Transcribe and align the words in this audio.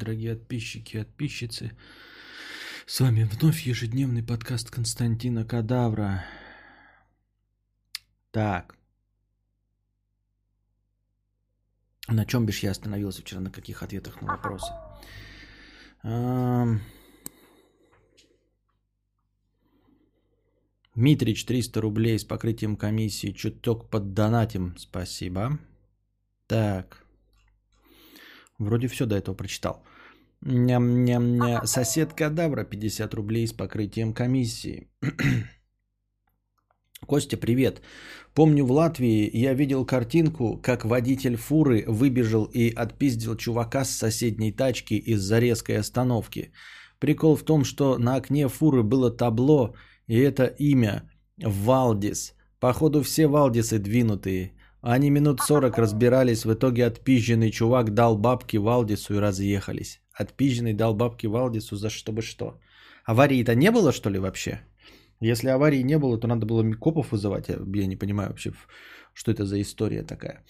Дорогие 0.00 0.34
подписчики 0.34 0.96
и 0.96 1.00
подписчицы, 1.00 1.72
с 2.86 3.00
вами 3.00 3.24
вновь 3.24 3.60
ежедневный 3.66 4.22
подкаст 4.22 4.70
Константина 4.70 5.44
Кадавра. 5.44 6.24
Так. 8.30 8.78
На 12.08 12.24
чем 12.24 12.46
бишь 12.46 12.60
я 12.60 12.70
остановился 12.70 13.20
вчера, 13.20 13.42
на 13.42 13.50
каких 13.50 13.82
ответах 13.82 14.22
на 14.22 14.28
вопросы? 14.28 14.72
Митрич 20.94 21.44
300 21.44 21.78
рублей 21.78 22.18
с 22.18 22.24
покрытием 22.24 22.78
комиссии. 22.78 23.32
Чуток 23.32 23.90
под 23.90 24.14
донатим. 24.14 24.78
Спасибо. 24.78 25.58
Так. 26.46 27.04
Вроде 28.58 28.88
все 28.88 29.04
до 29.04 29.16
этого 29.16 29.34
прочитал. 29.34 29.84
Ням-ням-ня. 30.42 31.66
Сосед 31.66 32.14
Кадавра 32.14 32.64
50 32.64 33.14
рублей 33.14 33.46
с 33.46 33.52
покрытием 33.52 34.14
комиссии. 34.14 34.88
Костя, 37.06 37.36
привет. 37.36 37.82
Помню 38.34 38.64
в 38.64 38.72
Латвии 38.72 39.30
я 39.34 39.52
видел 39.52 39.84
картинку, 39.84 40.58
как 40.62 40.86
водитель 40.86 41.36
фуры 41.36 41.84
выбежал 41.86 42.44
и 42.44 42.70
отпиздил 42.70 43.36
чувака 43.36 43.84
с 43.84 43.90
соседней 43.90 44.50
тачки 44.50 44.94
из-за 44.94 45.40
резкой 45.40 45.76
остановки. 45.76 46.52
Прикол 46.98 47.36
в 47.36 47.42
том, 47.42 47.64
что 47.64 47.98
на 47.98 48.14
окне 48.14 48.48
фуры 48.48 48.82
было 48.82 49.10
табло, 49.10 49.74
и 50.06 50.18
это 50.18 50.46
имя 50.58 51.10
Валдис. 51.36 52.34
Походу 52.60 53.02
все 53.02 53.26
Валдисы 53.26 53.78
двинутые. 53.78 54.54
Они 54.80 55.10
минут 55.10 55.42
40 55.42 55.76
разбирались, 55.76 56.46
в 56.46 56.54
итоге 56.54 56.86
отпизженный 56.86 57.50
чувак 57.50 57.92
дал 57.92 58.16
бабки 58.16 58.56
Валдису 58.56 59.14
и 59.14 59.18
разъехались. 59.18 60.00
Отпизженный 60.20 60.74
дал 60.74 60.94
бабки 60.94 61.26
Валдису 61.26 61.76
за 61.76 61.88
чтобы 61.88 62.22
что? 62.22 62.60
Аварии-то 63.04 63.54
не 63.54 63.70
было, 63.70 63.92
что 63.92 64.10
ли, 64.10 64.18
вообще? 64.18 64.60
Если 65.22 65.48
аварии 65.48 65.82
не 65.82 65.98
было, 65.98 66.20
то 66.20 66.26
надо 66.26 66.46
было 66.46 66.74
копов 66.74 67.12
вызывать. 67.12 67.48
Я 67.48 67.86
не 67.86 67.96
понимаю 67.96 68.28
вообще, 68.28 68.52
что 69.14 69.30
это 69.30 69.44
за 69.44 69.60
история 69.60 70.02
такая. 70.02 70.44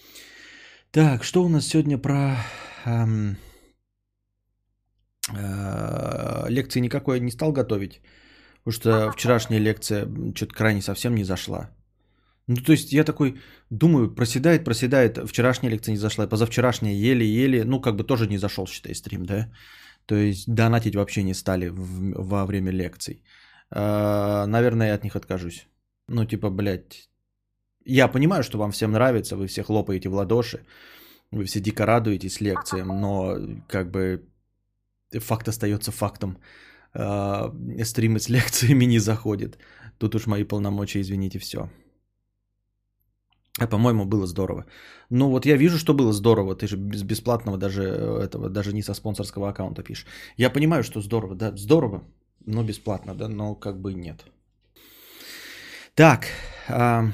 Так, 0.91 1.25
что 1.25 1.45
у 1.45 1.49
нас 1.49 1.67
сегодня 1.67 1.99
про... 1.99 2.37
Эм, 2.87 3.37
э, 5.33 6.51
лекции 6.51 6.81
никакой 6.81 7.21
не 7.21 7.31
стал 7.31 7.53
готовить. 7.53 8.01
Потому 8.65 8.73
что 8.73 9.13
вчерашняя 9.13 9.61
лекция 9.61 10.07
что-то 10.35 10.55
крайне 10.55 10.83
совсем 10.83 11.15
не 11.15 11.25
зашла. 11.25 11.71
Ну, 12.47 12.57
то 12.57 12.73
есть 12.73 12.93
я 12.93 13.05
такой 13.05 13.35
думаю, 13.71 14.15
проседает, 14.15 14.65
проседает. 14.65 15.19
Вчерашняя 15.19 15.71
лекция 15.71 15.93
не 15.93 15.99
зашла, 15.99 16.27
позавчерашняя 16.27 16.95
еле-еле, 16.95 17.65
ну, 17.65 17.81
как 17.81 17.97
бы 17.97 18.05
тоже 18.05 18.27
не 18.27 18.39
зашел, 18.39 18.67
считай, 18.67 18.95
стрим, 18.95 19.25
да? 19.25 19.53
То 20.07 20.15
есть 20.17 20.55
донатить 20.55 20.97
вообще 20.97 21.23
не 21.23 21.35
стали 21.35 21.69
в, 21.69 22.29
во 22.29 22.47
время 22.47 22.73
лекций. 22.73 23.23
А, 23.71 24.47
наверное, 24.47 24.89
я 24.89 24.95
от 24.95 25.05
них 25.05 25.17
откажусь. 25.17 25.69
Ну, 26.09 26.25
типа, 26.25 26.51
блядь, 26.51 27.09
я 27.85 28.09
понимаю, 28.09 28.43
что 28.43 28.59
вам 28.59 28.73
всем 28.73 28.93
нравится, 28.93 29.37
вы 29.37 29.47
все 29.47 29.63
хлопаете 29.63 30.09
в 30.09 30.15
ладоши, 30.15 30.61
вы 31.31 31.45
все 31.45 31.61
дико 31.61 31.87
радуетесь 31.87 32.41
лекциям, 32.41 32.89
но 32.89 33.37
как 33.69 33.91
бы 33.91 34.25
факт 35.21 35.49
остается 35.49 35.93
фактом. 35.93 36.39
А, 36.93 37.55
стримы 37.85 38.19
с 38.19 38.29
лекциями 38.29 38.87
не 38.87 38.99
заходят. 38.99 39.59
Тут 39.99 40.15
уж 40.15 40.27
мои 40.27 40.45
полномочия, 40.45 41.01
извините, 41.01 41.39
все. 41.39 41.69
А 43.59 43.67
по-моему, 43.67 44.05
было 44.05 44.27
здорово. 44.27 44.65
Ну 45.11 45.29
вот 45.29 45.47
я 45.47 45.57
вижу, 45.57 45.79
что 45.79 45.93
было 45.93 46.13
здорово. 46.13 46.55
Ты 46.55 46.69
же 46.69 46.77
без 46.77 47.03
бесплатного 47.03 47.59
даже 47.59 47.83
э, 47.83 48.23
этого, 48.25 48.49
даже 48.49 48.73
не 48.73 48.83
со 48.83 48.95
спонсорского 48.95 49.49
аккаунта 49.49 49.83
пишешь. 49.83 50.07
Я 50.37 50.51
понимаю, 50.51 50.85
что 50.85 51.01
здорово, 51.01 51.35
да, 51.35 51.57
здорово, 51.57 52.03
но 52.47 52.63
бесплатно, 52.63 53.15
да, 53.15 53.29
но 53.29 53.55
как 53.55 53.81
бы 53.81 53.93
нет. 53.95 54.25
Так, 55.95 56.27
а, 56.69 57.07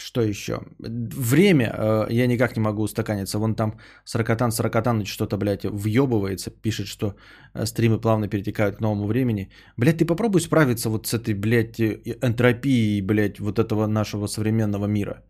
что 0.00 0.22
еще? 0.22 0.60
Время 0.78 1.64
э, 1.64 2.06
я 2.10 2.26
никак 2.26 2.56
не 2.56 2.62
могу 2.62 2.82
устаканиться. 2.82 3.38
Вон 3.38 3.54
там 3.54 3.78
Саркатан 4.04 4.50
Саркатаныч 4.50 5.08
что-то, 5.08 5.36
блядь, 5.36 5.64
въебывается, 5.64 6.50
пишет, 6.50 6.86
что 6.86 7.14
э, 7.54 7.66
стримы 7.66 8.00
плавно 8.00 8.28
перетекают 8.28 8.76
к 8.76 8.80
новому 8.80 9.06
времени. 9.06 9.50
Блядь, 9.76 9.98
ты 9.98 10.06
попробуй 10.06 10.40
справиться 10.40 10.90
вот 10.90 11.06
с 11.06 11.14
этой, 11.14 11.34
блядь, 11.34 11.80
энтропией, 11.80 13.02
блядь, 13.02 13.40
вот 13.40 13.58
этого 13.58 13.86
нашего 13.86 14.26
современного 14.26 14.86
мира. 14.86 15.22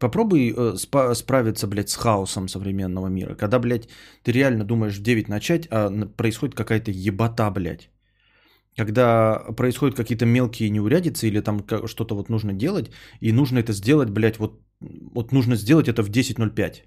Попробуй 0.00 0.50
э, 0.50 0.74
спа- 0.76 1.14
справиться, 1.14 1.66
блядь, 1.66 1.90
с 1.90 1.96
хаосом 1.96 2.48
современного 2.48 3.08
мира. 3.08 3.34
Когда, 3.34 3.58
блядь, 3.58 3.88
ты 4.22 4.32
реально 4.32 4.64
думаешь 4.64 4.98
в 4.98 5.02
9 5.02 5.28
начать, 5.28 5.68
а 5.70 5.90
происходит 6.16 6.54
какая-то 6.54 6.90
ебота, 6.90 7.50
блядь. 7.50 7.90
Когда 8.76 9.38
происходят 9.56 9.96
какие-то 9.96 10.26
мелкие 10.26 10.70
неурядицы 10.70 11.28
или 11.28 11.40
там 11.40 11.64
что-то 11.86 12.14
вот 12.14 12.28
нужно 12.28 12.52
делать, 12.52 12.90
и 13.20 13.32
нужно 13.32 13.60
это 13.60 13.72
сделать, 13.72 14.10
блядь, 14.10 14.38
вот, 14.38 14.60
вот 14.80 15.32
нужно 15.32 15.56
сделать 15.56 15.88
это 15.88 16.02
в 16.02 16.10
10.05. 16.10 16.82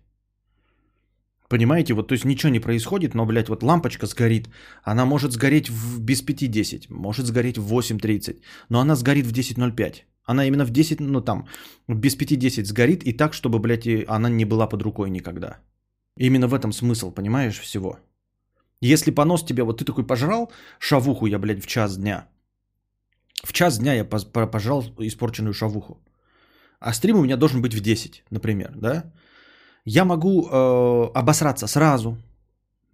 Понимаете, 1.50 1.94
вот 1.94 2.08
то 2.08 2.14
есть 2.14 2.25
ничего 2.25 2.52
не 2.52 2.59
происходит, 2.59 3.16
но, 3.16 3.25
блядь, 3.25 3.48
вот 3.48 3.64
лампочка 3.64 4.06
сгорит, 4.06 4.50
она 4.84 5.06
может 5.06 5.31
сгореть 5.31 5.70
в 5.70 6.02
без 6.02 6.22
5.10, 6.22 6.88
может 6.90 7.25
сгореть 7.25 7.58
в 7.58 7.74
8.30, 7.74 8.42
но 8.69 8.80
она 8.80 8.96
сгорит 8.96 9.25
в 9.25 9.31
10.05. 9.31 10.04
Она 10.25 10.46
именно 10.46 10.66
в 10.66 10.72
10, 10.72 11.00
ну 11.00 11.22
там, 11.22 11.48
без 11.88 12.18
5-10 12.18 12.66
сгорит 12.66 13.04
и 13.04 13.14
так, 13.14 13.34
чтобы, 13.34 13.59
блядь, 13.59 13.88
она 14.09 14.30
не 14.30 14.44
была 14.44 14.68
под 14.68 14.81
рукой 14.81 15.09
никогда. 15.09 15.59
Именно 16.18 16.48
в 16.48 16.54
этом 16.54 16.74
смысл, 16.74 17.12
понимаешь, 17.12 17.59
всего. 17.59 17.98
Если 18.81 19.11
понос 19.11 19.43
тебе, 19.43 19.63
вот 19.63 19.79
ты 19.79 19.85
такой 19.85 20.05
пожрал 20.05 20.51
шавуху 20.79 21.27
я, 21.27 21.39
блядь, 21.39 21.63
в 21.63 21.67
час 21.67 21.97
дня. 21.97 22.27
В 23.43 23.53
час 23.53 23.79
дня 23.79 23.93
я 23.93 24.05
пожрал 24.05 24.83
испорченную 24.99 25.53
шавуху. 25.53 25.97
А 26.79 26.93
стрим 26.93 27.17
у 27.17 27.23
меня 27.23 27.38
должен 27.38 27.61
быть 27.61 27.73
в 27.73 27.81
10, 27.81 28.23
например, 28.31 28.71
да? 28.75 29.03
Я 29.85 30.05
могу 30.05 30.29
э, 30.29 31.11
обосраться 31.15 31.67
сразу, 31.67 32.17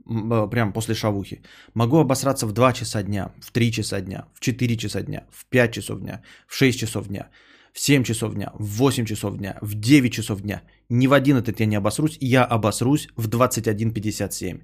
э, 0.05 0.49
прям 0.49 0.73
после 0.73 0.95
шавухи. 0.95 1.41
Могу 1.73 1.97
обосраться 1.97 2.47
в 2.47 2.51
2 2.53 2.73
часа 2.73 3.03
дня, 3.03 3.31
в 3.41 3.51
3 3.51 3.71
часа 3.71 4.01
дня, 4.01 4.25
в 4.33 4.39
4 4.39 4.77
часа 4.77 5.01
дня, 5.01 5.25
в 5.31 5.45
5 5.45 5.73
часов 5.73 5.99
дня, 5.99 6.21
в 6.47 6.55
6 6.55 6.79
часов 6.79 7.07
дня, 7.07 7.29
в 7.73 7.79
7 7.79 8.03
часов 8.03 8.33
дня, 8.35 8.51
в 8.53 8.65
8 8.77 9.05
часов 9.05 9.37
дня, 9.37 9.57
в 9.61 9.73
9 9.73 10.13
часов 10.13 10.41
дня. 10.41 10.61
Ни 10.89 11.07
в 11.07 11.13
один 11.13 11.37
этот 11.37 11.59
я 11.59 11.65
не 11.65 11.75
обосрусь, 11.75 12.17
я 12.21 12.45
обосрусь 12.45 13.07
в 13.17 13.27
21.57. 13.27 14.61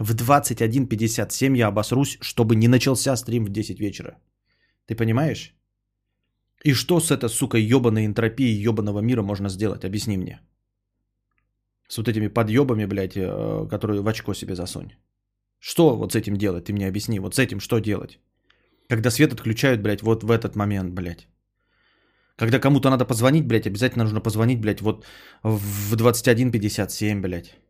В 0.00 0.14
21.57 0.14 1.56
я 1.56 1.68
обосрусь, 1.68 2.18
чтобы 2.22 2.56
не 2.56 2.68
начался 2.68 3.16
стрим 3.16 3.44
в 3.44 3.50
10 3.50 3.80
вечера. 3.80 4.16
Ты 4.86 4.96
понимаешь? 4.96 5.54
И 6.64 6.72
что 6.72 7.00
с 7.00 7.10
этой, 7.10 7.28
сука, 7.28 7.58
ебаной 7.58 8.06
энтропией 8.06 8.68
ебаного 8.68 9.00
мира 9.00 9.22
можно 9.22 9.50
сделать? 9.50 9.84
Объясни 9.84 10.16
мне. 10.16 10.40
С 11.88 11.98
вот 11.98 12.08
этими 12.08 12.28
подъебами, 12.28 12.86
блядь, 12.86 13.16
э, 13.16 13.68
которые 13.70 14.00
в 14.00 14.08
очко 14.08 14.34
себе 14.34 14.54
засунь. 14.54 14.92
Что 15.58 15.96
вот 15.96 16.12
с 16.12 16.16
этим 16.16 16.36
делать? 16.36 16.64
Ты 16.64 16.72
мне 16.72 16.88
объясни. 16.88 17.20
Вот 17.20 17.34
с 17.34 17.38
этим 17.38 17.60
что 17.60 17.78
делать? 17.78 18.18
Когда 18.88 19.10
свет 19.10 19.32
отключают, 19.34 19.82
блядь, 19.82 20.02
вот 20.02 20.24
в 20.24 20.30
этот 20.30 20.56
момент, 20.56 20.94
блядь. 20.94 21.28
Когда 22.36 22.58
кому-то 22.58 22.88
надо 22.88 23.04
позвонить, 23.04 23.46
блядь, 23.46 23.66
обязательно 23.66 24.04
нужно 24.04 24.22
позвонить, 24.22 24.60
блядь, 24.60 24.80
вот 24.80 25.04
в 25.42 25.94
21.57, 25.94 27.20
блядь. 27.20 27.60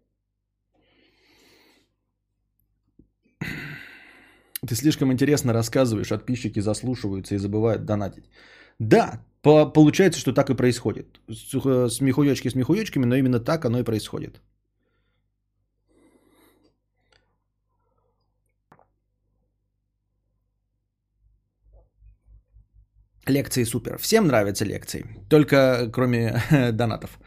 Ты 4.70 4.76
слишком 4.76 5.10
интересно 5.10 5.52
рассказываешь, 5.52 6.08
подписчики 6.10 6.60
заслушиваются 6.60 7.34
и 7.34 7.38
забывают 7.38 7.84
донатить. 7.84 8.30
Да, 8.78 9.20
по- 9.42 9.66
получается, 9.72 10.20
что 10.20 10.32
так 10.32 10.48
и 10.50 10.54
происходит. 10.54 11.18
Смехуёчки 11.28 12.48
с 12.50 12.54
мехуёчками, 12.54 13.04
но 13.04 13.16
именно 13.16 13.40
так 13.40 13.64
оно 13.64 13.80
и 13.80 13.84
происходит. 13.84 14.40
Лекции 23.26 23.64
супер. 23.64 23.98
Всем 23.98 24.26
нравятся 24.28 24.64
лекции. 24.64 25.04
Только 25.28 25.90
кроме 25.92 26.40
донатов. 26.72 27.18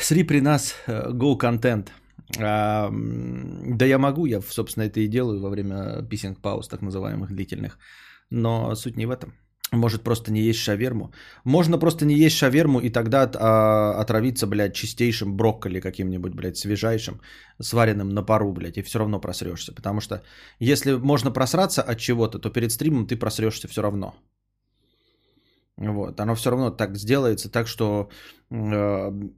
Сри 0.00 0.24
при 0.24 0.40
нас 0.40 0.74
э, 0.86 1.10
go 1.12 1.36
content. 1.38 1.90
А, 2.38 2.90
да 2.92 3.84
я 3.86 3.98
могу, 3.98 4.26
я, 4.26 4.40
собственно, 4.40 4.84
это 4.84 5.00
и 5.00 5.08
делаю 5.08 5.40
во 5.40 5.50
время 5.50 6.02
писинг 6.02 6.40
пауз, 6.40 6.68
так 6.68 6.82
называемых 6.82 7.32
длительных. 7.32 7.78
Но 8.30 8.74
суть 8.74 8.96
не 8.96 9.06
в 9.06 9.10
этом. 9.10 9.34
Может 9.72 10.02
просто 10.02 10.30
не 10.32 10.42
есть 10.42 10.60
шаверму. 10.60 11.12
Можно 11.44 11.78
просто 11.78 12.04
не 12.06 12.14
есть 12.14 12.36
шаверму 12.36 12.78
и 12.80 12.88
тогда 12.88 13.30
а, 13.34 14.00
отравиться, 14.00 14.46
блядь, 14.46 14.74
чистейшим 14.74 15.36
брокколи 15.36 15.80
каким-нибудь, 15.80 16.34
блядь, 16.34 16.56
свежайшим, 16.56 17.20
сваренным 17.60 18.10
на 18.10 18.22
пару, 18.22 18.52
блядь, 18.52 18.78
и 18.78 18.82
все 18.82 19.00
равно 19.00 19.20
просрешься. 19.20 19.74
Потому 19.74 20.00
что 20.00 20.22
если 20.60 20.92
можно 20.92 21.32
просраться 21.32 21.82
от 21.82 21.98
чего-то, 21.98 22.38
то 22.38 22.50
перед 22.50 22.70
стримом 22.70 23.06
ты 23.06 23.16
просрешься 23.16 23.66
все 23.66 23.82
равно. 23.82 24.14
Вот, 25.78 26.20
оно 26.20 26.34
все 26.34 26.50
равно 26.50 26.70
так 26.70 26.96
сделается, 26.96 27.50
так 27.50 27.68
что 27.68 28.08
э, 28.50 28.54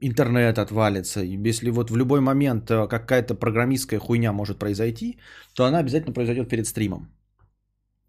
интернет 0.01 0.57
отвалится. 0.57 1.21
И 1.21 1.49
если 1.49 1.69
вот 1.69 1.91
в 1.91 1.97
любой 1.97 2.21
момент 2.21 2.71
э, 2.71 2.87
какая-то 2.87 3.35
программистская 3.35 3.99
хуйня 3.99 4.31
может 4.31 4.57
произойти, 4.59 5.19
то 5.53 5.65
она 5.65 5.79
обязательно 5.79 6.13
произойдет 6.13 6.47
перед 6.49 6.65
стримом. 6.65 7.09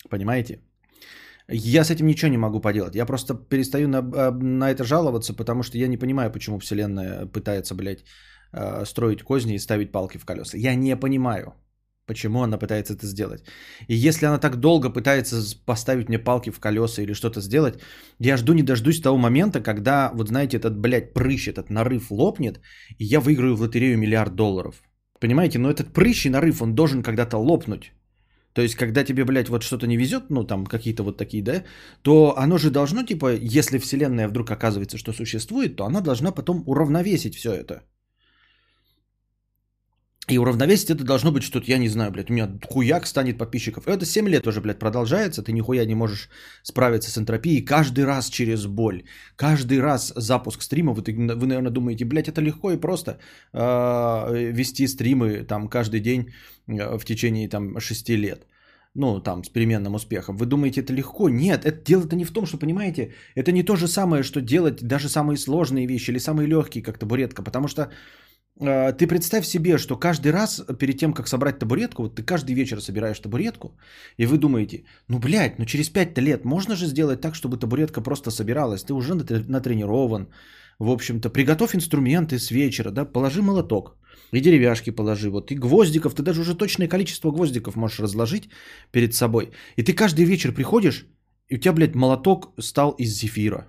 Понимаете? 0.08 0.60
Я 1.48 1.82
с 1.84 1.90
этим 1.90 2.06
ничего 2.06 2.30
не 2.30 2.38
могу 2.38 2.60
поделать. 2.60 2.94
Я 2.94 3.06
просто 3.06 3.34
перестаю 3.34 3.88
на, 3.88 3.98
э, 3.98 4.30
на 4.30 4.70
это 4.70 4.84
жаловаться, 4.84 5.34
потому 5.34 5.62
что 5.62 5.78
я 5.78 5.88
не 5.88 5.98
понимаю, 5.98 6.30
почему 6.30 6.58
Вселенная 6.60 7.26
пытается, 7.26 7.74
блядь, 7.74 8.04
э, 8.52 8.84
строить 8.84 9.22
козни 9.24 9.54
и 9.54 9.58
ставить 9.58 9.90
палки 9.90 10.18
в 10.18 10.24
колеса. 10.24 10.56
Я 10.56 10.76
не 10.76 10.96
понимаю, 10.96 11.54
почему 12.06 12.42
она 12.42 12.58
пытается 12.58 12.94
это 12.94 13.06
сделать. 13.06 13.44
И 13.88 13.94
если 13.94 14.26
она 14.26 14.38
так 14.38 14.56
долго 14.56 14.90
пытается 14.90 15.42
поставить 15.66 16.08
мне 16.08 16.18
палки 16.18 16.50
в 16.50 16.60
колеса 16.60 17.02
или 17.02 17.14
что-то 17.14 17.40
сделать, 17.40 17.80
я 18.18 18.36
жду 18.36 18.52
не 18.52 18.62
дождусь 18.62 19.00
того 19.00 19.16
момента, 19.16 19.60
когда, 19.60 20.10
вот 20.14 20.28
знаете, 20.28 20.56
этот, 20.56 20.78
блядь, 20.78 21.14
прыщ, 21.14 21.48
этот 21.48 21.70
нарыв 21.70 22.10
лопнет, 22.10 22.60
и 22.98 23.04
я 23.04 23.20
выиграю 23.20 23.56
в 23.56 23.60
лотерею 23.60 23.98
миллиард 23.98 24.34
долларов. 24.34 24.82
Понимаете, 25.20 25.58
но 25.58 25.70
этот 25.70 25.92
прыщ 25.92 26.26
и 26.26 26.30
нарыв, 26.30 26.62
он 26.62 26.74
должен 26.74 27.02
когда-то 27.02 27.38
лопнуть. 27.38 27.92
То 28.52 28.62
есть, 28.62 28.74
когда 28.74 29.04
тебе, 29.04 29.24
блядь, 29.24 29.48
вот 29.48 29.62
что-то 29.62 29.86
не 29.86 29.96
везет, 29.96 30.24
ну, 30.30 30.44
там, 30.44 30.66
какие-то 30.66 31.04
вот 31.04 31.16
такие, 31.16 31.42
да, 31.42 31.62
то 32.02 32.34
оно 32.36 32.58
же 32.58 32.70
должно, 32.70 33.04
типа, 33.04 33.36
если 33.36 33.78
Вселенная 33.78 34.28
вдруг 34.28 34.50
оказывается, 34.50 34.98
что 34.98 35.12
существует, 35.12 35.76
то 35.76 35.84
она 35.84 36.00
должна 36.00 36.32
потом 36.32 36.64
уравновесить 36.66 37.36
все 37.36 37.52
это. 37.52 37.82
И 40.30 40.38
уравновесить 40.38 40.90
это 40.90 41.04
должно 41.04 41.32
быть 41.32 41.42
что-то, 41.42 41.66
я 41.70 41.78
не 41.78 41.88
знаю, 41.88 42.12
блядь, 42.12 42.30
у 42.30 42.32
меня 42.32 42.48
хуяк 42.68 43.06
станет 43.06 43.38
подписчиков. 43.38 43.88
Это 43.88 44.06
7 44.06 44.28
лет 44.28 44.46
уже, 44.46 44.60
блядь, 44.60 44.78
продолжается, 44.78 45.42
ты 45.42 45.52
нихуя 45.52 45.84
не 45.84 45.94
можешь 45.94 46.28
справиться 46.62 47.10
с 47.10 47.18
энтропией. 47.18 47.64
Каждый 47.64 48.04
раз 48.04 48.30
через 48.30 48.66
боль, 48.66 49.02
каждый 49.36 49.80
раз 49.80 50.12
запуск 50.16 50.62
стрима, 50.62 50.92
вы, 50.92 51.02
вы 51.02 51.46
наверное, 51.46 51.72
думаете, 51.72 52.04
блядь, 52.04 52.28
это 52.28 52.40
легко 52.40 52.70
и 52.70 52.76
просто 52.76 53.18
э, 53.52 54.52
вести 54.52 54.86
стримы 54.86 55.44
там 55.44 55.68
каждый 55.68 56.00
день 56.00 56.32
э, 56.68 56.98
в 56.98 57.04
течение 57.04 57.48
там 57.48 57.80
6 57.80 58.08
лет. 58.10 58.46
Ну, 58.94 59.20
там, 59.20 59.44
с 59.44 59.48
переменным 59.48 59.94
успехом. 59.94 60.36
Вы 60.36 60.46
думаете, 60.46 60.80
это 60.80 60.92
легко? 60.92 61.28
Нет, 61.28 61.64
это 61.64 61.84
дело-то 61.84 62.16
не 62.16 62.24
в 62.24 62.32
том, 62.32 62.46
что, 62.46 62.58
понимаете, 62.58 63.12
это 63.36 63.52
не 63.52 63.62
то 63.62 63.76
же 63.76 63.88
самое, 63.88 64.22
что 64.22 64.40
делать 64.40 64.82
даже 64.82 65.08
самые 65.08 65.36
сложные 65.36 65.86
вещи 65.86 66.10
или 66.10 66.18
самые 66.18 66.48
легкие, 66.48 66.82
как 66.82 66.98
табуретка, 66.98 67.42
потому 67.42 67.68
что 67.68 67.90
ты 68.60 69.06
представь 69.06 69.46
себе, 69.46 69.78
что 69.78 69.96
каждый 69.96 70.32
раз 70.32 70.62
перед 70.78 70.98
тем, 70.98 71.12
как 71.12 71.28
собрать 71.28 71.58
табуретку, 71.58 72.02
вот 72.02 72.14
ты 72.14 72.22
каждый 72.22 72.54
вечер 72.54 72.80
собираешь 72.80 73.18
табуретку, 73.18 73.76
и 74.18 74.26
вы 74.26 74.38
думаете, 74.38 74.84
ну, 75.08 75.18
блядь, 75.18 75.58
ну 75.58 75.64
через 75.64 75.88
5 75.88 76.18
лет 76.18 76.44
можно 76.44 76.76
же 76.76 76.86
сделать 76.86 77.20
так, 77.20 77.34
чтобы 77.34 77.56
табуретка 77.56 78.02
просто 78.02 78.30
собиралась, 78.30 78.84
ты 78.84 78.92
уже 78.92 79.14
натренирован, 79.14 80.28
в 80.78 80.90
общем-то, 80.90 81.30
приготовь 81.30 81.74
инструменты 81.74 82.38
с 82.38 82.50
вечера, 82.50 82.90
да, 82.90 83.04
положи 83.04 83.42
молоток, 83.42 83.96
и 84.32 84.40
деревяшки 84.40 84.90
положи, 84.90 85.30
вот, 85.30 85.50
и 85.50 85.54
гвоздиков, 85.54 86.14
ты 86.14 86.22
даже 86.22 86.40
уже 86.40 86.54
точное 86.54 86.88
количество 86.88 87.30
гвоздиков 87.30 87.76
можешь 87.76 88.00
разложить 88.00 88.50
перед 88.92 89.14
собой, 89.14 89.50
и 89.76 89.82
ты 89.82 89.94
каждый 89.94 90.24
вечер 90.24 90.52
приходишь, 90.52 91.06
и 91.48 91.56
у 91.56 91.58
тебя, 91.58 91.72
блядь, 91.72 91.94
молоток 91.94 92.52
стал 92.60 92.90
из 92.98 93.10
зефира. 93.18 93.66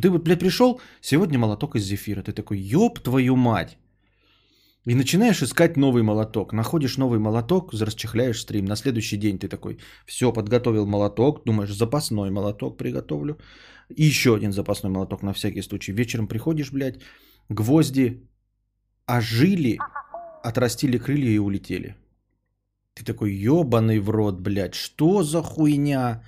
Ты 0.00 0.08
вот, 0.08 0.24
блядь, 0.24 0.40
пришел, 0.40 0.80
сегодня 1.02 1.38
молоток 1.38 1.76
из 1.76 1.84
зефира. 1.84 2.22
Ты 2.22 2.32
такой, 2.32 2.58
ёб 2.58 2.98
твою 2.98 3.36
мать. 3.36 3.76
И 4.84 4.94
начинаешь 4.94 5.42
искать 5.42 5.76
новый 5.76 6.02
молоток. 6.02 6.52
Находишь 6.52 6.98
новый 6.98 7.18
молоток, 7.18 7.72
расчехляешь 7.72 8.40
стрим. 8.40 8.64
На 8.64 8.76
следующий 8.76 9.16
день 9.16 9.38
ты 9.38 9.48
такой, 9.48 9.78
все, 10.06 10.32
подготовил 10.32 10.86
молоток. 10.86 11.44
Думаешь, 11.44 11.72
запасной 11.72 12.30
молоток 12.30 12.76
приготовлю. 12.78 13.38
И 13.96 14.02
еще 14.02 14.34
один 14.34 14.52
запасной 14.52 14.90
молоток 14.90 15.22
на 15.22 15.32
всякий 15.32 15.62
случай. 15.62 15.92
Вечером 15.92 16.26
приходишь, 16.26 16.72
блядь, 16.72 17.00
гвозди 17.48 18.28
ожили, 19.06 19.78
отрастили 20.42 20.98
крылья 20.98 21.30
и 21.30 21.38
улетели. 21.38 21.94
Ты 22.94 23.04
такой, 23.04 23.32
ебаный 23.32 24.00
в 24.00 24.10
рот, 24.10 24.40
блядь, 24.40 24.74
что 24.74 25.22
за 25.22 25.42
хуйня? 25.42 26.22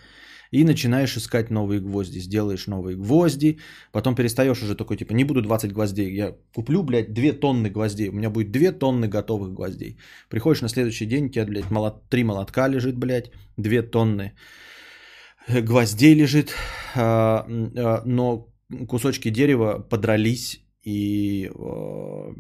И 0.55 0.65
начинаешь 0.65 1.17
искать 1.17 1.51
новые 1.51 1.81
гвозди. 1.81 2.21
Сделаешь 2.21 2.67
новые 2.67 2.97
гвозди, 2.97 3.59
потом 3.93 4.15
перестаешь 4.15 4.63
уже 4.63 4.77
такой, 4.77 4.97
типа, 4.97 5.13
не 5.13 5.25
буду 5.25 5.43
20 5.43 5.73
гвоздей, 5.73 6.15
я 6.15 6.35
куплю, 6.55 6.83
блядь, 6.83 7.13
2 7.13 7.33
тонны 7.33 7.71
гвоздей, 7.71 8.09
у 8.09 8.13
меня 8.13 8.31
будет 8.31 8.53
2 8.53 8.73
тонны 8.73 9.09
готовых 9.09 9.53
гвоздей. 9.53 9.99
Приходишь 10.29 10.63
на 10.63 10.69
следующий 10.69 11.07
день, 11.07 11.27
у 11.27 11.29
тебя, 11.29 11.47
блядь, 11.47 11.71
молот, 11.71 12.09
3 12.09 12.25
молотка 12.25 12.69
лежит, 12.69 12.97
блядь, 12.97 13.31
2 13.57 13.83
тонны 13.83 14.33
гвоздей 15.49 16.15
лежит, 16.15 16.55
а, 16.95 17.47
а, 17.77 18.03
но 18.05 18.49
кусочки 18.89 19.31
дерева 19.31 19.81
подрались 19.91 20.61
и 20.87 21.51
а, 21.53 22.33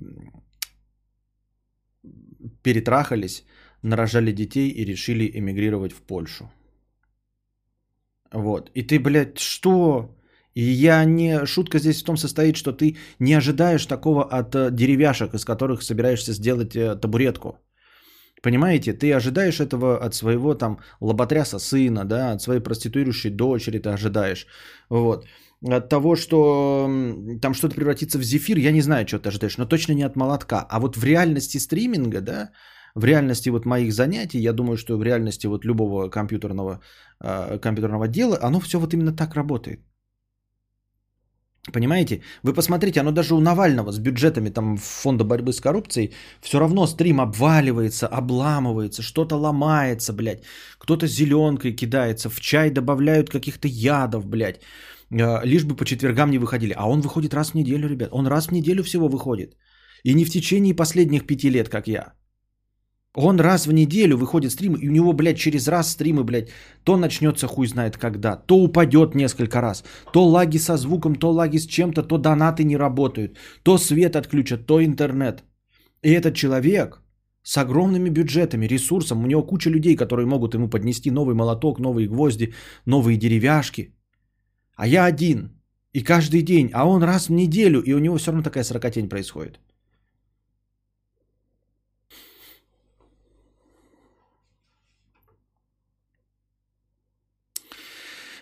перетрахались, 2.62 3.44
нарожали 3.82 4.32
детей 4.32 4.70
и 4.70 4.84
решили 4.84 5.30
эмигрировать 5.34 5.92
в 5.92 6.00
Польшу. 6.00 6.48
Вот. 8.34 8.70
И 8.74 8.82
ты, 8.82 8.98
блядь, 8.98 9.38
что? 9.38 10.10
И 10.54 10.62
я 10.62 11.04
не... 11.04 11.46
Шутка 11.46 11.78
здесь 11.78 12.02
в 12.02 12.04
том 12.04 12.16
состоит, 12.16 12.56
что 12.56 12.72
ты 12.72 12.96
не 13.20 13.34
ожидаешь 13.34 13.86
такого 13.86 14.24
от 14.24 14.54
э, 14.54 14.70
деревяшек, 14.72 15.34
из 15.34 15.44
которых 15.44 15.82
собираешься 15.82 16.32
сделать 16.32 16.76
э, 16.76 16.96
табуретку. 16.96 17.58
Понимаете, 18.42 18.92
ты 18.92 19.14
ожидаешь 19.14 19.60
этого 19.60 20.04
от 20.04 20.14
своего 20.14 20.54
там 20.54 20.78
лоботряса 21.00 21.58
сына, 21.58 22.04
да, 22.04 22.32
от 22.32 22.42
своей 22.42 22.60
проституирующей 22.60 23.30
дочери 23.30 23.78
ты 23.78 23.88
ожидаешь. 23.88 24.46
Вот. 24.90 25.26
От 25.66 25.88
того, 25.88 26.16
что 26.16 26.90
там 27.40 27.54
что-то 27.54 27.76
превратится 27.76 28.18
в 28.18 28.22
зефир, 28.22 28.58
я 28.58 28.72
не 28.72 28.82
знаю, 28.82 29.06
что 29.06 29.18
ты 29.18 29.28
ожидаешь, 29.28 29.58
но 29.58 29.66
точно 29.66 29.94
не 29.94 30.02
от 30.02 30.16
молотка. 30.16 30.66
А 30.68 30.80
вот 30.80 30.96
в 30.96 31.04
реальности 31.04 31.58
стриминга, 31.58 32.20
да, 32.20 32.50
в 32.94 33.04
реальности 33.04 33.50
вот 33.50 33.66
моих 33.66 33.92
занятий, 33.92 34.38
я 34.38 34.52
думаю, 34.52 34.76
что 34.76 34.96
в 34.96 35.02
реальности 35.02 35.46
вот 35.46 35.64
любого 35.64 36.08
компьютерного, 36.10 36.80
э, 37.20 37.58
компьютерного 37.58 38.08
дела, 38.08 38.38
оно 38.42 38.60
все 38.60 38.78
вот 38.78 38.94
именно 38.94 39.12
так 39.12 39.34
работает. 39.34 39.80
Понимаете? 41.72 42.22
Вы 42.42 42.52
посмотрите, 42.52 43.00
оно 43.00 43.10
даже 43.10 43.34
у 43.34 43.40
Навального 43.40 43.90
с 43.90 43.98
бюджетами 43.98 44.50
там 44.50 44.76
фонда 44.76 45.24
борьбы 45.24 45.52
с 45.52 45.60
коррупцией, 45.60 46.12
все 46.42 46.58
равно 46.58 46.86
стрим 46.86 47.20
обваливается, 47.20 48.06
обламывается, 48.06 49.02
что-то 49.02 49.36
ломается, 49.36 50.12
блядь. 50.12 50.42
Кто-то 50.78 51.06
зеленкой 51.06 51.72
кидается, 51.72 52.28
в 52.28 52.40
чай 52.40 52.70
добавляют 52.70 53.30
каких-то 53.30 53.66
ядов, 53.66 54.26
блядь. 54.26 54.60
Э, 55.10 55.40
лишь 55.44 55.64
бы 55.64 55.74
по 55.74 55.84
четвергам 55.84 56.30
не 56.30 56.38
выходили. 56.38 56.74
А 56.76 56.86
он 56.86 57.00
выходит 57.00 57.34
раз 57.34 57.50
в 57.50 57.54
неделю, 57.54 57.88
ребят. 57.88 58.10
Он 58.12 58.26
раз 58.26 58.48
в 58.48 58.52
неделю 58.52 58.82
всего 58.82 59.08
выходит. 59.08 59.56
И 60.04 60.14
не 60.14 60.24
в 60.24 60.30
течение 60.30 60.74
последних 60.74 61.26
пяти 61.26 61.50
лет, 61.50 61.68
как 61.68 61.88
я. 61.88 62.12
Он 63.16 63.40
раз 63.40 63.66
в 63.66 63.72
неделю 63.72 64.16
выходит 64.16 64.50
стрим, 64.50 64.74
и 64.74 64.88
у 64.88 64.90
него, 64.90 65.12
блядь, 65.12 65.38
через 65.38 65.68
раз 65.68 65.92
стримы, 65.92 66.24
блядь, 66.24 66.48
то 66.84 66.96
начнется 66.96 67.46
хуй 67.46 67.66
знает 67.66 67.96
когда, 67.96 68.36
то 68.36 68.56
упадет 68.56 69.14
несколько 69.14 69.60
раз, 69.60 69.84
то 70.12 70.26
лаги 70.26 70.58
со 70.58 70.76
звуком, 70.76 71.14
то 71.14 71.30
лаги 71.30 71.58
с 71.58 71.66
чем-то, 71.66 72.02
то 72.02 72.18
донаты 72.18 72.64
не 72.64 72.76
работают, 72.76 73.38
то 73.62 73.78
свет 73.78 74.16
отключат, 74.16 74.66
то 74.66 74.84
интернет. 74.84 75.44
И 76.02 76.10
этот 76.10 76.34
человек 76.34 77.00
с 77.44 77.56
огромными 77.56 78.10
бюджетами, 78.10 78.66
ресурсом, 78.66 79.22
у 79.22 79.26
него 79.26 79.42
куча 79.42 79.70
людей, 79.70 79.96
которые 79.96 80.26
могут 80.26 80.54
ему 80.54 80.68
поднести 80.68 81.10
новый 81.10 81.34
молоток, 81.34 81.78
новые 81.78 82.08
гвозди, 82.08 82.52
новые 82.86 83.16
деревяшки. 83.16 83.94
А 84.76 84.86
я 84.86 85.04
один. 85.04 85.50
И 85.92 86.02
каждый 86.02 86.42
день, 86.42 86.70
а 86.72 86.84
он 86.88 87.04
раз 87.04 87.28
в 87.28 87.32
неделю, 87.32 87.80
и 87.80 87.92
у 87.92 88.00
него 88.00 88.16
все 88.16 88.32
равно 88.32 88.42
такая 88.42 88.64
сорокотень 88.64 89.08
происходит. 89.08 89.60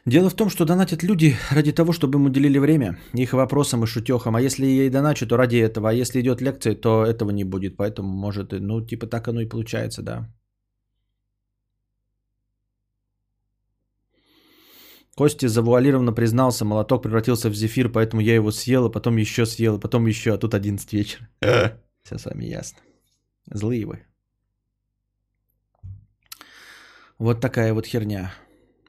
Дело 0.04 0.30
в 0.30 0.34
том, 0.34 0.50
что 0.50 0.64
донатят 0.64 1.04
люди 1.04 1.36
ради 1.50 1.72
того, 1.72 1.92
чтобы 1.92 2.18
им 2.18 2.26
уделили 2.26 2.58
время, 2.58 2.98
их 3.14 3.32
вопросам 3.32 3.84
и 3.84 3.86
шутехам. 3.86 4.34
А 4.34 4.40
если 4.40 4.66
я 4.66 4.84
и 4.84 4.90
доначу, 4.90 5.26
то 5.26 5.36
ради 5.36 5.56
этого. 5.56 5.90
А 5.90 5.92
если 5.92 6.20
идет 6.20 6.40
лекция, 6.40 6.74
то 6.74 7.04
этого 7.06 7.30
не 7.30 7.44
будет. 7.44 7.76
Поэтому, 7.76 8.08
может, 8.08 8.52
ну, 8.52 8.80
типа 8.84 9.06
так 9.06 9.28
оно 9.28 9.40
и 9.40 9.48
получается, 9.48 10.02
да. 10.02 10.28
Костя 15.14 15.48
завуалированно 15.48 16.12
признался, 16.12 16.64
молоток 16.64 17.02
превратился 17.02 17.50
в 17.50 17.54
зефир, 17.54 17.92
поэтому 17.92 18.22
я 18.22 18.34
его 18.34 18.50
съел, 18.50 18.86
а 18.86 18.90
потом 18.90 19.18
еще 19.18 19.46
съел, 19.46 19.76
а 19.76 19.78
потом 19.78 20.06
еще, 20.06 20.32
а 20.32 20.38
тут 20.38 20.54
11 20.54 20.92
вечера. 20.92 21.28
Все 22.02 22.18
с 22.18 22.24
вами 22.24 22.46
ясно. 22.46 22.78
Злые 23.46 23.86
вы. 23.86 23.98
Вот 27.18 27.40
такая 27.40 27.74
вот 27.74 27.86
херня. 27.86 28.32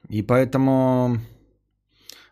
И 0.09 0.21
поэтому 0.21 1.17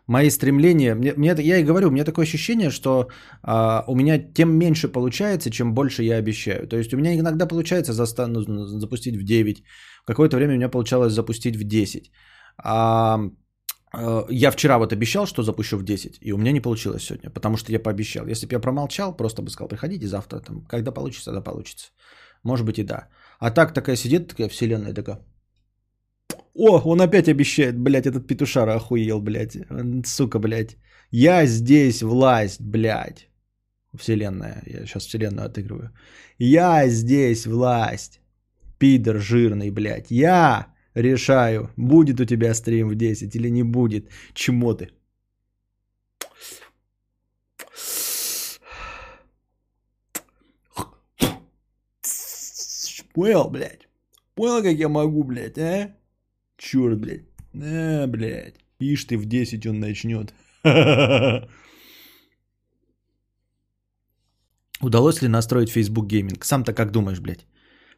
мои 0.06 0.30
стремления, 0.30 0.94
мне, 0.94 1.14
мне, 1.16 1.34
я 1.38 1.58
и 1.58 1.64
говорю, 1.64 1.88
у 1.88 1.90
меня 1.90 2.04
такое 2.04 2.24
ощущение, 2.24 2.70
что 2.70 3.08
а, 3.42 3.84
у 3.88 3.94
меня 3.94 4.18
тем 4.18 4.56
меньше 4.58 4.88
получается, 4.88 5.50
чем 5.50 5.74
больше 5.74 6.02
я 6.02 6.16
обещаю. 6.18 6.66
То 6.68 6.76
есть 6.76 6.92
у 6.92 6.96
меня 6.96 7.14
иногда 7.14 7.46
получается 7.46 7.92
заста- 7.92 8.26
ну, 8.26 8.66
запустить 8.66 9.16
в 9.16 9.24
9, 9.24 9.62
в 10.02 10.06
какое-то 10.06 10.36
время 10.36 10.52
у 10.52 10.56
меня 10.56 10.68
получалось 10.68 11.12
запустить 11.12 11.56
в 11.56 11.64
10. 11.64 12.10
А, 12.64 13.20
Э, 13.94 14.24
я 14.30 14.50
вчера 14.50 14.78
вот 14.78 14.92
обещал, 14.92 15.26
что 15.26 15.42
запущу 15.42 15.78
в 15.78 15.82
10, 15.82 16.18
и 16.20 16.32
у 16.32 16.38
меня 16.38 16.52
не 16.52 16.60
получилось 16.60 17.02
сегодня, 17.02 17.30
потому 17.30 17.56
что 17.56 17.72
я 17.72 17.82
пообещал. 17.82 18.26
Если 18.26 18.46
бы 18.46 18.54
я 18.54 18.60
промолчал, 18.60 19.16
просто 19.16 19.42
бы 19.42 19.50
сказал, 19.50 19.68
приходите 19.68 20.06
завтра, 20.06 20.40
там, 20.40 20.64
когда 20.64 20.92
получится, 20.92 21.30
тогда 21.30 21.40
получится. 21.40 21.92
Может 22.42 22.66
быть 22.66 22.78
и 22.78 22.84
да. 22.84 23.08
А 23.38 23.50
так 23.50 23.74
такая 23.74 23.96
сидит, 23.96 24.28
такая 24.28 24.48
вселенная, 24.48 24.94
такая. 24.94 25.18
О, 26.54 26.78
он 26.84 27.00
опять 27.00 27.28
обещает, 27.28 27.78
блядь, 27.78 28.06
этот 28.06 28.26
петушара 28.26 28.74
охуел, 28.74 29.20
блядь. 29.20 29.56
Сука, 30.06 30.38
блядь. 30.38 30.76
Я 31.10 31.46
здесь 31.46 32.02
власть, 32.02 32.60
блядь. 32.60 33.28
Вселенная. 33.94 34.62
Я 34.66 34.86
сейчас 34.86 35.06
вселенную 35.06 35.46
отыгрываю. 35.46 35.90
Я 36.38 36.88
здесь 36.88 37.46
власть. 37.46 38.20
Пидор 38.78 39.18
жирный, 39.18 39.70
блядь. 39.70 40.10
Я 40.10 40.66
решаю, 40.94 41.70
будет 41.76 42.20
у 42.20 42.24
тебя 42.24 42.54
стрим 42.54 42.88
в 42.88 42.94
10 42.94 43.34
или 43.36 43.50
не 43.50 43.62
будет. 43.62 44.08
Чему 44.34 44.74
ты? 44.74 44.90
Понял, 53.14 53.50
блядь? 53.50 53.88
Понял, 54.34 54.62
как 54.62 54.78
я 54.78 54.88
могу, 54.88 55.22
блядь, 55.24 55.58
а? 55.58 55.94
Черт, 56.62 56.98
блядь. 57.00 57.24
А, 57.54 58.06
блядь. 58.06 58.54
Ишь 58.78 59.04
ты, 59.04 59.18
в 59.18 59.26
10 59.26 59.66
он 59.66 59.80
начнет. 59.80 60.34
Удалось 64.80 65.22
ли 65.22 65.28
настроить 65.28 65.70
Facebook 65.70 66.06
Gaming? 66.06 66.44
Сам-то 66.44 66.72
как 66.72 66.92
думаешь, 66.92 67.20
блядь? 67.20 67.46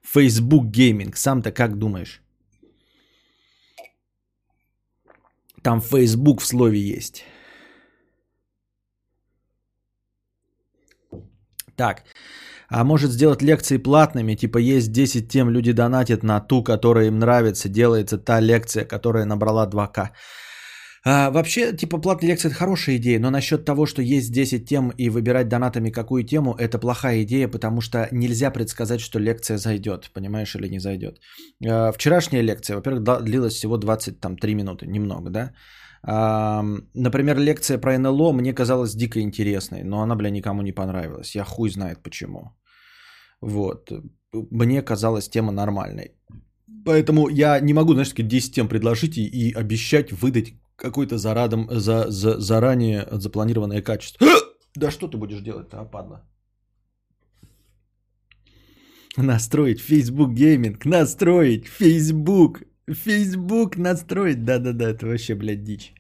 Facebook 0.02 0.64
Gaming, 0.66 1.16
сам-то 1.16 1.52
как 1.52 1.78
думаешь? 1.78 2.23
Там 5.62 5.80
Facebook 5.80 6.40
в 6.40 6.47
слове 6.47 6.78
есть. 6.78 7.25
Так, 11.76 12.04
а 12.68 12.85
может 12.85 13.11
сделать 13.11 13.42
лекции 13.42 13.78
платными, 13.78 14.35
типа 14.35 14.59
есть 14.59 14.92
10 14.92 15.28
тем, 15.28 15.50
люди 15.50 15.73
донатят 15.73 16.23
на 16.23 16.40
ту, 16.40 16.62
которая 16.62 17.06
им 17.06 17.18
нравится, 17.18 17.68
делается 17.68 18.18
та 18.18 18.40
лекция, 18.40 18.85
которая 18.85 19.25
набрала 19.25 19.66
2К. 19.66 20.11
А, 21.06 21.30
вообще, 21.30 21.76
типа, 21.76 21.99
платная 21.99 22.30
лекция– 22.30 22.49
это 22.50 22.59
хорошая 22.59 22.97
идея, 22.97 23.21
но 23.21 23.30
насчет 23.30 23.64
того, 23.66 23.85
что 23.85 24.00
есть 24.00 24.33
10 24.33 24.66
тем 24.66 24.90
и 24.97 25.11
выбирать 25.11 25.49
донатами 25.49 25.90
какую 25.90 26.25
тему, 26.25 26.54
это 26.59 26.78
плохая 26.78 27.23
идея, 27.23 27.49
потому 27.49 27.83
что 27.83 28.09
нельзя 28.11 28.50
предсказать, 28.50 29.00
что 29.00 29.18
лекция 29.18 29.59
зайдет, 29.59 30.11
понимаешь, 30.14 30.56
или 30.56 30.68
не 30.68 30.80
зайдет. 30.80 31.18
А, 31.66 31.92
вчерашняя 31.92 32.42
лекция, 32.42 32.76
во-первых, 32.76 33.02
длилась 33.23 33.54
всего 33.54 33.76
23 33.76 34.54
минуты, 34.54 34.87
немного, 34.87 35.30
да? 35.30 35.52
А, 36.06 36.62
например, 36.94 37.38
лекция 37.38 37.78
про 37.78 37.99
НЛО 37.99 38.32
мне 38.32 38.52
казалась 38.52 38.94
дико 38.94 39.20
интересной, 39.20 39.82
но 39.84 40.02
она, 40.02 40.16
бля, 40.16 40.30
никому 40.30 40.62
не 40.62 40.73
понравилась. 40.73 41.34
Я 41.34 41.44
хуй 41.44 41.70
знает 41.70 42.02
почему. 42.02 42.56
Вот. 43.40 43.92
Мне 44.32 44.82
казалась 44.82 45.28
тема 45.28 45.52
нормальной. 45.52 46.12
Поэтому 46.84 47.28
я 47.28 47.61
не 47.61 47.73
могу, 47.73 47.92
знаешь, 47.92 48.12
10 48.12 48.54
тем 48.54 48.68
предложить 48.68 49.16
и, 49.16 49.25
и 49.25 49.52
обещать 49.52 50.12
выдать 50.12 50.54
какой-то 50.76 51.16
зарадом, 51.16 51.68
за, 51.70 52.11
за, 52.11 52.40
заранее 52.40 53.06
запланированное 53.11 53.82
качество. 53.82 54.26
Да 54.75 54.90
что 54.90 55.08
ты 55.08 55.16
будешь 55.16 55.40
делать-то, 55.40 55.80
опадло? 55.80 56.28
Настроить 59.16 59.80
Facebook 59.80 60.34
гейминг, 60.34 60.84
настроить 60.84 61.66
Facebook, 61.66 62.62
Facebook 62.91 63.76
настроить, 63.76 64.45
да-да-да, 64.45 64.91
это 64.91 65.07
вообще, 65.07 65.35
блядь, 65.35 65.64
дичь. 65.64 65.95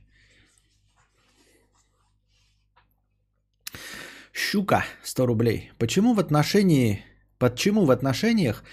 Щука, 4.32 4.84
100 5.02 5.26
рублей. 5.26 5.72
Почему 5.78 6.12
в 6.14 6.20
отношении, 6.20 7.04
почему 7.38 7.84
в 7.84 7.90
отношениях 7.90 8.64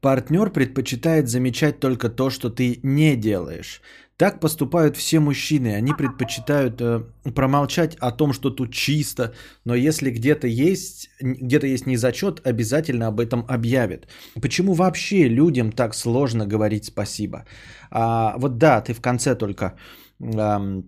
партнер 0.00 0.50
предпочитает 0.50 1.28
замечать 1.28 1.80
только 1.80 2.08
то, 2.10 2.30
что 2.30 2.50
ты 2.50 2.78
не 2.82 3.16
делаешь? 3.16 3.80
Так 4.18 4.40
поступают 4.40 4.96
все 4.96 5.20
мужчины. 5.20 5.76
Они 5.76 5.92
предпочитают 5.92 6.80
э, 6.80 7.04
промолчать 7.34 7.96
о 8.00 8.10
том, 8.10 8.32
что 8.32 8.50
тут 8.50 8.72
чисто, 8.72 9.32
но 9.64 9.76
если 9.76 10.10
где-то 10.10 10.48
есть, 10.48 11.08
где-то 11.20 11.66
есть 11.66 11.86
незачет, 11.86 12.40
обязательно 12.44 13.06
об 13.06 13.20
этом 13.20 13.44
объявят. 13.48 14.08
Почему 14.42 14.74
вообще 14.74 15.28
людям 15.28 15.70
так 15.70 15.94
сложно 15.94 16.46
говорить 16.46 16.84
спасибо? 16.84 17.44
А, 17.90 18.34
вот 18.38 18.58
да, 18.58 18.80
ты 18.80 18.92
в 18.92 19.00
конце 19.00 19.36
только 19.36 19.76
э, 20.20 20.82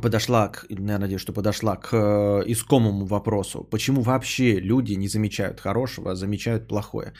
подошла, 0.00 0.48
к, 0.48 0.64
я 0.70 0.98
надеюсь, 0.98 1.20
что 1.20 1.34
подошла 1.34 1.76
к 1.76 1.92
э, 1.92 2.42
искомому 2.46 3.04
вопросу. 3.04 3.68
Почему 3.70 4.00
вообще 4.00 4.58
люди 4.58 4.94
не 4.94 5.08
замечают 5.08 5.60
хорошего, 5.60 6.12
а 6.12 6.16
замечают 6.16 6.66
плохое? 6.66 7.12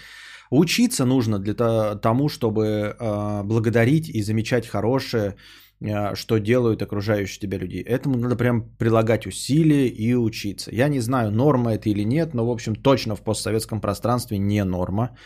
Учиться 0.51 1.05
нужно 1.05 1.39
для 1.39 1.55
тому, 1.95 2.29
чтобы 2.29 2.97
а, 2.99 3.43
благодарить 3.45 4.09
и 4.09 4.23
замечать 4.23 4.67
хорошее, 4.67 5.37
а, 5.83 6.17
что 6.17 6.39
делают 6.39 6.83
окружающие 6.83 7.41
тебя 7.41 7.59
люди. 7.59 7.77
Этому 7.77 8.19
надо 8.19 8.37
прям 8.37 8.63
прилагать 8.77 9.27
усилия 9.27 9.87
и 9.89 10.15
учиться. 10.15 10.71
Я 10.75 10.89
не 10.89 11.01
знаю, 11.01 11.31
норма 11.31 11.75
это 11.75 11.89
или 11.89 12.05
нет, 12.05 12.35
но, 12.35 12.47
в 12.47 12.51
общем, 12.51 12.75
точно 12.75 13.15
в 13.15 13.23
постсоветском 13.23 13.81
пространстве 13.81 14.39
не 14.39 14.65
норма. 14.65 15.17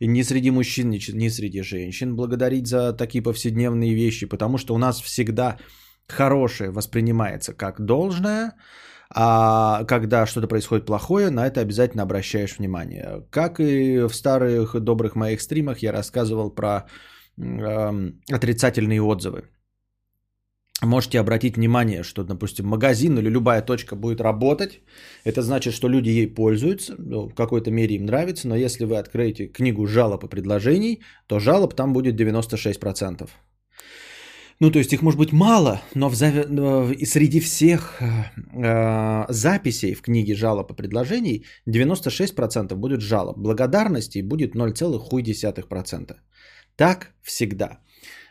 И 0.00 0.06
ни 0.06 0.22
среди 0.22 0.50
мужчин, 0.50 0.90
ни 0.90 1.28
среди 1.28 1.62
женщин 1.62 2.16
благодарить 2.16 2.66
за 2.66 2.92
такие 2.94 3.22
повседневные 3.22 3.94
вещи, 3.94 4.26
потому 4.26 4.58
что 4.58 4.74
у 4.74 4.78
нас 4.78 5.00
всегда 5.02 5.58
хорошее 6.08 6.70
воспринимается 6.70 7.52
как 7.52 7.80
должное, 7.80 8.52
а 9.14 9.84
когда 9.84 10.26
что-то 10.26 10.48
происходит 10.48 10.86
плохое, 10.86 11.30
на 11.30 11.46
это 11.46 11.60
обязательно 11.60 12.02
обращаешь 12.02 12.58
внимание. 12.58 13.24
Как 13.30 13.60
и 13.60 14.08
в 14.08 14.14
старых 14.14 14.80
добрых 14.80 15.16
моих 15.16 15.40
стримах 15.42 15.82
я 15.82 15.92
рассказывал 15.92 16.50
про 16.50 16.86
э, 17.36 18.10
отрицательные 18.30 19.02
отзывы. 19.02 19.42
Можете 20.80 21.20
обратить 21.20 21.56
внимание, 21.56 22.02
что, 22.02 22.24
допустим, 22.24 22.66
магазин 22.66 23.18
или 23.18 23.28
любая 23.28 23.62
точка 23.62 23.96
будет 23.96 24.20
работать. 24.20 24.80
Это 25.24 25.42
значит, 25.42 25.74
что 25.74 25.88
люди 25.88 26.08
ей 26.08 26.26
пользуются, 26.26 26.94
ну, 26.98 27.28
в 27.28 27.34
какой-то 27.34 27.70
мере 27.70 27.94
им 27.94 28.06
нравится, 28.06 28.48
но 28.48 28.56
если 28.56 28.86
вы 28.86 28.96
откроете 28.96 29.46
книгу 29.46 29.86
жалоб 29.86 30.24
и 30.24 30.28
предложений, 30.28 31.02
то 31.28 31.38
жалоб 31.38 31.74
там 31.74 31.92
будет 31.92 32.20
96%. 32.20 33.28
Ну, 34.62 34.70
то 34.70 34.78
есть 34.78 34.92
их 34.92 35.02
может 35.02 35.18
быть 35.18 35.32
мало, 35.32 35.80
но 35.94 36.08
в, 36.08 36.14
в, 36.14 37.06
среди 37.06 37.40
всех 37.40 38.00
э, 38.00 38.04
э 38.64 39.24
записей 39.28 39.94
в 39.94 40.02
книге 40.02 40.34
жалоб 40.34 40.70
и 40.70 40.76
предложений 40.76 41.44
96% 41.68 42.76
будет 42.76 43.00
жалоб. 43.00 43.38
Благодарностей 43.38 44.22
будет 44.22 44.54
0,1%. 44.54 46.16
Так 46.76 47.10
всегда. 47.22 47.78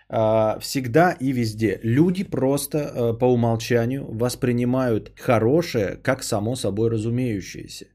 Э, 0.10 0.60
всегда 0.62 1.18
и 1.20 1.34
везде. 1.34 1.80
Люди 1.84 2.24
просто 2.24 2.78
э, 2.78 3.20
по 3.20 3.26
умолчанию 3.26 4.06
воспринимают 4.06 5.12
хорошее 5.20 5.98
как 6.02 6.24
само 6.24 6.56
собой 6.56 6.90
разумеющееся. 6.90 7.86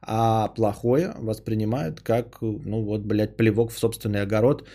А 0.00 0.48
плохое 0.48 1.12
воспринимают 1.18 2.00
как, 2.00 2.40
ну 2.40 2.84
вот, 2.84 3.02
блядь, 3.02 3.36
плевок 3.36 3.70
в 3.70 3.78
собственный 3.78 4.22
огород. 4.22 4.66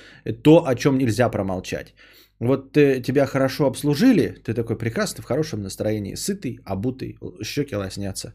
То, 0.44 0.68
о 0.68 0.76
чем 0.76 0.98
нельзя 0.98 1.30
промолчать. 1.30 1.96
Вот 2.40 2.72
ты, 2.72 3.02
тебя 3.02 3.26
хорошо 3.26 3.66
обслужили, 3.66 4.36
ты 4.44 4.54
такой 4.54 4.78
прекрасный, 4.78 5.22
в 5.22 5.26
хорошем 5.26 5.62
настроении, 5.62 6.16
сытый, 6.16 6.60
обутый, 6.66 7.18
щеки 7.44 7.76
лоснятся. 7.76 8.34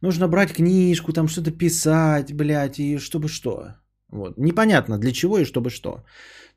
Нужно 0.00 0.28
брать 0.28 0.52
книжку, 0.52 1.12
там 1.12 1.28
что-то 1.28 1.50
писать, 1.50 2.32
блядь, 2.32 2.78
и 2.78 2.98
чтобы 2.98 3.28
что. 3.28 3.74
Вот. 4.10 4.38
Непонятно 4.38 4.98
для 4.98 5.12
чего 5.12 5.38
и 5.38 5.44
чтобы 5.44 5.70
что. 5.70 6.04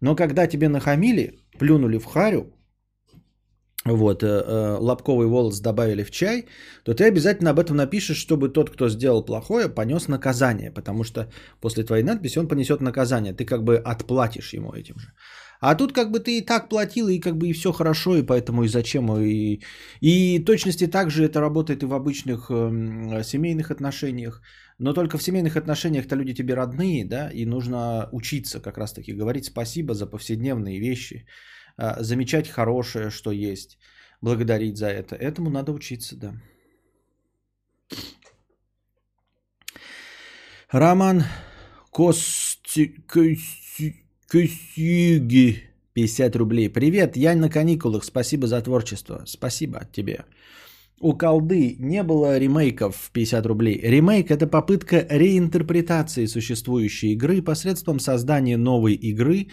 Но 0.02 0.16
когда 0.16 0.48
тебе 0.48 0.70
нахамили, 0.70 1.40
плюнули 1.60 1.98
в 1.98 2.06
харю, 2.06 2.54
вот, 3.86 4.24
э, 4.24 4.28
э, 4.28 4.78
лобковый 4.80 5.28
волос 5.28 5.60
добавили 5.60 6.04
в 6.04 6.12
чай, 6.12 6.46
то 6.84 6.94
ты 6.94 7.04
обязательно 7.04 7.52
об 7.52 7.60
этом 7.60 7.78
напишешь, 7.78 8.18
чтобы 8.18 8.50
тот, 8.50 8.70
кто 8.70 8.90
сделал 8.90 9.26
плохое, 9.26 9.70
понес 9.70 10.08
наказание, 10.08 10.72
потому 10.72 11.04
что 11.04 11.30
после 11.62 11.84
твоей 11.84 12.04
надписи 12.04 12.40
он 12.40 12.48
понесет 12.48 12.82
наказание, 12.82 13.34
ты 13.34 13.46
как 13.46 13.64
бы 13.64 13.78
отплатишь 13.78 14.54
ему 14.54 14.74
этим 14.74 15.00
же. 15.00 15.14
А 15.60 15.76
тут 15.76 15.94
как 15.94 16.12
бы 16.12 16.20
ты 16.20 16.38
и 16.38 16.46
так 16.46 16.70
платил, 16.70 17.08
и 17.08 17.20
как 17.20 17.38
бы 17.38 17.48
и 17.48 17.54
все 17.54 17.72
хорошо, 17.72 18.18
и 18.18 18.24
поэтому 18.24 18.64
и 18.64 18.68
зачем. 18.68 19.12
И, 19.18 19.62
и 20.02 20.40
точности 20.40 20.88
также 20.88 21.24
это 21.24 21.40
работает 21.42 21.84
и 21.84 21.86
в 21.86 21.94
обычных 21.94 22.50
э, 22.50 23.24
семейных 23.24 23.72
отношениях. 23.72 24.42
Но 24.78 24.94
только 24.94 25.18
в 25.18 25.24
семейных 25.24 25.56
отношениях-то 25.56 26.16
люди 26.16 26.34
тебе 26.34 26.54
родные, 26.56 27.06
да, 27.06 27.30
и 27.32 27.46
нужно 27.46 28.10
учиться 28.12 28.60
как 28.60 28.78
раз-таки 28.78 29.14
говорить 29.14 29.46
спасибо 29.46 29.94
за 29.94 30.08
повседневные 30.08 30.80
вещи, 30.80 31.26
э, 31.78 32.04
замечать 32.04 32.50
хорошее, 32.50 33.10
что 33.10 33.32
есть, 33.32 33.78
благодарить 34.22 34.78
за 34.78 34.88
это. 34.88 35.16
Этому 35.16 35.50
надо 35.50 35.72
учиться, 35.72 36.16
да. 36.18 36.34
Роман. 40.72 41.24
Кости... 41.92 42.96
Косиги 44.28 45.64
50 45.94 46.36
рублей. 46.36 46.68
Привет, 46.70 47.16
я 47.16 47.36
на 47.36 47.48
каникулах, 47.48 48.04
спасибо 48.04 48.48
за 48.48 48.60
творчество. 48.62 49.22
Спасибо 49.26 49.88
тебе. 49.92 50.26
У 51.00 51.14
колды 51.14 51.76
не 51.78 52.02
было 52.02 52.38
ремейков 52.38 53.12
50 53.14 53.46
рублей. 53.46 53.80
Ремейк 53.84 54.32
это 54.32 54.48
попытка 54.48 55.06
реинтерпретации 55.10 56.26
существующей 56.26 57.14
игры 57.14 57.44
посредством 57.44 58.00
создания 58.00 58.58
новой 58.58 58.96
игры 58.96 59.50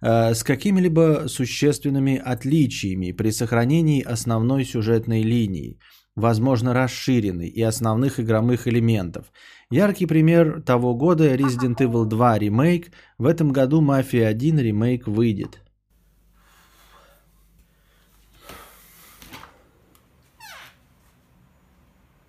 э, 0.00 0.34
с 0.34 0.42
какими-либо 0.42 1.26
существенными 1.28 2.16
отличиями 2.16 3.12
при 3.12 3.30
сохранении 3.30 4.02
основной 4.02 4.64
сюжетной 4.64 5.22
линии, 5.22 5.78
возможно 6.16 6.74
расширенной 6.74 7.48
и 7.48 7.62
основных 7.62 8.18
игровых 8.18 8.66
элементов. 8.66 9.26
Яркий 9.70 10.06
пример 10.06 10.62
того 10.62 10.94
года 10.94 11.34
Resident 11.34 11.76
Evil 11.76 12.06
2 12.06 12.38
ремейк. 12.38 12.90
В 13.18 13.26
этом 13.26 13.52
году 13.52 13.82
Mafia 13.82 14.24
1 14.24 14.58
ремейк 14.58 15.06
выйдет. 15.06 15.62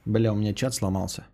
Бля, 0.04 0.34
у 0.34 0.36
меня 0.36 0.54
чат 0.54 0.74
сломался. 0.74 1.28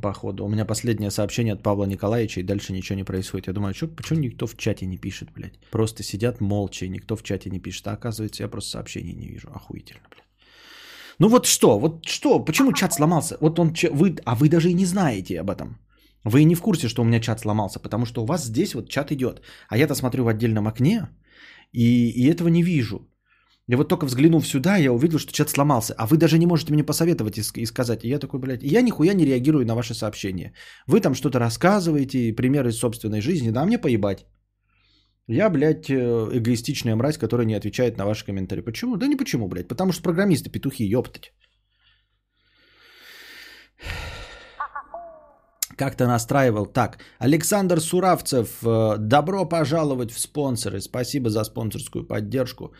Походу. 0.00 0.46
У 0.46 0.48
меня 0.48 0.64
последнее 0.64 1.10
сообщение 1.10 1.52
от 1.52 1.62
Павла 1.62 1.84
Николаевича, 1.84 2.40
и 2.40 2.44
дальше 2.44 2.72
ничего 2.72 2.96
не 2.96 3.04
происходит. 3.04 3.48
Я 3.48 3.52
думаю, 3.52 3.74
что, 3.74 3.88
почему 3.88 4.20
никто 4.20 4.46
в 4.46 4.56
чате 4.56 4.86
не 4.86 4.96
пишет, 4.96 5.32
блядь? 5.32 5.58
Просто 5.70 6.02
сидят 6.02 6.40
молча, 6.40 6.86
и 6.86 6.88
никто 6.88 7.14
в 7.14 7.22
чате 7.22 7.50
не 7.50 7.60
пишет. 7.60 7.88
А 7.88 7.92
оказывается, 7.92 8.42
я 8.42 8.48
просто 8.48 8.70
сообщений 8.70 9.12
не 9.12 9.26
вижу. 9.26 9.50
Охуительно, 9.52 10.00
блядь. 10.10 10.23
Ну 11.18 11.28
вот 11.28 11.46
что, 11.46 11.78
вот 11.78 12.06
что, 12.06 12.44
почему 12.44 12.72
чат 12.72 12.92
сломался? 12.92 13.36
Вот 13.40 13.58
он, 13.58 13.74
вы, 13.92 14.16
а 14.24 14.34
вы 14.34 14.48
даже 14.48 14.70
и 14.70 14.74
не 14.74 14.86
знаете 14.86 15.40
об 15.40 15.50
этом. 15.50 15.78
Вы 16.24 16.44
не 16.44 16.54
в 16.54 16.62
курсе, 16.62 16.88
что 16.88 17.02
у 17.02 17.04
меня 17.04 17.20
чат 17.20 17.40
сломался, 17.40 17.78
потому 17.78 18.06
что 18.06 18.22
у 18.22 18.26
вас 18.26 18.44
здесь 18.44 18.74
вот 18.74 18.88
чат 18.88 19.12
идет. 19.12 19.42
А 19.68 19.76
я-то 19.76 19.94
смотрю 19.94 20.24
в 20.24 20.28
отдельном 20.28 20.66
окне, 20.66 21.08
и, 21.72 22.10
и 22.10 22.30
этого 22.30 22.48
не 22.48 22.62
вижу. 22.62 23.08
Я 23.68 23.76
вот 23.76 23.88
только 23.88 24.06
взглянув 24.06 24.46
сюда, 24.46 24.76
я 24.76 24.92
увидел, 24.92 25.18
что 25.18 25.32
чат 25.32 25.50
сломался. 25.50 25.94
А 25.96 26.06
вы 26.06 26.16
даже 26.16 26.38
не 26.38 26.46
можете 26.46 26.72
мне 26.72 26.84
посоветовать 26.84 27.38
и, 27.38 27.62
и 27.62 27.66
сказать. 27.66 28.04
И 28.04 28.08
я 28.08 28.18
такой, 28.18 28.40
блядь, 28.40 28.62
я 28.62 28.82
нихуя 28.82 29.14
не 29.14 29.24
реагирую 29.24 29.66
на 29.66 29.74
ваши 29.74 29.94
сообщения. 29.94 30.52
Вы 30.86 31.00
там 31.00 31.14
что-то 31.14 31.38
рассказываете, 31.38 32.32
примеры 32.32 32.70
из 32.70 32.78
собственной 32.78 33.20
жизни, 33.20 33.50
да, 33.50 33.64
мне 33.64 33.78
поебать. 33.78 34.26
Я, 35.28 35.50
блядь, 35.50 35.88
э, 35.90 35.94
эгоистичная 36.32 36.96
мразь, 36.96 37.18
которая 37.18 37.46
не 37.46 37.54
отвечает 37.54 37.96
на 37.96 38.04
ваши 38.04 38.24
комментарии. 38.24 38.62
Почему? 38.62 38.96
Да 38.96 39.06
не 39.06 39.16
почему, 39.16 39.48
блядь. 39.48 39.68
Потому 39.68 39.92
что 39.92 40.02
программисты 40.02 40.50
петухи, 40.50 40.84
ёптать. 40.84 41.32
Как-то 45.76 46.06
настраивал. 46.06 46.66
Так, 46.66 46.98
Александр 47.18 47.80
Суравцев, 47.80 48.48
э, 48.62 48.96
добро 48.98 49.48
пожаловать 49.48 50.12
в 50.12 50.20
спонсоры. 50.20 50.80
Спасибо 50.80 51.30
за 51.30 51.44
спонсорскую 51.44 52.06
поддержку. 52.06 52.74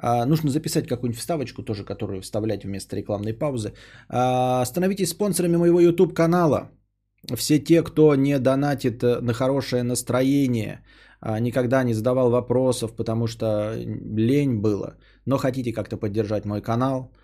А, 0.00 0.26
нужно 0.26 0.50
записать 0.50 0.86
какую-нибудь 0.86 1.18
вставочку 1.18 1.62
тоже, 1.62 1.84
которую 1.84 2.20
вставлять 2.20 2.64
вместо 2.64 2.96
рекламной 2.96 3.32
паузы. 3.32 3.72
А, 4.08 4.64
становитесь 4.64 5.10
спонсорами 5.10 5.56
моего 5.56 5.80
YouTube 5.80 6.14
канала. 6.14 6.70
Все 7.36 7.58
те, 7.58 7.82
кто 7.82 8.14
не 8.14 8.38
донатит 8.38 9.02
э, 9.02 9.20
на 9.20 9.32
хорошее 9.32 9.82
настроение, 9.82 10.84
никогда 11.22 11.82
не 11.84 11.94
задавал 11.94 12.30
вопросов, 12.30 12.94
потому 12.94 13.26
что 13.26 13.74
лень 13.76 14.60
было, 14.60 14.96
но 15.26 15.36
хотите 15.38 15.72
как-то 15.72 15.96
поддержать 15.96 16.44
мой 16.44 16.60
канал, 16.60 17.10
а, 17.10 17.18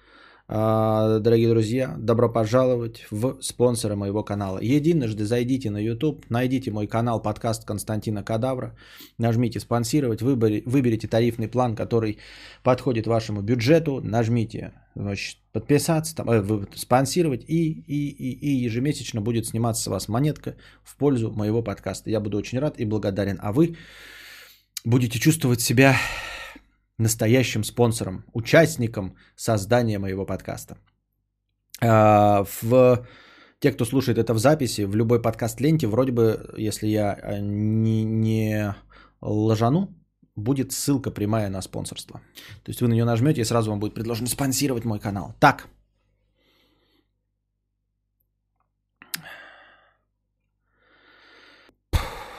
дорогие 0.46 1.48
друзья, 1.48 1.94
добро 1.98 2.28
пожаловать 2.28 3.06
в 3.10 3.38
спонсора 3.40 3.96
моего 3.96 4.22
канала. 4.22 4.58
Единожды 4.60 5.24
зайдите 5.24 5.70
на 5.70 5.78
YouTube, 5.78 6.26
найдите 6.28 6.70
мой 6.70 6.86
канал 6.86 7.22
подкаст 7.22 7.64
Константина 7.64 8.22
Кадавра, 8.22 8.76
нажмите 9.16 9.58
спонсировать, 9.58 10.20
выберите 10.20 11.08
тарифный 11.08 11.48
план, 11.48 11.74
который 11.74 12.18
подходит 12.62 13.06
вашему 13.06 13.40
бюджету, 13.40 14.00
нажмите 14.02 14.72
значит, 14.94 15.38
подписаться, 15.52 16.14
там, 16.14 16.28
э, 16.28 16.66
спонсировать 16.74 17.44
и, 17.48 17.70
и, 17.70 18.10
и, 18.10 18.32
и 18.32 18.66
ежемесячно 18.66 19.22
будет 19.22 19.46
сниматься 19.46 19.84
с 19.84 19.86
вас 19.86 20.08
монетка 20.08 20.56
в 20.82 20.96
пользу 20.96 21.30
моего 21.30 21.62
подкаста. 21.62 22.10
Я 22.10 22.20
буду 22.20 22.36
очень 22.36 22.58
рад 22.58 22.78
и 22.78 22.84
благодарен. 22.84 23.38
А 23.42 23.52
вы 23.52 23.76
будете 24.84 25.18
чувствовать 25.18 25.62
себя 25.62 25.96
настоящим 26.98 27.64
спонсором, 27.64 28.24
участником 28.32 29.16
создания 29.36 29.98
моего 29.98 30.26
подкаста. 30.26 30.78
А, 31.80 32.44
в 32.62 33.06
те, 33.58 33.72
кто 33.72 33.84
слушает 33.84 34.18
это 34.18 34.34
в 34.34 34.38
записи, 34.38 34.82
в 34.82 34.94
любой 34.94 35.20
подкаст-ленте, 35.20 35.86
вроде 35.86 36.12
бы, 36.12 36.54
если 36.56 36.86
я 36.86 37.12
а, 37.12 37.38
не, 37.40 38.04
не 38.04 38.74
ложану, 39.20 39.88
будет 40.36 40.72
ссылка 40.72 41.10
прямая 41.10 41.48
на 41.48 41.62
спонсорство. 41.62 42.20
То 42.64 42.70
есть 42.70 42.82
вы 42.82 42.88
на 42.88 42.94
нее 42.94 43.04
нажмете 43.04 43.40
и 43.40 43.44
сразу 43.44 43.70
вам 43.70 43.80
будет 43.80 43.94
предложено 43.94 44.26
спонсировать 44.26 44.84
мой 44.84 44.98
канал. 44.98 45.34
Так, 45.40 45.68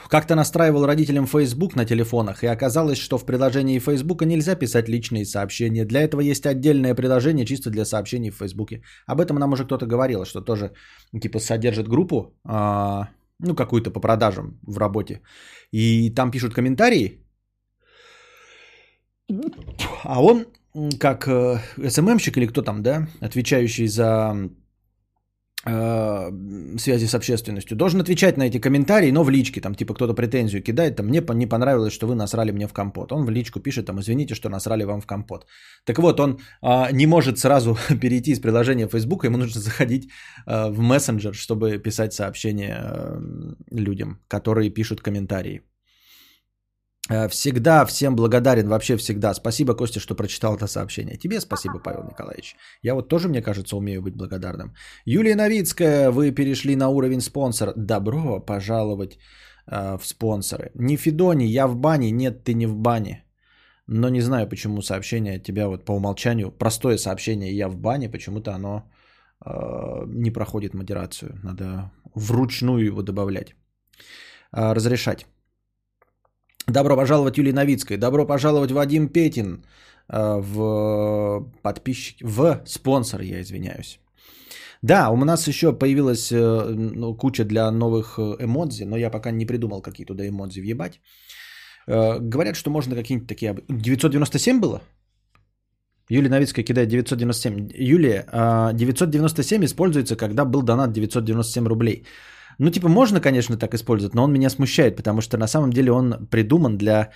Как-то 0.08 0.34
настраивал 0.34 0.86
родителям 0.86 1.26
Facebook 1.26 1.76
на 1.76 1.84
телефонах, 1.84 2.44
и 2.44 2.46
оказалось, 2.46 2.98
что 2.98 3.18
в 3.18 3.26
приложении 3.26 3.78
Facebook 3.78 4.22
нельзя 4.24 4.54
писать 4.54 4.88
личные 4.88 5.24
сообщения. 5.24 5.84
Для 5.84 6.02
этого 6.02 6.20
есть 6.20 6.46
отдельное 6.46 6.94
приложение 6.94 7.46
чисто 7.46 7.70
для 7.70 7.84
сообщений 7.84 8.30
в 8.30 8.36
Facebook. 8.36 8.70
Об 9.06 9.20
этом 9.20 9.38
нам 9.38 9.52
уже 9.52 9.64
кто-то 9.64 9.86
говорил, 9.86 10.24
что 10.24 10.40
тоже 10.40 10.72
типа 11.20 11.38
содержит 11.38 11.88
группу, 11.88 12.34
а, 12.44 13.08
ну 13.40 13.54
какую-то 13.54 13.90
по 13.90 14.00
продажам 14.00 14.58
в 14.66 14.78
работе. 14.78 15.20
И 15.72 16.10
там 16.14 16.30
пишут 16.30 16.54
комментарии, 16.54 17.26
а 20.04 20.22
он 20.22 20.46
как 21.00 21.26
э, 21.26 21.58
СММщик 21.88 22.36
или 22.36 22.46
кто 22.46 22.62
там, 22.62 22.82
да, 22.82 23.08
отвечающий 23.20 23.86
за 23.86 24.50
связи 25.66 27.06
с 27.06 27.14
общественностью, 27.14 27.76
должен 27.76 28.00
отвечать 28.00 28.36
на 28.36 28.44
эти 28.44 28.58
комментарии, 28.58 29.10
но 29.10 29.24
в 29.24 29.30
личке, 29.30 29.60
там, 29.60 29.74
типа, 29.74 29.94
кто-то 29.94 30.14
претензию 30.14 30.62
кидает, 30.62 30.96
там, 30.96 31.06
мне 31.06 31.22
не 31.34 31.46
понравилось, 31.46 31.92
что 31.92 32.06
вы 32.06 32.14
насрали 32.14 32.52
мне 32.52 32.68
в 32.68 32.72
компот. 32.72 33.12
Он 33.12 33.24
в 33.24 33.30
личку 33.30 33.60
пишет, 33.60 33.86
там, 33.86 33.98
извините, 34.00 34.34
что 34.34 34.48
насрали 34.48 34.84
вам 34.84 35.00
в 35.00 35.06
компот. 35.06 35.46
Так 35.84 35.98
вот, 35.98 36.20
он 36.20 36.38
а, 36.62 36.92
не 36.92 37.06
может 37.06 37.38
сразу 37.38 37.76
перейти 38.00 38.30
из 38.30 38.40
приложения 38.40 38.88
Facebook, 38.88 39.24
ему 39.24 39.38
нужно 39.38 39.60
заходить 39.60 40.08
а, 40.46 40.70
в 40.70 40.78
мессенджер, 40.78 41.34
чтобы 41.34 41.78
писать 41.78 42.12
сообщения 42.12 42.76
а, 42.78 43.20
людям, 43.70 44.20
которые 44.28 44.70
пишут 44.70 45.00
комментарии. 45.00 45.62
Э, 47.10 47.28
всегда 47.28 47.84
всем 47.86 48.16
благодарен, 48.16 48.68
вообще 48.68 48.96
всегда. 48.96 49.34
Спасибо, 49.34 49.74
Костя, 49.74 50.00
что 50.00 50.14
прочитал 50.14 50.56
это 50.56 50.66
сообщение. 50.66 51.16
Тебе 51.16 51.40
спасибо, 51.40 51.78
Павел 51.78 52.04
Николаевич. 52.04 52.56
Я 52.82 52.94
вот 52.94 53.08
тоже, 53.08 53.28
мне 53.28 53.42
кажется, 53.42 53.76
умею 53.76 54.02
быть 54.02 54.16
благодарным. 54.16 54.74
Юлия 55.04 55.36
Новицкая, 55.36 56.10
вы 56.10 56.32
перешли 56.32 56.76
на 56.76 56.88
уровень 56.88 57.20
спонсор. 57.20 57.72
Добро 57.76 58.40
пожаловать 58.40 59.18
э, 59.66 59.98
в 59.98 60.06
спонсоры. 60.06 60.70
Не 60.74 60.96
Федони, 60.96 61.44
я 61.44 61.66
в 61.68 61.76
бане. 61.76 62.10
Нет, 62.10 62.44
ты 62.44 62.54
не 62.54 62.66
в 62.66 62.76
бане. 62.76 63.22
Но 63.88 64.08
не 64.08 64.20
знаю, 64.20 64.48
почему 64.48 64.82
сообщение 64.82 65.36
от 65.36 65.44
тебя 65.44 65.68
вот 65.68 65.84
по 65.84 65.92
умолчанию, 65.92 66.50
простое 66.50 66.98
сообщение 66.98 67.56
«я 67.56 67.68
в 67.68 67.76
бане», 67.76 68.08
почему-то 68.08 68.52
оно 68.52 68.82
э, 69.44 69.50
не 70.08 70.32
проходит 70.32 70.74
модерацию. 70.74 71.38
Надо 71.44 71.92
вручную 72.14 72.84
его 72.84 73.02
добавлять. 73.02 73.54
Э, 74.52 74.74
разрешать. 74.74 75.26
Добро 76.68 76.96
пожаловать 76.96 77.38
Юлии 77.38 77.52
Новицкой. 77.52 77.96
Добро 77.96 78.26
пожаловать 78.26 78.72
Вадим 78.72 79.08
Петин 79.08 79.64
э, 80.08 80.40
в 80.40 81.46
подписчик, 81.62 82.16
в 82.22 82.62
спонсор, 82.66 83.20
я 83.20 83.40
извиняюсь. 83.40 84.00
Да, 84.82 85.10
у 85.10 85.16
нас 85.16 85.46
еще 85.46 85.72
появилась 85.72 86.32
э, 86.32 86.74
ну, 86.74 87.14
куча 87.16 87.44
для 87.44 87.70
новых 87.70 88.18
э, 88.18 88.36
эмодзи, 88.40 88.84
но 88.84 88.96
я 88.96 89.10
пока 89.10 89.30
не 89.30 89.46
придумал, 89.46 89.80
какие 89.80 90.06
туда 90.06 90.26
эмодзи 90.26 90.60
въебать. 90.60 91.00
Говорят, 91.88 92.56
что 92.56 92.70
можно 92.70 92.96
какие-нибудь 92.96 93.28
такие... 93.28 93.54
997 93.68 94.60
было? 94.60 94.80
Юлия 96.08 96.28
Новицкая 96.28 96.64
кидает 96.64 96.88
997. 96.88 97.68
Юлия, 97.76 98.26
997 98.74 99.64
используется, 99.64 100.16
когда 100.16 100.44
был 100.44 100.62
донат 100.62 100.92
997 100.92 101.68
рублей. 101.68 102.04
Ну, 102.58 102.70
типа, 102.70 102.88
можно, 102.88 103.20
конечно, 103.20 103.56
так 103.56 103.74
использовать, 103.74 104.14
но 104.14 104.24
он 104.24 104.32
меня 104.32 104.50
смущает, 104.50 104.96
потому 104.96 105.20
что 105.20 105.36
на 105.38 105.46
самом 105.46 105.70
деле 105.70 105.92
он 105.92 106.26
придуман 106.30 106.78
для 106.78 107.10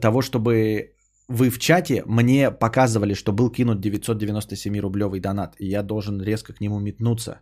того, 0.00 0.22
чтобы 0.22 0.92
вы 1.28 1.50
в 1.50 1.58
чате 1.58 2.02
мне 2.06 2.50
показывали, 2.50 3.14
что 3.14 3.32
был 3.32 3.50
кинут 3.50 3.84
997-рублевый 3.84 5.20
донат, 5.20 5.56
и 5.58 5.66
я 5.66 5.82
должен 5.82 6.22
резко 6.22 6.52
к 6.52 6.60
нему 6.60 6.78
метнуться 6.78 7.40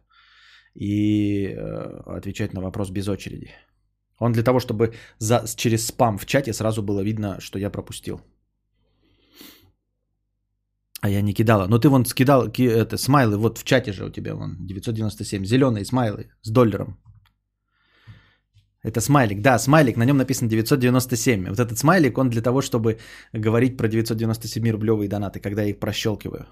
и 0.74 1.48
э, 1.48 2.16
отвечать 2.16 2.54
на 2.54 2.60
вопрос 2.60 2.90
без 2.90 3.08
очереди. 3.08 3.50
Он 4.18 4.32
для 4.32 4.42
того, 4.42 4.60
чтобы 4.60 4.94
за, 5.18 5.44
через 5.56 5.86
спам 5.86 6.18
в 6.18 6.26
чате 6.26 6.52
сразу 6.52 6.82
было 6.82 7.04
видно, 7.04 7.40
что 7.40 7.58
я 7.58 7.70
пропустил. 7.70 8.20
А 11.00 11.10
я 11.10 11.22
не 11.22 11.34
кидала. 11.34 11.66
Но 11.68 11.78
ты 11.78 11.88
вон 11.88 12.06
скидал 12.06 12.50
ки, 12.50 12.62
это, 12.62 12.96
смайлы, 12.96 13.36
вот 13.36 13.58
в 13.58 13.64
чате 13.64 13.92
же 13.92 14.06
у 14.06 14.10
тебя 14.10 14.34
вон 14.34 14.56
997, 14.66 15.44
зеленые 15.44 15.84
смайлы 15.84 16.30
с 16.42 16.50
долларом. 16.50 16.98
Это 18.84 19.00
смайлик, 19.00 19.40
да, 19.40 19.58
смайлик, 19.58 19.96
на 19.96 20.04
нем 20.04 20.18
написано 20.18 20.50
997. 20.50 21.48
Вот 21.48 21.58
этот 21.58 21.78
смайлик, 21.78 22.18
он 22.18 22.28
для 22.28 22.42
того, 22.42 22.60
чтобы 22.60 22.98
говорить 23.32 23.78
про 23.78 23.88
997-рублевые 23.88 25.08
донаты, 25.08 25.40
когда 25.40 25.62
я 25.62 25.70
их 25.70 25.78
прощелкиваю. 25.78 26.46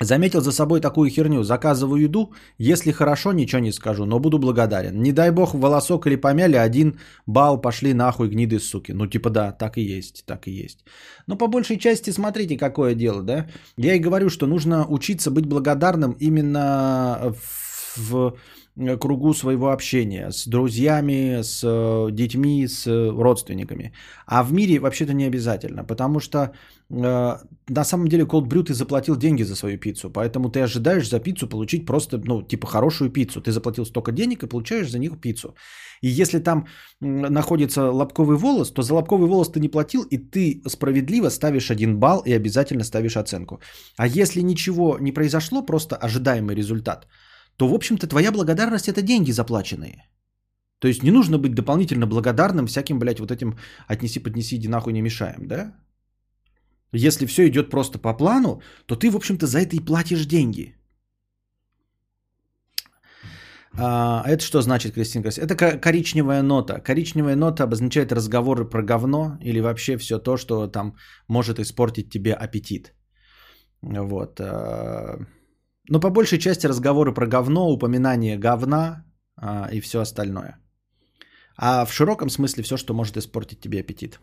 Заметил 0.00 0.40
за 0.40 0.52
собой 0.52 0.80
такую 0.80 1.10
херню. 1.10 1.42
Заказываю 1.42 2.02
еду. 2.02 2.32
Если 2.58 2.92
хорошо, 2.92 3.32
ничего 3.32 3.60
не 3.60 3.72
скажу, 3.72 4.04
но 4.04 4.20
буду 4.20 4.38
благодарен. 4.38 5.02
Не 5.02 5.12
дай 5.12 5.30
бог 5.30 5.54
волосок 5.54 6.06
или 6.06 6.16
помяли, 6.16 6.56
один 6.56 7.00
балл 7.26 7.60
пошли 7.60 7.94
нахуй 7.94 8.28
гниды 8.28 8.60
суки. 8.60 8.92
Ну 8.92 9.06
типа 9.06 9.30
да, 9.30 9.52
так 9.52 9.76
и 9.76 9.82
есть, 9.82 10.24
так 10.24 10.46
и 10.46 10.52
есть. 10.52 10.84
Но 11.26 11.36
по 11.36 11.48
большей 11.48 11.78
части 11.78 12.10
смотрите, 12.10 12.56
какое 12.56 12.94
дело, 12.94 13.22
да. 13.22 13.48
Я 13.76 13.94
и 13.94 13.98
говорю, 13.98 14.30
что 14.30 14.46
нужно 14.46 14.86
учиться 14.86 15.30
быть 15.30 15.46
благодарным 15.46 16.12
именно 16.20 17.34
в 17.96 18.34
кругу 19.00 19.34
своего 19.34 19.72
общения, 19.72 20.30
с 20.30 20.46
друзьями, 20.46 21.42
с 21.42 21.64
э, 21.64 22.12
детьми, 22.12 22.66
с 22.68 22.86
родственниками. 22.86 23.92
А 24.26 24.42
в 24.42 24.52
мире 24.52 24.78
вообще-то 24.78 25.12
не 25.12 25.24
обязательно, 25.24 25.84
потому 25.84 26.20
что 26.20 26.38
э, 26.38 27.36
на 27.68 27.84
самом 27.84 28.08
деле 28.08 28.24
Cold 28.24 28.48
Brew 28.48 28.62
ты 28.62 28.74
заплатил 28.74 29.16
деньги 29.16 29.44
за 29.44 29.56
свою 29.56 29.78
пиццу, 29.78 30.10
поэтому 30.10 30.50
ты 30.50 30.60
ожидаешь 30.60 31.08
за 31.08 31.20
пиццу 31.20 31.48
получить 31.48 31.86
просто, 31.86 32.20
ну, 32.24 32.42
типа 32.42 32.66
хорошую 32.66 33.10
пиццу. 33.10 33.40
Ты 33.40 33.50
заплатил 33.50 33.84
столько 33.84 34.12
денег 34.12 34.42
и 34.42 34.48
получаешь 34.48 34.90
за 34.90 34.98
них 34.98 35.20
пиццу. 35.20 35.54
И 36.02 36.08
если 36.08 36.38
там 36.38 36.66
находится 37.00 37.90
лобковый 37.90 38.36
волос, 38.36 38.72
то 38.72 38.82
за 38.82 38.94
лобковый 38.94 39.28
волос 39.28 39.50
ты 39.50 39.60
не 39.60 39.68
платил, 39.68 40.02
и 40.02 40.18
ты 40.18 40.62
справедливо 40.68 41.30
ставишь 41.30 41.70
один 41.70 41.98
балл 41.98 42.22
и 42.26 42.32
обязательно 42.32 42.84
ставишь 42.84 43.16
оценку. 43.16 43.60
А 43.96 44.06
если 44.06 44.40
ничего 44.42 44.98
не 45.00 45.12
произошло, 45.12 45.62
просто 45.62 45.96
ожидаемый 45.96 46.54
результат– 46.54 47.08
то, 47.58 47.68
в 47.68 47.74
общем-то, 47.74 48.06
твоя 48.06 48.32
благодарность– 48.32 48.88
это 48.88 49.02
деньги 49.02 49.32
заплаченные. 49.32 50.04
То 50.78 50.88
есть 50.88 51.02
не 51.02 51.10
нужно 51.10 51.38
быть 51.38 51.54
дополнительно 51.54 52.06
благодарным 52.06 52.66
всяким, 52.66 52.98
блядь, 52.98 53.20
вот 53.20 53.30
этим 53.30 53.58
отнеси, 53.88 54.22
поднеси, 54.22 54.56
иди 54.56 54.68
нахуй, 54.68 54.92
не 54.92 55.02
мешаем, 55.02 55.48
да? 55.48 55.74
Если 56.92 57.26
все 57.26 57.48
идет 57.48 57.70
просто 57.70 57.98
по 57.98 58.14
плану, 58.14 58.62
то 58.86 58.96
ты, 58.96 59.10
в 59.10 59.16
общем-то, 59.16 59.46
за 59.46 59.58
это 59.58 59.76
и 59.76 59.80
платишь 59.80 60.26
деньги. 60.26 60.76
А, 63.76 64.22
это 64.26 64.42
что 64.42 64.62
значит, 64.62 64.94
Кристинка? 64.94 65.28
Это 65.28 65.54
коричневая 65.80 66.42
нота. 66.42 66.80
Коричневая 66.80 67.36
нота 67.36 67.64
обозначает 67.64 68.12
разговоры 68.12 68.68
про 68.68 68.82
говно 68.82 69.38
или 69.42 69.60
вообще 69.60 69.96
все 69.98 70.18
то, 70.18 70.36
что 70.36 70.68
там 70.68 70.94
может 71.28 71.58
испортить 71.58 72.10
тебе 72.10 72.34
аппетит. 72.34 72.94
Вот. 73.82 74.40
Но 75.88 76.00
по 76.00 76.10
большей 76.10 76.38
части 76.38 76.66
разговоры 76.66 77.14
про 77.14 77.26
говно, 77.26 77.70
упоминание 77.70 78.38
говна 78.38 79.04
а, 79.36 79.68
и 79.72 79.80
все 79.80 80.00
остальное. 80.00 80.58
А 81.56 81.84
в 81.84 81.92
широком 81.92 82.30
смысле 82.30 82.62
все, 82.62 82.76
что 82.76 82.94
может 82.94 83.16
испортить 83.16 83.60
тебе 83.60 83.80
аппетит. 83.80 84.20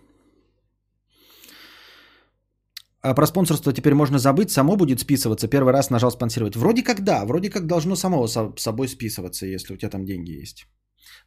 А 3.01 3.13
про 3.13 3.27
спонсорство 3.27 3.73
теперь 3.73 3.93
можно 3.93 4.17
забыть, 4.17 4.49
само 4.49 4.77
будет 4.77 4.99
списываться. 4.99 5.47
Первый 5.47 5.73
раз 5.73 5.89
нажал 5.89 6.11
спонсировать. 6.11 6.55
Вроде 6.55 6.83
как 6.83 7.03
да, 7.03 7.25
вроде 7.25 7.49
как 7.49 7.67
должно 7.67 7.95
само 7.95 8.27
собой 8.27 8.87
списываться, 8.87 9.45
если 9.45 9.73
у 9.73 9.77
тебя 9.77 9.89
там 9.89 10.05
деньги 10.05 10.41
есть. 10.41 10.65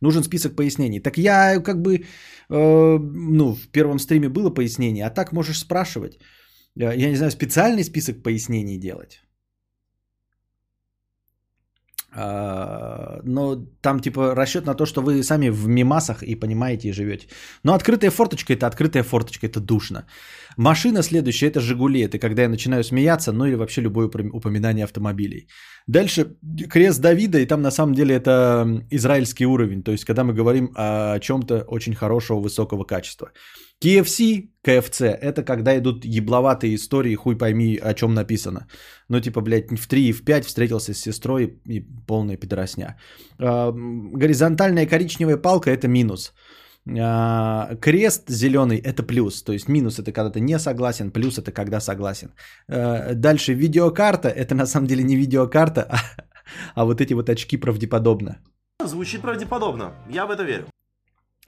Нужен 0.00 0.24
список 0.24 0.56
пояснений. 0.56 1.00
Так 1.00 1.18
я 1.18 1.60
как 1.62 1.82
бы, 1.82 1.98
э, 1.98 2.98
ну, 2.98 3.54
в 3.54 3.68
первом 3.72 3.98
стриме 3.98 4.28
было 4.28 4.50
пояснение, 4.50 5.06
а 5.06 5.10
так 5.10 5.32
можешь 5.32 5.58
спрашивать. 5.58 6.18
Я 6.74 7.10
не 7.10 7.16
знаю, 7.16 7.30
специальный 7.30 7.84
список 7.84 8.22
пояснений 8.22 8.78
делать. 8.78 9.27
А, 12.10 13.20
но 13.24 13.56
там 13.82 14.00
типа 14.00 14.34
расчет 14.34 14.66
на 14.66 14.74
то, 14.74 14.86
что 14.86 15.02
вы 15.02 15.22
сами 15.22 15.50
в 15.50 15.68
мимасах 15.68 16.22
и 16.22 16.34
понимаете 16.40 16.88
и 16.88 16.92
живете. 16.92 17.28
Но 17.64 17.74
открытая 17.74 18.10
форточка 18.10 18.52
это 18.54 18.66
открытая 18.66 19.02
форточка, 19.02 19.46
это 19.46 19.60
душно. 19.60 20.06
Машина 20.56 21.02
следующая 21.02 21.48
это 21.48 21.60
Жигули, 21.60 22.00
это 22.00 22.18
когда 22.18 22.42
я 22.42 22.48
начинаю 22.48 22.82
смеяться, 22.82 23.32
ну 23.32 23.44
или 23.44 23.56
вообще 23.56 23.82
любое 23.82 24.08
упоминание 24.32 24.84
автомобилей. 24.84 25.48
Дальше 25.88 26.36
крест 26.70 27.00
Давида, 27.00 27.38
и 27.38 27.46
там 27.46 27.62
на 27.62 27.70
самом 27.70 27.94
деле 27.94 28.14
это 28.14 28.84
израильский 28.90 29.46
уровень, 29.46 29.82
то 29.82 29.90
есть 29.90 30.04
когда 30.04 30.22
мы 30.22 30.34
говорим 30.34 30.70
о 30.76 31.18
чем-то 31.18 31.64
очень 31.66 31.94
хорошего, 31.94 32.40
высокого 32.40 32.84
качества. 32.84 33.32
KFC, 33.82 34.48
KFC, 34.66 35.06
это 35.06 35.42
когда 35.42 35.78
идут 35.78 36.04
ебловатые 36.04 36.74
истории, 36.74 37.14
хуй 37.14 37.38
пойми, 37.38 37.78
о 37.82 37.94
чем 37.94 38.12
написано. 38.12 38.66
Ну, 39.08 39.20
типа, 39.20 39.40
блядь, 39.40 39.70
в 39.70 39.86
3 39.86 40.08
и 40.08 40.12
в 40.12 40.24
5 40.24 40.44
встретился 40.44 40.92
с 40.92 40.98
сестрой 40.98 41.58
и 41.64 41.80
полная 42.06 42.36
пидоросня. 42.36 42.96
А, 43.38 43.72
горизонтальная 43.72 44.86
коричневая 44.86 45.36
палка– 45.38 45.70
это 45.72 45.88
минус. 45.88 46.34
А, 47.00 47.76
крест 47.80 48.30
зеленый– 48.30 48.78
это 48.84 49.02
плюс. 49.02 49.42
То 49.42 49.52
есть 49.52 49.68
минус– 49.68 49.98
это 49.98 50.12
когда 50.12 50.30
ты 50.30 50.40
не 50.40 50.58
согласен, 50.58 51.10
плюс– 51.10 51.38
это 51.38 51.52
когда 51.52 51.80
согласен. 51.80 52.32
А, 52.68 53.14
дальше 53.14 53.54
видеокарта– 53.54 54.28
это 54.36 54.54
на 54.54 54.66
самом 54.66 54.86
деле 54.86 55.04
не 55.04 55.16
видеокарта, 55.16 55.82
а, 55.90 55.96
а 56.74 56.84
вот 56.84 57.00
эти 57.00 57.14
вот 57.14 57.28
очки 57.28 57.56
правдеподобно. 57.56 58.38
Звучит 58.84 59.22
правдеподобно. 59.22 59.92
Я 60.08 60.26
в 60.26 60.30
это 60.30 60.44
верю. 60.44 60.66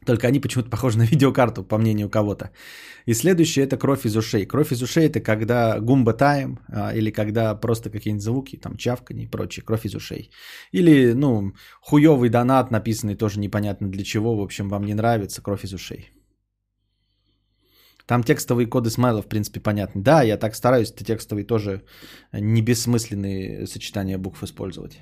Только 0.06 0.28
они 0.28 0.40
почему-то 0.40 0.70
похожи 0.70 0.98
на 0.98 1.02
видеокарту, 1.10 1.62
по 1.62 1.78
мнению 1.78 2.08
кого-то. 2.08 2.50
И 3.06 3.14
следующее 3.14 3.64
это 3.64 3.76
кровь 3.76 4.06
из 4.06 4.16
ушей. 4.16 4.46
Кровь 4.46 4.72
из 4.72 4.82
ушей 4.82 5.06
это 5.06 5.20
когда 5.20 5.78
гумба 5.80 6.12
таем, 6.12 6.58
а, 6.68 6.94
или 6.94 7.10
когда 7.10 7.54
просто 7.54 7.90
какие-нибудь 7.90 8.24
звуки, 8.24 8.56
там 8.56 8.76
чавканье 8.76 9.24
и 9.24 9.30
прочее, 9.30 9.64
кровь 9.64 9.84
из 9.84 9.94
ушей. 9.94 10.30
Или, 10.72 11.12
ну, 11.12 11.52
хуёвый 11.80 12.30
донат, 12.30 12.70
написанный 12.70 13.16
тоже 13.16 13.40
непонятно 13.40 13.88
для 13.88 14.04
чего, 14.04 14.36
в 14.36 14.40
общем, 14.40 14.68
вам 14.68 14.84
не 14.84 14.94
нравится, 14.94 15.42
кровь 15.42 15.64
из 15.64 15.72
ушей. 15.74 16.10
Там 18.06 18.24
текстовые 18.24 18.66
коды 18.66 18.90
смайлов, 18.90 19.26
в 19.26 19.28
принципе, 19.28 19.60
понятны. 19.60 20.02
Да, 20.02 20.22
я 20.22 20.36
так 20.36 20.56
стараюсь, 20.56 20.90
это 20.90 21.04
текстовые 21.04 21.44
тоже 21.44 21.84
не 22.32 22.62
бессмысленные 22.62 23.66
сочетания 23.66 24.18
букв 24.18 24.42
использовать. 24.42 25.00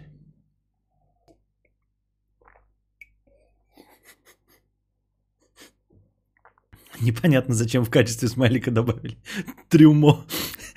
Непонятно, 7.02 7.54
зачем 7.54 7.84
в 7.84 7.90
качестве 7.90 8.28
смайлика 8.28 8.70
добавили 8.70 9.16
трюмо. 9.68 10.24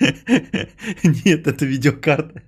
Нет, 1.24 1.46
это 1.46 1.64
видеокарта. 1.64 2.42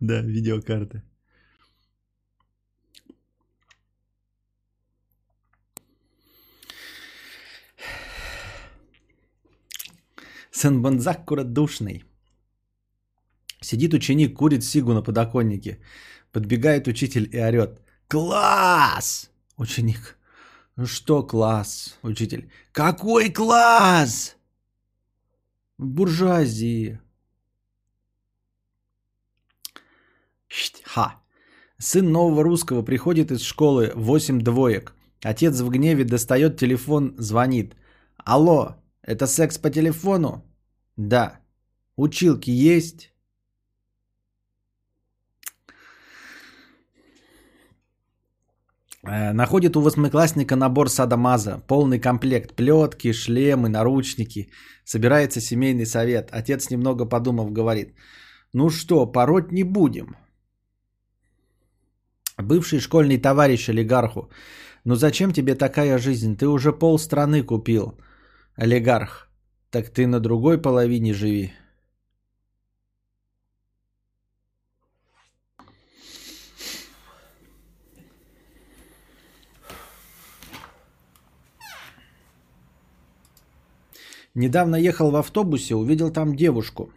Да, 0.00 0.22
видеокарта. 0.22 1.02
Сен-Бонзак 10.50 11.24
душный. 11.52 12.04
Сидит 13.60 13.94
ученик, 13.94 14.34
курит 14.34 14.64
сигу 14.64 14.94
на 14.94 15.02
подоконнике. 15.02 15.78
Подбегает 16.32 16.88
учитель 16.88 17.28
и 17.32 17.38
орет. 17.38 17.80
Класс! 18.08 19.30
Ученик. 19.58 20.16
Что 20.84 21.22
класс, 21.22 21.98
учитель? 22.02 22.50
Какой 22.72 23.30
класс? 23.30 24.36
Буржуазии. 25.78 27.00
Ха. 30.84 31.22
Сын 31.78 32.12
нового 32.12 32.42
русского 32.42 32.82
приходит 32.82 33.30
из 33.30 33.42
школы 33.42 33.92
8 33.94 34.40
двоек. 34.40 34.94
Отец 35.22 35.60
в 35.60 35.70
гневе 35.70 36.04
достает 36.04 36.58
телефон, 36.58 37.14
звонит. 37.18 37.74
Алло, 38.18 38.76
это 39.02 39.26
секс 39.26 39.58
по 39.58 39.70
телефону? 39.70 40.44
Да. 40.96 41.40
Училки 41.96 42.50
есть? 42.50 43.12
Находит 49.06 49.76
у 49.76 49.80
восьмиклассника 49.80 50.56
набор 50.56 50.88
садомаза, 50.88 51.62
полный 51.66 52.00
комплект, 52.00 52.56
плетки, 52.56 53.12
шлемы, 53.12 53.68
наручники. 53.68 54.50
Собирается 54.84 55.40
семейный 55.40 55.86
совет. 55.86 56.30
Отец, 56.32 56.70
немного 56.70 57.06
подумав, 57.06 57.52
говорит, 57.52 57.94
ну 58.52 58.70
что, 58.70 59.06
пороть 59.06 59.52
не 59.52 59.64
будем. 59.64 60.16
Бывший 62.38 62.80
школьный 62.80 63.18
товарищ 63.18 63.68
олигарху, 63.68 64.30
ну 64.84 64.94
зачем 64.94 65.32
тебе 65.32 65.54
такая 65.54 65.98
жизнь? 65.98 66.36
Ты 66.36 66.46
уже 66.48 66.72
пол 66.72 66.98
страны 66.98 67.42
купил, 67.42 67.98
олигарх. 68.56 69.28
Так 69.70 69.90
ты 69.90 70.06
на 70.06 70.20
другой 70.20 70.58
половине 70.58 71.14
живи. 71.14 71.52
Недавно 84.36 84.76
ехал 84.76 85.10
в 85.10 85.16
автобусе, 85.16 85.74
увидел 85.74 86.10
там 86.12 86.36
девушку. 86.36 86.92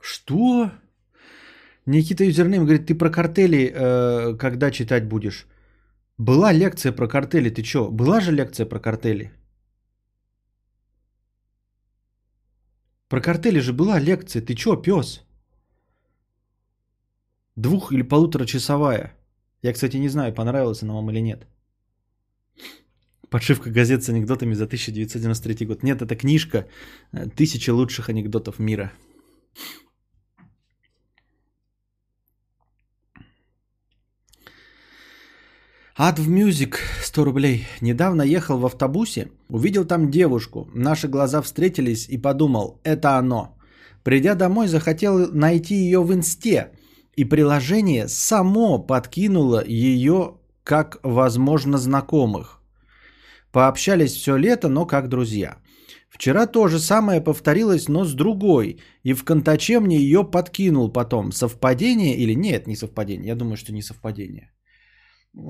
Что? 0.00 0.70
Никита 1.86 2.24
Юзерным 2.24 2.64
говорит, 2.64 2.86
ты 2.86 2.98
про 2.98 3.10
картели 3.10 3.72
э, 3.72 4.36
когда 4.36 4.70
читать 4.72 5.08
будешь? 5.08 5.46
Была 6.18 6.52
лекция 6.52 6.90
про 6.90 7.06
картели, 7.06 7.48
ты 7.48 7.62
чё? 7.62 7.90
Была 7.90 8.20
же 8.20 8.32
лекция 8.32 8.66
про 8.66 8.80
картели? 8.80 9.30
Про 13.08 13.20
картели 13.20 13.60
же 13.60 13.72
была 13.72 14.00
лекция, 14.00 14.42
ты 14.42 14.54
чё, 14.56 14.76
пёс? 14.76 15.27
Двух- 17.58 17.92
или 17.92 18.02
полуторачасовая. 18.02 19.16
Я, 19.62 19.72
кстати, 19.72 19.96
не 19.96 20.08
знаю, 20.08 20.32
понравилась 20.32 20.82
она 20.82 20.94
вам 20.94 21.10
или 21.10 21.20
нет. 21.20 21.46
Подшивка 23.30 23.70
газет 23.70 24.02
с 24.04 24.08
анекдотами 24.08 24.54
за 24.54 24.66
1993 24.66 25.66
год. 25.66 25.82
Нет, 25.82 26.00
это 26.00 26.14
книжка 26.14 26.66
э, 27.12 27.26
«Тысячи 27.36 27.70
лучших 27.70 28.10
анекдотов 28.10 28.60
мира». 28.60 28.92
Ад 35.96 36.20
в 36.20 36.28
Мюзик 36.28 36.78
100 37.02 37.24
рублей. 37.24 37.66
Недавно 37.80 38.22
ехал 38.22 38.58
в 38.58 38.66
автобусе, 38.66 39.32
увидел 39.48 39.84
там 39.84 40.10
девушку. 40.12 40.70
Наши 40.74 41.08
глаза 41.08 41.42
встретились 41.42 42.08
и 42.08 42.18
подумал, 42.18 42.80
это 42.84 43.18
оно. 43.18 43.58
Придя 44.04 44.36
домой, 44.36 44.68
захотел 44.68 45.32
найти 45.32 45.74
ее 45.74 46.00
в 46.04 46.14
инсте. 46.14 46.70
И 47.18 47.24
приложение 47.24 48.06
само 48.08 48.86
подкинуло 48.86 49.64
ее 49.66 50.34
как, 50.62 50.98
возможно, 51.02 51.78
знакомых. 51.78 52.62
Пообщались 53.50 54.12
все 54.12 54.36
лето, 54.36 54.68
но 54.68 54.86
как 54.86 55.08
друзья. 55.08 55.56
Вчера 56.08 56.46
то 56.46 56.68
же 56.68 56.78
самое 56.78 57.20
повторилось, 57.20 57.88
но 57.88 58.04
с 58.04 58.14
другой. 58.14 58.78
И 59.02 59.14
в 59.14 59.24
контаче 59.24 59.80
мне 59.80 59.96
ее 59.96 60.22
подкинул 60.22 60.92
потом. 60.92 61.32
Совпадение 61.32 62.16
или 62.16 62.34
нет, 62.34 62.68
не 62.68 62.76
совпадение. 62.76 63.26
Я 63.26 63.34
думаю, 63.34 63.56
что 63.56 63.72
не 63.72 63.82
совпадение. 63.82 64.52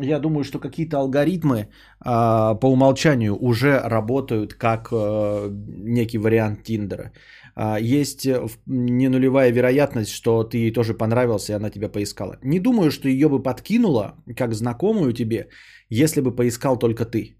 Я 0.02 0.20
думаю, 0.20 0.44
что 0.44 0.58
какие-то 0.58 0.98
алгоритмы 0.98 1.68
а, 2.00 2.54
по 2.54 2.66
умолчанию 2.66 3.36
уже 3.36 3.78
работают 3.78 4.54
как 4.54 4.88
а, 4.92 5.50
некий 5.50 6.18
вариант 6.18 6.64
Тиндера. 6.64 7.12
А, 7.60 7.80
есть 7.80 8.24
не 8.66 9.08
нулевая 9.08 9.52
вероятность, 9.52 10.10
что 10.10 10.44
ты 10.44 10.58
ей 10.58 10.72
тоже 10.72 10.94
понравился, 10.94 11.52
и 11.52 11.56
она 11.56 11.70
тебя 11.70 11.88
поискала. 11.88 12.38
Не 12.44 12.60
думаю, 12.60 12.90
что 12.90 13.08
ее 13.08 13.28
бы 13.28 13.42
подкинула 13.42 14.14
как 14.36 14.54
знакомую 14.54 15.12
тебе, 15.12 15.48
если 15.90 16.20
бы 16.20 16.36
поискал 16.36 16.78
только 16.78 17.04
ты. 17.04 17.36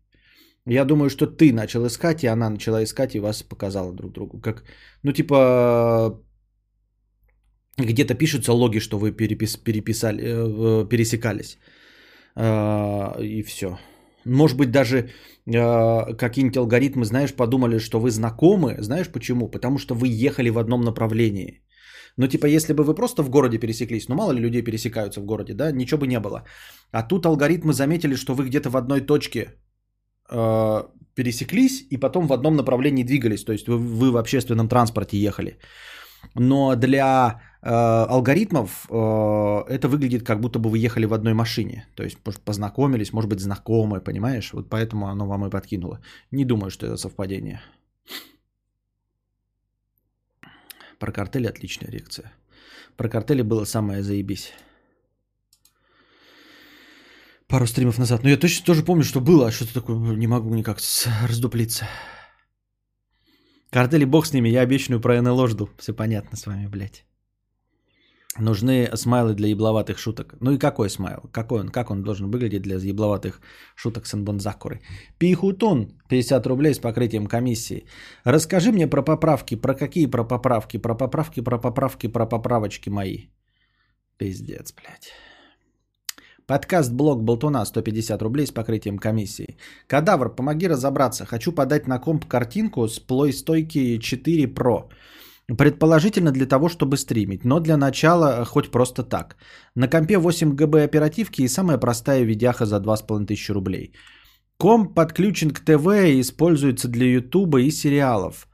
Я 0.67 0.85
думаю, 0.85 1.09
что 1.09 1.27
ты 1.27 1.53
начал 1.53 1.87
искать, 1.87 2.25
и 2.25 2.27
она 2.27 2.51
начала 2.51 2.83
искать, 2.83 3.15
и 3.15 3.21
вас 3.21 3.43
показала 3.43 3.93
друг 3.93 4.13
другу. 4.13 4.41
Как, 4.41 4.65
ну, 5.05 5.13
типа, 5.13 6.21
где-то 7.77 8.15
пишутся 8.15 8.53
логи, 8.53 8.81
что 8.81 8.99
вы 8.99 9.13
перепис, 9.13 9.57
переписали, 9.57 10.23
э, 10.25 10.89
пересекались. 10.89 11.59
Э, 12.35 13.23
и 13.23 13.43
все. 13.45 13.79
Может 14.25 14.57
быть, 14.57 14.71
даже 14.71 14.97
э, 14.97 16.15
какие-нибудь 16.17 16.57
алгоритмы, 16.57 17.05
знаешь, 17.05 17.35
подумали, 17.35 17.79
что 17.79 18.01
вы 18.01 18.11
знакомы. 18.11 18.77
Знаешь 18.79 19.09
почему? 19.09 19.49
Потому 19.49 19.79
что 19.79 19.95
вы 19.95 20.09
ехали 20.09 20.51
в 20.51 20.59
одном 20.59 20.83
направлении. 20.83 21.63
Ну, 22.17 22.27
типа, 22.27 22.47
если 22.47 22.73
бы 22.73 22.83
вы 22.83 22.95
просто 22.95 23.23
в 23.23 23.31
городе 23.31 23.59
пересеклись, 23.59 24.09
ну, 24.09 24.17
мало 24.17 24.33
ли 24.33 24.41
людей 24.41 24.63
пересекаются 24.63 25.21
в 25.21 25.25
городе, 25.25 25.55
да, 25.55 25.73
ничего 25.73 26.01
бы 26.01 26.07
не 26.07 26.21
было. 26.21 26.45
А 26.91 27.03
тут 27.03 27.27
алгоритмы 27.27 27.73
заметили, 27.73 28.17
что 28.17 28.35
вы 28.35 28.47
где-то 28.47 28.71
в 28.71 28.77
одной 28.77 29.01
точке 29.01 29.55
э, 30.31 30.83
пересеклись 31.15 31.87
и 31.91 31.97
потом 31.97 32.27
в 32.27 32.33
одном 32.33 32.57
направлении 32.57 33.05
двигались. 33.05 33.45
То 33.45 33.53
есть 33.53 33.69
вы, 33.69 33.79
вы 33.79 34.11
в 34.11 34.17
общественном 34.17 34.69
транспорте 34.69 35.17
ехали. 35.17 35.59
Но 36.35 36.75
для 36.75 37.41
алгоритмов 37.61 38.87
э, 38.89 39.65
это 39.69 39.89
выглядит 39.89 40.25
как 40.25 40.41
будто 40.41 40.59
бы 40.59 40.71
вы 40.71 40.79
ехали 40.79 41.07
в 41.07 41.15
одной 41.15 41.35
машине. 41.35 41.87
То 41.95 42.05
есть, 42.05 42.19
познакомились, 42.19 43.13
может 43.13 43.29
быть, 43.31 43.41
знакомы, 43.41 44.01
понимаешь? 44.01 44.53
Вот 44.53 44.69
поэтому 44.69 45.09
оно 45.09 45.27
вам 45.27 45.47
и 45.47 45.51
подкинуло. 45.51 46.01
Не 46.31 46.45
думаю, 46.45 46.71
что 46.71 46.87
это 46.87 46.97
совпадение. 46.97 47.61
Про 50.99 51.13
картели 51.13 51.47
отличная 51.47 51.91
реакция. 51.91 52.33
Про 52.97 53.09
картели 53.09 53.43
было 53.43 53.65
самое 53.65 54.03
заебись. 54.03 54.53
Пару 57.47 57.67
стримов 57.67 57.99
назад. 57.99 58.23
Но 58.25 58.29
я 58.29 58.37
точно 58.37 58.67
тоже 58.67 58.85
помню, 58.85 59.05
что 59.05 59.21
было, 59.21 59.49
а 59.49 59.51
что-то 59.51 59.75
такое 59.75 59.97
не 60.17 60.27
могу 60.27 60.55
никак 60.55 60.79
раздуплиться. 61.27 61.87
Картели 63.71 64.05
бог 64.05 64.27
с 64.27 64.33
ними, 64.33 64.49
я 64.49 64.61
обещанную 64.61 65.01
про 65.01 65.21
НЛО 65.21 65.49
жду. 65.49 65.71
Все 65.79 65.93
понятно 65.93 66.37
с 66.37 66.47
вами, 66.47 66.67
блядь. 66.67 67.05
Нужны 68.39 68.89
смайлы 68.95 69.35
для 69.35 69.49
ебловатых 69.49 69.99
шуток. 69.99 70.35
Ну 70.41 70.53
и 70.53 70.59
какой 70.59 70.89
смайл? 70.89 71.29
Какой 71.33 71.61
он? 71.61 71.69
Как 71.69 71.91
он 71.91 72.03
должен 72.03 72.31
выглядеть 72.31 72.63
для 72.63 72.77
ебловатых 72.77 73.41
шуток 73.75 74.07
с 74.07 74.15
Инбонзакурой? 74.15 74.81
Пихутун, 75.19 75.93
50 76.09 76.47
рублей 76.47 76.75
с 76.75 76.79
покрытием 76.79 77.27
комиссии. 77.27 77.87
Расскажи 78.25 78.71
мне 78.73 78.87
про 78.87 79.03
поправки. 79.03 79.57
Про 79.57 79.75
какие 79.75 80.07
про 80.07 80.25
поправки? 80.25 80.79
Про 80.79 80.95
поправки, 80.95 81.41
про 81.41 81.59
поправки, 81.59 82.09
про 82.09 82.27
поправочки 82.27 82.91
мои. 82.91 83.29
Пиздец, 84.19 84.73
блядь. 84.73 85.13
Подкаст 86.47 86.93
блог 86.93 87.23
Болтуна 87.23 87.65
150 87.65 88.23
рублей 88.23 88.47
с 88.47 88.53
покрытием 88.53 88.99
комиссии. 88.99 89.59
Кадавр, 89.87 90.35
помоги 90.35 90.69
разобраться. 90.69 91.27
Хочу 91.27 91.53
подать 91.53 91.87
на 91.87 91.99
комп 91.99 92.25
картинку 92.25 92.89
с 92.89 92.99
плойстойки 92.99 93.99
4 93.99 94.45
Pro. 94.47 94.89
Предположительно 95.57 96.31
для 96.31 96.47
того, 96.47 96.69
чтобы 96.69 96.97
стримить, 96.97 97.45
но 97.45 97.61
для 97.61 97.77
начала 97.77 98.45
хоть 98.45 98.71
просто 98.71 99.03
так. 99.03 99.37
На 99.75 99.89
компе 99.89 100.19
8 100.19 100.55
ГБ 100.55 100.85
оперативки 100.85 101.43
и 101.43 101.49
самая 101.49 101.79
простая 101.79 102.23
видяха 102.25 102.67
за 102.67 102.81
2500 102.81 103.55
рублей. 103.55 103.93
Комп 104.59 104.95
подключен 104.95 105.51
к 105.51 105.61
ТВ 105.61 105.87
и 105.87 106.21
используется 106.21 106.89
для 106.89 107.07
Ютуба 107.07 107.61
и 107.61 107.71
сериалов. 107.71 108.47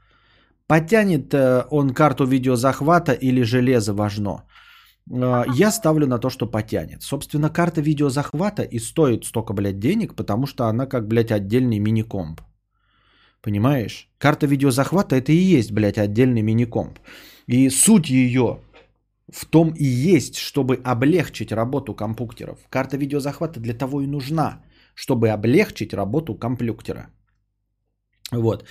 Потянет 0.67 1.33
э, 1.33 1.65
он 1.69 1.93
карту 1.93 2.25
видеозахвата 2.25 3.11
или 3.11 3.43
железо 3.43 3.93
важно. 3.93 4.43
А, 5.11 5.45
я 5.55 5.71
ставлю 5.71 6.07
на 6.07 6.19
то, 6.19 6.29
что 6.29 6.45
потянет. 6.51 7.03
Собственно, 7.03 7.49
карта 7.49 7.81
видеозахвата 7.81 8.63
и 8.63 8.79
стоит 8.79 9.25
столько, 9.25 9.53
блядь, 9.53 9.79
денег, 9.79 10.15
потому 10.15 10.45
что 10.47 10.65
она 10.65 10.85
как, 10.85 11.07
блядь, 11.07 11.31
отдельный 11.31 11.79
мини-комп. 11.79 12.41
Понимаешь? 13.45 14.09
Карта 14.17 14.47
видеозахвата 14.47 15.15
это 15.15 15.31
и 15.31 15.57
есть, 15.57 15.71
блядь, 15.71 15.97
отдельный 15.97 16.41
мини-комп. 16.41 16.99
И 17.47 17.69
суть 17.69 18.09
ее 18.09 18.59
в 19.31 19.45
том 19.45 19.73
и 19.77 19.85
есть, 19.85 20.35
чтобы 20.35 20.81
облегчить 20.83 21.51
работу 21.51 21.93
компьютеров. 21.93 22.57
Карта 22.69 22.97
видеозахвата 22.97 23.59
для 23.59 23.73
того 23.73 24.01
и 24.01 24.07
нужна, 24.07 24.63
чтобы 24.95 25.29
облегчить 25.29 25.93
работу 25.93 26.35
компьютера. 26.35 27.09
Вот. 28.31 28.65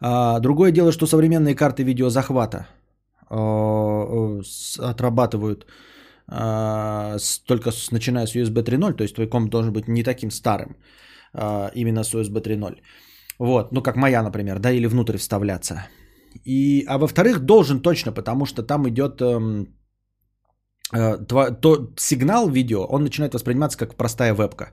А, 0.00 0.38
другое 0.40 0.72
дело, 0.72 0.92
что 0.92 1.06
современные 1.06 1.54
карты 1.54 1.82
видеозахвата– 1.82 2.66
Э, 3.34 4.42
отрабатывают 4.78 5.66
э, 6.28 7.18
только 7.46 7.70
с, 7.70 7.90
начиная 7.90 8.26
с 8.26 8.36
USB 8.36 8.62
3.0, 8.62 8.92
то 8.92 9.04
есть 9.04 9.14
твой 9.14 9.26
комп 9.26 9.50
должен 9.50 9.72
быть 9.72 9.88
не 9.88 10.02
таким 10.02 10.30
старым, 10.30 10.76
именно 11.74 12.04
с 12.04 12.14
USB 12.14 12.42
3.0. 12.42 12.82
Вот, 13.42 13.72
ну 13.72 13.82
как 13.82 13.96
моя, 13.96 14.22
например, 14.22 14.58
да, 14.58 14.70
или 14.70 14.86
внутрь 14.86 15.16
вставляться. 15.16 15.74
И, 16.46 16.84
а 16.86 16.98
во-вторых, 16.98 17.40
должен 17.40 17.82
точно, 17.82 18.12
потому 18.12 18.46
что 18.46 18.62
там 18.62 18.88
идет 18.88 19.20
эм, 19.20 19.66
э, 20.94 21.18
то, 21.26 21.92
сигнал 21.96 22.48
видео, 22.48 22.84
он 22.84 23.02
начинает 23.02 23.34
восприниматься 23.34 23.78
как 23.78 23.96
простая 23.96 24.34
вебка. 24.34 24.70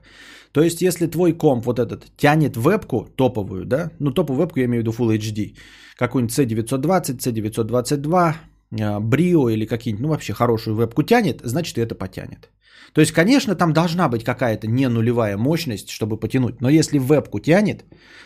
То 0.52 0.62
есть, 0.62 0.82
если 0.82 1.10
твой 1.10 1.32
комп 1.32 1.66
вот 1.66 1.78
этот 1.80 2.16
тянет 2.16 2.56
вебку 2.56 3.08
топовую, 3.16 3.64
да, 3.64 3.90
ну 3.98 4.12
топовую 4.12 4.38
вебку 4.38 4.60
я 4.60 4.66
имею 4.66 4.82
в 4.82 4.86
виду 4.86 4.92
Full 4.92 5.18
HD, 5.18 5.56
какую-нибудь 5.96 6.38
C920, 6.38 7.18
C922, 7.18 8.34
Брио 8.70 9.48
или 9.48 9.66
какие-нибудь, 9.66 10.02
ну 10.02 10.08
вообще 10.08 10.32
хорошую 10.32 10.76
вебку 10.76 11.02
тянет, 11.02 11.40
значит 11.44 11.78
и 11.78 11.80
это 11.80 11.94
потянет. 11.94 12.50
То 12.92 13.00
есть, 13.00 13.12
конечно, 13.12 13.54
там 13.54 13.72
должна 13.72 14.08
быть 14.08 14.24
какая-то 14.24 14.66
не 14.66 14.88
нулевая 14.88 15.36
мощность, 15.36 15.90
чтобы 15.90 16.20
потянуть. 16.20 16.60
Но 16.60 16.68
если 16.68 16.98
вебку 16.98 17.38
тянет, 17.40 17.84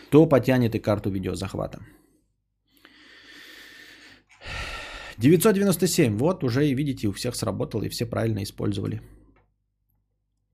то 0.09 0.25
потянет 0.25 0.75
и 0.75 0.79
карту 0.79 1.09
видеозахвата. 1.11 1.79
997. 5.17 6.17
Вот 6.17 6.43
уже 6.43 6.67
и 6.67 6.75
видите, 6.75 7.07
у 7.07 7.11
всех 7.11 7.35
сработало 7.35 7.83
и 7.83 7.89
все 7.89 8.05
правильно 8.05 8.43
использовали. 8.43 9.01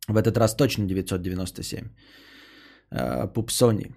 В 0.08 0.18
этот 0.18 0.38
раз 0.38 0.56
точно 0.56 0.86
997. 0.86 1.90
Пупсони. 3.34 3.92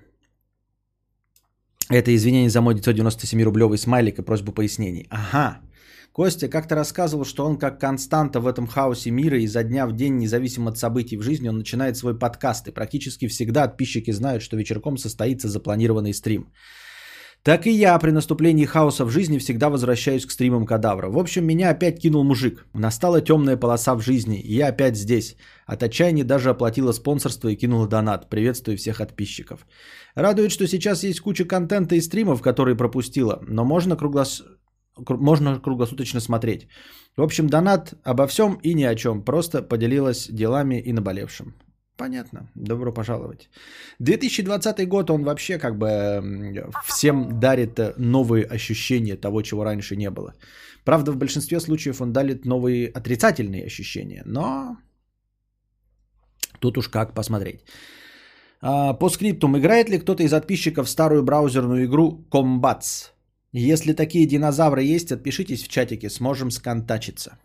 Это 1.91 2.15
извинение 2.15 2.51
за 2.51 2.61
мой 2.61 2.75
997-рублевый 2.75 3.79
смайлик 3.79 4.19
и 4.19 4.23
просьбу 4.23 4.53
пояснений. 4.53 5.07
Ага. 5.11 5.61
Костя 6.15 6.47
как-то 6.47 6.77
рассказывал, 6.77 7.25
что 7.25 7.45
он 7.45 7.59
как 7.59 7.81
константа 7.81 8.39
в 8.39 8.47
этом 8.47 8.69
хаосе 8.69 9.11
мира 9.11 9.37
изо 9.41 9.65
дня 9.65 9.85
в 9.85 9.97
день, 9.97 10.17
независимо 10.17 10.71
от 10.71 10.79
событий 10.79 11.17
в 11.17 11.23
жизни, 11.23 11.49
он 11.49 11.59
начинает 11.59 11.97
свой 11.97 12.17
подкаст. 12.17 12.69
И 12.69 12.71
практически 12.71 13.27
всегда 13.27 13.67
подписчики 13.67 14.13
знают, 14.13 14.41
что 14.41 14.57
вечерком 14.57 14.97
состоится 14.97 15.49
запланированный 15.49 16.15
стрим. 16.15 16.53
Так 17.43 17.67
и 17.67 17.71
я 17.73 17.99
при 17.99 18.13
наступлении 18.13 18.65
хаоса 18.65 19.05
в 19.05 19.11
жизни 19.11 19.39
всегда 19.39 19.71
возвращаюсь 19.71 20.25
к 20.25 20.31
стримам 20.31 20.67
кадавра. 20.67 21.11
В 21.11 21.19
общем, 21.19 21.45
меня 21.45 21.71
опять 21.71 22.01
кинул 22.01 22.23
мужик. 22.23 22.65
Настала 22.75 23.21
темная 23.21 23.57
полоса 23.57 23.97
в 23.97 24.01
жизни, 24.01 24.41
и 24.41 24.55
я 24.55 24.69
опять 24.69 24.97
здесь. 24.97 25.37
От 25.67 25.83
отчаяния 25.83 26.25
даже 26.25 26.51
оплатила 26.51 26.93
спонсорство 26.93 27.49
и 27.49 27.57
кинула 27.57 27.89
донат. 27.89 28.31
Приветствую 28.31 28.77
всех 28.77 28.99
подписчиков. 28.99 29.67
Радует, 30.15 30.53
что 30.53 30.69
сейчас 30.69 31.03
есть 31.03 31.21
куча 31.21 31.45
контента 31.45 31.97
и 31.97 32.01
стримов, 32.01 32.41
которые 32.41 32.77
пропустила, 32.77 33.43
но 33.49 33.65
можно, 33.65 33.97
круглос... 33.97 34.45
можно 34.97 35.61
круглосуточно 35.61 36.21
смотреть. 36.21 36.69
В 37.17 37.23
общем, 37.23 37.49
донат 37.49 37.95
обо 38.05 38.27
всем 38.27 38.59
и 38.63 38.75
ни 38.75 38.85
о 38.85 38.95
чем. 38.95 39.25
Просто 39.25 39.63
поделилась 39.63 40.29
делами 40.29 40.81
и 40.81 40.93
наболевшим. 40.93 41.55
Понятно. 41.97 42.51
Добро 42.57 42.93
пожаловать. 42.93 43.49
2020 44.01 44.89
год, 44.89 45.11
он 45.11 45.23
вообще 45.23 45.59
как 45.59 45.79
бы 45.79 45.89
всем 46.85 47.39
дарит 47.41 47.79
э, 47.79 47.95
новые 47.99 48.45
ощущения 48.45 49.17
того, 49.17 49.43
чего 49.43 49.65
раньше 49.65 49.97
не 49.97 50.11
было. 50.11 50.35
Правда, 50.85 51.13
в 51.13 51.17
большинстве 51.17 51.61
случаев 51.61 52.01
он 52.01 52.13
дарит 52.13 52.45
новые 52.45 52.89
отрицательные 52.89 53.65
ощущения, 53.65 54.23
но 54.27 54.77
тут 56.59 56.79
уж 56.79 56.89
как 56.89 57.15
посмотреть. 57.15 57.61
А, 58.61 58.95
по 58.95 59.09
скриптум, 59.09 59.57
играет 59.57 59.89
ли 59.89 59.99
кто-то 59.99 60.23
из 60.25 60.31
подписчиков 60.31 60.89
старую 60.89 61.23
браузерную 61.23 61.85
игру 61.85 62.27
Combats? 62.31 63.14
Если 63.57 63.93
такие 63.93 64.27
динозавры 64.27 64.83
есть, 64.83 65.13
отпишитесь 65.13 65.63
в 65.63 65.69
чатике, 65.69 66.11
сможем 66.11 66.51
сконтачиться. 66.51 67.39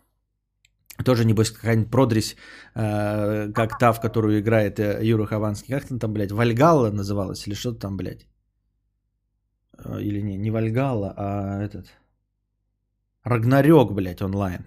Тоже, 1.04 1.24
небось, 1.24 1.52
какая-нибудь 1.52 1.90
продресь, 1.90 2.36
э, 2.74 3.52
как 3.52 3.78
та, 3.78 3.92
в 3.92 4.00
которую 4.00 4.40
играет 4.40 4.80
э, 4.80 5.04
Юра 5.04 5.24
Хованский. 5.26 5.72
Как 5.72 5.86
там, 6.00 6.12
блядь, 6.12 6.32
Вальгалла 6.32 6.90
называлась 6.90 7.46
или 7.46 7.54
что-то 7.54 7.78
там, 7.78 7.96
блядь? 7.96 8.26
Э, 9.78 10.02
или 10.02 10.20
не, 10.20 10.36
не 10.36 10.50
Вальгалла, 10.50 11.14
а 11.16 11.62
этот... 11.62 11.86
Рагнарёк, 13.22 13.92
блядь, 13.92 14.20
онлайн. 14.20 14.64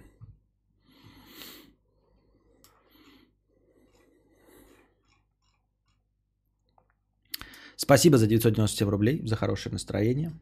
Спасибо 7.76 8.16
за 8.16 8.26
997 8.26 8.88
рублей, 8.88 9.20
за 9.26 9.36
хорошее 9.36 9.74
настроение 9.74 10.32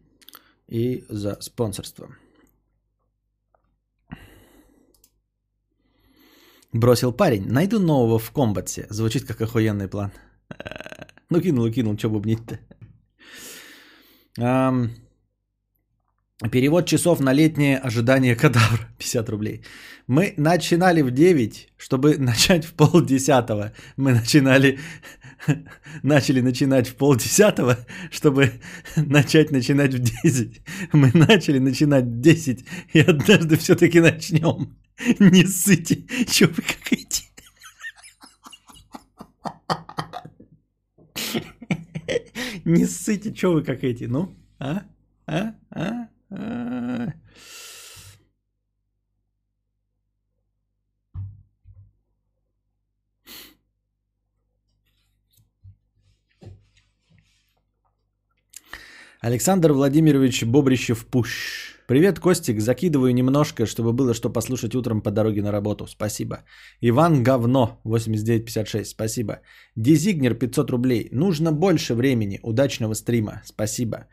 и 0.73 1.05
за 1.09 1.37
спонсорство. 1.41 2.09
Бросил 6.73 7.13
парень. 7.13 7.47
Найду 7.47 7.79
нового 7.79 8.19
в 8.19 8.31
комбате. 8.31 8.87
Звучит 8.91 9.25
как 9.25 9.41
охуенный 9.41 9.89
план. 9.89 10.11
Ну 11.31 11.41
кинул, 11.41 11.71
кинул, 11.73 11.97
что 11.97 12.11
бубнить-то. 12.11 12.59
Um, 14.39 14.91
перевод 16.51 16.87
часов 16.87 17.21
на 17.21 17.33
летнее 17.33 17.79
ожидание 17.79 18.37
кадавра. 18.37 18.87
50 18.99 19.29
рублей. 19.29 19.63
Мы 20.07 20.35
начинали 20.37 21.03
в 21.03 21.11
9, 21.11 21.73
чтобы 21.79 22.19
начать 22.19 22.65
в 22.65 22.73
полдесятого. 22.75 23.73
Мы 23.97 24.13
начинали... 24.13 24.79
Начали 26.03 26.41
начинать 26.41 26.89
в 26.89 26.97
полдесятого, 26.97 27.79
чтобы 28.11 28.53
начать 28.97 29.51
начинать 29.51 29.95
в 29.95 29.99
10. 29.99 30.63
Мы 30.93 31.11
начали 31.15 31.59
начинать 31.59 32.05
в 32.05 32.21
10 32.21 32.65
и 32.93 33.01
однажды 33.01 33.57
все-таки 33.57 34.01
начнем. 34.01 34.77
Не 35.19 35.45
ссыте, 35.45 36.05
что 36.29 36.47
вы 36.47 36.63
какаете? 36.63 37.25
Не 42.65 42.87
ссыте, 42.87 43.35
что 43.35 43.55
вы 43.55 43.65
как 43.65 43.83
эти, 43.83 44.05
ну? 44.05 44.33
А? 44.61 44.85
А? 45.27 45.55
А? 45.71 46.09
а? 46.31 47.13
Александр 59.23 59.73
Владимирович 59.73 60.43
Бобрищев-Пущ. 60.43 61.77
Привет, 61.87 62.19
Костик. 62.19 62.61
Закидываю 62.61 63.15
немножко, 63.15 63.67
чтобы 63.67 63.93
было 63.93 64.15
что 64.15 64.33
послушать 64.33 64.75
утром 64.75 65.01
по 65.01 65.13
дороге 65.13 65.43
на 65.43 65.53
работу. 65.53 65.87
Спасибо. 65.87 66.39
Иван 66.81 67.23
Говно 67.23 67.81
8956. 67.85 68.91
Спасибо. 68.91 69.35
Дизигнер 69.77 70.35
500 70.35 70.71
рублей. 70.71 71.09
Нужно 71.13 71.53
больше 71.53 71.95
времени. 71.95 72.41
Удачного 72.43 72.95
стрима. 72.95 73.43
Спасибо. 73.45 74.09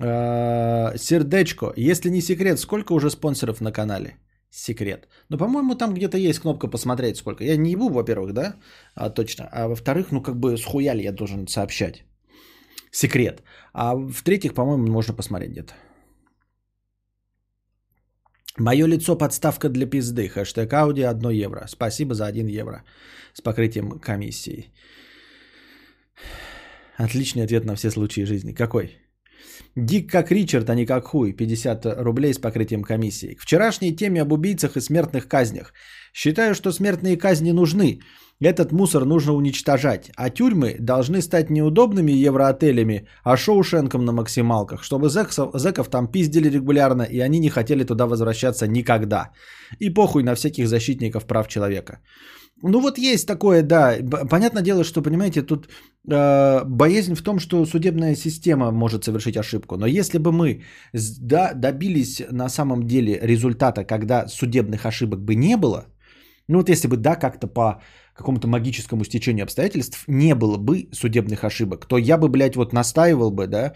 А, 0.00 0.96
сердечко. 0.96 1.72
Если 1.76 2.10
не 2.10 2.20
секрет, 2.20 2.58
сколько 2.58 2.92
уже 2.92 3.10
спонсоров 3.10 3.60
на 3.60 3.70
канале? 3.70 4.16
Секрет. 4.50 5.06
Ну, 5.28 5.38
по-моему, 5.38 5.76
там 5.76 5.94
где-то 5.94 6.18
есть 6.18 6.40
кнопка 6.40 6.66
посмотреть 6.66 7.18
сколько. 7.18 7.44
Я 7.44 7.56
не 7.56 7.70
ебу, 7.70 7.88
во-первых, 7.88 8.32
да? 8.32 8.56
А, 8.96 9.10
точно. 9.10 9.48
А 9.52 9.68
во-вторых, 9.68 10.10
ну 10.10 10.20
как 10.22 10.40
бы 10.40 10.56
схуяли 10.58 11.04
я 11.04 11.12
должен 11.12 11.46
сообщать. 11.46 12.04
Секрет. 12.94 13.42
А 13.72 13.96
в-третьих, 13.96 14.54
по-моему, 14.54 14.86
можно 14.86 15.14
посмотреть 15.14 15.50
где-то. 15.50 15.74
Мое 18.58 18.86
лицо 18.86 19.18
подставка 19.18 19.68
для 19.68 19.86
пизды. 19.86 20.28
Хэштег 20.28 20.72
Ауди 20.72 21.02
1 21.02 21.30
евро. 21.30 21.66
Спасибо 21.66 22.14
за 22.14 22.26
1 22.26 22.46
евро 22.46 22.84
с 23.32 23.40
покрытием 23.40 23.98
комиссии. 23.98 24.72
Отличный 26.96 27.42
ответ 27.42 27.64
на 27.64 27.74
все 27.74 27.90
случаи 27.90 28.26
жизни. 28.26 28.54
Какой? 28.54 28.96
Дик 29.76 30.10
как 30.10 30.30
Ричард, 30.30 30.70
а 30.70 30.74
не 30.76 30.86
как 30.86 31.04
хуй. 31.06 31.32
50 31.32 31.86
рублей 31.98 32.32
с 32.32 32.38
покрытием 32.38 32.84
комиссии. 32.84 33.34
К 33.34 33.42
вчерашней 33.42 33.96
теме 33.96 34.22
об 34.22 34.32
убийцах 34.32 34.76
и 34.76 34.80
смертных 34.80 35.26
казнях. 35.26 35.72
Считаю, 36.12 36.54
что 36.54 36.70
смертные 36.70 37.16
казни 37.16 37.50
нужны. 37.50 37.98
Этот 38.44 38.72
мусор 38.72 39.04
нужно 39.06 39.32
уничтожать, 39.32 40.10
а 40.16 40.28
тюрьмы 40.28 40.76
должны 40.78 41.22
стать 41.22 41.50
неудобными 41.50 42.12
евроотелями, 42.12 43.06
а 43.24 43.36
шоушенком 43.36 44.04
на 44.04 44.12
максималках, 44.12 44.84
чтобы 44.84 45.08
зэков, 45.08 45.52
зэков 45.54 45.88
там 45.88 46.08
пиздили 46.08 46.50
регулярно, 46.50 47.04
и 47.04 47.20
они 47.20 47.38
не 47.38 47.48
хотели 47.48 47.84
туда 47.84 48.06
возвращаться 48.06 48.66
никогда. 48.66 49.30
И 49.80 49.88
похуй 49.88 50.22
на 50.22 50.34
всяких 50.34 50.68
защитников 50.68 51.24
прав 51.24 51.48
человека. 51.48 52.00
Ну 52.62 52.80
вот 52.80 52.98
есть 52.98 53.26
такое, 53.26 53.62
да. 53.62 53.96
Понятное 54.30 54.62
дело, 54.62 54.84
что, 54.84 55.02
понимаете, 55.02 55.42
тут 55.42 55.68
э, 56.10 56.64
боязнь 56.64 57.14
в 57.14 57.22
том, 57.22 57.38
что 57.38 57.64
судебная 57.64 58.14
система 58.14 58.70
может 58.72 59.04
совершить 59.04 59.38
ошибку. 59.38 59.76
Но 59.78 59.86
если 59.86 60.18
бы 60.18 60.32
мы 60.32 60.62
да, 61.20 61.54
добились 61.54 62.22
на 62.30 62.48
самом 62.50 62.86
деле 62.86 63.18
результата, 63.22 63.84
когда 63.84 64.28
судебных 64.28 64.84
ошибок 64.84 65.20
бы 65.20 65.34
не 65.34 65.56
было, 65.56 65.86
ну 66.48 66.58
вот 66.58 66.68
если 66.68 66.88
бы, 66.88 66.96
да, 66.96 67.16
как-то 67.16 67.46
по 67.46 67.80
какому-то 68.14 68.48
магическому 68.48 69.04
стечению 69.04 69.44
обстоятельств 69.44 70.04
не 70.08 70.34
было 70.34 70.56
бы 70.56 70.88
судебных 70.92 71.44
ошибок, 71.44 71.86
то 71.86 71.98
я 71.98 72.16
бы, 72.16 72.28
блядь, 72.28 72.56
вот 72.56 72.72
настаивал 72.72 73.30
бы, 73.30 73.46
да, 73.46 73.74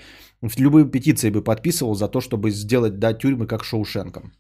любые 0.59 0.91
петиции 0.91 1.31
бы 1.31 1.43
подписывал 1.43 1.95
за 1.95 2.09
то, 2.09 2.21
чтобы 2.21 2.51
сделать, 2.51 2.99
да, 2.99 3.13
тюрьмы 3.13 3.47
как 3.47 3.65
Шоушенком. 3.65 4.33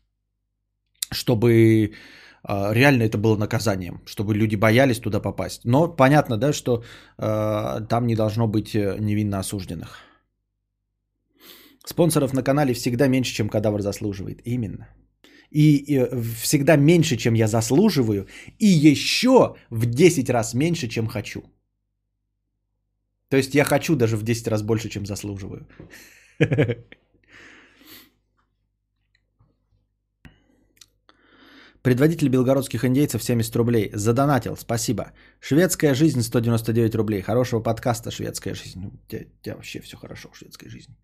Чтобы 1.11 1.50
э, 1.50 2.74
реально 2.74 3.02
это 3.04 3.18
было 3.18 3.37
наказанием, 3.37 4.00
чтобы 4.06 4.34
люди 4.34 4.56
боялись 4.56 5.00
туда 5.00 5.20
попасть. 5.20 5.64
Но 5.64 5.88
понятно, 5.88 6.37
да, 6.37 6.52
что 6.52 6.84
э, 7.18 7.80
там 7.88 8.06
не 8.06 8.14
должно 8.14 8.46
быть 8.46 8.74
э, 8.74 8.96
невинно 9.00 9.38
осужденных. 9.38 9.98
Спонсоров 11.84 12.34
на 12.34 12.42
канале 12.42 12.74
всегда 12.74 13.08
меньше, 13.08 13.34
чем 13.34 13.48
кадавр 13.48 13.80
заслуживает. 13.80 14.42
Именно 14.46 14.88
и 15.50 16.08
всегда 16.42 16.76
меньше, 16.76 17.16
чем 17.16 17.34
я 17.34 17.46
заслуживаю, 17.48 18.26
и 18.58 18.66
еще 18.66 19.56
в 19.70 19.87
10 19.87 20.30
раз 20.30 20.54
меньше, 20.54 20.88
чем 20.88 21.06
хочу. 21.06 21.42
То 23.30 23.37
есть 23.37 23.54
я 23.54 23.64
хочу 23.64 23.96
даже 23.96 24.16
в 24.16 24.22
10 24.22 24.48
раз 24.48 24.62
больше, 24.62 24.88
чем 24.88 25.06
заслуживаю. 25.06 25.66
Предводитель 31.83 32.29
белгородских 32.29 32.85
индейцев 32.85 33.23
70 33.23 33.56
рублей. 33.56 33.90
Задонатил, 33.94 34.56
спасибо. 34.56 35.12
Шведская 35.40 35.94
жизнь 35.94 36.23
199 36.23 36.94
рублей. 36.94 37.23
Хорошего 37.23 37.60
подкаста 37.60 38.10
«Шведская 38.10 38.54
жизнь». 38.54 38.85
У 38.87 38.90
тебя, 39.08 39.20
у 39.20 39.42
тебя 39.42 39.54
вообще 39.54 39.81
все 39.81 39.96
хорошо 39.96 40.29
в 40.31 40.37
шведской 40.37 40.68
жизни. 40.68 40.96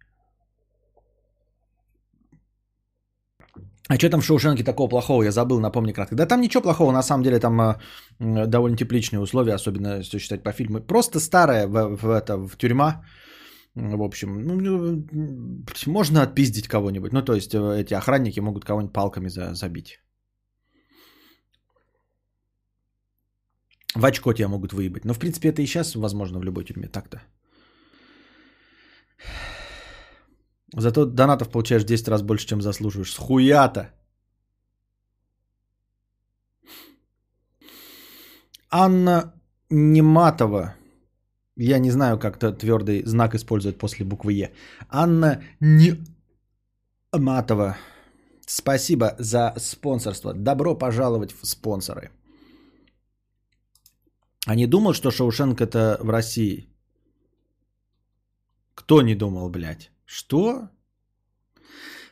А 3.88 3.96
что 3.96 4.08
там 4.08 4.20
в 4.20 4.24
Шоушенке 4.24 4.64
такого 4.64 4.88
плохого? 4.88 5.24
Я 5.24 5.30
забыл, 5.30 5.60
напомни 5.60 5.92
кратко. 5.92 6.14
Да 6.14 6.26
там 6.26 6.40
ничего 6.40 6.62
плохого, 6.62 6.92
на 6.92 7.02
самом 7.02 7.22
деле 7.22 7.38
там 7.38 7.60
э, 7.60 8.46
довольно 8.46 8.76
тепличные 8.76 9.20
условия, 9.20 9.54
особенно 9.54 9.98
если 9.98 10.18
считать 10.18 10.42
по 10.42 10.52
фильму. 10.52 10.80
Просто 10.80 11.20
старая 11.20 11.66
в, 11.66 11.96
в, 11.96 12.10
это, 12.10 12.36
в 12.36 12.56
тюрьма. 12.56 13.04
В 13.74 14.02
общем, 14.02 14.42
ну, 14.42 14.54
ну 14.60 15.04
можно 15.86 16.22
отпиздить 16.22 16.68
кого-нибудь. 16.68 17.12
Ну, 17.12 17.22
то 17.22 17.34
есть 17.34 17.54
э, 17.54 17.58
эти 17.58 17.94
охранники 17.94 18.40
могут 18.40 18.64
кого-нибудь 18.64 18.92
палками 18.92 19.28
за, 19.28 19.54
забить. 19.54 20.00
В 23.94 24.04
очко 24.04 24.32
тебя 24.32 24.48
могут 24.48 24.72
выебать. 24.72 25.04
Но, 25.04 25.12
в 25.12 25.18
принципе, 25.18 25.48
это 25.48 25.62
и 25.62 25.66
сейчас 25.66 25.94
возможно 25.94 26.38
в 26.38 26.44
любой 26.44 26.64
тюрьме. 26.64 26.88
Так-то. 26.88 27.22
Зато 30.72 31.06
донатов 31.06 31.50
получаешь 31.50 31.84
10 31.84 32.08
раз 32.08 32.22
больше, 32.22 32.46
чем 32.46 32.62
заслуживаешь. 32.62 33.12
С 33.12 33.16
хуя-то. 33.16 33.90
Анна 38.70 39.32
Нематова. 39.70 40.74
Я 41.56 41.78
не 41.78 41.90
знаю, 41.90 42.18
как-то 42.18 42.52
твердый 42.52 43.02
знак 43.06 43.34
использовать 43.34 43.78
после 43.78 44.04
буквы 44.04 44.32
Е. 44.32 44.52
Анна 44.88 45.42
Нематова. 47.12 47.76
Спасибо 48.46 49.14
за 49.18 49.54
спонсорство. 49.58 50.34
Добро 50.34 50.74
пожаловать 50.78 51.32
в 51.32 51.46
спонсоры. 51.46 52.10
А 54.46 54.54
не 54.56 54.66
думал, 54.66 54.92
что 54.92 55.10
Шоушенк 55.10 55.60
это 55.60 55.98
в 56.00 56.10
России? 56.10 56.68
Кто 58.74 59.02
не 59.02 59.14
думал, 59.14 59.48
блядь? 59.48 59.93
Что? 60.06 60.68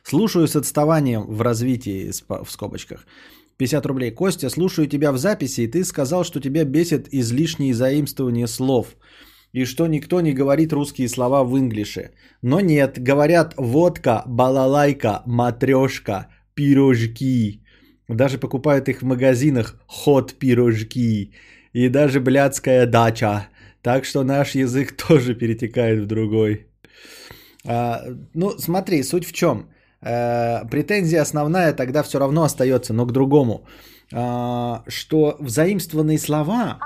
Слушаю 0.03 0.47
с 0.47 0.55
отставанием 0.55 1.23
в 1.23 1.41
развитии 1.41 2.11
в 2.27 2.51
скобочках. 2.51 3.05
50 3.57 3.85
рублей. 3.85 4.11
Костя, 4.11 4.49
слушаю 4.49 4.87
тебя 4.87 5.11
в 5.11 5.17
записи, 5.17 5.61
и 5.61 5.67
ты 5.67 5.83
сказал, 5.83 6.23
что 6.23 6.39
тебя 6.39 6.65
бесит 6.65 7.07
излишние 7.11 7.73
заимствования 7.73 8.47
слов. 8.47 8.95
И 9.53 9.65
что 9.65 9.87
никто 9.87 10.21
не 10.21 10.33
говорит 10.33 10.73
русские 10.73 11.07
слова 11.07 11.43
в 11.43 11.57
инглише. 11.57 12.11
Но 12.41 12.59
нет, 12.59 12.97
говорят 12.99 13.53
водка, 13.57 14.23
балалайка, 14.25 15.21
матрешка, 15.25 16.27
пирожки. 16.55 17.63
Даже 18.07 18.37
покупают 18.37 18.89
их 18.89 19.01
в 19.01 19.05
магазинах 19.05 19.79
ход 19.87 20.33
пирожки. 20.33 21.33
И 21.73 21.89
даже 21.89 22.19
блядская 22.19 22.87
дача. 22.87 23.47
Так 23.81 24.05
что 24.05 24.23
наш 24.23 24.55
язык 24.55 24.97
тоже 25.07 25.35
перетекает 25.35 25.99
в 25.99 26.07
другой. 26.07 26.67
А, 27.65 28.01
ну, 28.33 28.51
смотри, 28.59 29.03
суть 29.03 29.25
в 29.25 29.31
чем. 29.31 29.69
Э, 30.01 30.65
претензия 30.69 31.21
основная 31.21 31.73
тогда 31.73 32.03
все 32.03 32.19
равно 32.19 32.43
остается, 32.43 32.93
но 32.93 33.05
к 33.05 33.11
другому. 33.11 33.65
А, 34.13 34.83
что 34.87 35.37
взаимствованные 35.39 36.19
слова, 36.19 36.79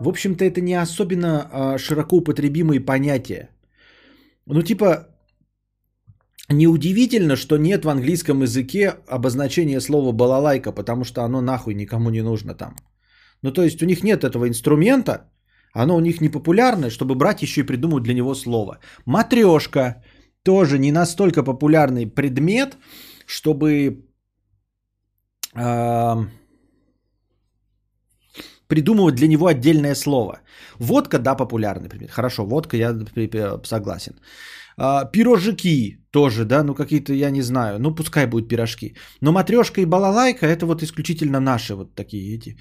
в 0.00 0.08
общем-то, 0.08 0.44
это 0.44 0.60
не 0.60 0.74
особенно 0.74 1.48
а, 1.52 1.78
широко 1.78 2.16
употребимые 2.16 2.80
понятия. 2.80 3.48
Ну, 4.46 4.62
типа, 4.62 5.08
неудивительно, 6.48 7.36
что 7.36 7.56
нет 7.56 7.84
в 7.84 7.88
английском 7.88 8.42
языке 8.42 8.94
обозначения 9.08 9.80
слова 9.80 10.12
балалайка, 10.12 10.72
потому 10.72 11.04
что 11.04 11.22
оно 11.22 11.40
нахуй 11.40 11.74
никому 11.74 12.10
не 12.10 12.22
нужно 12.22 12.54
там. 12.54 12.76
Ну, 13.42 13.52
то 13.52 13.62
есть 13.62 13.82
у 13.82 13.86
них 13.86 14.04
нет 14.04 14.24
этого 14.24 14.46
инструмента, 14.48 15.30
оно 15.72 15.96
у 15.96 16.00
них 16.00 16.20
не 16.20 16.28
популярное, 16.28 16.90
чтобы 16.90 17.14
брать 17.14 17.42
еще 17.42 17.60
и 17.60 17.66
придумать 17.66 18.02
для 18.04 18.14
него 18.14 18.34
слово. 18.34 18.78
Матрешка– 19.06 20.02
тоже 20.48 20.78
не 20.78 20.92
настолько 20.92 21.42
популярный 21.42 22.06
предмет, 22.06 22.78
чтобы 23.26 23.68
э, 25.54 26.26
придумывать 28.66 29.14
для 29.14 29.28
него 29.28 29.46
отдельное 29.46 29.94
слово. 29.94 30.40
Водка, 30.78 31.18
да, 31.18 31.34
популярный 31.34 31.88
предмет. 31.88 32.10
Хорошо, 32.10 32.46
водка, 32.46 32.76
я 32.76 32.94
согласен. 33.64 34.12
А, 34.78 35.04
пирожики 35.04 35.98
тоже, 36.10 36.44
да, 36.44 36.62
ну 36.62 36.74
какие-то, 36.74 37.12
я 37.12 37.30
не 37.30 37.42
знаю, 37.42 37.78
ну 37.78 37.94
пускай 37.94 38.26
будут 38.26 38.48
пирожки. 38.48 38.96
Но 39.20 39.32
матрешка 39.32 39.80
и 39.80 39.86
балалайка 39.86 40.46
это 40.46 40.64
вот 40.64 40.82
исключительно 40.82 41.40
наши 41.40 41.74
вот 41.74 41.94
такие 41.94 42.38
эти. 42.38 42.56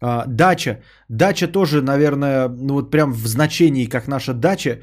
А, 0.00 0.26
дача. 0.26 0.82
Дача 1.08 1.48
тоже, 1.48 1.82
наверное, 1.82 2.48
ну 2.48 2.74
вот 2.74 2.90
прям 2.90 3.12
в 3.12 3.26
значении, 3.26 3.86
как 3.86 4.06
наша 4.06 4.32
дача, 4.32 4.78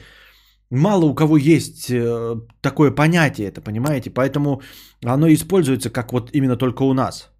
Мало 0.71 1.05
у 1.05 1.15
кого 1.15 1.37
есть 1.37 1.89
э, 1.89 2.35
такое 2.61 2.91
понятие, 2.91 3.47
это 3.47 3.61
понимаете, 3.61 4.11
поэтому 4.11 4.61
оно 5.03 5.27
используется 5.27 5.89
как 5.89 6.13
вот 6.13 6.29
именно 6.33 6.57
только 6.57 6.83
у 6.83 6.93
нас. 6.93 7.31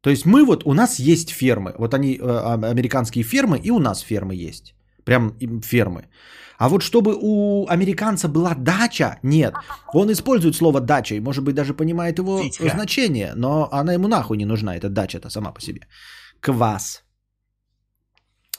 То 0.00 0.10
есть 0.10 0.26
мы 0.26 0.44
вот, 0.44 0.62
у 0.66 0.74
нас 0.74 1.00
есть 1.00 1.30
фермы, 1.30 1.74
вот 1.78 1.94
они, 1.94 2.18
э, 2.20 2.70
американские 2.70 3.24
фермы, 3.24 3.58
и 3.58 3.70
у 3.70 3.78
нас 3.78 4.00
фермы 4.00 4.34
есть, 4.36 4.74
прям 5.04 5.34
фермы. 5.62 6.08
А 6.58 6.68
вот 6.68 6.82
чтобы 6.82 7.16
у 7.20 7.66
американца 7.68 8.28
была 8.28 8.54
дача, 8.54 9.18
нет. 9.22 9.54
Он 9.94 10.10
использует 10.10 10.54
слово 10.54 10.80
дача 10.80 11.14
и, 11.14 11.20
может 11.20 11.44
быть, 11.44 11.54
даже 11.54 11.74
понимает 11.74 12.18
его 12.18 12.40
Витька. 12.40 12.68
значение, 12.70 13.32
но 13.34 13.68
она 13.72 13.94
ему 13.94 14.08
нахуй 14.08 14.36
не 14.36 14.46
нужна, 14.46 14.76
эта 14.76 14.88
дача-то 14.88 15.30
сама 15.30 15.52
по 15.52 15.60
себе. 15.60 15.80
Квас. 16.40 17.03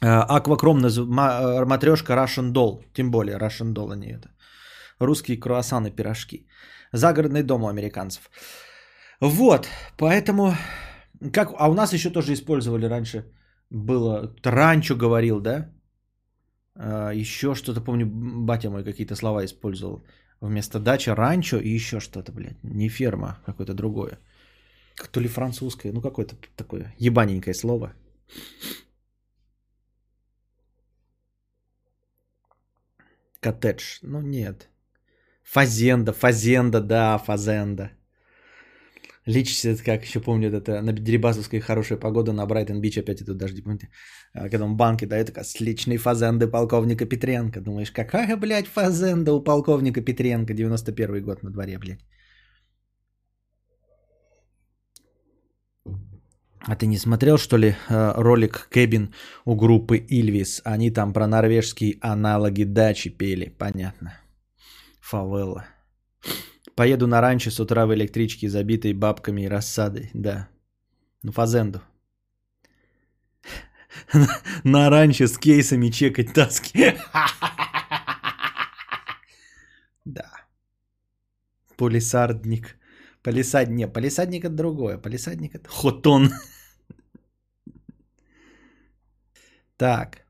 Э, 0.06 0.38
Аквакром, 0.38 0.86
э, 0.86 1.66
матрешка 1.66 2.14
Russian 2.14 2.54
Doll. 2.54 2.84
Тем 2.94 3.12
более 3.12 3.38
Russian 3.38 3.74
Doll, 3.74 3.94
а 3.94 3.96
не 3.96 4.14
это. 4.14 4.30
Русские 5.00 5.40
круассаны, 5.40 5.92
пирожки. 5.96 6.48
Загородный 6.94 7.44
дом 7.44 7.64
у 7.64 7.68
американцев. 7.68 8.30
Вот, 9.22 9.68
поэтому... 9.98 10.54
Как, 11.34 11.54
а 11.58 11.70
у 11.70 11.74
нас 11.74 11.94
еще 11.94 12.10
тоже 12.12 12.34
использовали 12.34 12.86
раньше. 12.86 13.24
Было... 13.72 14.36
Ранчо 14.44 14.96
говорил, 14.96 15.40
да? 15.40 15.72
А, 16.76 17.12
еще 17.14 17.56
что-то, 17.56 17.82
помню, 17.82 18.06
батя 18.46 18.70
мой 18.70 18.84
какие-то 18.84 19.16
слова 19.16 19.44
использовал. 19.44 20.06
Вместо 20.42 20.80
дача 20.80 21.16
ранчо 21.16 21.58
и 21.58 21.76
еще 21.76 22.00
что-то, 22.00 22.32
блядь. 22.32 22.64
Не 22.64 22.90
ферма, 22.90 23.40
какое-то 23.46 23.74
другое. 23.74 24.20
То 25.12 25.20
ли 25.20 25.28
французское, 25.28 25.94
ну 25.94 26.02
какое-то 26.02 26.36
такое 26.56 26.94
ебаненькое 27.00 27.56
слово. 27.56 27.94
Коттедж. 33.46 34.00
Ну 34.02 34.22
нет. 34.22 34.70
Фазенда, 35.44 36.14
фазенда, 36.14 36.82
да, 36.82 37.18
фазенда. 37.18 37.92
Личится, 39.28 39.76
как 39.84 40.06
еще 40.06 40.20
помню, 40.20 40.50
это 40.50 40.82
на 40.82 40.94
Дерибасовской 40.94 41.60
хорошая 41.60 42.00
погода, 42.00 42.34
на 42.34 42.46
Брайтон-Бич 42.46 42.98
опять 42.98 43.22
идут 43.22 43.38
дожди, 43.38 43.62
помните? 43.62 43.90
А, 44.34 44.50
когда 44.50 44.66
он 44.66 44.76
банки 44.78 45.06
дает, 45.06 45.28
такая, 45.28 45.44
с 45.44 45.60
личной 45.62 45.98
фазенды 45.98 46.48
полковника 46.48 47.06
Петренко. 47.06 47.62
Думаешь, 47.62 47.92
какая, 47.92 48.38
блядь, 48.38 48.68
фазенда 48.68 49.34
у 49.34 49.44
полковника 49.44 50.02
Петренко, 50.02 50.54
91 50.54 51.24
год 51.24 51.44
на 51.44 51.52
дворе, 51.52 51.78
блядь. 51.78 52.06
А 56.68 56.76
ты 56.76 56.88
не 56.88 56.98
смотрел, 56.98 57.38
что 57.38 57.58
ли, 57.58 57.76
э, 57.90 58.14
ролик 58.16 58.68
Кэбин 58.72 59.14
у 59.46 59.56
группы 59.56 59.98
Ильвис? 59.98 60.62
Они 60.66 60.90
там 60.90 61.14
про 61.14 61.28
норвежские 61.28 61.98
аналоги 62.02 62.64
дачи 62.64 63.12
пели, 63.12 63.50
понятно. 63.50 64.20
Фавелла. 65.00 65.68
Поеду 66.76 67.06
на 67.08 67.22
ранчо 67.22 67.52
с 67.52 67.60
утра 67.60 67.86
в 67.86 67.94
электричке, 67.94 68.50
забитой 68.50 68.94
бабками 68.94 69.44
и 69.44 69.48
рассадой. 69.48 70.10
Да. 70.14 70.50
Ну, 71.22 71.32
фазенду. 71.32 71.82
На 74.64 74.90
ранчо 74.90 75.28
с 75.28 75.38
кейсами 75.38 75.90
чекать 75.90 76.34
таски. 76.34 76.96
Да. 80.06 80.32
Полисардник. 81.78 82.78
Полисадник. 83.24 83.76
Не, 83.76 83.88
полисадник 83.88 84.46
это 84.46 84.54
другое. 84.54 85.00
Полисадник 85.00 85.56
это 85.56 85.68
хотон. 85.68 86.32
Так. 89.78 90.26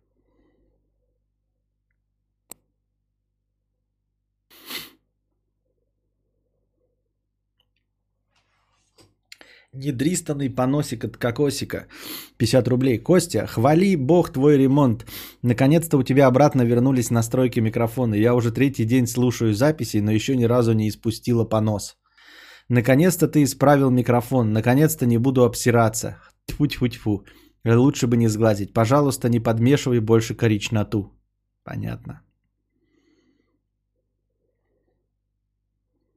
Недристанный 9.73 10.49
поносик 10.49 11.03
от 11.03 11.17
кокосика. 11.17 11.87
50 12.37 12.67
рублей. 12.67 12.97
Костя, 12.97 13.45
хвали 13.45 13.95
бог 13.97 14.31
твой 14.31 14.57
ремонт. 14.57 15.05
Наконец-то 15.41 15.97
у 15.97 16.03
тебя 16.03 16.27
обратно 16.27 16.63
вернулись 16.63 17.11
настройки 17.11 17.59
микрофона. 17.59 18.15
Я 18.15 18.33
уже 18.35 18.51
третий 18.51 18.85
день 18.85 19.05
слушаю 19.05 19.53
записи, 19.53 19.97
но 19.97 20.11
еще 20.11 20.35
ни 20.35 20.45
разу 20.45 20.73
не 20.73 20.87
испустила 20.87 21.43
понос. 21.43 21.97
Наконец-то 22.69 23.27
ты 23.27 23.43
исправил 23.43 23.91
микрофон. 23.91 24.53
Наконец-то 24.53 25.05
не 25.05 25.17
буду 25.17 25.43
обсираться. 25.43 26.17
Тьфу-тьфу-тьфу. 26.47 27.25
Лучше 27.65 28.07
бы 28.07 28.15
не 28.15 28.27
сглазить. 28.27 28.73
Пожалуйста, 28.73 29.27
не 29.29 29.39
подмешивай 29.39 29.99
больше 29.99 30.35
коричноту. 30.35 31.11
Понятно. 31.63 32.21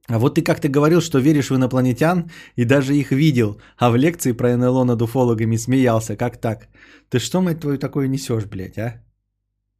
А 0.07 0.17
вот 0.17 0.35
ты 0.35 0.41
как-то 0.41 0.69
говорил, 0.69 1.01
что 1.01 1.19
веришь 1.19 1.49
в 1.49 1.55
инопланетян 1.55 2.31
и 2.55 2.65
даже 2.65 2.95
их 2.95 3.11
видел, 3.11 3.61
а 3.77 3.91
в 3.91 3.95
лекции 3.95 4.31
про 4.31 4.57
НЛО 4.57 4.83
над 4.83 5.01
уфологами 5.01 5.57
смеялся. 5.57 6.15
Как 6.15 6.37
так? 6.37 6.67
Ты 7.09 7.19
что, 7.19 7.41
мать 7.41 7.59
твою, 7.59 7.77
такое 7.77 8.07
несешь, 8.07 8.45
блядь, 8.45 8.77
а? 8.77 9.03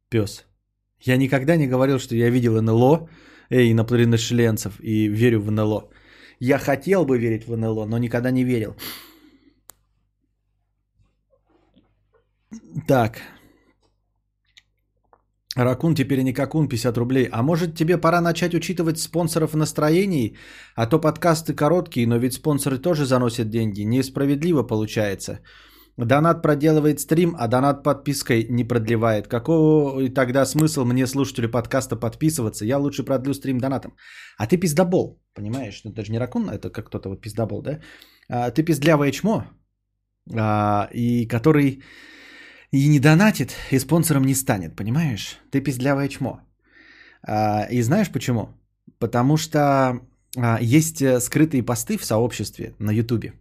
Пес. 0.08 0.44
Я 1.00 1.16
никогда 1.16 1.56
не 1.56 1.66
говорил, 1.66 1.98
что 1.98 2.14
я 2.14 2.30
видел 2.30 2.62
НЛО, 2.62 3.08
эй, 3.50 3.72
инопланетных 3.72 4.20
и 4.80 5.08
верю 5.08 5.40
в 5.40 5.50
НЛО. 5.50 5.88
Я 6.38 6.58
хотел 6.58 7.04
бы 7.04 7.18
верить 7.18 7.46
в 7.46 7.56
НЛО, 7.56 7.86
но 7.86 7.98
никогда 7.98 8.30
не 8.30 8.44
верил. 8.44 8.76
Так. 12.86 13.22
Ракун 15.56 15.94
теперь 15.94 16.22
не 16.22 16.32
какун, 16.32 16.68
50 16.68 16.96
рублей. 16.96 17.28
А 17.32 17.42
может 17.42 17.74
тебе 17.74 17.98
пора 17.98 18.20
начать 18.20 18.54
учитывать 18.54 18.98
спонсоров 18.98 19.52
в 19.52 19.56
настроении? 19.56 20.36
А 20.76 20.86
то 20.86 21.00
подкасты 21.00 21.54
короткие, 21.54 22.06
но 22.06 22.16
ведь 22.18 22.34
спонсоры 22.34 22.78
тоже 22.78 23.04
заносят 23.04 23.50
деньги. 23.50 23.82
Несправедливо 23.82 24.62
получается. 24.62 25.40
Донат 25.96 26.42
проделывает 26.42 27.00
стрим, 27.00 27.34
а 27.38 27.48
донат 27.48 27.82
подпиской 27.82 28.46
не 28.48 28.64
продлевает. 28.64 29.26
Какого 29.28 30.08
тогда 30.08 30.46
смысл 30.46 30.84
мне, 30.84 31.06
слушателю 31.06 31.50
подкаста, 31.50 31.96
подписываться? 31.96 32.64
Я 32.64 32.78
лучше 32.78 33.04
продлю 33.04 33.34
стрим 33.34 33.58
донатом. 33.58 33.92
А 34.38 34.46
ты 34.46 34.56
пиздобол, 34.56 35.20
понимаешь? 35.34 35.82
Ну, 35.84 35.90
это 35.90 36.04
же 36.04 36.12
не 36.12 36.18
ракун, 36.18 36.48
это 36.48 36.70
как 36.70 36.86
кто-то 36.86 37.08
вот 37.08 37.20
пиздобол, 37.20 37.62
да? 37.62 37.80
А, 38.28 38.50
ты 38.50 38.62
пиздлявое 38.62 39.10
чмо, 39.10 39.44
а, 40.32 40.88
и 40.94 41.26
который 41.26 41.82
и 42.72 42.88
не 42.88 43.00
донатит, 43.00 43.54
и 43.72 43.78
спонсором 43.78 44.24
не 44.24 44.34
станет, 44.34 44.76
понимаешь? 44.76 45.38
Ты 45.50 45.60
пиздлявое 45.60 46.08
чмо. 46.08 46.40
А, 47.22 47.66
и 47.70 47.82
знаешь 47.82 48.10
почему? 48.10 48.48
Потому 48.98 49.36
что 49.36 50.00
а, 50.36 50.58
есть 50.60 51.02
э, 51.02 51.20
скрытые 51.20 51.62
посты 51.62 51.98
в 51.98 52.04
сообществе 52.04 52.74
на 52.78 52.92
Ютубе. 52.92 53.32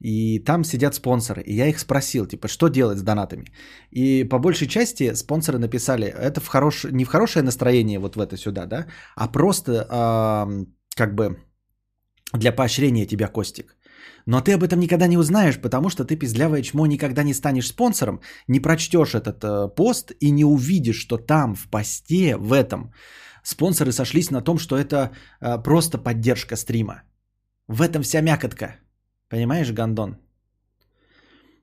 И 0.00 0.40
там 0.40 0.64
сидят 0.64 0.94
спонсоры. 0.94 1.42
И 1.42 1.54
я 1.54 1.66
их 1.66 1.78
спросил, 1.78 2.26
типа, 2.26 2.48
что 2.48 2.68
делать 2.68 2.98
с 2.98 3.02
донатами. 3.02 3.44
И 3.92 4.24
по 4.24 4.38
большей 4.38 4.66
части 4.66 5.14
спонсоры 5.14 5.58
написали, 5.58 6.06
это 6.06 6.40
в 6.40 6.48
хорош... 6.48 6.84
не 6.84 7.04
в 7.04 7.08
хорошее 7.08 7.44
настроение 7.44 7.98
вот 7.98 8.16
в 8.16 8.20
это 8.20 8.36
сюда, 8.36 8.66
да, 8.66 8.86
а 9.16 9.28
просто 9.28 9.72
э, 9.72 10.64
как 10.96 11.14
бы 11.14 11.36
для 12.32 12.52
поощрения 12.52 13.06
тебя, 13.06 13.28
Костик. 13.28 13.76
Но 14.26 14.40
ты 14.40 14.52
об 14.52 14.62
этом 14.62 14.80
никогда 14.80 15.06
не 15.06 15.18
узнаешь, 15.18 15.60
потому 15.60 15.90
что 15.90 16.04
ты, 16.04 16.16
пиздлявое 16.16 16.62
чмо, 16.62 16.86
никогда 16.86 17.22
не 17.22 17.34
станешь 17.34 17.68
спонсором, 17.68 18.20
не 18.48 18.60
прочтешь 18.60 19.14
этот 19.14 19.44
э, 19.44 19.68
пост 19.76 20.12
и 20.20 20.30
не 20.30 20.44
увидишь, 20.44 21.00
что 21.00 21.18
там 21.18 21.54
в 21.54 21.68
посте, 21.68 22.36
в 22.36 22.52
этом, 22.52 22.92
спонсоры 23.42 23.92
сошлись 23.92 24.30
на 24.30 24.42
том, 24.42 24.58
что 24.58 24.76
это 24.76 25.10
э, 25.40 25.62
просто 25.62 25.98
поддержка 25.98 26.56
стрима. 26.56 27.02
В 27.68 27.82
этом 27.82 28.02
вся 28.02 28.20
мякотка. 28.20 28.76
Понимаешь, 29.28 29.72
Гандон? 29.72 30.16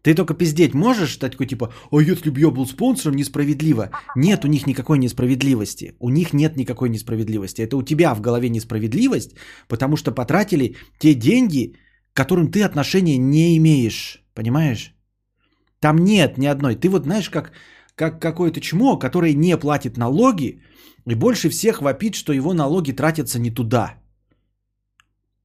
Ты 0.01 0.15
только 0.15 0.33
пиздеть 0.33 0.73
можешь, 0.73 1.17
такой 1.17 1.45
типа, 1.45 1.73
а 1.91 2.01
если 2.01 2.29
бы 2.29 2.39
я 2.39 2.51
был 2.51 2.65
спонсором, 2.65 3.15
несправедливо. 3.15 3.91
Нет 4.15 4.45
у 4.45 4.47
них 4.47 4.65
никакой 4.65 4.97
несправедливости. 4.97 5.95
У 5.99 6.09
них 6.09 6.33
нет 6.33 6.55
никакой 6.55 6.89
несправедливости. 6.89 7.61
Это 7.61 7.75
у 7.77 7.83
тебя 7.83 8.15
в 8.15 8.21
голове 8.21 8.49
несправедливость, 8.49 9.35
потому 9.67 9.97
что 9.97 10.11
потратили 10.11 10.75
те 10.99 11.13
деньги, 11.13 11.75
к 12.13 12.17
которым 12.17 12.51
ты 12.51 12.63
отношения 12.63 13.17
не 13.17 13.57
имеешь. 13.57 14.23
Понимаешь? 14.33 14.93
Там 15.79 15.97
нет 15.97 16.37
ни 16.37 16.45
одной. 16.45 16.75
Ты 16.75 16.89
вот 16.89 17.03
знаешь, 17.03 17.29
как, 17.29 17.51
как 17.95 18.21
какое-то 18.21 18.59
чмо, 18.61 18.97
которое 18.97 19.33
не 19.33 19.57
платит 19.57 19.97
налоги, 19.97 20.61
и 21.05 21.15
больше 21.15 21.49
всех 21.49 21.81
вопит, 21.81 22.15
что 22.15 22.33
его 22.33 22.53
налоги 22.53 22.91
тратятся 22.91 23.39
не 23.39 23.51
туда. 23.51 23.98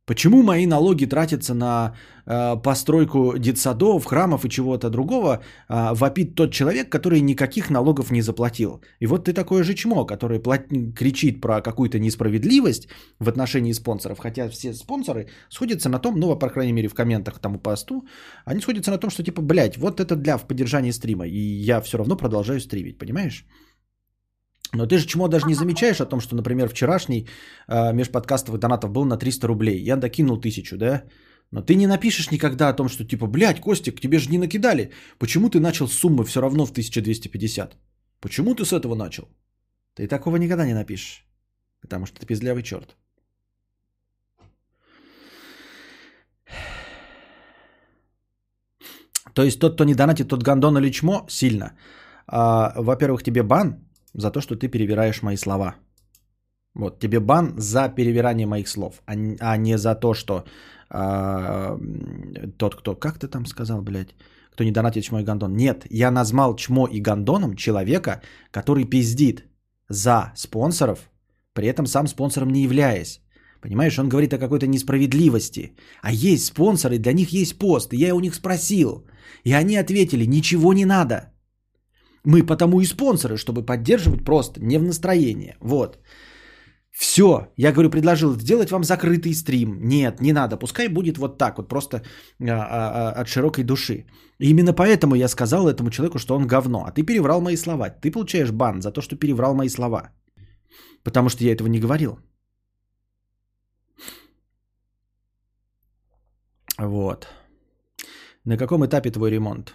Почему 0.06 0.42
мои 0.42 0.66
налоги 0.66 1.06
тратятся 1.06 1.54
на 1.54 1.94
э, 2.26 2.56
постройку 2.62 3.38
детсадов, 3.38 4.04
храмов 4.04 4.44
и 4.44 4.50
чего-то 4.50 4.90
другого, 4.90 5.40
э, 5.68 5.94
вопит 5.94 6.34
тот 6.34 6.52
человек, 6.52 6.90
который 6.90 7.20
никаких 7.20 7.70
налогов 7.70 8.10
не 8.10 8.22
заплатил. 8.22 8.82
И 9.00 9.06
вот 9.06 9.24
ты 9.24 9.32
такое 9.32 9.64
же 9.64 9.74
чмо, 9.74 10.04
который 10.04 10.40
плат... 10.40 10.68
кричит 10.94 11.40
про 11.40 11.62
какую-то 11.62 11.98
несправедливость 11.98 12.88
в 13.18 13.28
отношении 13.28 13.72
спонсоров, 13.72 14.18
хотя 14.18 14.48
все 14.50 14.74
спонсоры 14.74 15.28
сходятся 15.48 15.88
на 15.88 15.98
том, 15.98 16.20
ну, 16.20 16.38
по 16.38 16.50
крайней 16.50 16.72
мере, 16.72 16.88
в 16.88 16.94
комментах 16.94 17.34
к 17.34 17.38
тому 17.38 17.58
посту, 17.58 18.04
они 18.44 18.60
сходятся 18.60 18.90
на 18.90 18.98
том, 18.98 19.10
что 19.10 19.22
типа, 19.22 19.40
блядь, 19.40 19.78
вот 19.78 20.00
это 20.00 20.16
для 20.16 20.36
в 20.36 20.46
поддержании 20.46 20.92
стрима, 20.92 21.26
и 21.26 21.38
я 21.38 21.80
все 21.80 21.96
равно 21.96 22.16
продолжаю 22.16 22.60
стримить, 22.60 22.98
понимаешь? 22.98 23.46
Но 24.74 24.86
ты 24.86 24.98
же 24.98 25.06
чему 25.06 25.28
даже 25.28 25.46
не 25.46 25.54
замечаешь 25.54 26.00
о 26.00 26.06
том, 26.06 26.20
что, 26.20 26.36
например, 26.36 26.68
вчерашний 26.68 27.28
э, 27.68 27.92
межподкастовых 27.92 28.58
донатов 28.58 28.90
был 28.90 29.04
на 29.04 29.16
300 29.16 29.46
рублей. 29.46 29.82
Я 29.88 29.96
докинул 29.96 30.40
тысячу, 30.40 30.76
да? 30.76 31.04
Но 31.52 31.62
ты 31.62 31.76
не 31.76 31.86
напишешь 31.86 32.30
никогда 32.30 32.68
о 32.68 32.74
том, 32.74 32.88
что 32.88 33.04
типа, 33.04 33.26
блядь, 33.26 33.60
Костик, 33.60 34.00
тебе 34.00 34.18
же 34.18 34.30
не 34.30 34.38
накидали. 34.38 34.90
Почему 35.18 35.48
ты 35.48 35.60
начал 35.60 35.86
с 35.86 35.92
суммы 35.92 36.24
все 36.24 36.40
равно 36.40 36.66
в 36.66 36.72
1250? 36.72 37.76
Почему 38.20 38.54
ты 38.54 38.64
с 38.64 38.72
этого 38.72 38.96
начал? 38.96 39.28
Ты 39.94 40.08
такого 40.08 40.36
никогда 40.36 40.66
не 40.66 40.74
напишешь. 40.74 41.24
Потому 41.80 42.06
что 42.06 42.20
ты 42.20 42.26
пиздлявый 42.26 42.62
черт. 42.62 42.96
То 49.34 49.42
есть 49.42 49.60
тот, 49.60 49.74
кто 49.74 49.84
не 49.84 49.94
донатит, 49.94 50.28
тот 50.28 50.42
гандон 50.42 50.78
или 50.78 50.90
чмо, 50.90 51.26
сильно. 51.28 51.76
А, 52.26 52.72
во-первых, 52.76 53.22
тебе 53.22 53.42
бан, 53.42 53.83
за 54.14 54.30
то, 54.30 54.40
что 54.40 54.56
ты 54.56 54.68
перевираешь 54.68 55.22
мои 55.22 55.36
слова. 55.36 55.74
Вот, 56.74 56.98
тебе 56.98 57.20
бан 57.20 57.54
за 57.56 57.88
перевирание 57.88 58.46
моих 58.46 58.68
слов, 58.68 59.02
а, 59.06 59.12
а 59.40 59.56
не 59.56 59.78
за 59.78 59.94
то, 59.94 60.14
что 60.14 60.44
а, 60.90 61.78
тот, 62.58 62.74
кто, 62.74 62.96
как 62.96 63.18
ты 63.18 63.28
там 63.28 63.46
сказал, 63.46 63.82
блядь, 63.82 64.14
кто 64.52 64.64
не 64.64 64.72
донатит 64.72 65.04
чмо 65.04 65.20
и 65.20 65.24
гандон. 65.24 65.56
Нет, 65.56 65.86
я 65.90 66.10
назвал 66.10 66.56
чмо 66.56 66.86
и 66.86 67.00
гандоном 67.00 67.56
человека, 67.56 68.22
который 68.50 68.84
пиздит 68.84 69.44
за 69.88 70.32
спонсоров, 70.36 71.10
при 71.52 71.68
этом 71.68 71.86
сам 71.86 72.06
спонсором 72.06 72.50
не 72.50 72.62
являясь. 72.62 73.20
Понимаешь, 73.60 73.98
он 73.98 74.08
говорит 74.08 74.32
о 74.34 74.38
какой-то 74.38 74.66
несправедливости. 74.66 75.74
А 76.02 76.12
есть 76.12 76.46
спонсоры, 76.46 76.98
для 76.98 77.12
них 77.12 77.30
есть 77.32 77.58
пост. 77.58 77.94
Я 77.94 78.14
у 78.14 78.20
них 78.20 78.34
спросил. 78.34 79.06
И 79.42 79.54
они 79.54 79.76
ответили, 79.76 80.26
ничего 80.26 80.74
не 80.74 80.84
надо. 80.84 81.33
Мы 82.24 82.46
потому 82.46 82.80
и 82.80 82.86
спонсоры, 82.86 83.36
чтобы 83.36 83.62
поддерживать 83.62 84.24
просто 84.24 84.60
не 84.60 84.78
в 84.78 84.82
настроение. 84.82 85.56
Вот. 85.60 85.98
Все, 86.90 87.48
я 87.56 87.72
говорю, 87.72 87.90
предложил 87.90 88.34
сделать 88.34 88.70
вам 88.70 88.84
закрытый 88.84 89.34
стрим. 89.34 89.78
Нет, 89.82 90.20
не 90.20 90.32
надо, 90.32 90.56
пускай 90.56 90.88
будет 90.88 91.18
вот 91.18 91.38
так 91.38 91.58
вот, 91.58 91.68
просто 91.68 91.96
а, 91.96 92.02
а, 92.46 93.12
а, 93.16 93.20
от 93.20 93.28
широкой 93.28 93.64
души. 93.64 94.06
И 94.38 94.50
именно 94.50 94.72
поэтому 94.72 95.16
я 95.16 95.28
сказал 95.28 95.68
этому 95.68 95.90
человеку, 95.90 96.18
что 96.18 96.36
он 96.36 96.46
говно. 96.46 96.84
А 96.86 96.92
ты 96.92 97.02
переврал 97.02 97.40
мои 97.40 97.56
слова. 97.56 97.90
Ты 97.90 98.12
получаешь 98.12 98.52
бан 98.52 98.80
за 98.80 98.92
то, 98.92 99.00
что 99.00 99.16
переврал 99.16 99.54
мои 99.54 99.68
слова. 99.68 100.10
Потому 101.02 101.28
что 101.28 101.44
я 101.44 101.52
этого 101.52 101.68
не 101.68 101.80
говорил. 101.80 102.18
Вот. 106.78 107.26
На 108.44 108.56
каком 108.56 108.84
этапе 108.84 109.10
твой 109.10 109.30
ремонт? 109.30 109.74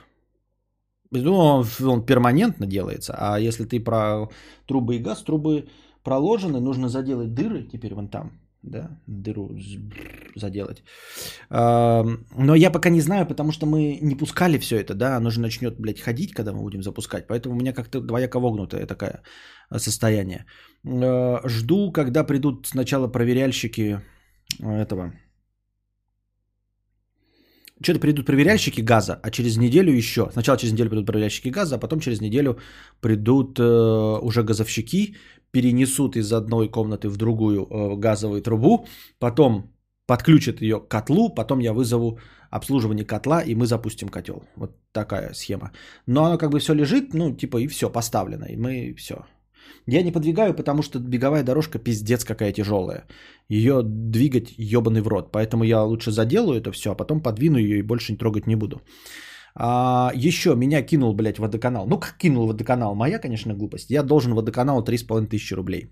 Ну, 1.11 1.63
он, 1.83 2.05
перманентно 2.05 2.67
делается. 2.67 3.15
А 3.17 3.39
если 3.39 3.65
ты 3.65 3.79
про 3.79 4.29
трубы 4.67 4.95
и 4.95 4.99
газ, 4.99 5.23
трубы 5.23 5.67
проложены, 6.03 6.59
нужно 6.59 6.89
заделать 6.89 7.33
дыры 7.33 7.63
теперь 7.63 7.93
вон 7.93 8.09
там, 8.09 8.31
да, 8.61 9.01
дыру 9.07 9.49
заделать. 10.35 10.83
Но 11.49 12.55
я 12.55 12.71
пока 12.71 12.89
не 12.89 13.01
знаю, 13.01 13.25
потому 13.25 13.51
что 13.51 13.65
мы 13.65 13.97
не 14.01 14.15
пускали 14.15 14.59
все 14.59 14.77
это, 14.77 14.93
да, 14.93 15.17
оно 15.17 15.29
же 15.29 15.41
начнет, 15.41 15.79
блядь, 15.79 15.99
ходить, 15.99 16.33
когда 16.33 16.53
мы 16.53 16.61
будем 16.61 16.83
запускать. 16.83 17.27
Поэтому 17.27 17.55
у 17.55 17.57
меня 17.57 17.73
как-то 17.73 18.01
двояко 18.01 18.39
вогнутое 18.39 18.85
такое 18.85 19.23
состояние. 19.77 20.45
А, 20.85 21.41
жду, 21.45 21.91
когда 21.91 22.23
придут 22.23 22.67
сначала 22.67 23.07
проверяльщики 23.07 23.99
этого 24.59 25.13
что-то 27.81 27.99
придут 27.99 28.25
проверяльщики 28.25 28.81
газа, 28.81 29.19
а 29.23 29.31
через 29.31 29.57
неделю 29.57 29.93
еще. 29.93 30.29
Сначала 30.31 30.57
через 30.57 30.73
неделю 30.73 30.89
придут 30.89 31.05
проверяльщики 31.05 31.49
газа, 31.49 31.75
а 31.75 31.79
потом 31.79 31.99
через 31.99 32.21
неделю 32.21 32.57
придут 33.01 33.59
э, 33.59 34.19
уже 34.21 34.43
газовщики, 34.43 35.15
перенесут 35.51 36.15
из 36.15 36.31
одной 36.33 36.69
комнаты 36.69 37.09
в 37.09 37.17
другую 37.17 37.67
э, 37.69 37.95
газовую 37.95 38.41
трубу, 38.41 38.85
потом 39.19 39.71
подключат 40.07 40.61
ее 40.61 40.79
к 40.79 40.87
котлу, 40.87 41.29
потом 41.29 41.59
я 41.59 41.73
вызову 41.73 42.19
обслуживание 42.49 43.05
котла, 43.05 43.41
и 43.41 43.55
мы 43.55 43.65
запустим 43.65 44.09
котел. 44.09 44.43
Вот 44.55 44.75
такая 44.91 45.33
схема. 45.33 45.71
Но 46.07 46.25
оно 46.25 46.37
как 46.37 46.49
бы 46.49 46.59
все 46.59 46.73
лежит, 46.73 47.13
ну, 47.13 47.35
типа, 47.35 47.57
и 47.57 47.67
все 47.67 47.89
поставлено, 47.89 48.45
и 48.45 48.57
мы 48.57 48.95
все. 48.97 49.25
Я 49.87 50.03
не 50.03 50.11
подвигаю, 50.11 50.53
потому 50.53 50.81
что 50.83 50.99
беговая 50.99 51.43
дорожка 51.43 51.79
пиздец 51.79 52.23
какая 52.23 52.53
тяжелая. 52.53 53.05
Ее 53.49 53.81
двигать 53.83 54.53
ебаный 54.57 55.01
в 55.01 55.07
рот. 55.07 55.31
Поэтому 55.31 55.63
я 55.63 55.83
лучше 55.83 56.11
заделаю 56.11 56.59
это 56.59 56.71
все, 56.71 56.91
а 56.91 56.95
потом 56.95 57.21
подвину 57.21 57.57
ее 57.57 57.79
и 57.79 57.83
больше 57.83 58.17
трогать 58.17 58.47
не 58.47 58.55
буду. 58.55 58.81
А, 59.55 60.11
еще 60.15 60.55
меня 60.55 60.81
кинул, 60.81 61.13
блядь, 61.13 61.39
водоканал. 61.39 61.87
Ну, 61.87 61.99
как 61.99 62.17
кинул 62.17 62.47
водоканал? 62.47 62.95
Моя, 62.95 63.19
конечно, 63.19 63.53
глупость. 63.53 63.89
Я 63.89 64.03
должен 64.03 64.33
водоканалу 64.33 64.83
3,5 64.83 65.27
тысячи 65.27 65.55
рублей. 65.55 65.89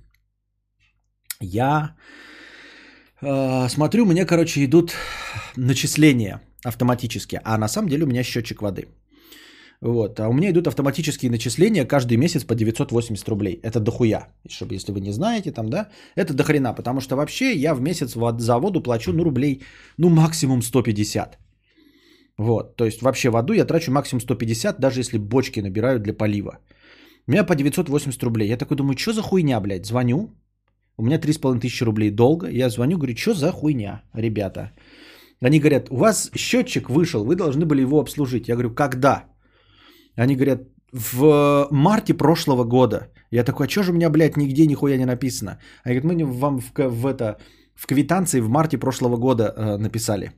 Я 1.41 1.95
э, 3.21 3.69
смотрю, 3.69 4.05
мне, 4.05 4.25
короче, 4.25 4.65
идут 4.65 4.93
начисления 5.55 6.41
автоматически. 6.63 7.39
А 7.43 7.57
на 7.57 7.67
самом 7.67 7.89
деле 7.89 8.03
у 8.03 8.07
меня 8.07 8.23
счетчик 8.23 8.61
воды. 8.61 8.87
Вот. 9.81 10.19
А 10.19 10.27
у 10.27 10.33
меня 10.33 10.49
идут 10.49 10.67
автоматические 10.67 11.29
начисления 11.29 11.85
каждый 11.85 12.17
месяц 12.17 12.43
по 12.43 12.55
980 12.55 13.29
рублей. 13.29 13.59
Это 13.63 13.79
дохуя. 13.79 14.27
Чтобы, 14.49 14.73
если 14.73 14.91
вы 14.91 15.01
не 15.01 15.11
знаете, 15.11 15.51
там, 15.51 15.69
да, 15.69 15.89
это 16.15 16.33
дохрена. 16.33 16.73
Потому 16.73 16.99
что 16.99 17.15
вообще 17.15 17.53
я 17.53 17.75
в 17.75 17.81
месяц 17.81 18.15
за 18.39 18.59
воду 18.59 18.81
плачу, 18.81 19.13
ну, 19.13 19.23
рублей, 19.23 19.61
ну, 19.97 20.09
максимум 20.09 20.61
150. 20.61 21.37
Вот. 22.37 22.75
То 22.75 22.85
есть 22.85 23.01
вообще 23.01 23.29
воду 23.29 23.53
я 23.53 23.65
трачу 23.65 23.91
максимум 23.91 24.21
150, 24.21 24.79
даже 24.79 24.99
если 24.99 25.19
бочки 25.19 25.59
набираю 25.61 25.99
для 25.99 26.13
полива. 26.13 26.59
У 27.27 27.31
меня 27.31 27.43
по 27.43 27.55
980 27.55 28.23
рублей. 28.23 28.49
Я 28.49 28.57
такой 28.57 28.77
думаю, 28.77 28.97
что 28.97 29.13
за 29.13 29.21
хуйня, 29.21 29.59
блядь? 29.59 29.85
Звоню. 29.85 30.29
У 30.97 31.03
меня 31.03 31.19
3,5 31.19 31.59
тысячи 31.59 31.83
рублей 31.83 32.09
долго. 32.09 32.47
Я 32.49 32.69
звоню, 32.69 32.97
говорю, 32.97 33.15
что 33.15 33.33
за 33.33 33.51
хуйня, 33.51 34.01
ребята? 34.13 34.71
Они 35.39 35.59
говорят, 35.59 35.87
у 35.91 35.97
вас 35.97 36.31
счетчик 36.35 36.89
вышел, 36.89 37.23
вы 37.23 37.35
должны 37.35 37.65
были 37.65 37.81
его 37.81 37.99
обслужить. 37.99 38.47
Я 38.47 38.55
говорю, 38.55 38.73
когда? 38.73 39.25
Они 40.17 40.35
говорят, 40.35 40.61
в 40.93 41.67
марте 41.71 42.13
прошлого 42.13 42.63
года. 42.63 43.07
Я 43.31 43.43
такой, 43.43 43.67
а 43.67 43.69
что 43.69 43.83
же 43.83 43.91
у 43.91 43.95
меня, 43.95 44.09
блядь, 44.09 44.37
нигде 44.37 44.67
нихуя 44.67 44.97
не 44.97 45.05
написано? 45.05 45.59
Они 45.83 45.99
говорят, 45.99 46.25
мы 46.25 46.39
вам 46.39 46.59
в, 46.59 46.71
в, 46.73 47.05
это, 47.05 47.37
в 47.75 47.87
квитанции 47.87 48.41
в 48.41 48.49
марте 48.49 48.77
прошлого 48.77 49.17
года 49.17 49.53
э, 49.55 49.77
написали. 49.77 50.31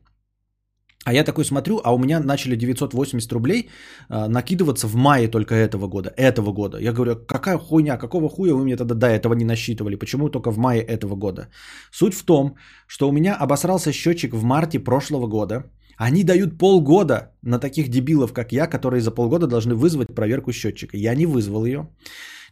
А 1.05 1.13
я 1.13 1.23
такой 1.23 1.45
смотрю, 1.45 1.79
а 1.83 1.93
у 1.93 1.97
меня 1.97 2.19
начали 2.19 2.55
980 2.55 3.31
рублей 3.31 3.69
э, 4.09 4.27
накидываться 4.27 4.87
в 4.87 4.95
мае 4.95 5.27
только 5.27 5.55
этого 5.55 5.87
года. 5.87 6.09
Этого 6.17 6.51
года. 6.51 6.77
Я 6.77 6.91
говорю, 6.91 7.15
какая 7.15 7.57
хуйня, 7.57 7.97
какого 7.97 8.29
хуя 8.29 8.53
вы 8.53 8.63
мне 8.63 8.75
тогда 8.75 8.95
до 8.95 9.07
этого 9.07 9.33
не 9.33 9.45
насчитывали? 9.45 9.95
Почему 9.95 10.29
только 10.29 10.51
в 10.51 10.57
мае 10.57 10.81
этого 10.81 11.15
года? 11.15 11.47
Суть 11.91 12.13
в 12.13 12.25
том, 12.25 12.55
что 12.87 13.07
у 13.07 13.11
меня 13.11 13.35
обосрался 13.35 13.91
счетчик 13.91 14.33
в 14.33 14.43
марте 14.43 14.79
прошлого 14.79 15.27
года. 15.27 15.63
Они 15.99 16.23
дают 16.23 16.57
полгода 16.57 17.33
на 17.41 17.59
таких 17.59 17.89
дебилов, 17.89 18.31
как 18.31 18.53
я, 18.53 18.67
которые 18.67 19.01
за 19.01 19.11
полгода 19.11 19.47
должны 19.47 19.75
вызвать 19.75 20.15
проверку 20.15 20.53
счетчика. 20.53 20.97
Я 20.97 21.13
не 21.13 21.25
вызвал 21.25 21.65
ее. 21.65 21.89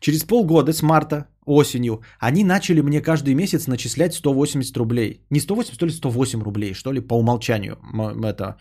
Через 0.02 0.24
полгода 0.24 0.74
с 0.74 0.82
марта 0.82 1.28
осенью 1.46 2.02
они 2.20 2.44
начали 2.44 2.82
мне 2.82 3.02
каждый 3.02 3.36
месяц 3.36 3.68
начислять 3.68 4.14
180 4.14 4.78
рублей. 4.78 5.26
Не 5.30 5.40
180, 5.40 5.80
то 5.80 5.86
ли 5.86 5.92
108 5.92 6.44
рублей, 6.44 6.74
что 6.74 6.92
ли, 6.92 7.00
по 7.00 7.14
умолчанию. 7.14 7.78
Это 8.26 8.58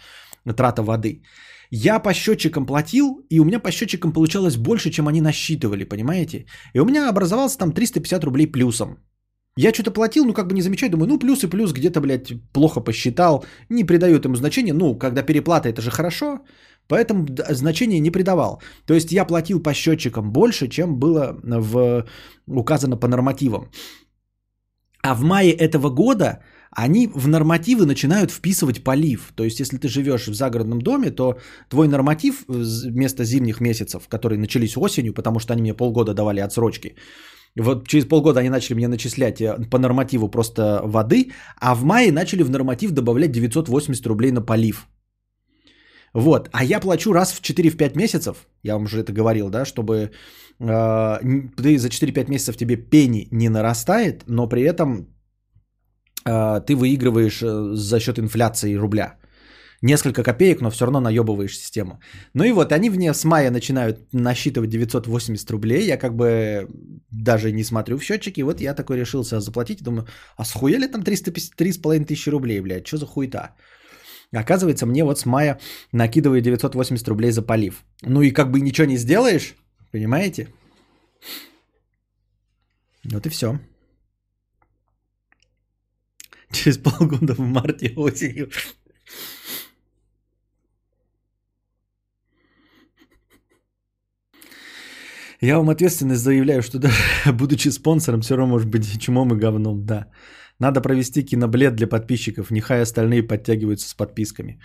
трата 0.56 0.82
воды. 0.82 1.22
Я 1.70 1.98
по 1.98 2.14
счетчикам 2.14 2.64
платил, 2.64 3.26
и 3.28 3.40
у 3.40 3.44
меня 3.44 3.58
по 3.58 3.72
счетчикам 3.72 4.12
получалось 4.12 4.56
больше, 4.56 4.90
чем 4.90 5.08
они 5.08 5.20
насчитывали, 5.20 5.82
понимаете? 5.82 6.46
И 6.74 6.78
у 6.78 6.84
меня 6.84 7.08
образовался 7.08 7.58
там 7.58 7.72
350 7.72 8.22
рублей 8.24 8.46
плюсом. 8.46 8.98
Я 9.58 9.72
что-то 9.72 9.90
платил, 9.90 10.24
ну 10.24 10.34
как 10.34 10.46
бы 10.46 10.54
не 10.54 10.62
замечаю, 10.62 10.90
думаю, 10.90 11.08
ну 11.08 11.18
плюс 11.18 11.44
и 11.44 11.46
плюс, 11.46 11.72
где-то, 11.72 12.00
блядь, 12.00 12.32
плохо 12.52 12.80
посчитал, 12.80 13.44
не 13.70 13.84
придаю 13.84 14.16
этому 14.16 14.36
значения, 14.36 14.74
ну, 14.74 14.98
когда 14.98 15.22
переплата, 15.22 15.68
это 15.68 15.80
же 15.80 15.90
хорошо, 15.90 16.40
поэтому 16.88 17.26
значения 17.50 18.00
не 18.00 18.10
придавал. 18.10 18.60
То 18.86 18.94
есть 18.94 19.12
я 19.12 19.24
платил 19.24 19.62
по 19.62 19.72
счетчикам 19.72 20.30
больше, 20.30 20.68
чем 20.68 20.98
было 20.98 21.38
в, 21.42 22.04
указано 22.46 22.96
по 22.96 23.08
нормативам. 23.08 23.70
А 25.02 25.14
в 25.14 25.22
мае 25.22 25.52
этого 25.52 25.88
года 25.88 26.42
они 26.70 27.08
в 27.14 27.28
нормативы 27.28 27.86
начинают 27.86 28.30
вписывать 28.30 28.84
полив. 28.84 29.32
То 29.34 29.44
есть, 29.44 29.60
если 29.60 29.78
ты 29.78 29.88
живешь 29.88 30.28
в 30.28 30.34
загородном 30.34 30.80
доме, 30.80 31.10
то 31.10 31.38
твой 31.70 31.88
норматив 31.88 32.44
вместо 32.48 33.24
зимних 33.24 33.60
месяцев, 33.60 34.08
которые 34.08 34.38
начались 34.38 34.76
осенью, 34.76 35.14
потому 35.14 35.38
что 35.38 35.52
они 35.52 35.62
мне 35.62 35.74
полгода 35.74 36.12
давали 36.12 36.40
отсрочки, 36.40 36.96
вот 37.56 37.88
через 37.88 38.04
полгода 38.04 38.40
они 38.40 38.50
начали 38.50 38.76
мне 38.76 38.88
начислять 38.88 39.40
э, 39.40 39.56
по 39.70 39.78
нормативу 39.78 40.28
просто 40.28 40.80
воды, 40.84 41.32
а 41.60 41.74
в 41.74 41.84
мае 41.84 42.12
начали 42.12 42.42
в 42.42 42.50
норматив 42.50 42.90
добавлять 42.90 43.32
980 43.32 44.06
рублей 44.06 44.32
на 44.32 44.42
полив. 44.42 44.88
Вот, 46.14 46.48
а 46.52 46.64
я 46.64 46.80
плачу 46.80 47.12
раз 47.12 47.32
в 47.32 47.42
4-5 47.42 47.96
месяцев, 47.96 48.46
я 48.62 48.74
вам 48.74 48.84
уже 48.84 49.00
это 49.00 49.12
говорил, 49.12 49.50
да, 49.50 49.64
чтобы 49.64 50.10
э, 50.60 51.20
ты 51.56 51.78
за 51.78 51.88
4-5 51.88 52.30
месяцев 52.30 52.56
тебе 52.56 52.76
пени 52.76 53.28
не 53.30 53.48
нарастает, 53.48 54.24
но 54.26 54.48
при 54.48 54.62
этом 54.62 55.08
э, 56.24 56.60
ты 56.66 56.74
выигрываешь 56.74 57.42
э, 57.42 57.74
за 57.74 58.00
счет 58.00 58.18
инфляции 58.18 58.74
рубля 58.74 59.16
несколько 59.82 60.22
копеек, 60.22 60.60
но 60.60 60.70
все 60.70 60.84
равно 60.84 61.00
наебываешь 61.00 61.58
систему. 61.58 62.00
Ну 62.34 62.44
и 62.44 62.52
вот 62.52 62.72
они 62.72 62.90
мне 62.90 63.12
с 63.12 63.24
мая 63.24 63.50
начинают 63.50 64.12
насчитывать 64.12 64.70
980 64.70 65.50
рублей, 65.50 65.86
я 65.86 65.96
как 65.98 66.14
бы 66.14 66.68
даже 67.10 67.52
не 67.52 67.64
смотрю 67.64 67.98
в 67.98 68.02
счетчики, 68.02 68.42
вот 68.42 68.60
я 68.60 68.74
такой 68.74 68.96
решился 68.96 69.40
заплатить, 69.40 69.82
думаю, 69.82 70.06
а 70.36 70.44
схуяли 70.44 70.86
там 70.86 71.02
3,5 71.02 72.04
тысячи 72.04 72.30
рублей, 72.30 72.60
блядь, 72.60 72.86
что 72.86 72.96
за 72.96 73.06
хуета? 73.06 73.54
Оказывается, 74.32 74.86
мне 74.86 75.04
вот 75.04 75.18
с 75.18 75.26
мая 75.26 75.58
накидывают 75.92 76.44
980 76.44 77.08
рублей 77.08 77.30
за 77.30 77.42
полив. 77.42 77.84
Ну 78.02 78.22
и 78.22 78.32
как 78.32 78.50
бы 78.50 78.60
ничего 78.60 78.86
не 78.86 78.96
сделаешь, 78.96 79.54
понимаете? 79.92 80.48
Вот 83.04 83.26
и 83.26 83.28
все. 83.28 83.60
Через 86.50 86.78
полгода 86.78 87.34
в 87.34 87.38
марте 87.38 87.92
осенью 87.96 88.50
Я 95.46 95.56
вам 95.58 95.68
ответственность 95.68 96.22
заявляю, 96.22 96.62
что 96.62 96.78
даже 96.78 96.96
будучи 97.32 97.70
спонсором, 97.70 98.20
все 98.20 98.36
равно 98.36 98.54
может 98.54 98.68
быть 98.68 99.00
чумом 99.00 99.32
и 99.32 99.38
говном, 99.38 99.86
да. 99.86 100.06
Надо 100.58 100.80
провести 100.80 101.22
киноблед 101.22 101.76
для 101.76 101.86
подписчиков, 101.86 102.50
нехай 102.50 102.82
остальные 102.82 103.22
подтягиваются 103.22 103.88
с 103.88 103.94
подписками. 103.94 104.60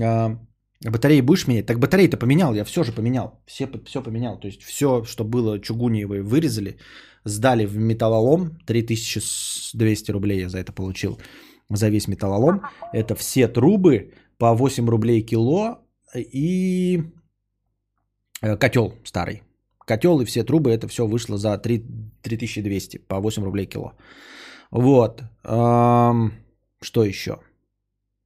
А, 0.00 0.38
батареи 0.84 1.20
будешь 1.20 1.46
менять? 1.48 1.66
Так 1.66 1.78
батареи-то 1.78 2.16
поменял, 2.16 2.54
я 2.54 2.64
все 2.64 2.84
же 2.84 2.92
поменял. 2.92 3.42
Все, 3.46 3.66
все 3.86 4.02
поменял. 4.02 4.38
То 4.38 4.46
есть 4.46 4.62
все, 4.62 5.04
что 5.04 5.24
было 5.24 5.58
чугуниевое, 5.58 6.22
вырезали, 6.22 6.76
сдали 7.24 7.66
в 7.66 7.76
металлолом. 7.76 8.58
3200 8.66 10.12
рублей 10.12 10.40
я 10.40 10.48
за 10.48 10.58
это 10.58 10.72
получил. 10.72 11.18
За 11.70 11.90
весь 11.90 12.08
металлолом. 12.08 12.60
Это 12.92 13.16
все 13.16 13.48
трубы 13.48 14.12
по 14.38 14.54
8 14.54 14.88
рублей 14.88 15.22
кило 15.22 15.78
и 16.14 17.02
э, 18.42 18.56
котел 18.56 18.92
старый 19.04 19.42
котел 19.88 20.20
и 20.20 20.24
все 20.24 20.44
трубы, 20.44 20.70
это 20.70 20.86
все 20.88 21.06
вышло 21.06 21.38
за 21.38 21.58
3, 21.58 21.84
3200 22.22 22.98
по 23.08 23.20
8 23.20 23.42
рублей 23.44 23.66
кило. 23.66 23.92
Вот. 24.70 25.22
Что 26.82 27.04
еще? 27.04 27.40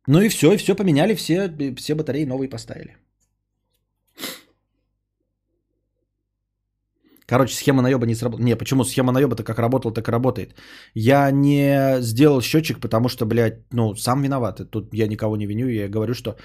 Ну 0.09 0.21
и 0.21 0.29
все, 0.29 0.53
и 0.53 0.57
все 0.57 0.75
поменяли, 0.75 1.15
все, 1.15 1.49
все 1.77 1.95
батареи 1.95 2.27
новые 2.27 2.49
поставили. 2.51 2.97
Короче, 7.27 7.55
схема 7.55 7.83
наеба 7.83 8.07
не 8.07 8.15
сработала. 8.15 8.45
Не, 8.45 8.57
почему 8.57 8.85
схема 8.85 9.13
наеба-то 9.13 9.45
как 9.45 9.59
работала, 9.59 9.95
так 9.95 10.09
и 10.09 10.13
работает. 10.13 10.55
Я 10.95 11.31
не 11.31 12.01
сделал 12.01 12.43
счетчик, 12.43 12.81
потому 12.81 13.09
что, 13.09 13.27
блядь, 13.27 13.63
ну, 13.73 13.95
сам 13.95 14.23
виноват. 14.23 14.71
Тут 14.71 14.93
я 14.93 15.07
никого 15.07 15.37
не 15.37 15.47
виню, 15.47 15.69
я 15.69 15.89
говорю, 15.89 16.15
что 16.15 16.37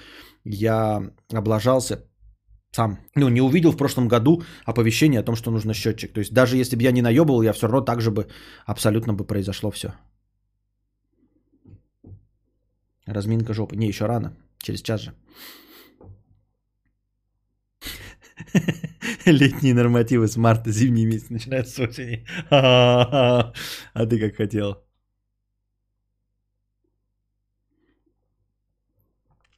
я 0.45 1.01
облажался 1.33 2.06
сам. 2.77 2.97
Ну, 3.15 3.29
не 3.29 3.41
увидел 3.41 3.71
в 3.71 3.77
прошлом 3.77 4.07
году 4.07 4.43
оповещение 4.65 5.19
о 5.19 5.23
том, 5.23 5.35
что 5.35 5.51
нужно 5.51 5.73
счетчик. 5.73 6.13
То 6.13 6.19
есть 6.19 6.33
даже 6.33 6.57
если 6.57 6.77
бы 6.77 6.83
я 6.83 6.91
не 6.91 7.01
наебывал, 7.01 7.43
я 7.43 7.53
все 7.53 7.67
равно 7.67 7.81
так 7.81 8.01
же 8.01 8.11
бы 8.11 8.27
абсолютно 8.67 9.13
бы 9.13 9.27
произошло 9.27 9.71
все. 9.71 9.87
Разминка 13.07 13.53
жопы. 13.53 13.75
Не, 13.75 13.87
еще 13.87 14.05
рано. 14.05 14.31
Через 14.59 14.81
час 14.81 15.01
же. 15.01 15.11
Летние 19.25 19.73
нормативы 19.73 20.27
с 20.27 20.37
марта, 20.37 20.71
зимний 20.71 21.05
месяц 21.05 21.29
начинаются 21.29 21.73
с 21.73 21.79
осени. 21.79 22.25
А 22.51 24.05
ты 24.05 24.19
как 24.19 24.35
хотел. 24.35 24.86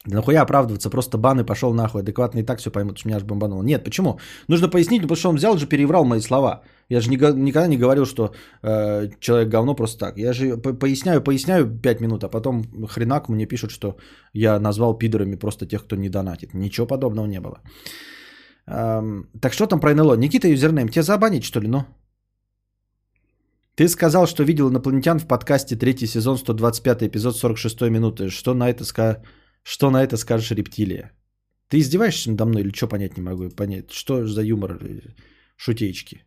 Да 0.06 0.16
нахуя 0.16 0.42
оправдываться, 0.42 0.90
просто 0.90 1.18
бан 1.18 1.40
и 1.40 1.44
пошел 1.44 1.74
нахуй. 1.74 2.00
Адекватно 2.00 2.40
и 2.40 2.42
так 2.42 2.58
все 2.58 2.70
поймут, 2.70 2.98
что 2.98 3.08
меня 3.08 3.16
аж 3.16 3.24
бомбануло. 3.24 3.62
Нет, 3.62 3.84
почему? 3.84 4.18
Нужно 4.48 4.70
пояснить, 4.70 5.02
ну, 5.02 5.08
потому 5.08 5.16
что 5.16 5.28
он 5.28 5.36
взял 5.36 5.58
же 5.58 5.66
переврал 5.66 6.04
мои 6.04 6.20
слова. 6.20 6.62
Я 6.88 7.00
же 7.00 7.10
никогда 7.10 7.66
не 7.66 7.76
говорил, 7.76 8.06
что 8.06 8.32
э, 8.62 9.10
человек 9.20 9.50
говно 9.50 9.74
просто 9.74 9.98
так. 9.98 10.16
Я 10.16 10.32
же 10.32 10.56
поясняю, 10.56 11.22
поясняю 11.22 11.66
5 11.66 12.00
минут, 12.00 12.24
а 12.24 12.28
потом 12.28 12.64
хренак 12.88 13.28
мне 13.28 13.46
пишут, 13.46 13.70
что 13.70 13.96
я 14.32 14.58
назвал 14.58 14.98
пидорами 14.98 15.36
просто 15.36 15.66
тех, 15.66 15.84
кто 15.84 15.96
не 15.96 16.08
донатит. 16.08 16.54
Ничего 16.54 16.86
подобного 16.86 17.26
не 17.26 17.40
было. 17.40 17.60
Эм, 18.66 19.28
так 19.40 19.52
что 19.52 19.66
там 19.66 19.80
про 19.80 19.94
НЛО? 19.94 20.16
Никита 20.16 20.48
Юзернейм, 20.48 20.88
тебя 20.88 21.02
забанить 21.02 21.44
что 21.44 21.60
ли, 21.60 21.68
ну? 21.68 21.84
Ты 23.74 23.88
сказал, 23.88 24.26
что 24.26 24.44
видел 24.44 24.70
инопланетян 24.70 25.18
в 25.18 25.26
подкасте 25.26 25.76
третий 25.76 26.06
сезон, 26.06 26.38
125 26.38 27.02
эпизод, 27.02 27.36
46 27.36 27.82
минуты. 27.90 28.30
Что 28.30 28.54
на 28.54 28.70
это 28.70 28.84
сказать? 28.84 29.18
Что 29.62 29.90
на 29.90 30.02
это 30.02 30.16
скажешь 30.16 30.50
рептилия? 30.50 31.12
Ты 31.68 31.78
издеваешься 31.78 32.30
надо 32.30 32.44
мной 32.44 32.62
или 32.62 32.72
что 32.72 32.88
понять 32.88 33.16
не 33.16 33.22
могу 33.22 33.48
понять? 33.50 33.92
Что 33.92 34.26
за 34.26 34.42
юмор, 34.42 34.78
э, 34.82 35.00
шутеечки? 35.56 36.24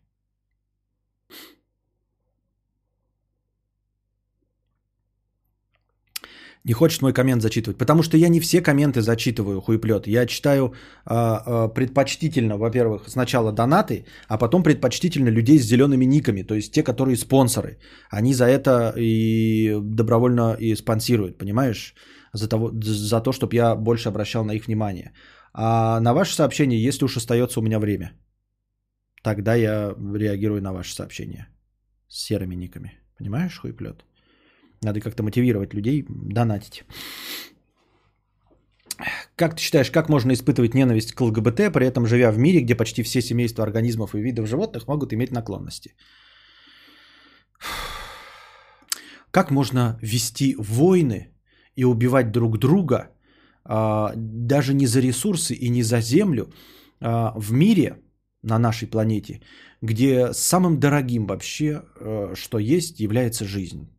Не 6.66 6.74
хочет 6.74 7.02
мой 7.02 7.14
коммент 7.14 7.42
зачитывать. 7.42 7.78
Потому 7.78 8.04
что 8.04 8.18
я 8.18 8.30
не 8.30 8.40
все 8.40 8.62
комменты 8.62 9.02
зачитываю, 9.02 9.62
хуеплет. 9.62 10.08
Я 10.08 10.26
читаю 10.26 10.74
э, 11.06 11.14
э, 11.14 11.74
предпочтительно, 11.74 12.58
во-первых, 12.58 13.10
сначала 13.10 13.52
донаты, 13.52 14.06
а 14.30 14.38
потом 14.38 14.64
предпочтительно 14.64 15.30
людей 15.30 15.60
с 15.60 15.68
зелеными 15.68 16.06
никами. 16.06 16.44
То 16.44 16.56
есть 16.56 16.72
те, 16.72 16.84
которые 16.84 17.18
спонсоры. 17.18 17.80
Они 18.10 18.34
за 18.34 18.46
это 18.46 18.94
и 18.98 19.78
добровольно 19.82 20.56
и 20.58 20.76
спонсируют, 20.76 21.38
понимаешь? 21.38 21.96
За, 22.34 22.48
того, 22.48 22.72
за 22.82 23.22
то, 23.22 23.32
чтобы 23.32 23.56
я 23.56 23.76
больше 23.76 24.10
обращал 24.10 24.46
на 24.46 24.54
их 24.54 24.68
внимание. 24.68 25.14
А 25.54 26.00
на 26.00 26.14
ваше 26.14 26.36
сообщение, 26.36 26.84
если 26.84 27.06
уж 27.06 27.18
остается 27.18 27.60
у 27.60 27.64
меня 27.64 27.80
время. 27.80 28.14
тогда 29.24 29.56
я 29.56 29.96
реагирую 30.16 30.62
на 30.62 30.74
ваши 30.74 30.94
сообщения 30.94 31.48
с 32.10 32.26
серыми 32.26 32.56
никами. 32.56 32.92
Понимаешь, 33.18 33.58
хуеплет? 33.58 34.06
Надо 34.84 35.00
как-то 35.00 35.24
мотивировать 35.24 35.74
людей 35.74 36.06
донатить. 36.10 36.84
Как 39.36 39.56
ты 39.56 39.62
считаешь, 39.62 39.92
как 39.92 40.10
можно 40.10 40.34
испытывать 40.34 40.76
ненависть 40.76 41.14
к 41.14 41.22
ЛГБТ, 41.22 41.74
при 41.74 41.86
этом 41.86 42.06
живя 42.06 42.32
в 42.32 42.38
мире, 42.38 42.62
где 42.62 42.76
почти 42.76 43.04
все 43.04 43.22
семейства 43.22 43.64
организмов 43.64 44.14
и 44.14 44.22
видов 44.22 44.48
животных 44.48 44.88
могут 44.88 45.14
иметь 45.14 45.32
наклонности? 45.32 45.96
Как 49.32 49.52
можно 49.52 49.98
вести 50.02 50.56
войны 50.60 51.33
и 51.76 51.86
убивать 51.86 52.32
друг 52.32 52.58
друга, 52.58 53.10
а, 53.66 54.14
даже 54.16 54.74
не 54.74 54.88
за 54.88 55.02
ресурсы 55.02 55.54
и 55.54 55.70
не 55.70 55.84
за 55.84 56.02
землю, 56.02 56.54
а, 57.00 57.34
в 57.36 57.52
мире, 57.52 58.04
на 58.44 58.60
нашей 58.60 58.88
планете, 58.88 59.42
где 59.82 60.34
самым 60.34 60.80
дорогим 60.80 61.26
вообще, 61.26 61.82
э, 62.00 62.36
что 62.36 62.60
есть, 62.60 63.00
является 63.00 63.46
жизнь? 63.46 63.90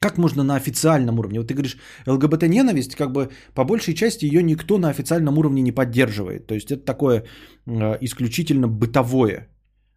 Как 0.00 0.18
можно 0.18 0.44
на 0.44 0.56
официальном 0.56 1.18
уровне? 1.18 1.38
Вот 1.38 1.48
ты 1.48 1.54
говоришь, 1.54 1.78
ЛГБТ-ненависть, 2.06 2.94
как 2.94 3.12
бы 3.12 3.30
по 3.54 3.64
большей 3.64 3.94
части 3.94 4.26
ее 4.26 4.42
никто 4.42 4.78
на 4.78 4.90
официальном 4.90 5.38
уровне 5.38 5.62
не 5.62 5.72
поддерживает. 5.72 6.46
То 6.46 6.54
есть 6.54 6.70
это 6.70 6.84
такое 6.84 7.24
э, 7.66 7.98
исключительно 8.00 8.68
бытовое, 8.68 9.48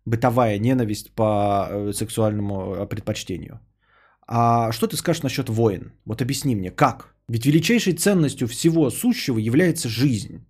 бытовая 0.05 0.59
ненависть 0.59 1.11
по 1.15 1.67
э, 1.69 1.93
сексуальному 1.93 2.87
предпочтению. 2.87 3.59
А 4.33 4.71
что 4.71 4.87
ты 4.87 4.95
скажешь 4.95 5.23
насчет 5.23 5.49
войн? 5.49 5.91
Вот 6.05 6.21
объясни 6.21 6.55
мне, 6.55 6.71
как? 6.71 7.13
Ведь 7.27 7.45
величайшей 7.45 7.91
ценностью 7.91 8.47
всего 8.47 8.89
сущего 8.89 9.37
является 9.37 9.89
жизнь. 9.89 10.45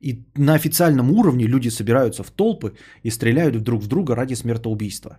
И 0.00 0.26
на 0.34 0.52
официальном 0.52 1.10
уровне 1.10 1.46
люди 1.46 1.70
собираются 1.70 2.22
в 2.22 2.30
толпы 2.30 2.74
и 3.02 3.08
стреляют 3.08 3.56
друг 3.62 3.82
в 3.82 3.86
друга 3.86 4.14
ради 4.14 4.34
смертоубийства. 4.34 5.18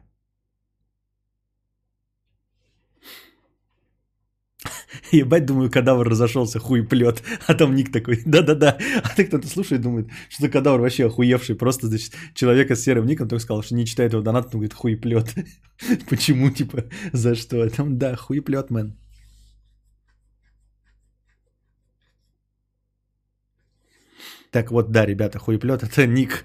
Ебать, 5.18 5.45
думаю, 5.45 5.70
кадавр 5.70 6.09
разошелся, 6.09 6.59
хуй 6.59 6.84
плет. 6.84 7.24
А 7.47 7.53
там 7.53 7.76
ник 7.76 7.91
такой, 7.91 8.22
да-да-да. 8.26 8.78
А 9.03 9.09
ты 9.16 9.26
кто-то 9.26 9.47
слушает, 9.47 9.82
думает, 9.82 10.07
что 10.30 10.49
кадавр 10.49 10.82
вообще 10.82 11.05
охуевший. 11.05 11.55
Просто, 11.55 11.88
значит, 11.88 12.14
человека 12.34 12.76
с 12.76 12.82
серым 12.82 13.05
ником 13.05 13.28
только 13.28 13.43
сказал, 13.43 13.64
что 13.64 13.76
не 13.76 13.86
читает 13.86 14.14
его 14.14 14.24
донат, 14.24 14.45
он 14.45 14.51
говорит, 14.51 14.74
хуй 14.74 14.95
плет. 14.95 15.36
Почему, 16.09 16.49
типа, 16.49 16.86
за 17.11 17.36
что? 17.36 17.70
Там, 17.70 17.97
да, 17.97 18.16
хуй 18.16 18.41
плет, 18.41 18.72
мэн. 18.72 18.93
Так 24.53 24.72
вот, 24.72 24.91
да, 24.91 25.05
ребята, 25.05 25.39
хуеплет 25.39 25.82
это 25.82 26.05
ник. 26.05 26.43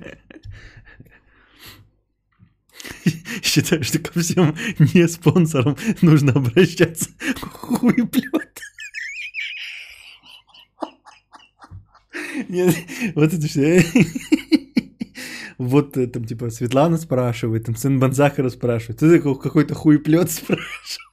Считаю, 3.42 3.82
что 3.84 3.98
ко 3.98 4.18
всем 4.18 4.56
не 4.78 5.08
спонсорам 5.08 5.76
нужно 6.02 6.32
обращаться 6.32 7.10
хуеплет. 7.40 8.60
Нет, 12.48 12.76
вот 13.14 13.32
это 13.32 13.46
все. 13.46 13.84
Вот 15.58 15.94
там 15.94 16.24
типа 16.24 16.50
Светлана 16.50 16.98
спрашивает, 16.98 17.64
там 17.64 17.74
сын 17.74 17.98
Банзахара 17.98 18.48
спрашивает, 18.48 19.00
ты 19.00 19.18
какой-то 19.18 19.74
хуеплет 19.74 20.30
спрашивает. 20.30 21.08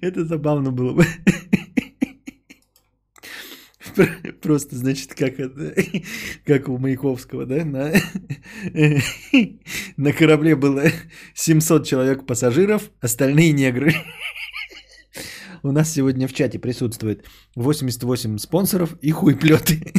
Это 0.00 0.24
забавно 0.24 0.70
было 0.72 0.94
бы. 0.94 1.06
Просто, 4.40 4.76
значит, 4.76 5.14
как, 5.14 5.38
это, 5.38 5.74
как 6.44 6.68
у 6.68 6.78
Маяковского, 6.78 7.46
да? 7.46 7.64
На, 7.64 7.92
на 9.96 10.12
корабле 10.12 10.56
было 10.56 10.84
700 11.34 11.86
человек 11.86 12.26
пассажиров, 12.26 12.90
остальные 13.00 13.52
негры. 13.52 13.94
У 15.62 15.70
нас 15.70 15.92
сегодня 15.92 16.26
в 16.26 16.32
чате 16.32 16.58
присутствует 16.58 17.24
88 17.54 18.38
спонсоров 18.38 18.96
и 19.00 19.10
хуйплеты. 19.12 19.92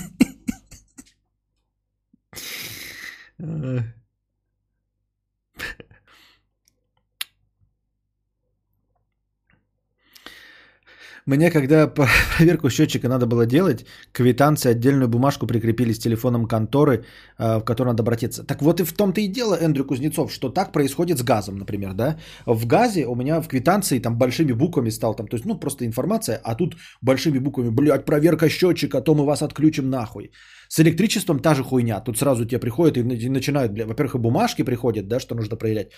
Мне, 11.25 11.51
когда 11.51 11.87
проверку 12.37 12.69
счетчика 12.69 13.07
надо 13.07 13.25
было 13.25 13.45
делать, 13.45 13.85
квитанции, 14.11 14.71
отдельную 14.71 15.07
бумажку 15.07 15.47
прикрепили 15.47 15.93
с 15.93 15.99
телефоном 15.99 16.47
конторы, 16.47 17.05
а, 17.37 17.59
в 17.59 17.63
которую 17.63 17.93
надо 17.93 18.03
обратиться. 18.03 18.43
Так 18.43 18.61
вот 18.61 18.79
и 18.79 18.83
в 18.83 18.93
том-то 18.93 19.21
и 19.21 19.27
дело, 19.27 19.55
Эндрю 19.55 19.85
Кузнецов, 19.85 20.31
что 20.33 20.49
так 20.49 20.71
происходит 20.71 21.17
с 21.17 21.23
газом, 21.23 21.57
например, 21.57 21.93
да. 21.93 22.17
В 22.45 22.65
газе 22.65 23.05
у 23.05 23.15
меня 23.15 23.41
в 23.41 23.47
квитанции 23.47 23.99
там 23.99 24.17
большими 24.17 24.51
буквами 24.51 24.89
стал, 24.89 25.15
там, 25.15 25.27
то 25.27 25.35
есть, 25.35 25.45
ну, 25.45 25.59
просто 25.59 25.85
информация, 25.85 26.41
а 26.43 26.55
тут 26.55 26.75
большими 27.01 27.39
буквами, 27.39 27.69
блядь, 27.69 28.05
проверка 28.05 28.49
счетчика, 28.49 28.97
а 28.97 29.01
то 29.01 29.15
мы 29.15 29.25
вас 29.25 29.41
отключим 29.41 29.89
нахуй. 29.89 30.31
С 30.73 30.79
электричеством 30.79 31.39
та 31.39 31.53
же 31.53 31.63
хуйня. 31.63 31.99
Тут 32.03 32.17
сразу 32.17 32.45
тебе 32.45 32.59
приходят 32.59 32.97
и 32.97 33.29
начинают, 33.29 33.73
бля, 33.73 33.85
во-первых, 33.85 34.15
и 34.15 34.17
бумажки 34.17 34.63
приходят, 34.63 35.07
да, 35.07 35.19
что 35.19 35.35
нужно 35.35 35.55
проверять. 35.55 35.91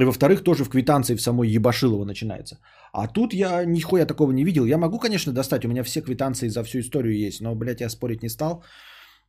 И 0.00 0.04
во-вторых, 0.04 0.44
тоже 0.44 0.64
в 0.64 0.68
квитанции 0.68 1.16
в 1.16 1.20
самой 1.20 1.48
Ебашилово 1.48 2.04
начинается. 2.04 2.58
А 2.92 3.08
тут 3.08 3.34
я 3.34 3.64
нихуя 3.64 4.06
такого 4.06 4.30
не 4.32 4.44
видел. 4.44 4.66
Я 4.66 4.78
могу, 4.78 5.00
конечно, 5.00 5.32
достать, 5.32 5.64
у 5.64 5.68
меня 5.68 5.82
все 5.82 6.00
квитанции 6.00 6.48
за 6.48 6.62
всю 6.62 6.78
историю 6.78 7.26
есть, 7.26 7.40
но, 7.40 7.56
блядь, 7.56 7.80
я 7.80 7.88
спорить 7.88 8.22
не 8.22 8.28
стал. 8.28 8.62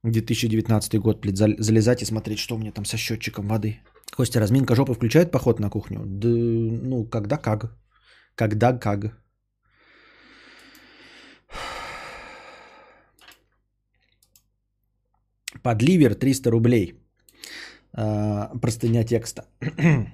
2019 0.03 0.99
год, 0.99 1.21
блядь, 1.21 1.37
залезать 1.37 2.01
и 2.01 2.05
смотреть, 2.05 2.37
что 2.37 2.55
у 2.55 2.59
меня 2.59 2.71
там 2.71 2.85
со 2.85 2.97
счетчиком 2.97 3.47
воды. 3.47 3.79
Костя, 4.15 4.39
разминка 4.39 4.75
жопы 4.75 4.93
включает 4.93 5.31
поход 5.31 5.59
на 5.59 5.69
кухню? 5.71 5.99
Да, 6.05 6.29
ну, 6.29 7.09
когда 7.09 7.37
как. 7.37 7.75
Когда 8.35 8.77
как. 8.77 9.17
Подливер 15.63 16.15
300 16.15 16.51
рублей. 16.51 16.95
А, 17.93 18.51
простыня 18.61 19.03
текста. 19.03 19.45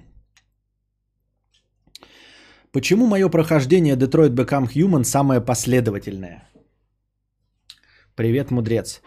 Почему 2.72 3.06
мое 3.06 3.28
прохождение 3.28 3.96
Detroit 3.96 4.34
Become 4.34 4.68
Human 4.74 5.04
самое 5.04 5.40
последовательное? 5.40 6.48
Привет, 8.14 8.50
мудрец. 8.50 9.00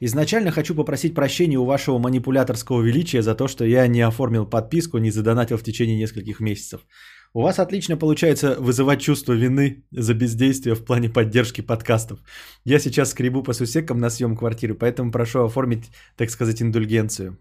Изначально 0.00 0.50
хочу 0.50 0.74
попросить 0.74 1.14
прощения 1.14 1.58
у 1.58 1.64
вашего 1.64 1.98
манипуляторского 1.98 2.82
величия 2.82 3.22
за 3.22 3.34
то, 3.34 3.48
что 3.48 3.64
я 3.64 3.88
не 3.88 4.00
оформил 4.00 4.46
подписку, 4.46 4.98
не 4.98 5.10
задонатил 5.10 5.56
в 5.56 5.62
течение 5.62 5.96
нескольких 5.98 6.40
месяцев. 6.40 6.86
У 7.34 7.42
вас 7.42 7.58
отлично 7.58 7.96
получается 7.96 8.56
вызывать 8.58 9.00
чувство 9.00 9.34
вины 9.34 9.84
за 9.90 10.14
бездействие 10.14 10.74
в 10.74 10.84
плане 10.84 11.10
поддержки 11.10 11.60
подкастов. 11.60 12.20
Я 12.64 12.78
сейчас 12.78 13.10
скребу 13.10 13.42
по 13.42 13.52
сусекам 13.52 13.98
на 13.98 14.10
съем 14.10 14.36
квартиры, 14.36 14.74
поэтому 14.74 15.12
прошу 15.12 15.44
оформить, 15.44 15.90
так 16.16 16.30
сказать, 16.30 16.62
индульгенцию. 16.62 17.38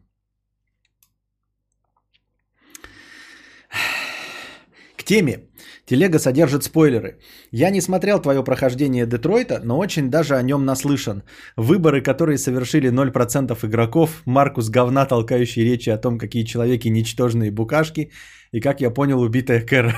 К 4.98 5.04
теме. 5.04 5.48
Телега 5.88 6.20
содержит 6.20 6.64
спойлеры. 6.64 7.18
Я 7.52 7.70
не 7.70 7.82
смотрел 7.82 8.20
твое 8.20 8.44
прохождение 8.44 9.06
Детройта, 9.06 9.62
но 9.64 9.78
очень 9.78 10.10
даже 10.10 10.36
о 10.36 10.42
нем 10.42 10.66
наслышан. 10.66 11.24
Выборы, 11.56 12.02
которые 12.02 12.38
совершили 12.38 12.92
0% 12.92 13.66
игроков, 13.66 14.22
Маркус 14.26 14.70
говна, 14.70 15.06
толкающий 15.06 15.64
речи 15.64 15.90
о 15.90 15.98
том, 15.98 16.18
какие 16.18 16.44
человеки 16.44 16.90
ничтожные 16.90 17.52
букашки, 17.52 18.12
и, 18.52 18.60
как 18.60 18.82
я 18.82 18.90
понял, 18.90 19.22
убитая 19.22 19.66
Кэра. 19.66 19.94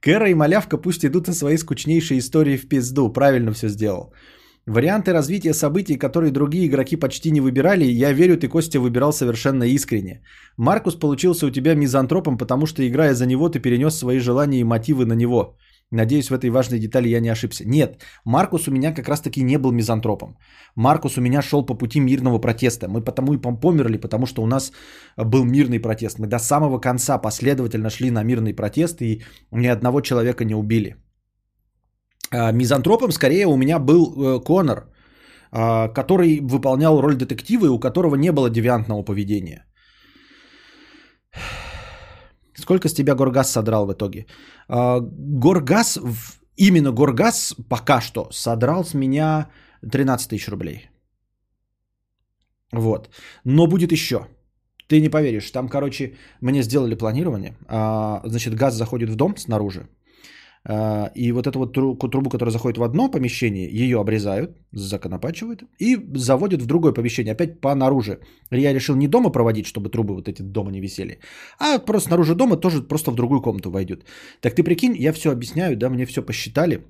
Кэра 0.00 0.28
и 0.28 0.34
Малявка 0.34 0.76
пусть 0.76 1.06
идут 1.06 1.26
на 1.26 1.32
свои 1.32 1.56
скучнейшие 1.56 2.18
истории 2.18 2.58
в 2.58 2.68
пизду, 2.68 3.10
правильно 3.10 3.52
все 3.52 3.68
сделал. 3.68 4.12
Варианты 4.66 5.12
развития 5.12 5.52
событий, 5.52 5.98
которые 5.98 6.32
другие 6.32 6.66
игроки 6.66 6.96
почти 6.96 7.30
не 7.30 7.40
выбирали, 7.40 7.84
я 7.84 8.12
верю, 8.12 8.38
ты, 8.38 8.48
Костя, 8.48 8.80
выбирал 8.80 9.12
совершенно 9.12 9.64
искренне. 9.64 10.22
Маркус 10.56 10.94
получился 10.94 11.46
у 11.46 11.50
тебя 11.50 11.74
мизантропом, 11.74 12.38
потому 12.38 12.66
что, 12.66 12.82
играя 12.82 13.14
за 13.14 13.26
него, 13.26 13.50
ты 13.50 13.60
перенес 13.60 13.94
свои 13.94 14.18
желания 14.20 14.60
и 14.60 14.64
мотивы 14.64 15.04
на 15.04 15.12
него. 15.14 15.58
Надеюсь, 15.90 16.30
в 16.30 16.34
этой 16.34 16.48
важной 16.50 16.78
детали 16.78 17.08
я 17.08 17.20
не 17.20 17.28
ошибся. 17.28 17.64
Нет, 17.66 18.02
Маркус 18.24 18.66
у 18.68 18.72
меня 18.72 18.94
как 18.94 19.08
раз-таки 19.08 19.42
не 19.42 19.58
был 19.58 19.70
мизантропом. 19.70 20.38
Маркус 20.76 21.18
у 21.18 21.20
меня 21.20 21.42
шел 21.42 21.66
по 21.66 21.74
пути 21.74 22.00
мирного 22.00 22.38
протеста. 22.38 22.88
Мы 22.88 23.04
потому 23.04 23.34
и 23.34 23.38
померли, 23.38 23.98
потому 23.98 24.26
что 24.26 24.42
у 24.42 24.46
нас 24.46 24.72
был 25.16 25.44
мирный 25.44 25.78
протест. 25.78 26.18
Мы 26.18 26.26
до 26.26 26.38
самого 26.38 26.78
конца 26.78 27.18
последовательно 27.18 27.90
шли 27.90 28.10
на 28.10 28.24
мирный 28.24 28.54
протест, 28.54 29.02
и 29.02 29.22
ни 29.52 29.66
одного 29.66 30.00
человека 30.00 30.44
не 30.44 30.54
убили. 30.54 30.96
А, 32.34 32.52
мизантропом 32.52 33.12
скорее 33.12 33.46
у 33.46 33.56
меня 33.56 33.78
был 33.78 33.98
э, 33.98 34.44
Конор, 34.44 34.88
а, 35.52 35.88
который 35.88 36.40
выполнял 36.40 37.00
роль 37.00 37.16
детектива 37.16 37.66
и 37.66 37.68
у 37.68 37.78
которого 37.78 38.16
не 38.16 38.32
было 38.32 38.50
девиантного 38.50 39.04
поведения. 39.04 39.64
Сколько 42.56 42.88
с 42.88 42.94
тебя 42.94 43.14
Горгаз 43.14 43.50
содрал 43.50 43.86
в 43.86 43.92
итоге? 43.92 44.26
А, 44.68 45.00
Горгаз, 45.00 45.98
именно 46.56 46.92
Горгаз 46.92 47.54
пока 47.68 48.00
что 48.00 48.28
содрал 48.32 48.84
с 48.84 48.94
меня 48.94 49.50
13 49.92 50.28
тысяч 50.28 50.48
рублей. 50.48 50.90
Вот. 52.72 53.10
Но 53.44 53.66
будет 53.66 53.92
еще. 53.92 54.26
Ты 54.88 55.00
не 55.00 55.08
поверишь, 55.08 55.50
там, 55.50 55.68
короче, 55.68 56.16
мне 56.40 56.62
сделали 56.62 56.94
планирование. 56.96 57.56
Значит, 58.24 58.54
газ 58.54 58.74
заходит 58.74 59.08
в 59.08 59.16
дом 59.16 59.36
снаружи. 59.36 59.88
А, 60.66 61.10
и 61.14 61.32
вот 61.32 61.46
эту 61.46 61.58
вот 61.58 61.72
трубу, 61.72 62.30
которая 62.30 62.52
заходит 62.52 62.78
в 62.78 62.82
одно 62.82 63.10
помещение, 63.10 63.68
ее 63.68 64.00
обрезают, 64.00 64.50
законопачивают 64.72 65.62
и 65.78 65.98
заводят 66.14 66.62
в 66.62 66.66
другое 66.66 66.92
помещение, 66.92 67.32
опять 67.32 67.60
по 67.60 67.74
наружу. 67.74 68.18
Я 68.50 68.72
решил 68.72 68.96
не 68.96 69.08
дома 69.08 69.30
проводить, 69.30 69.66
чтобы 69.66 69.90
трубы 69.90 70.14
вот 70.14 70.28
эти 70.28 70.42
дома 70.42 70.70
не 70.70 70.80
висели, 70.80 71.18
а 71.58 71.78
просто 71.78 72.08
снаружи 72.08 72.34
дома 72.34 72.56
тоже 72.56 72.82
просто 72.82 73.10
в 73.10 73.14
другую 73.14 73.42
комнату 73.42 73.70
войдет. 73.70 74.04
Так 74.40 74.54
ты 74.54 74.62
прикинь, 74.62 74.96
я 74.96 75.12
все 75.12 75.30
объясняю, 75.30 75.76
да, 75.76 75.90
мне 75.90 76.06
все 76.06 76.22
посчитали. 76.22 76.84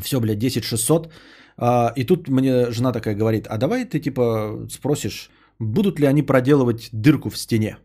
Все, 0.00 0.20
блядь, 0.20 0.38
10 0.38 0.64
600. 0.64 1.12
А, 1.58 1.92
и 1.96 2.04
тут 2.04 2.28
мне 2.28 2.70
жена 2.70 2.92
такая 2.92 3.14
говорит, 3.14 3.46
а 3.46 3.58
давай 3.58 3.84
ты 3.84 4.00
типа 4.00 4.66
спросишь, 4.70 5.30
будут 5.60 6.00
ли 6.00 6.06
они 6.06 6.22
проделывать 6.22 6.88
дырку 6.92 7.30
в 7.30 7.36
стене. 7.36 7.78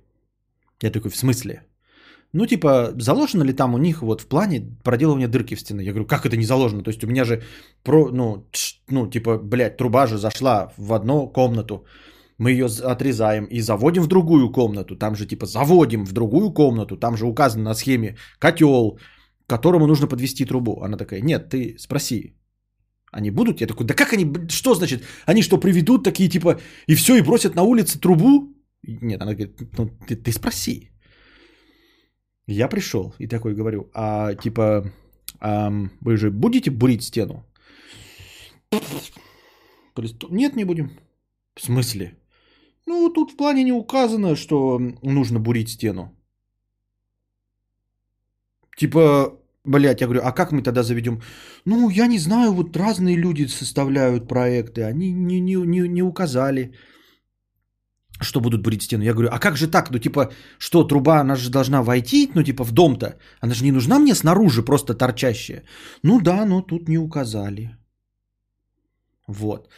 Я 0.81 0.91
такой, 0.91 1.11
в 1.11 1.15
смысле? 1.15 1.61
Ну, 2.33 2.45
типа, 2.45 2.93
заложено 2.97 3.43
ли 3.43 3.53
там 3.53 3.73
у 3.73 3.77
них 3.77 4.01
вот 4.01 4.21
в 4.21 4.27
плане 4.27 4.61
проделывания 4.83 5.27
дырки 5.27 5.55
в 5.55 5.59
стены? 5.59 5.81
Я 5.81 5.91
говорю, 5.91 6.07
как 6.07 6.25
это 6.25 6.37
не 6.37 6.45
заложено? 6.45 6.83
То 6.83 6.89
есть 6.89 7.03
у 7.03 7.07
меня 7.07 7.25
же, 7.25 7.41
про, 7.83 8.09
ну, 8.11 8.47
ну, 8.89 9.09
типа, 9.09 9.37
блядь, 9.37 9.77
труба 9.77 10.07
же 10.07 10.17
зашла 10.17 10.71
в 10.77 10.93
одну 10.93 11.27
комнату, 11.27 11.85
мы 12.37 12.51
ее 12.51 12.65
отрезаем 12.65 13.45
и 13.45 13.61
заводим 13.61 14.03
в 14.03 14.07
другую 14.07 14.49
комнату. 14.51 14.95
Там 14.95 15.15
же, 15.15 15.25
типа, 15.25 15.45
заводим 15.45 16.05
в 16.05 16.13
другую 16.13 16.53
комнату, 16.53 16.97
там 16.97 17.17
же 17.17 17.25
указано 17.25 17.63
на 17.63 17.75
схеме 17.75 18.17
котел, 18.39 18.97
к 19.45 19.49
которому 19.49 19.87
нужно 19.87 20.07
подвести 20.07 20.45
трубу. 20.45 20.81
Она 20.81 20.97
такая, 20.97 21.21
нет, 21.21 21.49
ты 21.49 21.75
спроси, 21.77 22.35
они 23.11 23.31
будут? 23.31 23.61
Я 23.61 23.67
такой, 23.67 23.85
да 23.85 23.93
как 23.93 24.13
они, 24.13 24.25
что 24.49 24.73
значит? 24.73 25.03
Они 25.25 25.43
что, 25.43 25.59
приведут 25.59 26.03
такие, 26.03 26.29
типа, 26.29 26.59
и 26.87 26.95
все, 26.95 27.15
и 27.15 27.21
бросят 27.21 27.55
на 27.55 27.63
улице 27.63 27.99
трубу? 27.99 28.55
Нет, 28.83 29.21
она 29.21 29.33
говорит, 29.33 29.59
ну, 29.77 29.89
ты, 30.07 30.15
ты 30.15 30.31
спроси. 30.31 30.90
Я 32.47 32.67
пришел 32.67 33.13
и 33.19 33.27
такой 33.27 33.53
говорю, 33.55 33.89
а 33.93 34.33
типа, 34.35 34.91
а, 35.39 35.71
вы 36.01 36.17
же 36.17 36.31
будете 36.31 36.71
бурить 36.71 37.03
стену? 37.03 37.45
Нет, 40.29 40.55
не 40.55 40.65
будем. 40.65 40.91
В 41.55 41.61
смысле? 41.61 42.17
Ну, 42.85 43.09
тут 43.09 43.31
в 43.31 43.37
плане 43.37 43.63
не 43.63 43.73
указано, 43.73 44.35
что 44.35 44.79
нужно 45.03 45.39
бурить 45.39 45.69
стену. 45.69 46.15
Типа, 48.77 49.37
блядь, 49.63 50.01
я 50.01 50.07
говорю, 50.07 50.21
а 50.23 50.31
как 50.31 50.51
мы 50.51 50.63
тогда 50.63 50.83
заведем? 50.83 51.21
Ну, 51.65 51.89
я 51.89 52.07
не 52.07 52.19
знаю, 52.19 52.53
вот 52.53 52.75
разные 52.77 53.15
люди 53.17 53.47
составляют 53.47 54.27
проекты, 54.27 54.83
они 54.83 55.13
не, 55.13 55.39
не, 55.39 55.55
не, 55.55 55.87
не 55.87 56.03
указали 56.03 56.73
что 58.23 58.39
будут 58.39 58.61
бурить 58.61 58.83
стену. 58.83 59.03
Я 59.03 59.13
говорю, 59.13 59.29
а 59.31 59.39
как 59.39 59.57
же 59.57 59.67
так? 59.67 59.91
Ну, 59.91 59.99
типа, 59.99 60.31
что, 60.59 60.83
труба, 60.83 61.19
она 61.19 61.35
же 61.35 61.49
должна 61.49 61.81
войти, 61.81 62.31
ну, 62.35 62.43
типа, 62.43 62.63
в 62.63 62.71
дом-то. 62.71 63.17
Она 63.41 63.53
же 63.53 63.63
не 63.63 63.71
нужна 63.71 63.99
мне 63.99 64.15
снаружи, 64.15 64.63
просто 64.63 64.93
торчащая. 64.93 65.63
Ну 66.03 66.21
да, 66.21 66.45
но 66.45 66.61
тут 66.61 66.89
не 66.89 66.97
указали. 66.97 67.77
Вот. 69.27 69.69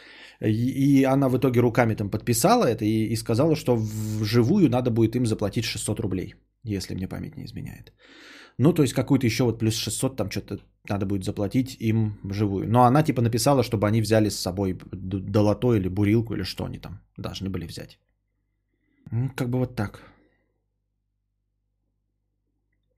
И 0.41 1.04
она 1.04 1.30
в 1.30 1.38
итоге 1.38 1.62
руками 1.62 1.96
там 1.96 2.10
подписала 2.10 2.66
это 2.66 2.86
и, 2.86 3.14
и 3.14 3.16
сказала, 3.16 3.56
что 3.56 3.76
вживую 3.76 4.70
надо 4.70 4.91
будет 4.91 5.16
им 5.16 5.26
заплатить 5.26 5.66
600 5.66 6.00
рублей, 6.00 6.36
если 6.66 6.96
мне 6.96 7.08
память 7.08 7.38
не 7.38 7.46
изменяет. 7.46 7.94
Ну, 8.58 8.74
то 8.74 8.84
есть 8.84 8.94
какую-то 8.94 9.26
еще 9.26 9.44
вот 9.44 9.60
плюс 9.60 9.76
600 9.76 10.16
там 10.16 10.30
что-то 10.30 10.60
надо 10.89 11.06
будет 11.06 11.24
заплатить 11.24 11.78
им 11.80 12.20
вживую. 12.24 12.68
Но 12.68 12.84
она 12.84 13.04
типа 13.04 13.22
написала, 13.22 13.64
чтобы 13.64 13.88
они 13.88 14.02
взяли 14.02 14.30
с 14.30 14.39
собой 14.39 14.78
долото 14.91 15.74
или 15.74 15.88
бурилку 15.88 16.34
или 16.34 16.44
что 16.44 16.66
они 16.66 16.78
там 16.78 17.00
должны 17.18 17.50
были 17.50 17.66
взять. 17.66 18.00
Ну, 19.14 19.30
как 19.36 19.49
бы 19.49 19.59
вот 19.59 19.76
так. 19.76 19.99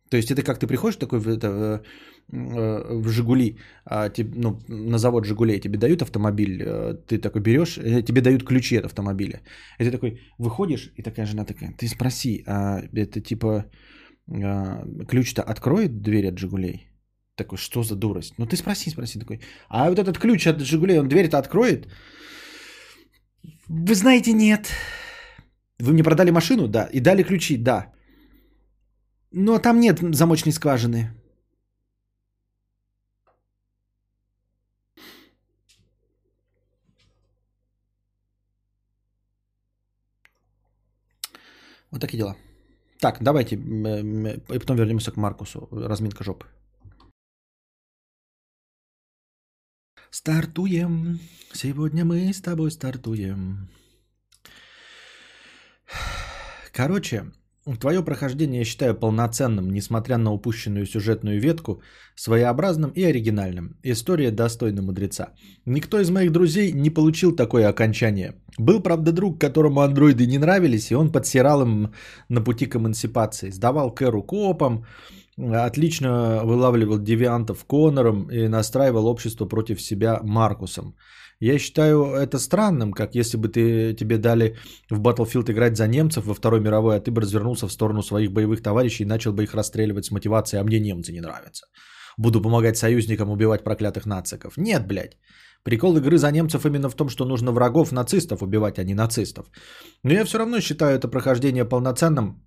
То 0.10 0.18
есть 0.18 0.32
это 0.32 0.44
как 0.44 0.60
ты 0.60 0.68
приходишь 0.68 0.96
такой 0.96 1.20
в, 1.20 1.28
это, 1.28 1.82
в 2.30 3.08
э, 3.08 3.10
Жигули, 3.10 3.58
а, 3.86 4.10
тебе, 4.10 4.32
ну, 4.36 4.60
на 4.68 4.98
завод 4.98 5.26
Жигулей 5.26 5.60
тебе 5.60 5.78
дают 5.78 6.02
автомобиль, 6.02 6.62
э, 6.62 6.94
ты 7.08 7.18
такой 7.18 7.42
берешь, 7.42 7.78
э, 7.78 8.02
тебе 8.02 8.22
дают 8.22 8.44
ключи 8.44 8.78
от 8.78 8.86
автомобиля. 8.86 9.42
И 9.80 9.84
ты 9.84 9.92
такой 9.92 10.20
выходишь, 10.38 10.94
и 10.98 11.04
такая 11.04 11.26
жена 11.26 11.44
такая, 11.44 11.74
ты 11.78 11.88
спроси, 11.88 12.44
а 12.48 12.82
это 12.94 13.20
типа 13.20 13.66
а, 14.32 14.86
ключ-то 15.10 15.42
откроет 15.42 16.02
дверь 16.02 16.28
от 16.30 16.38
Жигулей? 16.38 16.88
Такой, 17.36 17.58
что 17.58 17.84
за 17.84 17.96
дурость? 17.96 18.36
Ну 18.38 18.46
ты 18.46 18.56
спроси, 18.56 18.90
спроси 18.90 19.20
такой. 19.20 19.42
А 19.70 19.90
вот 19.90 20.00
этот 20.00 20.18
ключ 20.18 20.48
от 20.48 20.62
Жигулей, 20.62 21.00
он 21.00 21.10
дверь-то 21.10 21.38
откроет? 21.38 21.88
Вы 23.68 23.96
знаете, 23.96 24.34
нет. 24.34 24.72
Вы 25.80 25.94
мне 25.94 26.04
продали 26.04 26.32
машину? 26.32 26.68
Да. 26.68 26.90
И 26.94 27.00
дали 27.00 27.24
ключи? 27.24 27.58
Да. 27.58 27.92
Но 29.32 29.60
там 29.60 29.80
нет 29.80 30.00
замочной 30.00 30.54
скважины. 30.54 31.12
Вот 41.92 42.02
такие 42.02 42.18
дела. 42.18 42.36
Так, 43.00 43.22
давайте, 43.22 43.56
и 43.56 44.60
потом 44.60 44.78
вернемся 44.78 45.12
к 45.12 45.18
Маркусу. 45.18 45.68
Разминка 45.72 46.24
жопы. 46.24 46.46
Стартуем. 50.10 51.20
Сегодня 51.54 52.06
мы 52.06 52.34
с 52.34 52.42
тобой 52.42 52.72
стартуем. 52.72 53.70
Короче, 56.76 57.24
твое 57.80 58.04
прохождение 58.04 58.60
я 58.60 58.66
считаю 58.66 58.96
полноценным, 58.96 59.72
несмотря 59.72 60.18
на 60.18 60.34
упущенную 60.34 60.86
сюжетную 60.86 61.40
ветку, 61.40 61.82
своеобразным 62.16 62.92
и 62.92 63.04
оригинальным. 63.04 63.78
История 63.84 64.30
достойна 64.30 64.82
мудреца. 64.82 65.30
Никто 65.66 66.02
из 66.02 66.10
моих 66.10 66.34
друзей 66.34 66.74
не 66.74 66.90
получил 66.90 67.34
такое 67.34 67.70
окончание. 67.70 68.34
Был, 68.58 68.84
правда, 68.84 69.14
друг, 69.14 69.40
которому 69.40 69.80
андроиды 69.80 70.28
не 70.28 70.38
нравились, 70.38 70.92
и 70.92 70.96
он 70.96 71.14
подсирал 71.14 71.62
им 71.62 71.94
на 72.28 72.42
пути 72.42 72.66
к 72.66 72.76
эмансипации. 72.76 73.52
Сдавал 73.52 73.96
Кэру 73.96 74.22
копом, 74.22 74.86
отлично 75.38 76.42
вылавливал 76.44 77.00
девиантов 77.00 77.64
Конором 77.64 78.30
и 78.30 78.50
настраивал 78.50 79.08
общество 79.08 79.46
против 79.46 79.82
себя 79.82 80.20
Маркусом. 80.24 80.96
Я 81.40 81.60
считаю 81.60 82.14
это 82.14 82.40
странным, 82.40 82.94
как 82.94 83.16
если 83.16 83.38
бы 83.38 83.50
ты, 83.50 83.94
тебе 83.94 84.18
дали 84.18 84.56
в 84.90 85.02
Battlefield 85.02 85.52
играть 85.52 85.78
за 85.78 85.88
немцев 85.88 86.26
во 86.26 86.34
Второй 86.34 86.62
мировой, 86.62 86.96
а 86.96 87.00
ты 87.00 87.12
бы 87.12 87.22
развернулся 87.22 87.68
в 87.68 87.72
сторону 87.72 88.02
своих 88.04 88.32
боевых 88.32 88.62
товарищей 88.62 89.04
и 89.04 89.08
начал 89.08 89.34
бы 89.34 89.44
их 89.44 89.54
расстреливать 89.54 90.06
с 90.06 90.12
мотивацией, 90.12 90.62
а 90.62 90.64
мне 90.64 90.80
немцы 90.80 91.12
не 91.12 91.22
нравятся. 91.22 91.66
Буду 92.18 92.42
помогать 92.42 92.78
союзникам 92.78 93.30
убивать 93.30 93.64
проклятых 93.64 94.06
нациков. 94.06 94.58
Нет, 94.58 94.88
блядь. 94.88 95.18
Прикол 95.64 95.98
игры 95.98 96.18
за 96.18 96.32
немцев 96.32 96.66
именно 96.66 96.90
в 96.90 96.96
том, 96.96 97.10
что 97.10 97.26
нужно 97.26 97.52
врагов 97.52 97.92
нацистов 97.92 98.42
убивать, 98.42 98.80
а 98.80 98.84
не 98.84 98.94
нацистов. 98.94 99.48
Но 100.04 100.14
я 100.14 100.24
все 100.24 100.38
равно 100.38 100.62
считаю 100.62 100.96
это 100.96 101.08
прохождение 101.08 101.66
полноценным, 101.66 102.46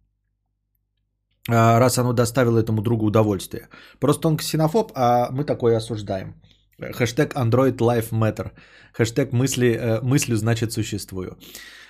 а, 1.49 1.79
раз 1.79 1.99
оно 1.99 2.13
доставило 2.13 2.59
этому 2.59 2.83
другу 2.83 3.07
удовольствие. 3.07 3.69
Просто 4.01 4.29
он 4.29 4.37
ксенофоб, 4.37 4.93
а 4.95 5.31
мы 5.31 5.45
такое 5.45 5.77
осуждаем. 5.77 6.35
Хэштег 6.81 7.35
Android 7.35 7.77
Life 7.79 8.11
Matter. 8.11 8.53
Хэштег 8.93 9.33
мысли, 9.33 9.77
э, 9.77 10.01
значит 10.37 10.73
существую. 10.73 11.39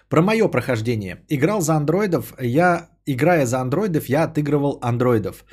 Про 0.09 0.23
мое 0.23 0.49
прохождение. 0.49 1.23
Играл 1.29 1.61
за 1.61 1.75
андроидов. 1.75 2.35
Я, 2.41 2.89
играя 3.07 3.47
за 3.47 3.61
андроидов, 3.61 4.09
я 4.09 4.25
отыгрывал 4.25 4.79
андроидов. 4.81 5.45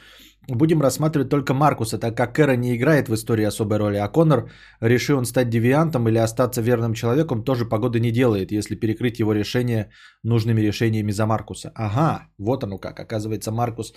Будем 0.47 0.81
рассматривать 0.81 1.29
только 1.29 1.53
Маркуса, 1.53 1.97
так 1.97 2.15
как 2.15 2.35
Кэра 2.35 2.55
не 2.55 2.75
играет 2.75 3.09
в 3.09 3.13
истории 3.13 3.45
особой 3.45 3.77
роли, 3.77 3.97
а 3.97 4.07
Конор, 4.07 4.51
решил 4.79 5.17
он 5.17 5.25
стать 5.25 5.49
девиантом 5.49 6.07
или 6.07 6.19
остаться 6.19 6.61
верным 6.61 6.93
человеком, 6.93 7.43
тоже 7.43 7.65
погоды 7.65 7.99
не 7.99 8.11
делает, 8.11 8.51
если 8.51 8.75
перекрыть 8.75 9.19
его 9.19 9.33
решение 9.33 9.89
нужными 10.23 10.61
решениями 10.61 11.11
за 11.11 11.25
Маркуса. 11.25 11.71
Ага, 11.75 12.27
вот 12.37 12.63
оно 12.63 12.77
как. 12.77 12.99
Оказывается, 12.99 13.51
Маркус 13.51 13.93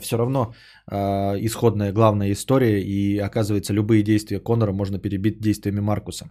все 0.00 0.16
равно 0.16 0.54
э, 0.90 0.96
исходная 1.44 1.92
главная 1.92 2.32
история, 2.32 2.80
и 2.80 3.18
оказывается, 3.18 3.72
любые 3.72 4.02
действия 4.02 4.40
Конора 4.40 4.72
можно 4.72 4.98
перебить 4.98 5.40
действиями 5.40 5.80
Маркуса. 5.80 6.30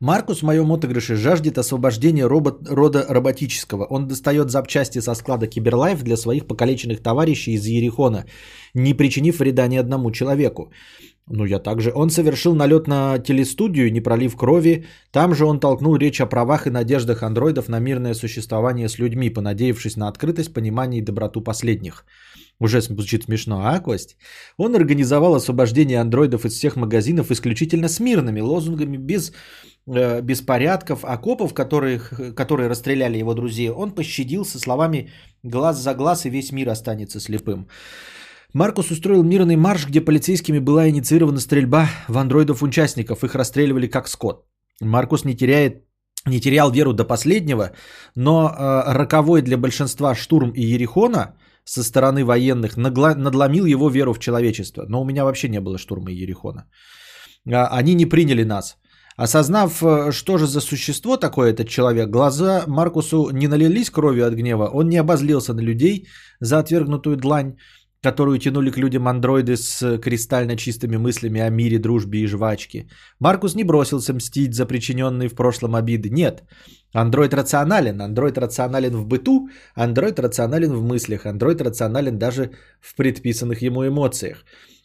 Маркус 0.00 0.40
в 0.40 0.46
моем 0.46 0.72
отыгрыше 0.72 1.14
жаждет 1.14 1.58
освобождения 1.58 2.26
робот, 2.26 2.66
рода 2.70 3.04
роботического. 3.06 3.84
Он 3.84 4.08
достает 4.08 4.50
запчасти 4.50 5.00
со 5.00 5.14
склада 5.14 5.46
Киберлайф 5.46 6.02
для 6.02 6.16
своих 6.16 6.46
покалеченных 6.46 7.02
товарищей 7.02 7.52
из 7.52 7.66
Ерихона, 7.66 8.24
не 8.72 8.94
причинив 8.94 9.40
вреда 9.40 9.68
ни 9.68 9.76
одному 9.76 10.10
человеку. 10.10 10.72
Ну, 11.26 11.44
я 11.44 11.58
также. 11.58 11.92
Он 11.94 12.08
совершил 12.08 12.54
налет 12.54 12.88
на 12.88 13.18
телестудию, 13.18 13.92
не 13.92 14.00
пролив 14.00 14.36
крови. 14.36 14.86
Там 15.12 15.34
же 15.34 15.44
он 15.44 15.60
толкнул 15.60 15.96
речь 15.96 16.20
о 16.20 16.26
правах 16.26 16.66
и 16.66 16.70
надеждах 16.70 17.22
андроидов 17.22 17.68
на 17.68 17.78
мирное 17.78 18.14
существование 18.14 18.88
с 18.88 18.98
людьми, 18.98 19.28
понадеявшись 19.28 19.96
на 19.96 20.08
открытость, 20.08 20.54
понимание 20.54 21.02
и 21.02 21.04
доброту 21.04 21.42
последних. 21.42 22.06
Уже 22.58 22.80
звучит 22.80 23.24
смешно, 23.24 23.62
а, 23.64 23.80
Кость? 23.80 24.16
Он 24.56 24.74
организовал 24.74 25.34
освобождение 25.34 26.00
андроидов 26.00 26.44
из 26.44 26.52
всех 26.52 26.76
магазинов 26.76 27.30
исключительно 27.30 27.88
с 27.88 28.00
мирными 28.00 28.40
лозунгами, 28.40 28.98
без 28.98 29.32
беспорядков, 29.86 31.04
окопов, 31.04 31.54
которых, 31.54 32.34
которые 32.36 32.68
расстреляли 32.68 33.18
его 33.18 33.34
друзей. 33.34 33.70
Он 33.70 33.94
пощадил 33.94 34.44
со 34.44 34.58
словами 34.58 35.10
«глаз 35.42 35.78
за 35.78 35.94
глаз 35.94 36.26
и 36.26 36.30
весь 36.30 36.52
мир 36.52 36.68
останется 36.68 37.20
слепым». 37.20 37.68
Маркус 38.52 38.90
устроил 38.90 39.22
мирный 39.22 39.56
марш, 39.56 39.86
где 39.86 40.00
полицейскими 40.00 40.58
была 40.58 40.88
инициирована 40.88 41.40
стрельба 41.40 41.88
в 42.08 42.18
андроидов-участников. 42.18 43.22
Их 43.24 43.34
расстреливали 43.34 43.86
как 43.86 44.08
скот. 44.08 44.44
Маркус 44.80 45.24
не 45.24 45.36
теряет 45.36 45.84
не 46.26 46.40
терял 46.40 46.70
веру 46.70 46.92
до 46.92 47.04
последнего, 47.04 47.70
но 48.14 48.48
э, 48.48 48.92
роковой 48.92 49.42
для 49.42 49.56
большинства 49.56 50.14
штурм 50.14 50.50
и 50.50 50.62
Ерихона 50.74 51.34
со 51.64 51.82
стороны 51.82 52.24
военных 52.24 52.76
нагла- 52.76 53.14
надломил 53.14 53.64
его 53.64 53.88
веру 53.88 54.12
в 54.12 54.18
человечество. 54.18 54.84
Но 54.88 55.00
у 55.00 55.04
меня 55.04 55.24
вообще 55.24 55.48
не 55.48 55.60
было 55.60 55.78
штурма 55.78 56.10
Ерихона. 56.10 56.66
А, 57.50 57.68
они 57.78 57.94
не 57.94 58.06
приняли 58.06 58.44
нас. 58.44 58.76
Осознав, 59.16 59.82
э, 59.82 60.12
что 60.12 60.38
же 60.38 60.46
за 60.46 60.60
существо 60.60 61.16
такое 61.16 61.52
этот 61.52 61.68
человек, 61.68 62.10
глаза 62.10 62.64
Маркусу 62.66 63.30
не 63.32 63.48
налились 63.48 63.90
кровью 63.90 64.26
от 64.26 64.34
гнева, 64.34 64.70
он 64.72 64.88
не 64.88 65.00
обозлился 65.00 65.54
на 65.54 65.60
людей 65.60 66.06
за 66.40 66.58
отвергнутую 66.58 67.16
длань, 67.16 67.54
которую 68.02 68.38
тянули 68.38 68.70
к 68.70 68.78
людям 68.78 69.08
андроиды 69.08 69.56
с 69.56 69.98
кристально 69.98 70.56
чистыми 70.56 70.96
мыслями 70.96 71.40
о 71.40 71.50
мире, 71.50 71.78
дружбе 71.78 72.20
и 72.20 72.26
жвачке. 72.26 72.86
Маркус 73.18 73.54
не 73.54 73.64
бросился 73.64 74.14
мстить 74.14 74.54
за 74.54 74.66
причиненные 74.66 75.28
в 75.28 75.34
прошлом 75.34 75.74
обиды. 75.74 76.08
Нет, 76.08 76.42
андроид 76.94 77.34
рационален. 77.34 78.00
Андроид 78.00 78.38
рационален 78.38 78.96
в 78.96 79.06
быту, 79.06 79.48
андроид 79.74 80.18
рационален 80.18 80.72
в 80.72 80.82
мыслях, 80.82 81.26
андроид 81.26 81.60
рационален 81.60 82.18
даже 82.18 82.52
в 82.80 82.96
предписанных 82.96 83.60
ему 83.62 83.86
эмоциях. 83.86 84.44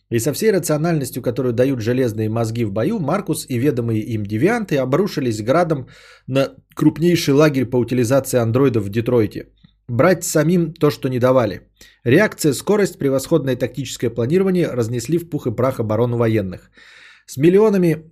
И 0.10 0.20
со 0.20 0.34
всей 0.34 0.52
рациональностью, 0.52 1.24
которую 1.24 1.54
дают 1.54 1.82
железные 1.82 2.30
мозги 2.30 2.66
в 2.66 2.72
бою, 2.72 3.00
Маркус 3.00 3.46
и 3.50 3.58
ведомые 3.58 4.02
им 4.02 4.26
девианты 4.26 4.78
обрушились 4.78 5.42
градом 5.42 5.88
на 6.28 6.56
крупнейший 6.76 7.34
лагерь 7.34 7.66
по 7.66 7.78
утилизации 7.78 8.40
андроидов 8.40 8.84
в 8.84 8.90
Детройте– 8.90 9.48
Брать 9.88 10.24
самим 10.24 10.74
то, 10.74 10.90
что 10.90 11.10
не 11.10 11.20
давали. 11.20 11.62
Реакция, 12.04 12.54
скорость, 12.54 12.98
превосходное 12.98 13.56
тактическое 13.56 14.10
планирование 14.10 14.68
разнесли 14.68 15.20
в 15.20 15.30
пух 15.30 15.46
и 15.46 15.52
прах 15.52 15.80
оборону 15.80 16.18
военных. 16.18 16.72
С 17.28 17.38
миллионами 17.38 18.10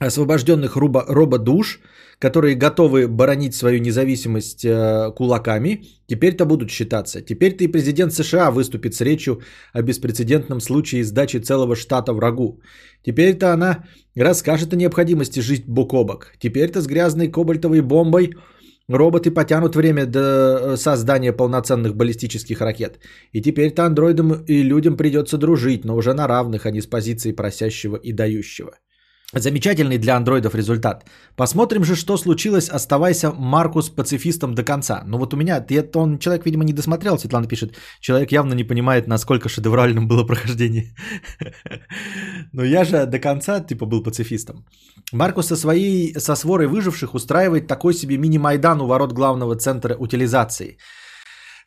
освобожденных 0.00 0.76
робо- 0.76 1.04
рободуш, 1.06 1.80
которые 2.18 2.54
готовы 2.54 3.06
боронить 3.08 3.54
свою 3.54 3.80
независимость 3.80 4.64
э, 4.64 5.12
кулаками, 5.16 5.84
теперь-то 6.06 6.44
будут 6.44 6.70
считаться. 6.70 7.22
Теперь-то 7.22 7.64
и 7.64 7.68
президент 7.68 8.12
США 8.12 8.50
выступит 8.50 8.94
с 8.94 9.00
речью 9.00 9.40
о 9.72 9.82
беспрецедентном 9.82 10.60
случае 10.60 11.04
сдачи 11.04 11.38
целого 11.38 11.76
штата 11.76 12.12
врагу. 12.12 12.60
Теперь-то 13.02 13.52
она 13.52 13.84
расскажет 14.16 14.72
о 14.72 14.76
необходимости 14.76 15.40
жить 15.40 15.64
бок 15.66 15.94
о 15.94 16.04
бок. 16.04 16.32
Теперь-то 16.38 16.80
с 16.80 16.86
грязной 16.86 17.28
кобальтовой 17.28 17.80
бомбой– 17.80 18.34
Роботы 18.90 19.30
потянут 19.30 19.76
время 19.76 20.04
до 20.06 20.20
э, 20.20 20.76
создания 20.76 21.32
полноценных 21.32 21.94
баллистических 21.94 22.60
ракет. 22.60 22.98
И 23.32 23.40
теперь-то 23.40 23.84
андроидам 23.84 24.44
и 24.48 24.64
людям 24.64 24.96
придется 24.96 25.38
дружить, 25.38 25.84
но 25.84 25.96
уже 25.96 26.12
на 26.12 26.26
равных, 26.26 26.66
а 26.66 26.72
не 26.72 26.80
с 26.80 26.86
позиции 26.86 27.30
просящего 27.30 27.96
и 27.96 28.12
дающего. 28.12 28.72
Замечательный 29.32 29.98
для 29.98 30.16
андроидов 30.16 30.56
результат. 30.56 31.04
Посмотрим 31.36 31.84
же, 31.84 31.94
что 31.94 32.16
случилось. 32.16 32.68
Оставайся 32.68 33.30
Маркус 33.30 33.88
пацифистом 33.88 34.54
до 34.54 34.64
конца. 34.64 35.04
Ну 35.06 35.18
вот 35.18 35.34
у 35.34 35.36
меня, 35.36 35.64
это 35.68 35.98
он, 35.98 36.18
человек, 36.18 36.46
видимо, 36.46 36.64
не 36.64 36.72
досмотрел, 36.72 37.16
Светлана 37.16 37.46
пишет. 37.46 37.76
Человек 38.00 38.32
явно 38.32 38.54
не 38.54 38.64
понимает, 38.64 39.06
насколько 39.06 39.48
шедевральным 39.48 40.08
было 40.08 40.26
прохождение. 40.26 40.96
Но 42.52 42.64
я 42.64 42.84
же 42.84 43.06
до 43.06 43.20
конца, 43.20 43.60
типа, 43.60 43.86
был 43.86 44.02
пацифистом. 44.02 44.66
Маркус 45.12 45.46
со 45.46 45.56
своей, 45.56 46.12
со 46.18 46.34
сворой 46.34 46.66
выживших 46.66 47.14
устраивает 47.14 47.68
такой 47.68 47.94
себе 47.94 48.18
мини-майдан 48.18 48.80
у 48.80 48.86
ворот 48.86 49.12
главного 49.12 49.54
центра 49.54 49.94
утилизации– 49.94 50.76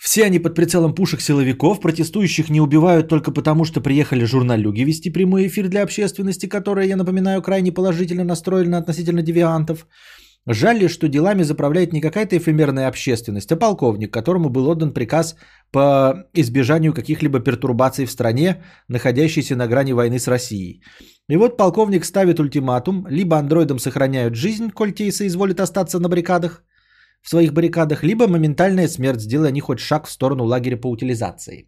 все 0.04 0.26
они 0.26 0.38
под 0.38 0.54
прицелом 0.54 0.94
пушек 0.94 1.22
силовиков, 1.22 1.80
протестующих 1.80 2.50
не 2.50 2.60
убивают 2.60 3.08
только 3.08 3.32
потому, 3.32 3.64
что 3.64 3.80
приехали 3.80 4.26
журналюги 4.26 4.84
вести 4.84 5.10
прямой 5.10 5.48
эфир 5.48 5.70
для 5.70 5.82
общественности, 5.82 6.46
которая, 6.46 6.88
я 6.88 6.98
напоминаю, 6.98 7.42
крайне 7.42 7.72
положительно 7.72 8.26
настроена 8.26 8.80
относительно 8.80 9.22
девиантов. 9.22 9.88
Жаль 10.46 10.80
ли, 10.80 10.90
что 10.90 11.08
делами 11.08 11.44
заправляет 11.44 11.94
не 11.94 12.02
какая-то 12.02 12.36
эфемерная 12.36 12.90
общественность, 12.90 13.52
а 13.54 13.56
полковник, 13.56 14.12
которому 14.12 14.50
был 14.50 14.68
отдан 14.68 14.92
приказ 14.92 15.38
по 15.72 16.28
избежанию 16.34 16.94
каких-либо 16.94 17.40
пертурбаций 17.40 18.06
в 18.06 18.12
стране, 18.12 18.62
находящейся 18.90 19.56
на 19.56 19.68
грани 19.68 19.94
войны 19.94 20.20
с 20.20 20.28
Россией. 20.28 20.82
И 21.30 21.38
вот 21.38 21.56
полковник 21.56 22.04
ставит 22.04 22.42
ультиматум, 22.42 23.08
либо 23.10 23.38
андроидам 23.38 23.80
сохраняют 23.80 24.36
жизнь, 24.36 24.70
коль 24.70 24.92
те 24.92 25.06
и 25.06 25.12
соизволят 25.12 25.62
остаться 25.62 26.00
на 26.00 26.10
баррикадах, 26.10 26.62
в 27.24 27.30
своих 27.30 27.54
баррикадах, 27.54 28.04
либо 28.04 28.28
моментальная 28.28 28.88
смерть, 28.88 29.22
сделая 29.22 29.50
они 29.50 29.62
хоть 29.62 29.80
шаг 29.80 30.08
в 30.08 30.12
сторону 30.12 30.44
лагеря 30.44 30.78
по 30.78 30.90
утилизации. 30.90 31.68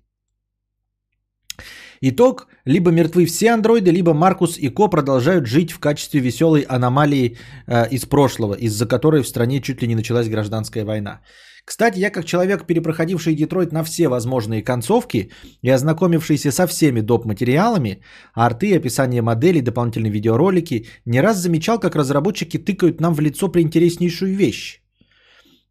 Итог, 2.02 2.48
либо 2.66 2.92
мертвы 2.92 3.26
все 3.26 3.52
андроиды, 3.52 3.92
либо 3.92 4.14
Маркус 4.14 4.58
и 4.58 4.70
Ко 4.70 4.90
продолжают 4.90 5.48
жить 5.48 5.72
в 5.72 5.80
качестве 5.80 6.20
веселой 6.20 6.66
аномалии 6.68 7.38
э, 7.68 7.88
из 7.90 8.06
прошлого, 8.06 8.54
из-за 8.54 8.86
которой 8.86 9.24
в 9.24 9.28
стране 9.28 9.62
чуть 9.62 9.82
ли 9.82 9.88
не 9.88 9.96
началась 9.96 10.30
гражданская 10.30 10.86
война. 10.86 11.22
Кстати, 11.66 12.00
я 12.00 12.12
как 12.12 12.26
человек, 12.26 12.68
перепроходивший 12.68 13.36
Детройт 13.36 13.72
на 13.72 13.84
все 13.84 14.08
возможные 14.08 14.62
концовки 14.62 15.32
и 15.64 15.70
ознакомившийся 15.70 16.52
со 16.52 16.68
всеми 16.68 17.02
доп. 17.02 17.26
материалами, 17.26 18.02
арты, 18.36 18.76
описание 18.76 19.22
моделей, 19.22 19.62
дополнительные 19.62 20.12
видеоролики, 20.12 20.88
не 21.06 21.22
раз 21.22 21.38
замечал, 21.38 21.80
как 21.80 21.96
разработчики 21.96 22.58
тыкают 22.58 23.02
нам 23.02 23.16
в 23.16 23.20
лицо 23.20 23.48
приинтереснейшую 23.48 24.36
вещь. 24.36 24.85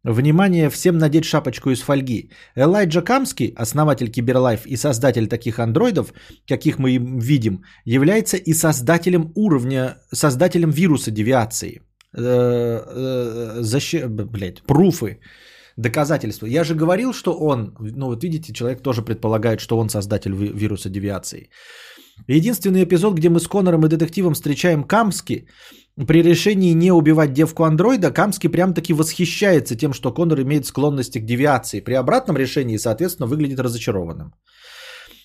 Внимание 0.05 0.69
всем 0.69 0.99
надеть 0.99 1.25
шапочку 1.25 1.71
из 1.71 1.81
фольги. 1.81 2.29
Элайджа 2.55 3.01
Камский, 3.01 3.53
основатель 3.57 4.11
Киберлайф 4.11 4.67
и 4.67 4.77
создатель 4.77 5.27
таких 5.27 5.57
андроидов, 5.57 6.13
каких 6.47 6.77
мы 6.77 6.91
им 6.91 7.17
видим, 7.17 7.63
является 7.85 8.37
и 8.37 8.53
создателем 8.53 9.31
уровня, 9.35 9.97
создателем 10.13 10.69
вируса 10.69 11.11
девиации. 11.11 11.81
Э, 12.13 12.21
э, 12.21 13.61
защи... 13.61 14.05
Блять, 14.07 14.61
пруфы, 14.67 15.19
доказательства. 15.75 16.45
Я 16.45 16.63
же 16.63 16.75
говорил, 16.75 17.11
что 17.11 17.33
он, 17.33 17.75
ну 17.79 18.05
вот 18.05 18.23
видите, 18.23 18.53
человек 18.53 18.83
тоже 18.83 19.01
предполагает, 19.01 19.59
что 19.59 19.79
он 19.79 19.89
создатель 19.89 20.35
вируса 20.35 20.89
девиации. 20.89 21.49
Единственный 22.27 22.83
эпизод, 22.83 23.15
где 23.15 23.29
мы 23.29 23.39
с 23.39 23.47
Конором 23.47 23.85
и 23.85 23.89
детективом 23.89 24.33
встречаем 24.33 24.83
Камски, 24.83 25.47
при 26.07 26.23
решении 26.23 26.73
не 26.73 26.91
убивать 26.91 27.33
девку 27.33 27.63
андроида, 27.63 28.11
Камский 28.11 28.49
прям 28.49 28.73
таки 28.73 28.93
восхищается 28.93 29.75
тем, 29.75 29.93
что 29.93 30.13
Конор 30.13 30.41
имеет 30.41 30.65
склонности 30.65 31.19
к 31.19 31.25
девиации. 31.25 31.79
При 31.79 31.93
обратном 31.93 32.37
решении, 32.37 32.77
соответственно, 32.77 33.27
выглядит 33.27 33.59
разочарованным. 33.59 34.33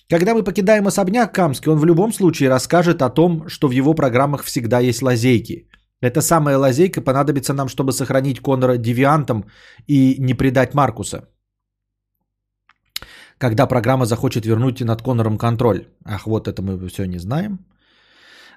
Когда 0.09 0.33
мы 0.33 0.43
покидаем 0.43 0.87
особняк 0.87 1.33
Камский, 1.33 1.71
он 1.71 1.79
в 1.79 1.85
любом 1.85 2.13
случае 2.13 2.49
расскажет 2.49 3.01
о 3.01 3.09
том, 3.09 3.47
что 3.47 3.67
в 3.67 3.71
его 3.71 3.93
программах 3.93 4.43
всегда 4.43 4.79
есть 4.79 5.01
лазейки. 5.01 5.67
Эта 6.01 6.21
самая 6.21 6.57
лазейка 6.57 7.01
понадобится 7.01 7.53
нам, 7.53 7.67
чтобы 7.67 7.91
сохранить 7.91 8.41
Конора 8.41 8.77
девиантом 8.77 9.45
и 9.87 10.15
не 10.19 10.33
предать 10.33 10.73
Маркуса. 10.73 11.29
Когда 13.41 13.67
программа 13.67 14.05
захочет 14.05 14.45
вернуть 14.45 14.81
над 14.81 15.01
Конором 15.01 15.37
контроль. 15.37 15.87
Ах, 16.05 16.27
вот 16.27 16.47
это 16.47 16.61
мы 16.61 16.89
все 16.89 17.05
не 17.05 17.19
знаем. 17.19 17.57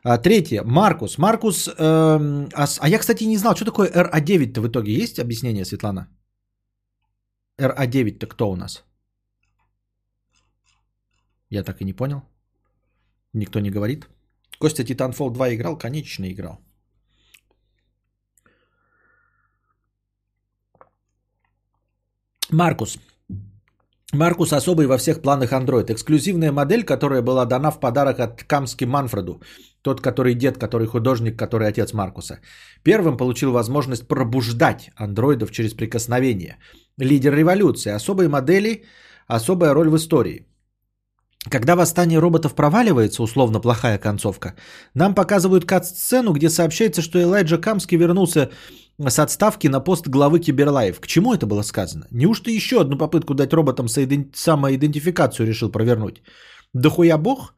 А, 0.03 0.19
третье. 0.19 0.63
Маркус. 0.65 1.17
Маркус. 1.19 1.69
Э, 1.69 2.49
а, 2.55 2.67
а 2.81 2.89
я, 2.89 2.99
кстати, 2.99 3.25
не 3.25 3.39
знал, 3.39 3.55
что 3.55 3.65
такое 3.65 3.89
RA9-то 3.89 4.61
в 4.61 4.69
итоге. 4.69 4.93
Есть 4.93 5.19
объяснение, 5.19 5.65
Светлана? 5.65 6.07
RA9-то 7.59 8.27
кто 8.27 8.51
у 8.51 8.57
нас? 8.57 8.85
Я 11.51 11.65
так 11.65 11.81
и 11.81 11.85
не 11.85 11.95
понял. 11.95 12.23
Никто 13.33 13.61
не 13.61 13.71
говорит. 13.71 14.07
Костя 14.59 14.83
Titanfall 14.83 15.31
2 15.31 15.55
играл? 15.55 15.79
Конечно, 15.79 16.27
играл. 16.27 16.61
Маркус. 22.51 22.99
Маркус 24.15 24.53
особый 24.53 24.87
во 24.87 24.97
всех 24.99 25.23
планах 25.23 25.53
Android. 25.53 25.93
Эксклюзивная 25.93 26.53
модель, 26.53 26.85
которая 26.85 27.23
была 27.23 27.45
дана 27.47 27.71
в 27.71 27.81
подарок 27.81 28.21
от 28.21 28.45
Камски 28.45 28.85
Манфреду. 28.85 29.43
Тот, 29.83 30.01
который 30.01 30.35
дед, 30.35 30.59
который 30.59 30.87
художник, 30.87 31.37
который 31.37 31.69
отец 31.69 31.93
Маркуса. 31.93 32.39
Первым 32.85 33.17
получил 33.17 33.53
возможность 33.53 34.09
пробуждать 34.09 34.91
андроидов 34.97 35.51
через 35.51 35.75
прикосновение. 35.75 36.59
Лидер 36.99 37.35
революции. 37.35 37.93
Особые 37.93 38.29
модели, 38.29 38.85
особая 39.27 39.75
роль 39.75 39.89
в 39.89 39.97
истории. 39.97 40.47
Когда 41.51 41.77
восстание 41.77 42.21
роботов 42.21 42.55
проваливается, 42.55 43.23
условно 43.23 43.61
плохая 43.61 43.99
концовка, 43.99 44.55
нам 44.95 45.15
показывают 45.15 45.67
кат-сцену, 45.67 46.33
где 46.33 46.49
сообщается, 46.49 47.03
что 47.03 47.21
Элайджа 47.21 47.59
Камский 47.59 47.99
вернулся 47.99 48.51
с 48.99 49.19
отставки 49.19 49.69
на 49.69 49.81
пост 49.81 50.09
главы 50.09 50.41
Киберлайф. 50.41 51.01
К 51.01 51.07
чему 51.07 51.35
это 51.35 51.47
было 51.47 51.63
сказано? 51.63 52.07
Неужто 52.11 52.51
еще 52.51 52.81
одну 52.81 52.99
попытку 52.99 53.35
дать 53.35 53.53
роботам 53.53 53.89
самоидентификацию 53.89 55.47
решил 55.47 55.71
провернуть? 55.71 56.23
Да 56.73 56.91
хуя 56.91 57.19
бог? 57.19 57.55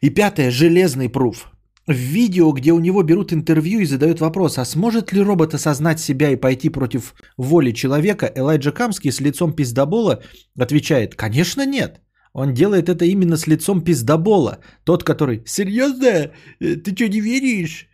И 0.00 0.10
пятое, 0.10 0.50
железный 0.50 1.08
пруф. 1.08 1.50
В 1.86 1.94
видео, 1.94 2.52
где 2.52 2.72
у 2.72 2.80
него 2.80 3.02
берут 3.02 3.32
интервью 3.32 3.80
и 3.80 3.86
задают 3.86 4.20
вопрос, 4.20 4.58
а 4.58 4.64
сможет 4.64 5.12
ли 5.12 5.22
робот 5.22 5.54
осознать 5.54 6.00
себя 6.00 6.30
и 6.30 6.36
пойти 6.36 6.68
против 6.68 7.14
воли 7.38 7.72
человека, 7.72 8.30
Элайджа 8.34 8.72
Камский 8.72 9.10
с 9.10 9.20
лицом 9.20 9.52
пиздобола 9.52 10.22
отвечает, 10.58 11.14
конечно 11.14 11.64
нет. 11.64 12.00
Он 12.34 12.52
делает 12.52 12.88
это 12.88 13.04
именно 13.04 13.36
с 13.36 13.46
лицом 13.46 13.80
пиздобола. 13.80 14.58
Тот, 14.84 15.02
который, 15.02 15.42
серьезно? 15.46 16.30
Ты 16.60 16.94
что, 16.94 17.08
не 17.08 17.20
веришь? 17.20 17.87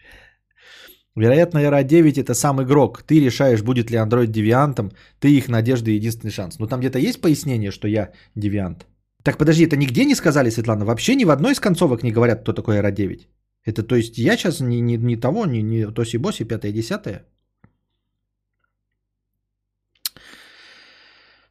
Вероятно, 1.16 1.58
RA9 1.58 2.20
это 2.20 2.34
сам 2.34 2.60
игрок. 2.60 3.02
Ты 3.02 3.20
решаешь, 3.20 3.62
будет 3.62 3.90
ли 3.90 3.98
Android 3.98 4.26
девиантом. 4.26 4.90
Ты 5.20 5.30
их 5.36 5.48
надежда 5.48 5.90
и 5.90 5.94
единственный 5.94 6.32
шанс. 6.32 6.58
Ну 6.58 6.66
там 6.66 6.80
где-то 6.80 6.98
есть 6.98 7.20
пояснение, 7.20 7.70
что 7.70 7.88
я 7.88 8.12
девиант? 8.34 8.86
Так 9.22 9.38
подожди, 9.38 9.64
это 9.64 9.76
нигде 9.76 10.04
не 10.04 10.14
сказали, 10.14 10.50
Светлана? 10.50 10.84
Вообще 10.84 11.14
ни 11.14 11.24
в 11.24 11.30
одной 11.30 11.52
из 11.52 11.60
концовок 11.60 12.02
не 12.02 12.12
говорят, 12.12 12.40
кто 12.40 12.52
такой 12.52 12.80
RA9? 12.80 13.26
Это 13.64 13.82
то 13.82 13.96
есть 13.96 14.18
я 14.18 14.36
сейчас 14.36 14.60
не, 14.60 14.80
не, 14.80 14.96
не 14.96 15.16
того, 15.16 15.46
не, 15.46 15.62
не 15.62 15.86
тоси-боси, 15.86 16.44
пятое, 16.44 16.72
десятое? 16.72 17.24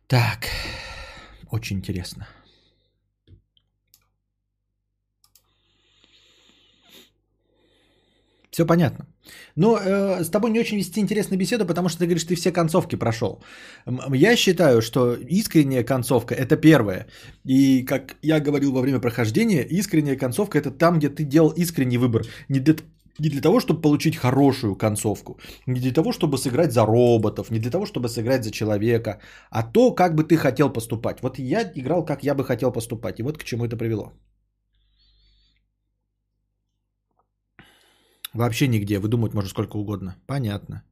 Так, 0.08 0.50
очень 1.50 1.78
интересно. 1.78 2.28
Все 8.52 8.68
понятно. 8.68 9.13
Но 9.56 9.78
э, 9.78 10.24
с 10.24 10.30
тобой 10.30 10.52
не 10.52 10.60
очень 10.60 10.78
вести 10.78 11.00
интересную 11.00 11.40
беседу, 11.40 11.66
потому 11.66 11.90
что 11.90 12.00
ты 12.00 12.06
говоришь, 12.06 12.24
ты 12.24 12.36
все 12.36 12.52
концовки 12.52 12.96
прошел. 12.98 13.44
Я 14.14 14.36
считаю, 14.36 14.82
что 14.82 15.14
искренняя 15.14 15.84
концовка 15.84 16.36
это 16.36 16.58
первое. 16.58 17.08
И 17.46 17.84
как 17.86 18.16
я 18.22 18.40
говорил 18.40 18.72
во 18.72 18.82
время 18.82 19.00
прохождения, 19.00 19.64
искренняя 19.64 20.18
концовка 20.18 20.58
это 20.58 20.72
там, 20.72 21.00
где 21.00 21.10
ты 21.10 21.24
делал 21.24 21.54
искренний 21.58 21.98
выбор. 21.98 22.24
Не 22.50 22.60
для, 22.60 22.76
не 23.20 23.30
для 23.30 23.42
того, 23.42 23.60
чтобы 23.60 23.82
получить 23.82 24.16
хорошую 24.16 24.76
концовку, 24.76 25.38
не 25.68 25.80
для 25.80 25.94
того, 25.94 26.12
чтобы 26.12 26.38
сыграть 26.38 26.72
за 26.72 26.86
роботов, 26.86 27.52
не 27.52 27.60
для 27.60 27.72
того, 27.72 27.86
чтобы 27.86 28.10
сыграть 28.10 28.44
за 28.44 28.52
человека, 28.52 29.20
а 29.50 29.64
то, 29.64 29.92
как 29.92 30.16
бы 30.16 30.24
ты 30.24 30.38
хотел 30.38 30.74
поступать. 30.74 31.22
Вот 31.22 31.40
я 31.40 31.72
играл, 31.76 32.06
как 32.06 32.24
я 32.24 32.36
бы 32.36 32.44
хотел 32.44 32.72
поступать. 32.72 33.20
И 33.20 33.24
вот 33.24 33.38
к 33.38 33.44
чему 33.44 33.66
это 33.66 33.78
привело. 33.78 34.14
Вообще 38.34 38.68
нигде. 38.68 39.00
Выдумать 39.00 39.34
можно 39.34 39.50
сколько 39.50 39.78
угодно. 39.78 40.16
Понятно. 40.26 40.84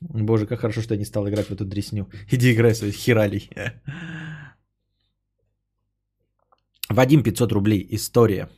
Боже, 0.00 0.46
как 0.46 0.60
хорошо, 0.60 0.82
что 0.82 0.94
я 0.94 0.98
не 0.98 1.06
стал 1.06 1.28
играть 1.28 1.46
в 1.46 1.52
эту 1.52 1.64
дресню. 1.64 2.08
Иди 2.30 2.52
играй 2.52 2.74
свой 2.74 2.92
хералей. 2.92 3.50
Вадим 6.88 7.22
500 7.22 7.52
рублей. 7.52 7.86
История. 7.90 8.48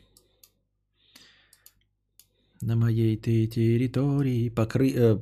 На 2.60 2.76
моей 2.76 3.16
ты 3.16 3.46
территории 3.46 4.48
покры... 4.48 4.90
Э, 4.90 5.16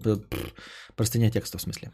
простыня 0.97 1.31
текста 1.31 1.59
в 1.59 1.62
смысле. 1.62 1.93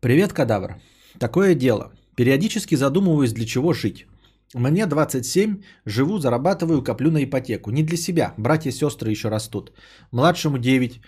Привет, 0.00 0.32
кадавр. 0.32 0.80
Такое 1.18 1.54
дело. 1.54 1.92
Периодически 2.16 2.74
задумываюсь, 2.74 3.32
для 3.32 3.46
чего 3.46 3.72
жить. 3.72 4.06
Мне 4.54 4.86
27, 4.86 5.62
живу, 5.84 6.18
зарабатываю, 6.18 6.82
коплю 6.82 7.10
на 7.10 7.22
ипотеку. 7.24 7.70
Не 7.70 7.82
для 7.82 7.96
себя, 7.96 8.34
братья 8.38 8.70
и 8.70 8.72
сестры 8.72 9.10
еще 9.10 9.28
растут. 9.28 9.72
Младшему 10.12 10.58
9. 10.58 11.00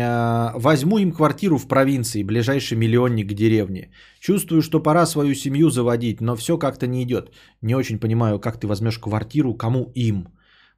А, 0.00 0.52
возьму 0.56 0.98
им 0.98 1.12
квартиру 1.12 1.58
в 1.58 1.68
провинции, 1.68 2.24
ближайший 2.24 2.76
миллионник 2.76 3.28
к 3.30 3.34
деревне. 3.34 3.90
Чувствую, 4.18 4.62
что 4.62 4.82
пора 4.82 5.06
свою 5.06 5.34
семью 5.34 5.70
заводить, 5.70 6.20
но 6.20 6.36
все 6.36 6.58
как-то 6.58 6.86
не 6.86 7.02
идет. 7.04 7.30
Не 7.62 7.76
очень 7.76 8.00
понимаю, 8.00 8.40
как 8.40 8.58
ты 8.58 8.66
возьмешь 8.66 8.98
квартиру, 8.98 9.54
кому 9.54 9.92
им. 9.94 10.26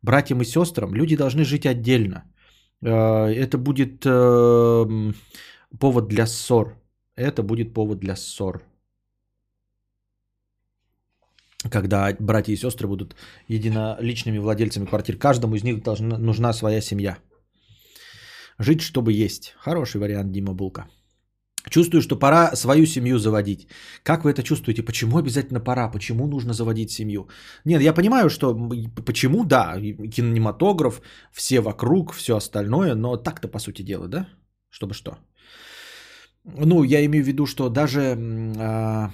Братьям 0.02 0.42
и 0.42 0.44
сестрам 0.44 0.94
люди 0.94 1.16
должны 1.16 1.44
жить 1.44 1.64
отдельно. 1.64 2.24
А, 2.84 3.26
это 3.28 3.56
будет 3.56 4.04
э, 4.04 5.12
повод 5.78 6.08
для 6.08 6.26
ссор. 6.26 6.76
Это 7.16 7.42
будет 7.42 7.72
повод 7.72 8.00
для 8.00 8.16
ссор 8.16 8.62
когда 11.70 12.14
братья 12.18 12.52
и 12.52 12.56
сестры 12.56 12.88
будут 12.88 13.16
единоличными 13.48 14.38
владельцами 14.38 14.86
квартир. 14.86 15.16
Каждому 15.16 15.54
из 15.54 15.64
них 15.64 15.82
должна, 15.82 16.18
нужна 16.18 16.52
своя 16.52 16.80
семья. 16.80 17.18
Жить, 18.58 18.80
чтобы 18.80 19.12
есть. 19.12 19.54
Хороший 19.58 20.00
вариант, 20.00 20.32
Дима 20.32 20.54
Булка. 20.54 20.86
Чувствую, 21.70 22.00
что 22.00 22.18
пора 22.18 22.56
свою 22.56 22.86
семью 22.86 23.18
заводить. 23.18 23.68
Как 24.02 24.24
вы 24.24 24.30
это 24.30 24.42
чувствуете? 24.42 24.82
Почему 24.82 25.18
обязательно 25.18 25.60
пора? 25.60 25.90
Почему 25.90 26.26
нужно 26.26 26.52
заводить 26.52 26.90
семью? 26.90 27.28
Нет, 27.64 27.82
я 27.82 27.92
понимаю, 27.92 28.30
что 28.30 28.54
почему, 29.04 29.44
да, 29.44 29.80
кинематограф, 29.80 31.02
все 31.32 31.60
вокруг, 31.60 32.12
все 32.12 32.36
остальное, 32.36 32.94
но 32.94 33.16
так-то 33.16 33.48
по 33.48 33.58
сути 33.58 33.82
дела, 33.82 34.08
да? 34.08 34.28
Чтобы 34.70 34.94
что? 34.94 35.18
Ну, 36.44 36.84
я 36.84 37.04
имею 37.04 37.24
в 37.24 37.26
виду, 37.26 37.46
что 37.46 37.68
даже 37.68 38.16
а, 38.58 39.10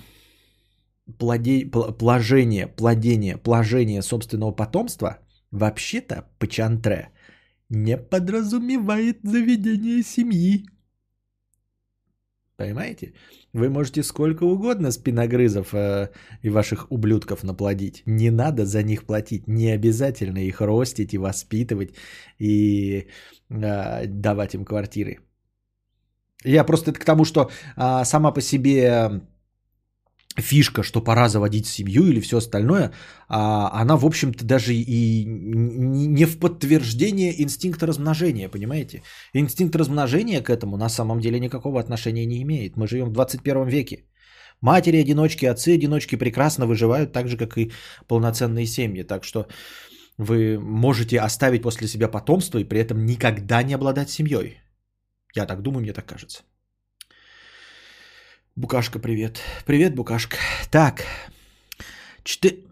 плоде, 1.18 1.66
плажение, 1.98 2.66
плодение, 2.66 3.36
плажение 3.36 4.02
собственного 4.02 4.52
потомства 4.52 5.18
вообще-то 5.50 6.24
по 6.38 6.46
чантре 6.46 7.10
не 7.68 7.96
подразумевает 7.96 9.18
заведение 9.22 10.02
семьи. 10.02 10.66
Понимаете? 12.56 13.12
Вы 13.52 13.68
можете 13.68 14.02
сколько 14.02 14.44
угодно 14.44 14.92
спиногрызов 14.92 15.74
э, 15.74 16.10
и 16.42 16.50
ваших 16.50 16.86
ублюдков 16.90 17.42
наплодить. 17.44 18.02
Не 18.06 18.30
надо 18.30 18.66
за 18.66 18.82
них 18.82 19.04
платить. 19.04 19.48
Не 19.48 19.74
обязательно 19.74 20.38
их 20.38 20.60
ростить 20.60 21.12
и 21.14 21.18
воспитывать 21.18 21.94
и 22.38 23.08
э, 23.50 24.06
давать 24.06 24.54
им 24.54 24.64
квартиры. 24.64 25.18
Я 26.44 26.64
просто 26.64 26.92
к 26.92 27.04
тому, 27.04 27.24
что 27.24 27.50
э, 27.76 28.04
сама 28.04 28.32
по 28.32 28.40
себе 28.40 29.22
фишка, 30.36 30.82
что 30.82 31.00
пора 31.00 31.28
заводить 31.28 31.66
семью 31.66 32.06
или 32.06 32.20
все 32.20 32.38
остальное, 32.38 32.92
а 33.28 33.70
она, 33.82 33.96
в 33.96 34.04
общем-то, 34.04 34.44
даже 34.44 34.74
и 34.74 35.24
не 35.26 36.26
в 36.26 36.38
подтверждение 36.38 37.42
инстинкта 37.42 37.86
размножения, 37.86 38.48
понимаете? 38.48 39.02
Инстинкт 39.34 39.76
размножения 39.76 40.40
к 40.42 40.50
этому 40.50 40.76
на 40.76 40.88
самом 40.88 41.20
деле 41.20 41.40
никакого 41.40 41.80
отношения 41.80 42.26
не 42.26 42.42
имеет. 42.42 42.76
Мы 42.76 42.86
живем 42.86 43.06
в 43.06 43.12
21 43.12 43.68
веке. 43.68 44.04
Матери-одиночки, 44.60 45.46
отцы-одиночки 45.46 46.16
прекрасно 46.16 46.66
выживают, 46.66 47.12
так 47.12 47.28
же, 47.28 47.36
как 47.36 47.58
и 47.58 47.72
полноценные 48.06 48.66
семьи. 48.66 49.02
Так 49.02 49.24
что 49.24 49.46
вы 50.18 50.58
можете 50.58 51.18
оставить 51.18 51.62
после 51.62 51.88
себя 51.88 52.08
потомство 52.08 52.58
и 52.58 52.64
при 52.64 52.80
этом 52.80 53.04
никогда 53.04 53.62
не 53.62 53.74
обладать 53.74 54.10
семьей. 54.10 54.58
Я 55.34 55.46
так 55.46 55.62
думаю, 55.62 55.82
мне 55.82 55.92
так 55.92 56.06
кажется. 56.06 56.42
Букашка, 58.56 58.98
привет. 58.98 59.40
Привет, 59.64 59.94
Букашка. 59.94 60.36
Так. 60.70 61.06
Четы... 62.22 62.64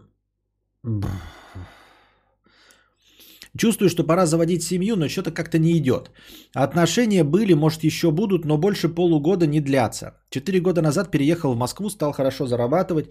Чувствую, 3.59 3.89
что 3.89 4.05
пора 4.05 4.27
заводить 4.27 4.63
семью, 4.63 4.97
но 4.97 5.09
что-то 5.09 5.33
как-то 5.33 5.59
не 5.59 5.77
идет. 5.79 6.11
Отношения 6.55 7.25
были, 7.25 7.55
может, 7.55 7.83
еще 7.83 8.11
будут, 8.11 8.45
но 8.45 8.59
больше 8.59 8.89
полугода 8.89 9.47
не 9.47 9.61
длятся. 9.61 10.13
Четыре 10.31 10.61
года 10.61 10.83
назад 10.83 11.11
переехал 11.11 11.55
в 11.55 11.59
Москву, 11.59 11.91
стал 11.91 12.13
хорошо 12.13 12.47
зарабатывать. 12.47 13.11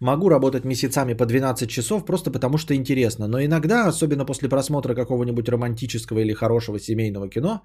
Могу 0.00 0.28
работать 0.28 0.64
месяцами 0.64 1.14
по 1.14 1.24
12 1.24 1.70
часов, 1.70 2.04
просто 2.04 2.30
потому 2.30 2.58
что 2.58 2.74
интересно. 2.74 3.28
Но 3.28 3.40
иногда, 3.40 3.86
особенно 3.86 4.26
после 4.26 4.48
просмотра 4.48 4.94
какого-нибудь 4.94 5.48
романтического 5.48 6.18
или 6.18 6.34
хорошего 6.34 6.78
семейного 6.78 7.28
кино, 7.30 7.62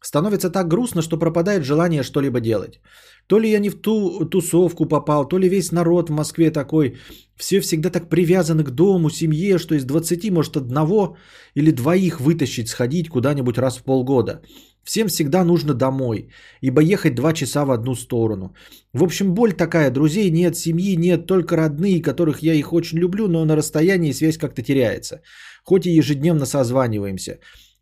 Становится 0.00 0.50
так 0.50 0.68
грустно, 0.68 1.02
что 1.02 1.18
пропадает 1.18 1.64
желание 1.64 2.02
что-либо 2.02 2.40
делать. 2.40 2.80
То 3.26 3.38
ли 3.38 3.50
я 3.50 3.58
не 3.58 3.70
в 3.70 3.80
ту 3.80 4.26
тусовку 4.26 4.86
попал, 4.86 5.28
то 5.28 5.38
ли 5.38 5.48
весь 5.48 5.72
народ 5.72 6.10
в 6.10 6.12
Москве 6.12 6.50
такой. 6.50 6.96
Все 7.36 7.60
всегда 7.60 7.90
так 7.90 8.10
привязаны 8.10 8.64
к 8.64 8.70
дому, 8.70 9.10
семье, 9.10 9.58
что 9.58 9.74
из 9.74 9.84
20, 9.84 10.30
может, 10.30 10.56
одного 10.56 11.16
или 11.54 11.70
двоих 11.70 12.20
вытащить, 12.20 12.68
сходить 12.68 13.08
куда-нибудь 13.08 13.58
раз 13.58 13.78
в 13.78 13.82
полгода. 13.82 14.42
Всем 14.84 15.08
всегда 15.08 15.44
нужно 15.44 15.72
домой, 15.72 16.28
ибо 16.60 16.82
ехать 16.82 17.14
два 17.14 17.32
часа 17.32 17.64
в 17.64 17.70
одну 17.70 17.94
сторону. 17.94 18.54
В 18.92 19.02
общем, 19.02 19.32
боль 19.32 19.54
такая, 19.54 19.90
друзей 19.90 20.30
нет, 20.30 20.56
семьи 20.56 20.96
нет, 20.96 21.26
только 21.26 21.56
родные, 21.56 22.02
которых 22.02 22.42
я 22.42 22.52
их 22.52 22.72
очень 22.72 22.98
люблю, 22.98 23.28
но 23.28 23.44
на 23.46 23.56
расстоянии 23.56 24.12
связь 24.12 24.36
как-то 24.36 24.62
теряется. 24.62 25.22
Хоть 25.64 25.86
и 25.86 25.96
ежедневно 25.96 26.44
созваниваемся. 26.44 27.38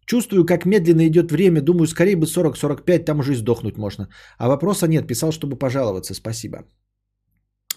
Чувствую, 0.06 0.44
как 0.44 0.66
медленно 0.66 1.06
идет 1.06 1.30
время. 1.32 1.60
Думаю, 1.60 1.86
скорее 1.86 2.16
бы 2.16 2.26
40-45, 2.26 3.04
там 3.04 3.20
уже 3.20 3.32
и 3.32 3.36
сдохнуть 3.36 3.78
можно. 3.78 4.08
А 4.38 4.48
вопроса 4.48 4.88
нет. 4.88 5.06
Писал, 5.06 5.32
чтобы 5.32 5.56
пожаловаться. 5.56 6.14
Спасибо. 6.14 6.64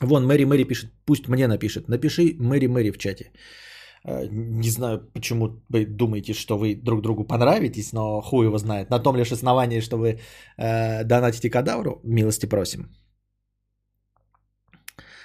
Вон, 0.02 0.26
Мэри 0.26 0.46
Мэри 0.46 0.64
пишет, 0.64 0.92
пусть 1.06 1.28
мне 1.28 1.48
напишет. 1.48 1.88
Напиши 1.88 2.36
Мэри 2.40 2.68
Мэри 2.68 2.92
в 2.92 2.98
чате. 2.98 3.32
Э, 4.06 4.28
не 4.32 4.70
знаю, 4.70 5.00
почему 5.14 5.64
вы 5.70 5.86
думаете, 5.86 6.34
что 6.34 6.58
вы 6.58 6.76
друг 6.76 7.02
другу 7.02 7.24
понравитесь, 7.24 7.94
но 7.94 8.22
хуй 8.22 8.46
его 8.46 8.58
знает. 8.58 8.90
На 8.90 9.00
том 9.00 9.16
лишь 9.16 9.32
основании, 9.32 9.82
что 9.82 9.98
вы 9.98 10.20
э, 10.58 11.04
донатите 11.04 11.50
кадавру, 11.50 12.02
милости 12.04 12.46
просим. 12.46 12.90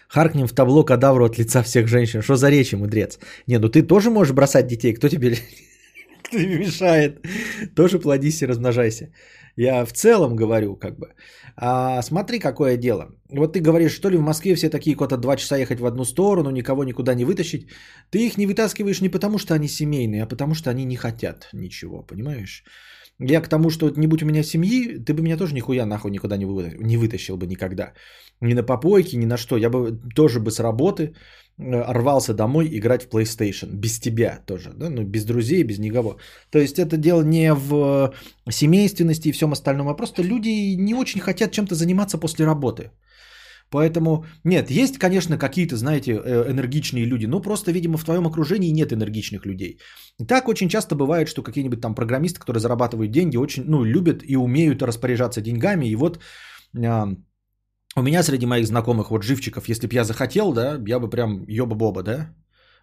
Харкнем 0.09 0.47
в 0.47 0.53
табло 0.53 0.85
кадавру 0.85 1.25
от 1.25 1.39
лица 1.39 1.63
всех 1.63 1.87
женщин. 1.87 2.23
Что 2.23 2.37
за 2.37 2.51
речи, 2.51 2.77
мудрец? 2.77 3.19
Не, 3.47 3.59
ну 3.59 3.69
ты 3.69 3.83
тоже 3.83 4.11
можешь 4.11 4.35
бросать 4.35 4.67
детей. 4.67 4.95
Кто 4.95 5.09
тебе, 5.09 5.37
тебе 6.33 6.59
мешает? 6.59 7.27
Тоже 7.75 7.99
плодись 7.99 8.43
и 8.43 8.47
размножайся. 8.47 9.13
Я 9.57 9.85
в 9.85 9.93
целом 9.93 10.37
говорю, 10.37 10.77
как 10.77 10.99
бы. 10.99 11.07
А, 11.57 12.03
смотри, 12.03 12.39
какое 12.39 12.77
дело. 12.77 13.09
Вот 13.29 13.53
ты 13.53 13.61
говоришь, 13.61 13.93
что 13.93 14.11
ли 14.11 14.17
в 14.17 14.23
Москве 14.23 14.55
все 14.55 14.71
такие 14.71 14.97
куда-то 14.97 15.21
два 15.21 15.37
часа 15.37 15.57
ехать 15.57 15.81
в 15.81 15.87
одну 15.87 16.05
сторону, 16.05 16.51
никого 16.51 16.85
никуда 16.85 17.15
не 17.15 17.25
вытащить. 17.25 17.69
Ты 18.11 18.27
их 18.27 18.39
не 18.39 18.47
вытаскиваешь 18.47 19.01
не 19.01 19.09
потому, 19.09 19.39
что 19.39 19.55
они 19.55 19.69
семейные, 19.69 20.23
а 20.23 20.27
потому, 20.27 20.55
что 20.55 20.71
они 20.71 20.85
не 20.85 20.97
хотят 20.97 21.49
ничего, 21.53 22.03
понимаешь? 22.03 22.65
Я 23.19 23.43
к 23.43 23.49
тому, 23.49 23.71
что 23.71 23.91
не 23.91 24.07
будь 24.07 24.23
у 24.23 24.27
меня 24.27 24.43
семьи, 24.43 24.99
ты 25.05 25.13
бы 25.13 25.23
меня 25.23 25.37
тоже 25.37 25.55
нихуя 25.55 25.85
нахуй 25.85 26.11
никуда 26.11 26.39
не, 26.39 26.47
вы, 26.47 26.77
не 26.81 26.97
вытащил 26.97 27.37
бы 27.37 27.47
никогда. 27.47 27.93
Ни 28.41 28.55
на 28.55 28.63
попойки, 28.63 29.17
ни 29.17 29.27
на 29.27 29.37
что. 29.37 29.59
Я 29.59 29.69
бы 29.69 29.93
тоже 30.15 30.41
бы 30.41 30.51
с 30.51 30.59
работы 30.59 31.15
рвался 31.61 32.35
домой 32.35 32.69
играть 32.73 33.03
в 33.03 33.09
PlayStation. 33.09 33.69
Без 33.73 34.01
тебя 34.01 34.41
тоже, 34.47 34.73
да? 34.75 34.91
Ну, 34.91 35.03
без 35.03 35.25
друзей, 35.25 35.63
без 35.65 35.79
никого. 35.79 36.17
То 36.51 36.59
есть 36.59 36.79
это 36.79 36.97
дело 36.97 37.23
не 37.23 37.55
в 37.55 38.13
семейственности 38.51 39.29
и 39.29 39.33
всем 39.33 39.53
остальном, 39.53 39.89
а 39.89 39.95
просто 39.95 40.23
люди 40.23 40.77
не 40.77 40.95
очень 40.95 41.21
хотят 41.21 41.53
чем-то 41.53 41.75
заниматься 41.75 42.19
после 42.19 42.47
работы. 42.47 42.91
Поэтому, 43.71 44.25
нет, 44.45 44.71
есть, 44.71 44.99
конечно, 44.99 45.39
какие-то, 45.39 45.77
знаете, 45.77 46.13
э, 46.13 46.51
энергичные 46.51 47.05
люди, 47.05 47.27
но 47.27 47.41
просто, 47.41 47.71
видимо, 47.73 47.99
в 47.99 48.05
твоем 48.05 48.27
окружении 48.27 48.73
нет 48.73 48.93
энергичных 48.93 49.47
людей. 49.47 49.79
Так 50.29 50.49
очень 50.49 50.69
часто 50.69 50.97
бывает, 50.97 51.29
что 51.29 51.43
какие-нибудь 51.43 51.81
там 51.81 51.95
программисты, 51.95 52.41
которые 52.41 52.61
зарабатывают 52.61 53.13
деньги, 53.13 53.37
очень, 53.37 53.65
ну, 53.67 53.85
любят 53.85 54.23
и 54.25 54.37
умеют 54.37 54.83
распоряжаться 54.83 55.41
деньгами, 55.41 55.87
и 55.87 55.97
вот 55.97 56.19
у 57.97 58.03
меня 58.03 58.23
среди 58.23 58.47
моих 58.47 58.67
знакомых 58.67 59.11
вот 59.11 59.23
живчиков, 59.23 59.69
если 59.69 59.87
бы 59.87 59.95
я 59.95 60.05
захотел, 60.05 60.53
да, 60.53 60.81
я 60.87 60.99
бы 60.99 61.11
прям 61.11 61.45
ёба-боба, 61.49 62.03
да, 62.03 62.35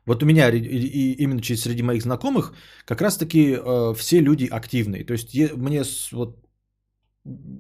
вот 0.06 0.24
у 0.24 0.26
меня 0.26 0.50
и, 0.50 1.16
именно 1.24 1.42
через 1.42 1.62
среди 1.62 1.84
моих 1.84 2.02
знакомых 2.02 2.54
как 2.86 3.02
раз-таки 3.02 3.58
э, 3.58 3.94
все 3.96 4.22
люди 4.22 4.46
активные. 4.46 5.06
То 5.06 5.14
есть 5.14 5.34
мне 5.58 5.84
с, 5.84 6.12
вот 6.12 6.48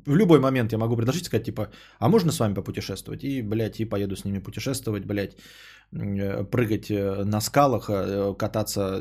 в 0.05 0.15
любой 0.15 0.39
момент 0.39 0.71
я 0.71 0.77
могу 0.77 0.95
предложить, 0.95 1.25
сказать, 1.25 1.45
типа, 1.45 1.69
а 1.99 2.09
можно 2.09 2.31
с 2.31 2.39
вами 2.39 2.53
попутешествовать? 2.53 3.23
И, 3.23 3.41
блядь, 3.41 3.79
и 3.79 3.85
поеду 3.85 4.15
с 4.15 4.25
ними 4.25 4.39
путешествовать, 4.39 5.05
блядь, 5.05 5.35
э, 5.91 6.43
прыгать 6.45 6.89
э, 6.89 7.23
на 7.25 7.41
скалах, 7.41 7.89
э, 7.89 8.33
кататься 8.37 8.99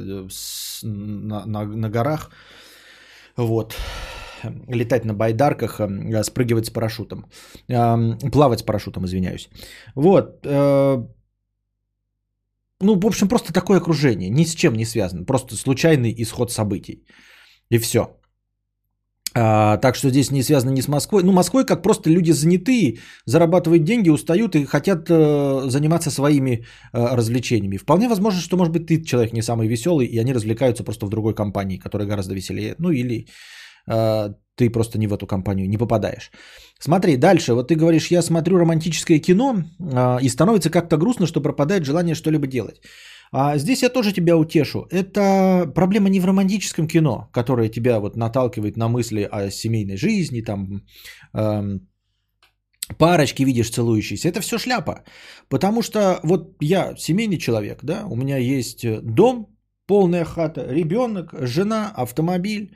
на, 0.82 1.46
на, 1.46 1.64
на 1.64 1.90
горах, 1.90 2.30
вот, 3.36 3.76
летать 4.68 5.04
на 5.04 5.14
байдарках, 5.14 5.80
спрыгивать 6.22 6.66
с 6.66 6.70
парашютом, 6.70 7.26
плавать 7.66 8.60
с 8.60 8.62
парашютом, 8.62 9.04
извиняюсь. 9.04 9.48
Вот, 9.94 10.44
ну, 12.80 13.00
в 13.00 13.06
общем, 13.06 13.28
просто 13.28 13.52
такое 13.52 13.78
окружение, 13.78 14.30
ни 14.30 14.44
с 14.44 14.54
чем 14.54 14.74
не 14.74 14.84
связано, 14.84 15.24
просто 15.24 15.56
случайный 15.56 16.14
исход 16.18 16.52
событий. 16.52 17.04
И 17.70 17.78
все. 17.78 18.00
А, 19.38 19.76
так 19.76 19.96
что 19.96 20.08
здесь 20.08 20.30
не 20.30 20.42
связано 20.42 20.70
ни 20.70 20.82
с 20.82 20.88
Москвой. 20.88 21.22
Ну, 21.22 21.32
Москвой 21.32 21.66
как 21.66 21.82
просто 21.82 22.10
люди 22.10 22.32
занятые, 22.32 22.98
зарабатывают 23.26 23.84
деньги, 23.84 24.10
устают 24.10 24.54
и 24.54 24.64
хотят 24.64 25.10
э, 25.10 25.68
заниматься 25.68 26.10
своими 26.10 26.50
э, 26.50 27.16
развлечениями. 27.16 27.76
Вполне 27.76 28.08
возможно, 28.08 28.40
что, 28.40 28.56
может 28.56 28.72
быть, 28.72 28.86
ты 28.86 29.04
человек 29.04 29.32
не 29.32 29.42
самый 29.42 29.68
веселый, 29.68 30.06
и 30.06 30.18
они 30.18 30.32
развлекаются 30.32 30.84
просто 30.84 31.06
в 31.06 31.10
другой 31.10 31.34
компании, 31.34 31.76
которая 31.78 32.08
гораздо 32.08 32.34
веселее. 32.34 32.76
Ну, 32.78 32.90
или 32.90 33.16
э, 33.16 33.26
ты 33.86 34.70
просто 34.70 34.98
не 34.98 35.06
в 35.06 35.12
эту 35.12 35.26
компанию 35.26 35.68
не 35.68 35.78
попадаешь. 35.78 36.30
Смотри, 36.80 37.16
дальше. 37.16 37.54
Вот 37.54 37.68
ты 37.68 37.74
говоришь, 37.74 38.10
я 38.10 38.22
смотрю 38.22 38.58
романтическое 38.58 39.18
кино, 39.18 39.54
э, 39.78 40.18
и 40.22 40.28
становится 40.28 40.70
как-то 40.70 40.96
грустно, 40.96 41.26
что 41.26 41.42
пропадает 41.42 41.84
желание 41.84 42.14
что-либо 42.14 42.46
делать. 42.46 42.80
А 43.32 43.58
здесь 43.58 43.82
я 43.82 43.88
тоже 43.88 44.12
тебя 44.12 44.36
утешу. 44.36 44.86
Это 44.90 45.72
проблема 45.74 46.08
не 46.08 46.20
в 46.20 46.24
романтическом 46.24 46.86
кино, 46.88 47.28
которое 47.32 47.68
тебя 47.68 48.00
вот 48.00 48.16
наталкивает 48.16 48.76
на 48.76 48.88
мысли 48.88 49.28
о 49.30 49.50
семейной 49.50 49.96
жизни, 49.96 50.42
там 50.42 50.82
эм, 51.34 51.80
парочки 52.98 53.44
видишь 53.44 53.70
целующиеся. 53.70 54.28
Это 54.28 54.40
все 54.40 54.58
шляпа. 54.58 55.04
Потому 55.48 55.82
что 55.82 56.20
вот 56.22 56.56
я 56.60 56.94
семейный 56.96 57.38
человек, 57.38 57.80
да, 57.82 58.04
у 58.08 58.16
меня 58.16 58.36
есть 58.36 58.86
дом, 59.02 59.55
полная 59.86 60.24
хата, 60.24 60.66
ребенок, 60.68 61.34
жена, 61.40 61.92
автомобиль, 61.96 62.70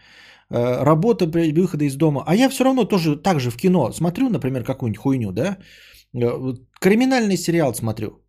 э, 0.50 0.84
работа 0.84 1.26
при 1.26 1.52
выходе 1.52 1.86
из 1.86 1.96
дома. 1.96 2.22
А 2.26 2.34
я 2.34 2.48
все 2.48 2.64
равно 2.64 2.84
тоже 2.84 3.16
так 3.16 3.40
же 3.40 3.50
в 3.50 3.56
кино 3.56 3.92
смотрю, 3.92 4.28
например, 4.28 4.64
какую-нибудь 4.64 5.02
хуйню, 5.02 5.32
да, 5.32 5.58
э, 6.14 6.54
криминальный 6.80 7.36
сериал 7.36 7.74
смотрю 7.74 8.20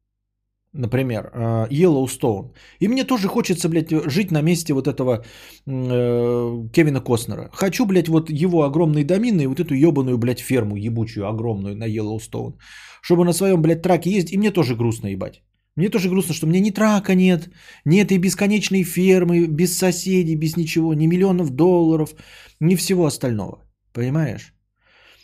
например, 0.73 1.31
э, 1.33 1.67
Yellowstone. 1.69 2.53
И 2.79 2.87
мне 2.87 3.03
тоже 3.03 3.27
хочется, 3.27 3.69
блядь, 3.69 3.91
жить 4.11 4.31
на 4.31 4.41
месте 4.41 4.73
вот 4.73 4.87
этого 4.87 5.23
э, 5.67 6.69
Кевина 6.73 7.01
Костнера. 7.01 7.49
Хочу, 7.53 7.85
блядь, 7.85 8.07
вот 8.07 8.29
его 8.29 8.63
огромные 8.63 9.05
домины 9.05 9.43
и 9.43 9.47
вот 9.47 9.59
эту 9.59 9.73
ебаную, 9.73 10.17
блядь, 10.17 10.39
ферму 10.39 10.75
ебучую 10.77 11.27
огромную 11.27 11.75
на 11.75 11.87
Yellowstone. 11.87 12.57
Чтобы 13.01 13.25
на 13.25 13.33
своем, 13.33 13.61
блядь, 13.61 13.81
траке 13.81 14.11
ездить. 14.11 14.33
И 14.33 14.37
мне 14.37 14.51
тоже 14.51 14.75
грустно, 14.75 15.07
ебать. 15.07 15.43
Мне 15.75 15.89
тоже 15.89 16.09
грустно, 16.09 16.33
что 16.33 16.47
мне 16.47 16.59
ни 16.59 16.71
трака 16.71 17.15
нет, 17.15 17.49
нет 17.85 18.11
и 18.11 18.17
бесконечной 18.17 18.83
фермы, 18.83 19.47
без 19.47 19.77
соседей, 19.77 20.35
без 20.35 20.57
ничего, 20.57 20.93
ни 20.93 21.07
миллионов 21.07 21.49
долларов, 21.49 22.13
ни 22.59 22.75
всего 22.75 23.05
остального. 23.05 23.63
Понимаешь? 23.93 24.53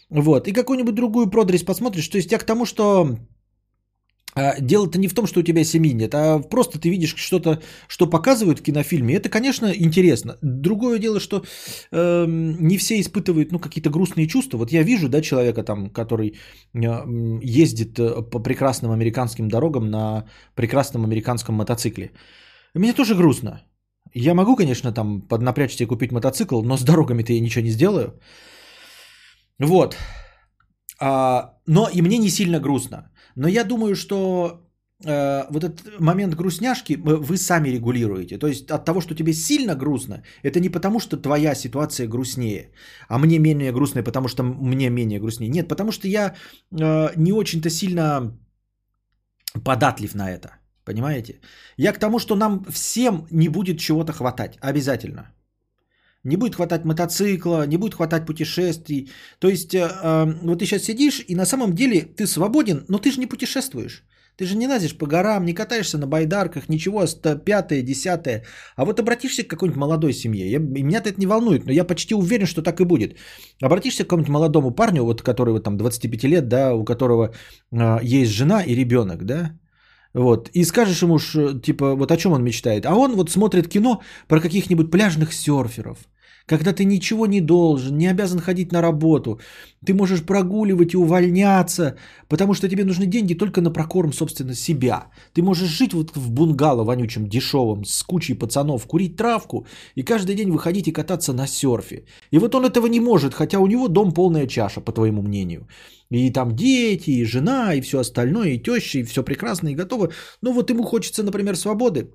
Вот. 0.09 0.47
И 0.47 0.53
какую-нибудь 0.53 0.95
другую 0.95 1.29
продресь 1.29 1.63
посмотришь. 1.63 2.07
То 2.07 2.17
есть 2.17 2.31
я 2.31 2.37
к 2.37 2.45
тому, 2.45 2.65
что 2.65 3.17
дело-то 4.59 4.99
не 4.99 5.07
в 5.07 5.13
том, 5.13 5.27
что 5.27 5.39
у 5.39 5.43
тебя 5.43 5.63
семьи 5.63 5.93
нет, 5.93 6.13
а 6.15 6.39
просто 6.39 6.79
ты 6.79 6.89
видишь 6.89 7.15
что-то, 7.17 7.59
что 7.87 8.07
показывают 8.07 8.59
в 8.59 8.63
кинофильме. 8.63 9.15
Это, 9.15 9.29
конечно, 9.29 9.71
интересно. 9.73 10.37
Другое 10.41 10.99
дело, 10.99 11.19
что 11.19 11.43
э, 11.91 12.25
не 12.27 12.77
все 12.77 12.99
испытывают 12.99 13.51
ну, 13.51 13.59
какие-то 13.59 13.89
грустные 13.89 14.27
чувства. 14.27 14.57
Вот 14.57 14.71
я 14.71 14.83
вижу 14.83 15.09
да, 15.09 15.21
человека, 15.21 15.63
там, 15.63 15.89
который 15.89 16.27
э, 16.27 16.79
ездит 17.43 17.99
э, 17.99 18.21
по 18.21 18.39
прекрасным 18.39 18.91
американским 18.91 19.47
дорогам 19.47 19.89
на 19.89 20.25
прекрасном 20.55 21.03
американском 21.03 21.55
мотоцикле. 21.55 22.11
Мне 22.75 22.93
тоже 22.93 23.15
грустно. 23.15 23.61
Я 24.13 24.33
могу, 24.33 24.55
конечно, 24.55 24.91
там 24.91 25.21
поднапрячься 25.21 25.83
и 25.83 25.87
купить 25.87 26.11
мотоцикл, 26.11 26.61
но 26.61 26.77
с 26.77 26.83
дорогами-то 26.83 27.33
я 27.33 27.39
ничего 27.39 27.63
не 27.63 27.71
сделаю. 27.71 28.19
Вот. 29.59 29.97
А, 30.99 31.53
но 31.65 31.89
и 31.93 32.01
мне 32.01 32.17
не 32.17 32.29
сильно 32.29 32.59
грустно. 32.59 33.11
Но 33.37 33.47
я 33.47 33.63
думаю, 33.63 33.95
что 33.95 34.61
э, 35.05 35.45
вот 35.49 35.63
этот 35.63 35.99
момент 35.99 36.35
грустняшки 36.35 36.97
вы 36.97 37.37
сами 37.37 37.69
регулируете. 37.69 38.37
То 38.37 38.47
есть 38.47 38.71
от 38.71 38.85
того, 38.85 39.01
что 39.01 39.15
тебе 39.15 39.33
сильно 39.33 39.75
грустно, 39.75 40.23
это 40.43 40.59
не 40.59 40.69
потому, 40.69 40.99
что 40.99 41.17
твоя 41.17 41.55
ситуация 41.55 42.07
грустнее, 42.07 42.71
а 43.07 43.19
мне 43.19 43.39
менее 43.39 43.71
грустная, 43.71 44.03
потому 44.03 44.27
что 44.27 44.43
мне 44.43 44.89
менее 44.89 45.19
грустнее. 45.19 45.49
Нет, 45.49 45.67
потому 45.67 45.91
что 45.91 46.07
я 46.07 46.33
э, 46.71 47.09
не 47.15 47.31
очень-то 47.31 47.69
сильно 47.69 48.37
податлив 49.63 50.15
на 50.15 50.31
это. 50.31 50.49
Понимаете? 50.83 51.41
Я 51.77 51.93
к 51.93 51.99
тому, 51.99 52.19
что 52.19 52.35
нам 52.35 52.65
всем 52.71 53.27
не 53.31 53.49
будет 53.49 53.77
чего-то 53.77 54.13
хватать. 54.13 54.57
Обязательно. 54.61 55.31
Не 56.27 56.37
будет 56.37 56.55
хватать 56.55 56.85
мотоцикла, 56.85 57.67
не 57.67 57.77
будет 57.77 57.95
хватать 57.95 58.25
путешествий. 58.25 59.09
То 59.39 59.47
есть, 59.47 59.73
э, 59.73 59.79
э, 59.79 60.25
вот 60.43 60.59
ты 60.59 60.65
сейчас 60.65 60.83
сидишь, 60.83 61.23
и 61.27 61.35
на 61.35 61.45
самом 61.45 61.73
деле 61.73 62.01
ты 62.01 62.27
свободен, 62.27 62.85
но 62.89 62.97
ты 62.97 63.11
же 63.11 63.19
не 63.19 63.27
путешествуешь. 63.27 64.03
Ты 64.37 64.45
же 64.45 64.57
не 64.57 64.67
лазишь 64.67 64.97
по 64.97 65.07
горам, 65.07 65.45
не 65.45 65.53
катаешься 65.53 65.97
на 65.97 66.05
байдарках, 66.05 66.69
ничего, 66.69 67.05
пятое, 67.45 67.81
десятое. 67.81 68.43
А 68.75 68.85
вот 68.85 68.99
обратишься 68.99 69.43
к 69.43 69.47
какой-нибудь 69.47 69.79
молодой 69.79 70.13
семье. 70.13 70.51
Я, 70.51 70.59
меня 70.59 70.99
это 70.99 71.13
не 71.17 71.25
волнует, 71.25 71.65
но 71.65 71.71
я 71.71 71.83
почти 71.83 72.13
уверен, 72.13 72.45
что 72.45 72.61
так 72.61 72.79
и 72.79 72.85
будет. 72.85 73.17
Обратишься 73.63 74.03
к 74.03 74.07
какому-нибудь 74.07 74.33
молодому 74.33 74.71
парню, 74.71 75.03
вот 75.03 75.21
который 75.21 75.53
вот 75.53 75.63
там 75.63 75.77
25 75.77 76.23
лет, 76.23 76.47
да, 76.47 76.75
у 76.75 76.85
которого 76.85 77.33
э, 77.71 77.99
есть 78.03 78.31
жена 78.31 78.61
и 78.61 78.75
ребенок, 78.75 79.25
да, 79.25 79.51
вот, 80.13 80.49
и 80.53 80.65
скажешь 80.65 81.03
ему, 81.03 81.19
типа, 81.61 81.95
вот 81.95 82.11
о 82.11 82.17
чем 82.17 82.31
он 82.31 82.43
мечтает. 82.43 82.85
А 82.85 82.95
он 82.95 83.15
вот 83.15 83.29
смотрит 83.29 83.67
кино 83.67 84.01
про 84.27 84.39
каких-нибудь 84.39 84.91
пляжных 84.91 85.33
серферов, 85.33 85.97
когда 86.47 86.71
ты 86.73 86.85
ничего 86.85 87.27
не 87.27 87.41
должен, 87.41 87.97
не 87.97 88.07
обязан 88.07 88.39
ходить 88.39 88.71
на 88.71 88.81
работу, 88.81 89.39
ты 89.85 89.93
можешь 89.93 90.23
прогуливать 90.23 90.93
и 90.93 90.97
увольняться, 90.97 91.97
потому 92.29 92.53
что 92.53 92.69
тебе 92.69 92.85
нужны 92.85 93.05
деньги 93.05 93.37
только 93.37 93.61
на 93.61 93.73
прокорм, 93.73 94.13
собственно, 94.13 94.55
себя. 94.55 95.07
Ты 95.33 95.41
можешь 95.41 95.69
жить 95.69 95.93
вот 95.93 96.15
в 96.15 96.31
бунгало 96.31 96.83
вонючем, 96.83 97.27
дешевом, 97.27 97.83
с 97.85 98.01
кучей 98.03 98.33
пацанов, 98.33 98.87
курить 98.87 99.17
травку 99.17 99.67
и 99.95 100.03
каждый 100.03 100.35
день 100.35 100.51
выходить 100.51 100.87
и 100.87 100.93
кататься 100.93 101.33
на 101.33 101.47
серфе. 101.47 102.05
И 102.31 102.39
вот 102.39 102.55
он 102.55 102.65
этого 102.65 102.87
не 102.87 102.99
может, 102.99 103.33
хотя 103.33 103.59
у 103.59 103.67
него 103.67 103.87
дом 103.89 104.13
полная 104.13 104.47
чаша, 104.47 104.81
по 104.81 104.93
твоему 104.93 105.21
мнению. 105.21 105.67
И 106.09 106.31
там 106.31 106.55
дети, 106.55 107.09
и 107.09 107.25
жена, 107.25 107.73
и 107.73 107.81
все 107.81 107.99
остальное, 107.99 108.51
и 108.51 108.63
теща, 108.63 108.99
и 108.99 109.03
все 109.03 109.21
прекрасно, 109.23 109.67
и 109.67 109.75
готово. 109.75 110.11
Но 110.41 110.53
вот 110.53 110.69
ему 110.69 110.83
хочется, 110.83 111.23
например, 111.23 111.57
свободы. 111.57 112.13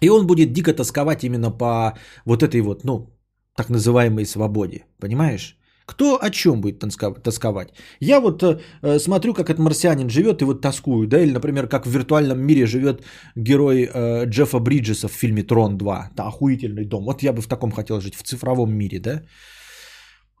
И 0.00 0.08
он 0.08 0.26
будет 0.26 0.52
дико 0.52 0.72
тосковать 0.72 1.24
именно 1.24 1.50
по 1.50 1.98
вот 2.24 2.42
этой 2.42 2.60
вот, 2.60 2.84
ну, 2.84 3.15
так 3.56 3.70
называемой 3.70 4.26
свободе. 4.26 4.84
Понимаешь? 5.00 5.56
Кто 5.86 6.18
о 6.20 6.30
чем 6.30 6.60
будет 6.60 6.80
тосковать? 7.22 7.68
Я 8.00 8.20
вот 8.20 8.42
э, 8.42 8.98
смотрю, 8.98 9.34
как 9.34 9.50
этот 9.50 9.58
марсианин 9.58 10.10
живет 10.10 10.42
и 10.42 10.44
вот 10.44 10.60
тоскую, 10.60 11.06
да, 11.06 11.20
или, 11.20 11.32
например, 11.32 11.68
как 11.68 11.86
в 11.86 11.90
виртуальном 11.90 12.40
мире 12.40 12.66
живет 12.66 13.02
герой 13.36 13.84
э, 13.84 14.24
Джеффа 14.26 14.58
Бриджеса 14.58 15.08
в 15.08 15.12
фильме 15.12 15.44
Трон 15.44 15.78
2. 15.78 16.10
Это 16.12 16.26
охуительный 16.26 16.84
дом. 16.84 17.04
Вот 17.04 17.22
я 17.22 17.32
бы 17.32 17.40
в 17.40 17.46
таком 17.46 17.70
хотел 17.70 18.00
жить, 18.00 18.16
в 18.16 18.22
цифровом 18.22 18.74
мире, 18.74 18.98
да. 18.98 19.22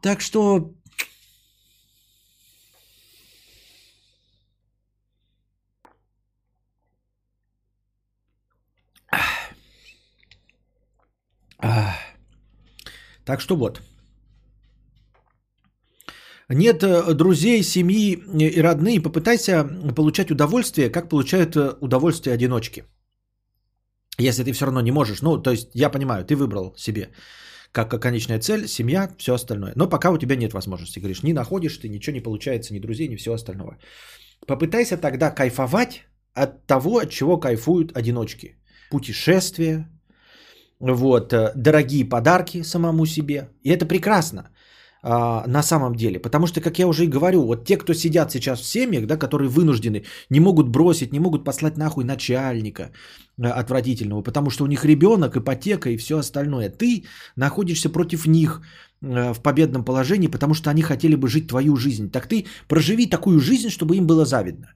Так 0.02 0.20
что 0.20 0.72
Так 13.26 13.40
что 13.40 13.56
вот. 13.56 13.82
Нет 16.48 16.82
э, 16.82 17.14
друзей, 17.14 17.62
семьи 17.62 18.16
и 18.38 18.62
родные, 18.62 19.02
попытайся 19.02 19.64
получать 19.96 20.30
удовольствие, 20.30 20.90
как 20.90 21.08
получают 21.08 21.56
э, 21.56 21.74
удовольствие 21.80 22.34
одиночки. 22.34 22.84
Если 24.18 24.44
ты 24.44 24.52
все 24.52 24.66
равно 24.66 24.80
не 24.80 24.92
можешь, 24.92 25.22
ну, 25.22 25.42
то 25.42 25.50
есть 25.50 25.70
я 25.74 25.90
понимаю, 25.90 26.24
ты 26.24 26.36
выбрал 26.36 26.74
себе 26.76 27.10
как 27.72 28.00
конечная 28.00 28.40
цель, 28.40 28.68
семья, 28.68 29.08
все 29.18 29.34
остальное. 29.34 29.72
Но 29.76 29.88
пока 29.88 30.10
у 30.10 30.18
тебя 30.18 30.36
нет 30.36 30.52
возможности, 30.52 31.00
говоришь, 31.00 31.22
не 31.22 31.32
находишь 31.32 31.78
ты, 31.78 31.88
ничего 31.88 32.14
не 32.14 32.22
получается, 32.22 32.74
ни 32.74 32.78
друзей, 32.78 33.08
ни 33.08 33.16
всего 33.16 33.34
остального. 33.34 33.76
Попытайся 34.46 34.96
тогда 34.96 35.30
кайфовать 35.30 36.04
от 36.32 36.66
того, 36.66 36.98
от 36.98 37.10
чего 37.10 37.40
кайфуют 37.40 37.96
одиночки. 37.96 38.56
Путешествия, 38.90 39.88
вот, 40.80 41.32
э, 41.32 41.52
дорогие 41.54 42.04
подарки 42.04 42.62
самому 42.62 43.06
себе. 43.06 43.48
И 43.62 43.70
это 43.70 43.86
прекрасно 43.86 44.50
а, 45.08 45.44
на 45.46 45.62
самом 45.62 45.94
деле. 45.94 46.18
Потому 46.18 46.46
что, 46.46 46.60
как 46.60 46.78
я 46.78 46.86
уже 46.86 47.04
и 47.04 47.08
говорю, 47.08 47.42
вот 47.42 47.64
те, 47.64 47.76
кто 47.76 47.94
сидят 47.94 48.32
сейчас 48.32 48.60
в 48.60 48.64
семьях, 48.64 49.06
да, 49.06 49.16
которые 49.16 49.48
вынуждены, 49.48 50.04
не 50.30 50.40
могут 50.40 50.68
бросить, 50.68 51.12
не 51.12 51.20
могут 51.20 51.44
послать 51.44 51.78
нахуй 51.78 52.04
начальника 52.04 52.90
э, 53.38 53.46
отвратительного, 53.46 54.22
потому 54.22 54.50
что 54.50 54.64
у 54.64 54.66
них 54.66 54.84
ребенок, 54.84 55.36
ипотека 55.36 55.90
и 55.90 55.96
все 55.96 56.18
остальное. 56.18 56.70
Ты 56.70 57.04
находишься 57.36 57.88
против 57.88 58.26
них 58.26 58.60
э, 59.02 59.32
в 59.32 59.40
победном 59.42 59.84
положении, 59.84 60.28
потому 60.28 60.54
что 60.54 60.70
они 60.70 60.82
хотели 60.82 61.14
бы 61.14 61.28
жить 61.28 61.48
твою 61.48 61.76
жизнь. 61.76 62.10
Так 62.10 62.26
ты 62.26 62.46
проживи 62.68 63.06
такую 63.06 63.38
жизнь, 63.38 63.68
чтобы 63.68 63.96
им 63.96 64.06
было 64.06 64.24
завидно. 64.24 64.74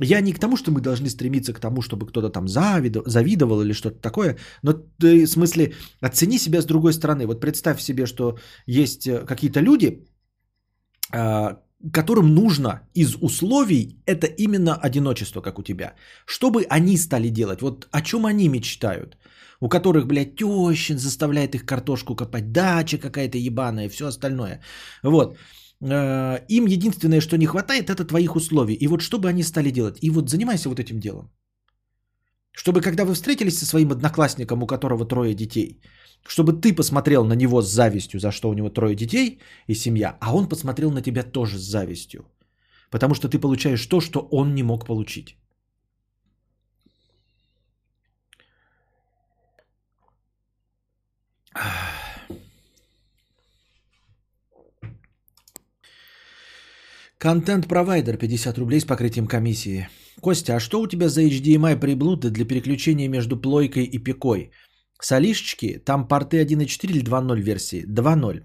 Я 0.00 0.20
не 0.20 0.32
к 0.32 0.38
тому, 0.38 0.56
что 0.56 0.70
мы 0.70 0.80
должны 0.80 1.08
стремиться 1.08 1.52
к 1.52 1.60
тому, 1.60 1.82
чтобы 1.82 2.06
кто-то 2.06 2.30
там 2.30 2.48
завидовал, 2.48 3.62
или 3.62 3.72
что-то 3.72 4.00
такое, 4.00 4.36
но 4.62 4.72
ты, 4.72 5.26
в 5.26 5.30
смысле, 5.30 5.74
оцени 6.00 6.38
себя 6.38 6.62
с 6.62 6.66
другой 6.66 6.92
стороны. 6.92 7.26
Вот 7.26 7.40
представь 7.40 7.80
себе, 7.80 8.06
что 8.06 8.38
есть 8.66 9.06
э, 9.06 9.24
какие-то 9.26 9.60
люди, 9.60 10.04
а, 11.12 11.58
которым 11.92 12.34
нужно 12.34 12.80
из 12.94 13.16
условий 13.20 14.02
это 14.06 14.26
именно 14.26 14.74
одиночество, 14.74 15.40
как 15.40 15.58
у 15.58 15.62
тебя. 15.62 15.94
Что 16.26 16.50
бы 16.50 16.64
они 16.68 16.96
стали 16.96 17.28
делать? 17.28 17.62
Вот 17.62 17.88
о 17.90 18.02
чем 18.02 18.24
они 18.24 18.48
мечтают? 18.48 19.16
У 19.60 19.68
которых, 19.68 20.06
блядь, 20.06 20.36
тещин 20.36 20.98
заставляет 20.98 21.54
их 21.54 21.64
картошку 21.64 22.16
копать, 22.16 22.52
дача 22.52 22.98
какая-то 22.98 23.38
ебаная 23.38 23.88
все 23.88 24.06
остальное. 24.06 24.60
Вот. 25.02 25.36
Э, 25.82 26.44
им 26.48 26.66
единственное, 26.66 27.20
что 27.20 27.36
не 27.36 27.46
хватает, 27.46 27.90
это 27.90 28.04
твоих 28.04 28.36
условий. 28.36 28.74
И 28.74 28.88
вот 28.88 29.00
что 29.02 29.18
бы 29.18 29.28
они 29.28 29.42
стали 29.42 29.70
делать? 29.70 29.98
И 30.02 30.10
вот 30.10 30.30
занимайся 30.30 30.68
вот 30.68 30.78
этим 30.78 31.00
делом. 31.00 31.30
Чтобы 32.52 32.80
когда 32.80 33.04
вы 33.04 33.14
встретились 33.14 33.58
со 33.58 33.66
своим 33.66 33.90
одноклассником, 33.90 34.62
у 34.62 34.66
которого 34.66 35.06
трое 35.06 35.34
детей, 35.34 35.80
чтобы 36.26 36.52
ты 36.52 36.74
посмотрел 36.74 37.24
на 37.24 37.34
него 37.34 37.62
с 37.62 37.70
завистью, 37.70 38.20
за 38.20 38.30
что 38.30 38.50
у 38.50 38.54
него 38.54 38.70
трое 38.70 38.94
детей 38.94 39.40
и 39.66 39.74
семья, 39.74 40.16
а 40.20 40.34
он 40.34 40.48
посмотрел 40.48 40.92
на 40.92 41.02
тебя 41.02 41.22
тоже 41.22 41.58
с 41.58 41.62
завистью. 41.62 42.24
Потому 42.90 43.14
что 43.14 43.28
ты 43.28 43.38
получаешь 43.38 43.86
то, 43.86 44.00
что 44.00 44.28
он 44.30 44.54
не 44.54 44.62
мог 44.62 44.86
получить. 44.86 45.36
Контент-провайдер 57.22 58.16
50 58.16 58.58
рублей 58.58 58.80
с 58.80 58.84
покрытием 58.84 59.28
комиссии. 59.28 59.88
Костя, 60.20 60.56
а 60.56 60.60
что 60.60 60.80
у 60.80 60.88
тебя 60.88 61.08
за 61.08 61.22
HDMI 61.22 61.76
приблуды 61.76 62.30
для 62.30 62.44
переключения 62.44 63.08
между 63.08 63.36
плойкой 63.36 63.84
и 63.84 63.98
пикой? 63.98 64.50
Солишечки, 65.00 65.78
там 65.78 66.08
порты 66.08 66.42
1.4 66.42 66.90
или 66.90 67.00
2.0 67.00 67.40
версии? 67.40 67.84
2.0. 67.86 68.42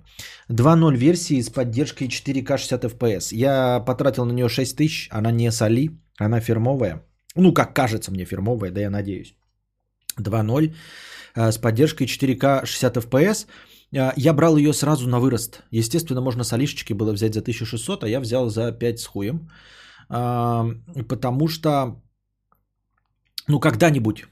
2.0 0.50 0.96
версии 0.96 1.42
с 1.42 1.50
поддержкой 1.50 2.08
4К 2.08 2.58
60 2.58 2.86
FPS. 2.86 3.34
Я 3.34 3.80
потратил 3.80 4.26
на 4.26 4.34
нее 4.34 4.48
6 4.48 4.78
тысяч, 4.78 5.10
она 5.12 5.32
не 5.32 5.52
соли, 5.52 5.90
она 6.20 6.40
фирмовая. 6.40 7.04
Ну, 7.36 7.54
как 7.54 7.74
кажется 7.74 8.12
мне 8.12 8.26
фирмовая, 8.26 8.70
да 8.70 8.82
я 8.82 8.92
надеюсь. 8.92 9.34
2.0 10.20 10.76
э, 11.36 11.52
с 11.52 11.58
поддержкой 11.58 12.06
4К 12.06 12.66
60 12.66 12.98
FPS. 12.98 13.48
А, 13.96 14.14
я 14.18 14.34
брал 14.34 14.58
ее 14.58 14.74
сразу 14.74 15.10
на 15.10 15.20
вырост. 15.20 15.64
Естественно, 15.72 16.22
можно 16.22 16.44
с 16.44 16.54
Алишечки 16.54 16.94
было 16.94 17.14
взять 17.14 17.34
за 17.34 17.42
1600, 17.42 18.04
а 18.04 18.08
я 18.08 18.20
взял 18.20 18.50
за 18.50 18.72
5 18.72 19.00
с 19.00 19.06
хуем. 19.06 19.50
А, 20.10 20.66
потому 21.08 21.48
что, 21.48 22.02
ну, 23.48 23.60
когда-нибудь 23.60 24.26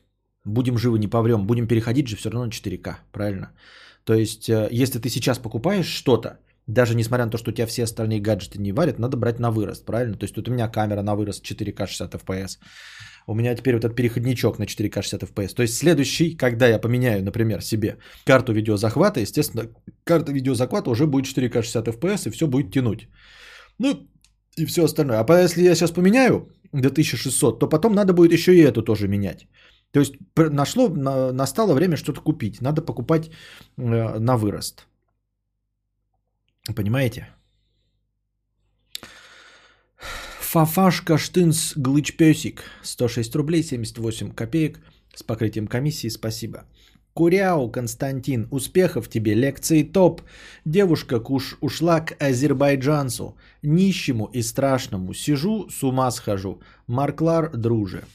будем 0.45 0.77
живы, 0.77 0.99
не 0.99 1.07
поврем, 1.07 1.48
будем 1.48 1.68
переходить 1.68 2.07
же 2.07 2.15
все 2.15 2.30
равно 2.30 2.45
на 2.45 2.52
4К, 2.52 2.95
правильно? 3.11 3.52
То 4.03 4.14
есть, 4.14 4.49
э, 4.49 4.69
если 4.72 4.99
ты 4.99 5.10
сейчас 5.10 5.40
покупаешь 5.40 5.88
что-то, 5.88 6.38
даже 6.68 6.95
несмотря 6.95 7.26
на 7.26 7.32
то, 7.32 7.38
что 7.38 7.52
у 7.52 7.53
тебя 7.53 7.68
все 7.68 7.84
остальные 7.84 8.22
гаджеты 8.22 8.60
не 8.60 8.72
варят, 8.72 8.99
надо 8.99 9.18
брать 9.18 9.40
на 9.40 9.52
вырост, 9.52 9.86
правильно? 9.86 10.18
То 10.18 10.26
есть, 10.26 10.36
тут 10.36 10.48
у 10.48 10.52
меня 10.52 10.68
камера 10.68 11.02
на 11.02 11.15
вырост 11.15 11.44
4К 11.44 11.88
60 11.88 12.15
FPS. 12.15 12.60
У 13.27 13.34
меня 13.34 13.56
теперь 13.56 13.73
вот 13.73 13.85
этот 13.85 13.95
переходничок 13.95 14.60
на 14.60 14.65
4К 14.65 15.02
60 15.02 15.23
FPS. 15.23 15.56
То 15.56 15.64
есть 15.64 15.77
следующий, 15.77 16.38
когда 16.38 16.68
я 16.68 16.80
поменяю, 16.80 17.23
например, 17.23 17.61
себе 17.61 17.97
карту 18.26 18.53
видеозахвата, 18.53 19.19
естественно, 19.19 19.64
карта 20.03 20.31
видеозахвата 20.31 20.89
уже 20.89 21.07
будет 21.07 21.26
4К 21.26 21.64
60 21.64 21.88
FPS 21.88 22.27
и 22.27 22.31
все 22.31 22.47
будет 22.47 22.72
тянуть. 22.72 23.07
Ну 23.80 24.07
и 24.57 24.65
все 24.65 24.84
остальное. 24.84 25.19
А 25.19 25.41
если 25.41 25.64
я 25.64 25.76
сейчас 25.76 25.91
поменяю 25.91 26.49
до 26.72 26.89
1600, 26.89 27.60
то 27.60 27.69
потом 27.69 27.93
надо 27.93 28.14
будет 28.14 28.34
еще 28.34 28.56
и 28.56 28.61
эту 28.61 28.84
тоже 28.84 29.07
менять. 29.07 29.47
То 29.91 29.99
есть 29.99 30.15
нашло, 30.35 30.89
настало 30.89 31.73
время 31.73 31.97
что-то 31.97 32.22
купить. 32.22 32.61
Надо 32.61 32.81
покупать 32.81 33.30
э, 33.77 34.19
на 34.19 34.38
вырост. 34.38 34.88
Понимаете? 36.76 37.34
Фафашка 40.56 41.18
Штынс 41.18 41.73
Глычпесик. 41.76 42.64
106 42.82 43.36
рублей 43.36 43.61
78 43.61 44.32
копеек 44.32 44.80
с 45.14 45.22
покрытием 45.22 45.68
комиссии. 45.68 46.07
Спасибо. 46.07 46.64
Куряу 47.14 47.69
Константин. 47.69 48.48
Успехов 48.52 49.10
тебе. 49.10 49.34
Лекции 49.34 49.84
топ. 49.84 50.22
Девушка 50.64 51.19
куш 51.19 51.57
ушла 51.60 51.99
к 51.99 52.15
азербайджанцу. 52.23 53.36
Нищему 53.64 54.30
и 54.34 54.41
страшному. 54.41 55.14
Сижу, 55.14 55.68
с 55.69 55.84
ума 55.84 56.10
схожу. 56.11 56.61
Марклар 56.88 57.52
друже. 57.57 58.06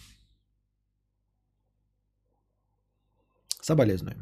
Соболезную. 3.61 4.17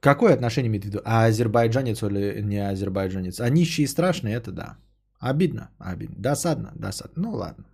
Какое 0.00 0.34
отношение 0.34 0.68
имеет 0.68 0.84
в 0.84 0.88
виду? 0.88 1.00
А 1.06 1.24
азербайджанец 1.24 2.02
или 2.02 2.42
не 2.42 2.58
азербайджанец? 2.58 3.40
А 3.40 3.48
нищий 3.48 3.84
и 3.84 3.86
страшный, 3.86 4.32
это 4.32 4.52
да. 4.52 4.76
Обидно, 5.22 5.70
обидно. 5.78 6.16
Досадно, 6.18 6.72
досадно. 6.74 7.22
Ну 7.22 7.30
ладно. 7.32 7.64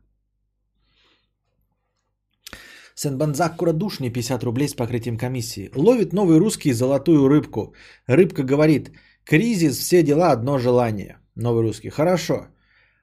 Сен-Банзак 2.94 3.56
Курадушный, 3.56 4.10
50 4.10 4.44
рублей 4.44 4.68
с 4.68 4.74
покрытием 4.74 5.16
комиссии. 5.16 5.70
Ловит 5.74 6.12
новый 6.12 6.38
русский 6.38 6.72
золотую 6.72 7.28
рыбку. 7.28 7.74
Рыбка 8.06 8.42
говорит, 8.42 8.90
кризис, 9.24 9.78
все 9.78 10.02
дела, 10.02 10.32
одно 10.32 10.58
желание. 10.58 11.16
Новый 11.36 11.62
русский, 11.62 11.90
хорошо. 11.90 12.48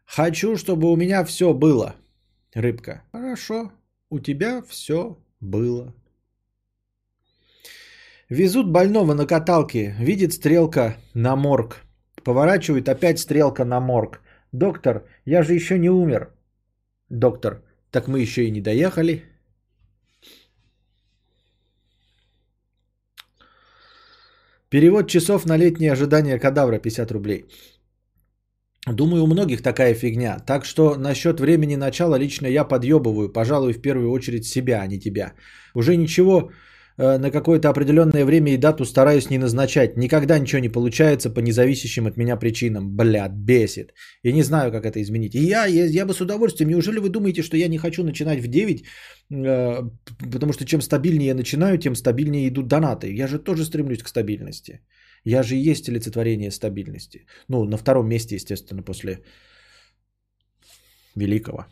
Хочу, 0.06 0.58
чтобы 0.58 0.92
у 0.92 0.96
меня 0.96 1.24
все 1.26 1.54
было. 1.54 1.96
Рыбка, 2.54 3.02
хорошо, 3.12 3.72
у 4.12 4.20
тебя 4.20 4.62
все 4.62 5.18
было. 5.42 5.94
Везут 8.30 8.70
больного 8.70 9.14
на 9.14 9.26
каталке, 9.26 9.96
видит 10.00 10.34
стрелка 10.34 10.98
на 11.16 11.36
морг. 11.36 11.82
Поворачивает 12.24 12.90
опять 12.90 13.20
стрелка 13.20 13.66
на 13.66 13.80
морг. 13.80 14.22
Доктор, 14.60 15.04
я 15.26 15.44
же 15.44 15.54
еще 15.54 15.78
не 15.78 15.90
умер. 15.90 16.30
Доктор, 17.10 17.62
так 17.92 18.08
мы 18.08 18.22
еще 18.22 18.46
и 18.46 18.52
не 18.52 18.62
доехали. 18.62 19.24
Перевод 24.70 25.08
часов 25.10 25.46
на 25.46 25.58
летнее 25.58 25.92
ожидание 25.92 26.40
кадавра 26.40 26.80
50 26.80 27.12
рублей. 27.12 27.46
Думаю, 28.88 29.24
у 29.24 29.28
многих 29.28 29.62
такая 29.62 29.94
фигня. 29.94 30.40
Так 30.40 30.66
что 30.66 30.96
насчет 30.96 31.40
времени 31.40 31.76
начала 31.76 32.18
лично 32.18 32.48
я 32.48 32.64
подъебываю, 32.64 33.34
пожалуй, 33.34 33.74
в 33.74 33.82
первую 33.82 34.12
очередь 34.12 34.46
себя, 34.46 34.82
а 34.82 34.88
не 34.88 35.00
тебя. 35.00 35.34
Уже 35.74 35.98
ничего 35.98 36.52
на 36.98 37.32
какое-то 37.32 37.70
определенное 37.70 38.26
время 38.26 38.54
и 38.54 38.58
дату 38.58 38.86
стараюсь 38.86 39.30
не 39.30 39.38
назначать. 39.38 39.98
Никогда 39.98 40.40
ничего 40.40 40.62
не 40.62 40.70
получается 40.70 41.30
по 41.30 41.42
независящим 41.42 42.08
от 42.08 42.18
меня 42.18 42.38
причинам. 42.38 42.96
Блядь, 42.96 43.34
бесит. 43.34 43.94
Я 44.24 44.32
не 44.32 44.44
знаю, 44.44 44.72
как 44.72 44.86
это 44.86 45.02
изменить. 45.02 45.36
И 45.36 45.40
я, 45.40 45.66
я, 45.66 45.86
я 45.86 46.06
бы 46.06 46.14
с 46.14 46.22
удовольствием. 46.22 46.70
Неужели 46.70 47.00
вы 47.00 47.10
думаете, 47.10 47.44
что 47.44 47.58
я 47.58 47.68
не 47.68 47.78
хочу 47.78 48.04
начинать 48.04 48.40
в 48.40 48.48
9? 48.48 48.84
Э, 49.32 49.82
потому 50.34 50.54
что 50.54 50.66
чем 50.66 50.82
стабильнее 50.82 51.28
я 51.28 51.36
начинаю, 51.36 51.78
тем 51.78 51.96
стабильнее 51.96 52.48
идут 52.48 52.68
донаты. 52.68 53.14
Я 53.14 53.28
же 53.28 53.40
тоже 53.40 53.66
стремлюсь 53.66 54.04
к 54.04 54.08
стабильности. 54.08 54.82
Я 55.26 55.44
же 55.44 55.56
и 55.56 55.70
есть 55.70 55.90
олицетворение 55.90 56.52
стабильности. 56.52 57.26
Ну, 57.50 57.66
на 57.66 57.78
втором 57.78 58.08
месте, 58.08 58.36
естественно, 58.36 58.84
после 58.84 59.20
великого. 61.16 61.66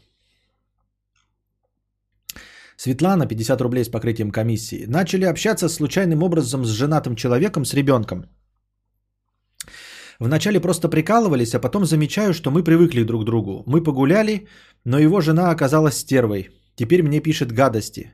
Светлана, 2.83 3.25
50 3.25 3.61
рублей 3.61 3.83
с 3.85 3.89
покрытием 3.89 4.31
комиссии. 4.31 4.85
Начали 4.87 5.23
общаться 5.25 5.69
случайным 5.69 6.21
образом 6.21 6.65
с 6.65 6.69
женатым 6.69 7.15
человеком, 7.15 7.63
с 7.63 7.73
ребенком. 7.73 8.25
Вначале 10.19 10.59
просто 10.59 10.89
прикалывались, 10.89 11.55
а 11.55 11.59
потом 11.59 11.85
замечаю, 11.85 12.33
что 12.33 12.51
мы 12.51 12.61
привыкли 12.61 13.03
друг 13.03 13.21
к 13.21 13.25
другу. 13.25 13.63
Мы 13.67 13.83
погуляли, 13.83 14.47
но 14.85 14.99
его 14.99 15.21
жена 15.21 15.49
оказалась 15.49 15.97
стервой. 15.97 16.49
Теперь 16.75 17.03
мне 17.03 17.21
пишет 17.21 17.53
гадости. 17.53 18.13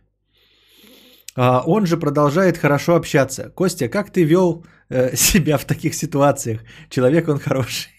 А 1.36 1.64
он 1.66 1.88
же 1.88 1.98
продолжает 1.98 2.58
хорошо 2.58 2.96
общаться. 2.96 3.50
Костя, 3.56 3.90
как 3.90 4.12
ты 4.12 4.24
вел 4.24 4.64
э, 4.90 5.16
себя 5.16 5.58
в 5.58 5.66
таких 5.66 5.96
ситуациях? 5.96 6.60
Человек 6.90 7.28
он 7.28 7.40
хороший. 7.40 7.99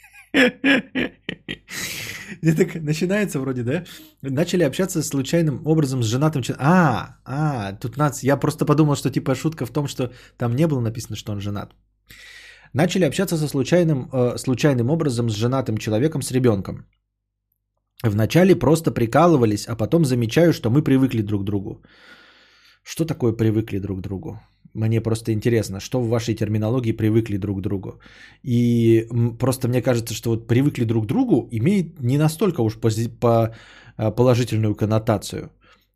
Так 2.57 2.75
начинается 2.75 3.39
вроде, 3.39 3.63
да? 3.63 3.85
Начали 4.23 4.65
общаться 4.65 5.03
случайным 5.03 5.61
образом 5.67 6.03
с 6.03 6.07
женатым 6.07 6.43
человеком. 6.43 6.67
А, 6.67 7.17
а, 7.25 7.73
тут 7.73 7.97
нас... 7.97 8.23
Я 8.23 8.37
просто 8.37 8.65
подумал, 8.65 8.97
что 8.97 9.11
типа 9.11 9.35
шутка 9.35 9.67
в 9.67 9.71
том, 9.71 9.89
что 9.89 10.13
там 10.39 10.55
не 10.57 10.67
было 10.67 10.81
написано, 10.81 11.17
что 11.17 11.33
он 11.33 11.41
женат. 11.41 11.75
Начали 12.73 13.05
общаться 13.05 13.37
со 13.37 13.49
случайным, 13.49 14.09
э, 14.13 14.39
случайным 14.39 14.91
образом 14.91 15.29
с 15.29 15.35
женатым 15.35 15.77
человеком, 15.77 16.23
с 16.23 16.31
ребенком. 16.31 16.87
Вначале 18.03 18.55
просто 18.55 18.93
прикалывались, 18.93 19.67
а 19.67 19.77
потом 19.77 20.05
замечаю, 20.05 20.53
что 20.53 20.71
мы 20.71 20.83
привыкли 20.83 21.23
друг 21.23 21.43
к 21.43 21.45
другу. 21.45 21.83
Что 22.83 23.05
такое 23.05 23.33
привыкли 23.33 23.79
друг 23.79 23.99
к 23.99 24.03
другу? 24.03 24.41
Мне 24.75 25.01
просто 25.01 25.33
интересно, 25.33 25.81
что 25.81 26.01
в 26.01 26.09
вашей 26.09 26.35
терминологии 26.35 26.93
привыкли 26.93 27.39
друг 27.39 27.59
к 27.59 27.63
другу. 27.63 28.01
И 28.45 29.09
просто 29.39 29.69
мне 29.69 29.83
кажется, 29.83 30.15
что 30.15 30.31
вот 30.31 30.47
привыкли 30.47 30.85
друг 30.85 31.05
к 31.05 31.09
другу 31.09 31.49
имеет 31.51 32.01
не 32.01 32.19
настолько 32.19 32.63
уж 32.63 32.79
по 33.21 33.55
а, 33.97 34.11
положительную 34.11 34.75
коннотацию. 34.75 35.51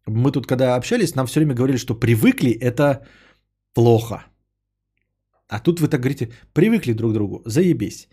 Мы 0.07 0.33
тут, 0.33 0.47
когда 0.47 0.77
общались, 0.77 1.15
нам 1.15 1.27
все 1.27 1.41
время 1.41 1.55
говорили, 1.55 1.79
что 1.79 1.95
привыкли 1.95 2.51
это 2.51 3.07
плохо. 3.75 4.25
А 5.49 5.61
тут 5.61 5.81
вы 5.81 5.89
так 5.89 6.01
говорите, 6.01 6.33
привыкли 6.53 6.95
друг 6.95 7.11
к 7.11 7.15
другу, 7.15 7.43
заебись. 7.47 8.09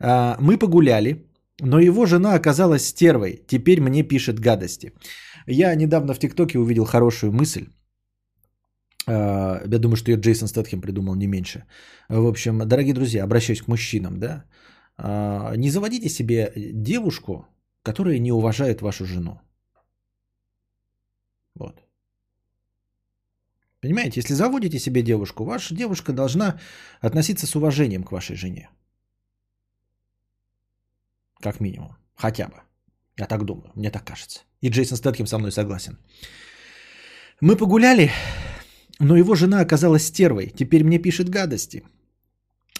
А, 0.00 0.36
мы 0.40 0.58
погуляли, 0.58 1.24
но 1.60 1.78
его 1.78 2.06
жена 2.06 2.34
оказалась 2.34 2.86
стервой, 2.86 3.42
теперь 3.46 3.80
мне 3.80 4.02
пишет 4.02 4.40
гадости. 4.40 4.92
Я 5.46 5.74
недавно 5.74 6.14
в 6.14 6.18
ТикТоке 6.18 6.58
увидел 6.58 6.84
хорошую 6.84 7.32
мысль. 7.32 7.68
А, 9.06 9.62
я 9.66 9.78
думаю, 9.78 9.96
что 9.96 10.10
ее 10.10 10.18
Джейсон 10.18 10.48
Стэтхем 10.48 10.80
придумал 10.80 11.14
не 11.14 11.26
меньше. 11.26 11.64
В 12.08 12.26
общем, 12.26 12.58
дорогие 12.66 12.94
друзья, 12.94 13.24
обращаюсь 13.24 13.62
к 13.62 13.68
мужчинам, 13.68 14.18
да. 14.18 14.44
А, 14.96 15.54
не 15.56 15.70
заводите 15.70 16.08
себе 16.08 16.52
девушку, 16.56 17.46
которая 17.82 18.18
не 18.18 18.32
уважает 18.32 18.82
вашу 18.82 19.06
жену. 19.06 19.40
Вот. 21.54 21.82
Понимаете, 23.80 24.20
если 24.20 24.34
заводите 24.34 24.78
себе 24.78 25.02
девушку, 25.02 25.44
ваша 25.44 25.74
девушка 25.74 26.12
должна 26.12 26.60
относиться 27.00 27.46
с 27.46 27.56
уважением 27.56 28.04
к 28.04 28.12
вашей 28.12 28.36
жене. 28.36 28.68
Как 31.40 31.60
минимум. 31.60 31.96
Хотя 32.14 32.48
бы. 32.48 32.54
Я 33.16 33.26
так 33.26 33.44
думаю, 33.44 33.72
мне 33.74 33.90
так 33.90 34.04
кажется. 34.04 34.40
И 34.60 34.68
Джейсон 34.68 34.98
Стэтхем 34.98 35.26
со 35.26 35.38
мной 35.38 35.52
согласен. 35.52 35.98
Мы 37.40 37.56
погуляли, 37.56 38.10
но 39.00 39.16
его 39.16 39.34
жена 39.34 39.60
оказалась 39.60 40.06
стервой, 40.06 40.52
теперь 40.56 40.84
мне 40.84 40.98
пишет 40.98 41.28
гадости. 41.28 41.82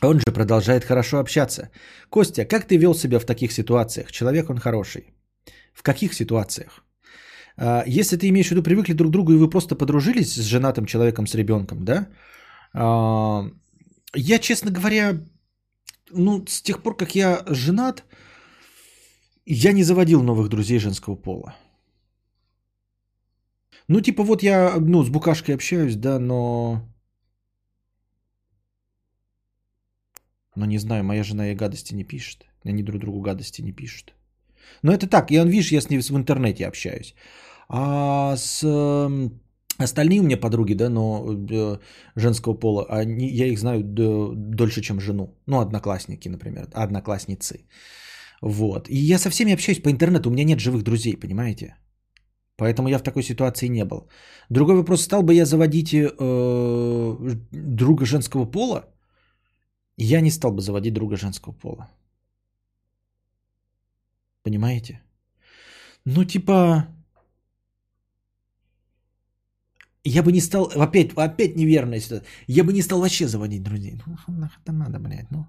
Он 0.02 0.18
же 0.18 0.32
продолжает 0.32 0.84
хорошо 0.84 1.18
общаться. 1.18 1.70
Костя, 2.10 2.44
как 2.44 2.66
ты 2.66 2.78
вел 2.78 2.94
себя 2.94 3.18
в 3.18 3.24
таких 3.24 3.52
ситуациях? 3.52 4.12
Человек 4.12 4.50
он 4.50 4.58
хороший. 4.58 5.02
В 5.72 5.82
каких 5.82 6.14
ситуациях? 6.14 6.84
А, 7.56 7.84
если 7.86 8.16
ты 8.16 8.28
имеешь 8.28 8.48
в 8.48 8.50
виду, 8.50 8.62
привыкли 8.62 8.94
друг 8.94 9.10
к 9.10 9.12
другу 9.12 9.32
и 9.32 9.36
вы 9.36 9.50
просто 9.50 9.74
подружились 9.74 10.34
с 10.34 10.44
женатым 10.44 10.86
человеком, 10.86 11.26
с 11.26 11.34
ребенком, 11.34 11.84
да? 11.84 12.08
А, 12.72 13.50
я, 14.14 14.38
честно 14.38 14.70
говоря, 14.70 15.20
ну, 16.10 16.44
с 16.46 16.62
тех 16.62 16.82
пор, 16.82 16.96
как 16.96 17.14
я 17.14 17.44
женат, 17.46 18.04
я 19.46 19.72
не 19.72 19.84
заводил 19.84 20.22
новых 20.22 20.48
друзей 20.48 20.78
женского 20.78 21.16
пола. 21.16 21.54
Ну, 23.90 24.00
типа, 24.00 24.22
вот 24.22 24.42
я, 24.42 24.76
ну, 24.80 25.02
с 25.02 25.08
букашкой 25.10 25.54
общаюсь, 25.54 25.96
да, 25.96 26.18
но... 26.20 26.80
Но 30.56 30.66
не 30.66 30.78
знаю, 30.78 31.02
моя 31.02 31.24
жена 31.24 31.46
ей 31.46 31.56
гадости 31.56 31.94
не 31.94 32.04
пишет. 32.04 32.46
Они 32.64 32.82
друг 32.82 33.00
другу 33.00 33.20
гадости 33.20 33.62
не 33.62 33.72
пишут. 33.72 34.14
Но 34.82 34.92
это 34.92 35.08
так, 35.08 35.30
он, 35.32 35.48
видишь, 35.48 35.72
я 35.72 35.80
с 35.80 35.90
ней 35.90 35.98
в 35.98 36.16
интернете 36.16 36.66
общаюсь. 36.66 37.14
А 37.68 38.36
с 38.36 38.62
э, 38.62 39.30
остальные 39.78 40.20
у 40.20 40.24
меня 40.24 40.36
подруги, 40.36 40.74
да, 40.74 40.88
но 40.88 41.24
э, 41.50 41.78
женского 42.14 42.54
пола, 42.54 42.86
они, 42.88 43.28
я 43.28 43.46
их 43.46 43.58
знаю 43.58 43.82
д- 43.82 44.34
дольше, 44.36 44.82
чем 44.82 45.00
жену. 45.00 45.34
Ну, 45.46 45.60
одноклассники, 45.60 46.28
например, 46.28 46.68
одноклассницы. 46.74 47.66
Вот. 48.40 48.88
И 48.88 48.96
я 48.96 49.18
со 49.18 49.30
всеми 49.30 49.52
общаюсь 49.52 49.82
по 49.82 49.90
интернету, 49.90 50.28
у 50.30 50.32
меня 50.32 50.44
нет 50.44 50.60
живых 50.60 50.84
друзей, 50.84 51.16
понимаете? 51.16 51.74
Поэтому 52.60 52.88
я 52.88 52.98
в 52.98 53.02
такой 53.02 53.22
ситуации 53.22 53.68
не 53.68 53.84
был. 53.84 54.08
Другой 54.50 54.76
вопрос, 54.76 55.02
стал 55.02 55.22
бы 55.22 55.34
я 55.34 55.44
заводить 55.46 55.94
э, 55.94 56.08
друга 57.52 58.04
женского 58.04 58.50
пола? 58.50 58.84
Я 59.96 60.20
не 60.20 60.30
стал 60.30 60.52
бы 60.52 60.60
заводить 60.60 60.92
друга 60.92 61.16
женского 61.16 61.54
пола. 61.54 61.88
Понимаете? 64.42 65.00
Ну, 66.04 66.24
типа, 66.24 66.86
я 70.04 70.22
бы 70.22 70.30
не 70.32 70.40
стал, 70.40 70.70
опять, 70.76 71.12
опять 71.16 71.56
неверная 71.56 72.00
ситуация, 72.00 72.26
я 72.46 72.64
бы 72.64 72.72
не 72.72 72.82
стал 72.82 73.00
вообще 73.00 73.26
заводить 73.26 73.62
друзей. 73.62 73.94
Ну, 74.06 74.34
нахрен 74.34 74.78
надо, 74.78 74.98
блядь, 74.98 75.30
ну. 75.30 75.46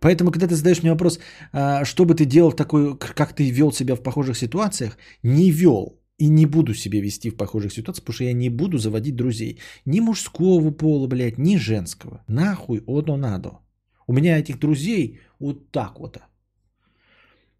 Поэтому, 0.00 0.32
когда 0.32 0.48
ты 0.48 0.54
задаешь 0.54 0.82
мне 0.82 0.92
вопрос, 0.92 1.18
а, 1.52 1.84
что 1.84 2.04
бы 2.04 2.14
ты 2.14 2.26
делал 2.26 2.50
в 2.50 2.56
такой, 2.56 2.98
как 2.98 3.34
ты 3.34 3.50
вел 3.50 3.72
себя 3.72 3.94
в 3.94 4.02
похожих 4.02 4.36
ситуациях, 4.36 4.98
не 5.22 5.50
вел. 5.50 5.99
И 6.20 6.28
не 6.28 6.46
буду 6.46 6.74
себя 6.74 7.00
вести 7.00 7.30
в 7.30 7.36
похожих 7.36 7.72
ситуациях, 7.72 8.04
потому 8.04 8.14
что 8.14 8.24
я 8.24 8.34
не 8.34 8.50
буду 8.50 8.78
заводить 8.78 9.16
друзей. 9.16 9.58
Ни 9.86 10.00
мужского 10.00 10.70
пола, 10.70 11.06
блядь, 11.06 11.38
ни 11.38 11.56
женского. 11.56 12.22
Нахуй 12.28 12.82
оно 12.86 13.16
надо. 13.16 13.50
У 14.06 14.12
меня 14.12 14.38
этих 14.38 14.58
друзей 14.58 15.18
вот 15.38 15.70
так 15.70 15.98
вот. 15.98 16.18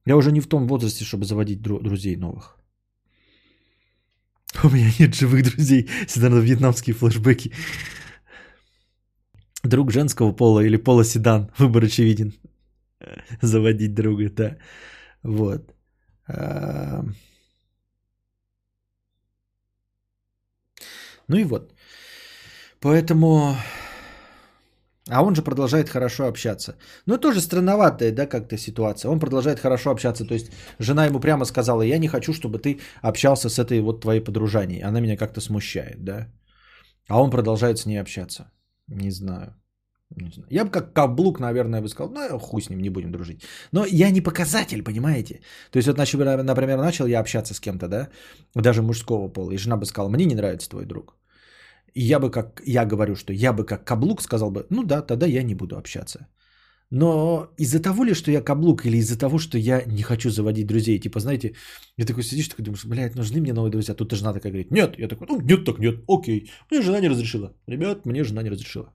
Я 0.06 0.16
уже 0.16 0.30
не 0.32 0.40
в 0.40 0.46
том 0.46 0.66
возрасте, 0.66 1.04
чтобы 1.04 1.24
заводить 1.24 1.62
друзей 1.62 2.16
новых. 2.16 2.58
У 4.64 4.68
меня 4.68 4.92
нет 4.98 5.14
живых 5.14 5.42
друзей. 5.42 5.88
Всегда 6.06 6.28
на 6.28 6.40
вьетнамские 6.40 6.94
флешбеки. 6.94 7.52
Друг 9.64 9.90
женского 9.90 10.32
пола 10.32 10.60
или 10.60 10.76
пола 10.76 11.04
седан. 11.04 11.50
Выбор 11.58 11.84
очевиден. 11.84 12.34
Заводить 13.42 13.94
друга, 13.94 14.30
да. 14.30 14.56
Вот. 15.22 15.74
Ну 21.30 21.36
и 21.36 21.44
вот. 21.44 21.72
Поэтому... 22.80 23.54
А 25.10 25.22
он 25.22 25.34
же 25.34 25.42
продолжает 25.42 25.88
хорошо 25.88 26.26
общаться. 26.26 26.74
Ну, 27.06 27.18
тоже 27.18 27.40
странноватая, 27.40 28.12
да, 28.12 28.26
как-то 28.26 28.56
ситуация. 28.56 29.10
Он 29.10 29.20
продолжает 29.20 29.60
хорошо 29.60 29.90
общаться. 29.90 30.24
То 30.24 30.34
есть, 30.34 30.50
жена 30.80 31.06
ему 31.06 31.20
прямо 31.20 31.44
сказала, 31.44 31.82
я 31.82 31.98
не 31.98 32.08
хочу, 32.08 32.32
чтобы 32.32 32.58
ты 32.58 32.80
общался 33.02 33.48
с 33.48 33.58
этой 33.58 33.80
вот 33.80 34.00
твоей 34.00 34.20
подружаней. 34.20 34.82
Она 34.82 35.00
меня 35.00 35.16
как-то 35.16 35.40
смущает, 35.40 36.04
да. 36.04 36.26
А 37.08 37.20
он 37.20 37.30
продолжает 37.30 37.78
с 37.78 37.86
ней 37.86 38.00
общаться. 38.00 38.50
Не 38.88 39.10
знаю. 39.10 39.54
Не 40.16 40.30
знаю. 40.30 40.48
Я 40.50 40.64
бы 40.64 40.70
как 40.70 40.92
каблук, 40.92 41.40
наверное, 41.40 41.80
бы 41.80 41.88
сказал, 41.88 42.12
ну, 42.12 42.38
хуй 42.38 42.62
с 42.62 42.70
ним, 42.70 42.80
не 42.80 42.90
будем 42.90 43.12
дружить. 43.12 43.42
Но 43.72 43.84
я 43.84 44.10
не 44.10 44.20
показатель, 44.20 44.82
понимаете? 44.82 45.40
То 45.70 45.78
есть, 45.78 45.88
вот, 45.88 45.96
например, 45.98 46.78
начал 46.78 47.06
я 47.06 47.20
общаться 47.20 47.54
с 47.54 47.60
кем-то, 47.60 47.88
да, 47.88 48.08
даже 48.54 48.82
мужского 48.82 49.28
пола, 49.28 49.52
и 49.52 49.58
жена 49.58 49.76
бы 49.76 49.86
сказала, 49.86 50.10
мне 50.10 50.24
не 50.24 50.34
нравится 50.34 50.68
твой 50.68 50.84
друг. 50.84 51.19
Я 51.94 52.18
бы 52.20 52.30
как, 52.30 52.62
я 52.66 52.84
говорю, 52.84 53.16
что 53.16 53.32
я 53.32 53.52
бы 53.52 53.64
как 53.64 53.84
каблук 53.84 54.22
сказал 54.22 54.50
бы, 54.50 54.66
ну 54.70 54.84
да, 54.84 55.02
тогда 55.02 55.26
я 55.26 55.42
не 55.42 55.54
буду 55.54 55.76
общаться. 55.76 56.28
Но 56.90 57.48
из-за 57.56 57.80
того 57.80 58.04
ли, 58.04 58.14
что 58.14 58.30
я 58.30 58.42
каблук, 58.42 58.84
или 58.84 58.96
из-за 58.96 59.18
того, 59.18 59.38
что 59.38 59.58
я 59.58 59.84
не 59.86 60.02
хочу 60.02 60.30
заводить 60.30 60.66
друзей, 60.66 60.98
типа, 60.98 61.20
знаете, 61.20 61.54
я 61.96 62.04
такой 62.04 62.24
сидишь, 62.24 62.48
такой 62.48 62.64
думаешь, 62.64 62.84
блядь, 62.84 63.14
нужны 63.14 63.40
мне 63.40 63.52
новые 63.52 63.70
друзья, 63.70 63.94
тут 63.94 64.12
жена 64.12 64.32
такая 64.32 64.52
говорит, 64.52 64.72
нет, 64.72 64.98
я 64.98 65.08
такой, 65.08 65.26
ну, 65.28 65.40
нет, 65.40 65.64
так 65.64 65.78
нет, 65.78 66.02
окей, 66.08 66.50
мне 66.70 66.82
жена 66.82 67.00
не 67.00 67.08
разрешила, 67.08 67.54
ребят, 67.68 68.06
мне 68.06 68.24
жена 68.24 68.42
не 68.42 68.50
разрешила. 68.50 68.92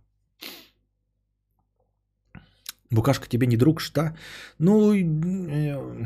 Букашка 2.92 3.28
тебе 3.28 3.48
не 3.48 3.58
друг, 3.58 3.82
что? 3.82 4.16
Ну, 4.60 4.94
э, 4.94 6.06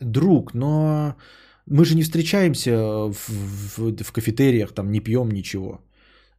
друг, 0.00 0.54
но 0.54 1.16
мы 1.66 1.84
же 1.84 1.96
не 1.96 2.02
встречаемся 2.02 2.72
в, 3.12 3.30
в, 3.76 4.02
в 4.02 4.12
кафетериях, 4.12 4.72
там 4.72 4.90
не 4.90 5.00
пьем 5.00 5.30
ничего, 5.30 5.80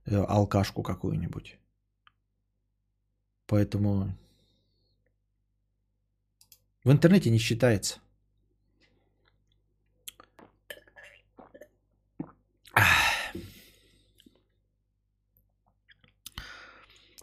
алкашку 0.08 0.84
какую-нибудь. 0.84 1.58
Поэтому 3.46 4.16
в 6.84 6.92
интернете 6.92 7.30
не 7.30 7.38
считается. 7.38 8.00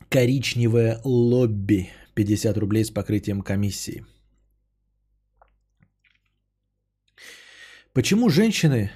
Коричневое 0.08 1.00
лобби. 1.04 1.90
50 2.14 2.56
рублей 2.58 2.84
с 2.84 2.90
покрытием 2.90 3.42
комиссии. 3.42 4.06
Почему 7.92 8.28
женщины 8.28 8.90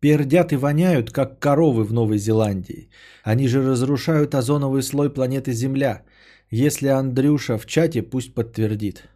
пердят 0.00 0.52
и 0.52 0.56
воняют, 0.56 1.10
как 1.10 1.38
коровы 1.38 1.84
в 1.84 1.92
Новой 1.92 2.18
Зеландии? 2.18 2.88
Они 3.22 3.48
же 3.48 3.62
разрушают 3.62 4.34
озоновый 4.34 4.82
слой 4.82 5.10
планеты 5.10 5.52
Земля. 5.52 6.02
Если 6.50 6.88
Андрюша 6.88 7.58
в 7.58 7.66
чате, 7.66 8.02
пусть 8.02 8.34
подтвердит. 8.34 9.08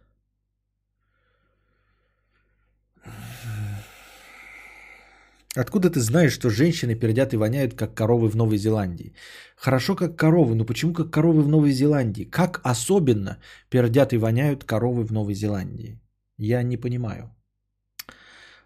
Откуда 5.57 5.89
ты 5.89 5.99
знаешь, 6.01 6.33
что 6.33 6.49
женщины 6.49 6.95
пердят 6.95 7.33
и 7.33 7.37
воняют, 7.37 7.73
как 7.75 7.93
коровы 7.93 8.27
в 8.27 8.35
Новой 8.35 8.57
Зеландии? 8.57 9.13
Хорошо, 9.55 9.95
как 9.95 10.17
коровы, 10.17 10.53
но 10.55 10.65
почему 10.65 10.93
как 10.93 11.11
коровы 11.11 11.43
в 11.43 11.47
Новой 11.47 11.71
Зеландии? 11.71 12.25
Как 12.25 12.59
особенно 12.63 13.37
пердят 13.69 14.11
и 14.13 14.17
воняют 14.17 14.65
коровы 14.65 15.05
в 15.05 15.13
Новой 15.13 15.33
Зеландии? 15.33 15.97
Я 16.37 16.63
не 16.63 16.77
понимаю. 16.77 17.33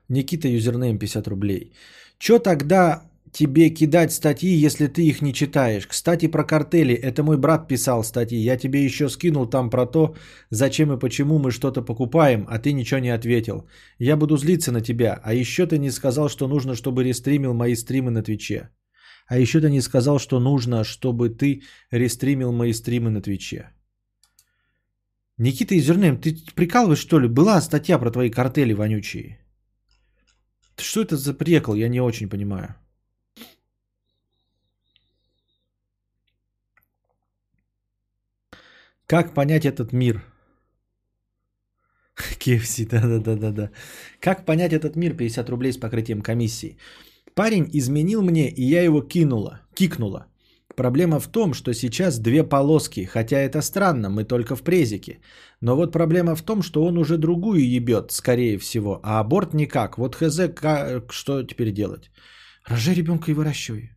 Никита, 0.10 0.48
юзернейм 0.48 0.98
50 0.98 1.28
рублей. 1.28 1.74
Чё 2.20 2.38
тогда 2.38 3.02
тебе 3.32 3.70
кидать 3.70 4.12
статьи, 4.12 4.50
если 4.66 4.88
ты 4.88 5.08
их 5.08 5.22
не 5.22 5.34
читаешь? 5.34 5.88
Кстати, 5.88 6.28
про 6.28 6.44
картели. 6.44 6.94
Это 6.94 7.24
мой 7.24 7.38
брат 7.38 7.68
писал 7.68 8.04
статьи. 8.04 8.38
Я 8.38 8.58
тебе 8.58 8.84
еще 8.84 9.10
скинул 9.10 9.50
там 9.50 9.70
про 9.70 9.86
то, 9.86 10.16
зачем 10.50 10.92
и 10.92 11.00
почему 11.00 11.40
мы 11.40 11.52
что-то 11.52 11.82
покупаем, 11.82 12.46
а 12.50 12.60
ты 12.60 12.74
ничего 12.74 13.00
не 13.00 13.10
ответил. 13.10 13.68
Я 14.00 14.18
буду 14.18 14.38
злиться 14.38 14.72
на 14.72 14.82
тебя. 14.82 15.20
А 15.24 15.34
еще 15.34 15.66
ты 15.66 15.78
не 15.78 15.92
сказал, 15.92 16.30
что 16.30 16.48
нужно, 16.48 16.76
чтобы 16.76 17.06
рестримил 17.06 17.54
мои 17.54 17.76
стримы 17.76 18.12
на 18.12 18.22
Твиче. 18.22 18.70
А 19.28 19.38
еще 19.38 19.62
ты 19.62 19.70
не 19.70 19.82
сказал, 19.82 20.20
что 20.20 20.40
нужно, 20.40 20.84
чтобы 20.84 21.30
ты 21.30 21.62
рестримил 21.92 22.52
мои 22.52 22.74
стримы 22.74 23.12
на 23.12 23.22
Твиче. 23.22 23.70
Никита 25.38 25.78
Изернем, 25.78 26.18
ты 26.18 26.36
прикалываешь 26.54 27.00
что 27.00 27.20
ли? 27.20 27.30
Была 27.30 27.62
статья 27.62 27.98
про 27.98 28.12
твои 28.12 28.30
картели 28.30 28.74
вонючие. 28.74 29.40
Что 30.82 31.02
это 31.02 31.16
за 31.16 31.34
прикол? 31.34 31.76
Я 31.76 31.90
не 31.90 32.02
очень 32.02 32.30
понимаю. 32.30 32.76
Как 39.08 39.34
понять 39.34 39.66
этот 39.66 39.92
мир? 39.92 40.22
KFC, 42.40 42.88
да-да-да-да-да. 42.88 43.72
Как 44.20 44.46
понять 44.46 44.74
этот 44.74 44.96
мир? 44.96 45.18
50 45.18 45.50
рублей 45.50 45.74
с 45.74 45.78
покрытием 45.78 46.22
комиссии. 46.22 46.78
Парень 47.34 47.70
изменил 47.74 48.22
мне, 48.22 48.50
и 48.50 48.64
я 48.64 48.84
его 48.84 49.02
кинула, 49.02 49.62
кикнула. 49.74 50.28
Проблема 50.80 51.20
в 51.20 51.28
том, 51.28 51.54
что 51.54 51.74
сейчас 51.74 52.20
две 52.20 52.42
полоски, 52.42 53.04
хотя 53.06 53.38
это 53.38 53.62
странно, 53.62 54.10
мы 54.10 54.24
только 54.24 54.56
в 54.56 54.62
презике. 54.62 55.20
Но 55.62 55.76
вот 55.76 55.92
проблема 55.92 56.36
в 56.36 56.42
том, 56.42 56.62
что 56.62 56.86
он 56.86 56.98
уже 56.98 57.18
другую 57.18 57.70
ебет, 57.78 58.12
скорее 58.12 58.58
всего, 58.58 59.02
а 59.04 59.20
аборт 59.20 59.54
никак. 59.54 59.98
Вот 59.98 60.16
хз, 60.16 60.40
как, 60.56 61.12
что 61.12 61.44
теперь 61.44 61.74
делать? 61.74 62.10
Рожай 62.66 62.96
ребенка 62.96 63.32
и 63.32 63.34
выращивай. 63.34 63.90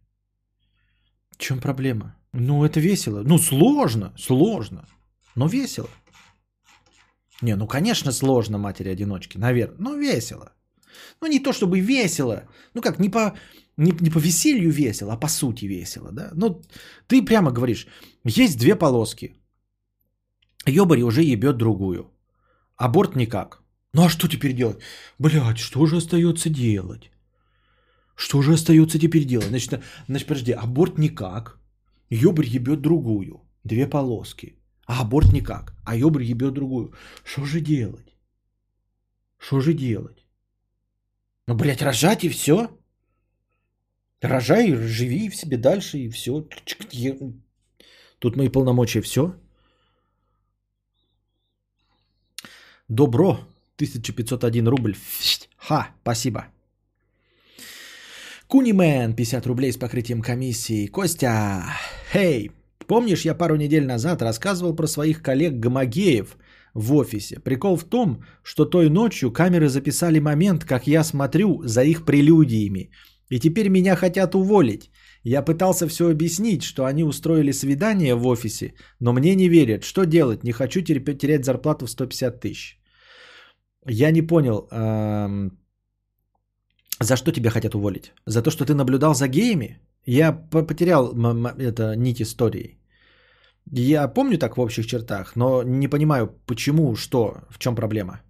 В 1.30 1.36
чем 1.38 1.60
проблема? 1.60 2.16
Ну, 2.32 2.64
это 2.64 2.80
весело. 2.80 3.22
Ну, 3.24 3.38
сложно, 3.38 4.12
сложно, 4.18 4.84
но 5.36 5.46
весело. 5.46 5.90
Не, 7.42 7.54
ну, 7.56 7.68
конечно, 7.68 8.12
сложно 8.12 8.58
матери-одиночки, 8.58 9.38
наверное, 9.38 9.76
но 9.78 9.94
весело. 9.94 10.52
Ну, 11.20 11.28
не 11.28 11.38
то 11.38 11.52
чтобы 11.52 11.78
весело, 11.80 12.42
ну 12.74 12.82
как, 12.82 12.98
не 12.98 13.08
по, 13.08 13.34
не, 13.82 13.92
не 14.00 14.10
по 14.10 14.18
веселью 14.18 14.70
весело, 14.70 15.12
а 15.12 15.16
по 15.16 15.28
сути 15.28 15.66
весело, 15.66 16.12
да. 16.12 16.30
Ну, 16.34 16.62
ты 17.06 17.24
прямо 17.24 17.50
говоришь, 17.50 17.86
есть 18.24 18.58
две 18.58 18.74
полоски. 18.74 19.34
Ёбари 20.66 21.02
уже 21.02 21.22
ебет 21.22 21.56
другую. 21.56 22.10
Аборт 22.76 23.16
никак. 23.16 23.62
Ну 23.94 24.04
а 24.04 24.08
что 24.08 24.28
теперь 24.28 24.54
делать? 24.54 24.78
Блядь, 25.18 25.58
что 25.58 25.86
же 25.86 25.96
остается 25.96 26.48
делать? 26.48 27.10
Что 28.14 28.42
же 28.42 28.52
остается 28.52 28.98
теперь 28.98 29.24
делать? 29.24 29.48
Значит, 29.48 29.82
значит 30.08 30.28
подожди, 30.28 30.52
аборт 30.52 30.98
никак. 30.98 31.58
Ёбарь 32.10 32.46
ебет 32.46 32.80
другую. 32.80 33.40
Две 33.64 33.86
полоски. 33.86 34.56
А 34.86 35.00
аборт 35.00 35.32
никак. 35.32 35.74
А 35.84 35.96
ёбарь 35.96 36.24
ебет 36.24 36.54
другую. 36.54 36.92
Что 37.24 37.44
же 37.44 37.60
делать? 37.60 38.14
Что 39.38 39.60
же 39.60 39.74
делать? 39.74 40.26
Ну, 41.48 41.54
блядь, 41.54 41.82
рожать 41.82 42.24
и 42.24 42.28
все. 42.28 42.68
Рожай, 44.22 44.72
живи 44.74 45.28
в 45.28 45.34
себе 45.34 45.56
дальше 45.56 45.98
и 45.98 46.08
все. 46.08 46.46
Тут 48.18 48.36
мои 48.36 48.48
полномочия 48.48 49.02
все. 49.02 49.34
Добро. 52.88 53.40
1501 53.76 54.68
рубль. 54.68 54.94
Ха, 55.56 55.88
спасибо. 56.02 56.46
Кунимен, 58.46 59.14
50 59.14 59.46
рублей 59.46 59.72
с 59.72 59.76
покрытием 59.76 60.22
комиссии. 60.22 60.86
Костя, 60.86 61.64
хей, 62.12 62.52
помнишь, 62.86 63.24
я 63.24 63.34
пару 63.34 63.56
недель 63.56 63.86
назад 63.86 64.22
рассказывал 64.22 64.76
про 64.76 64.86
своих 64.86 65.22
коллег 65.22 65.54
Гомогеев 65.54 66.36
в 66.74 66.94
офисе. 66.94 67.40
Прикол 67.40 67.76
в 67.76 67.84
том, 67.84 68.24
что 68.44 68.66
той 68.66 68.88
ночью 68.88 69.32
камеры 69.32 69.68
записали 69.68 70.20
момент, 70.20 70.64
как 70.64 70.86
я 70.86 71.02
смотрю 71.02 71.62
за 71.64 71.82
их 71.82 72.04
прелюдиями. 72.04 72.90
И 73.32 73.40
теперь 73.40 73.68
меня 73.68 73.96
хотят 73.96 74.34
уволить. 74.34 74.90
Я 75.24 75.42
пытался 75.42 75.88
все 75.88 76.10
объяснить, 76.10 76.62
что 76.62 76.84
они 76.84 77.04
устроили 77.04 77.52
свидание 77.52 78.14
в 78.14 78.26
офисе, 78.26 78.74
но 79.00 79.12
мне 79.12 79.34
не 79.34 79.48
верят. 79.48 79.84
Что 79.84 80.04
делать? 80.04 80.44
Не 80.44 80.52
хочу 80.52 80.82
терять 80.82 81.44
зарплату 81.44 81.86
в 81.86 81.90
150 81.90 82.40
тысяч. 82.40 82.78
Я 83.88 84.10
не 84.10 84.22
понял, 84.22 84.68
эм, 84.70 85.58
за 87.00 87.16
что 87.16 87.32
тебя 87.32 87.50
хотят 87.50 87.74
уволить? 87.74 88.12
За 88.26 88.42
то, 88.42 88.50
что 88.50 88.64
ты 88.66 88.74
наблюдал 88.74 89.14
за 89.14 89.28
геями? 89.28 89.80
Я 90.06 90.32
потерял 90.32 91.14
это 91.58 91.96
нить 91.96 92.20
истории. 92.20 92.78
Я 93.72 94.08
помню 94.08 94.38
так 94.38 94.56
в 94.56 94.60
общих 94.60 94.86
чертах, 94.86 95.36
но 95.36 95.62
не 95.62 95.88
понимаю, 95.88 96.28
почему, 96.46 96.96
что, 96.96 97.34
в 97.50 97.58
чем 97.58 97.74
проблема. 97.74 98.20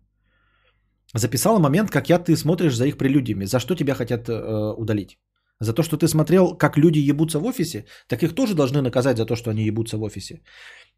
Записала 1.15 1.59
момент, 1.59 1.91
как 1.91 2.09
я 2.09 2.19
ты 2.19 2.37
смотришь 2.37 2.77
за 2.77 2.87
их 2.87 2.97
прелюдиями. 2.97 3.47
За 3.47 3.61
что 3.61 3.75
тебя 3.75 3.95
хотят 3.95 4.29
э, 4.29 4.75
удалить? 4.77 5.19
За 5.61 5.73
то, 5.73 5.83
что 5.83 5.97
ты 5.97 6.09
смотрел, 6.09 6.57
как 6.57 6.77
люди 6.77 7.11
ебутся 7.11 7.39
в 7.39 7.45
офисе, 7.45 7.85
так 8.09 8.23
их 8.23 8.35
тоже 8.35 8.55
должны 8.55 8.83
наказать 8.83 9.17
за 9.17 9.27
то, 9.27 9.37
что 9.37 9.51
они 9.51 9.65
ебутся 9.65 9.97
в 9.97 10.03
офисе. 10.03 10.43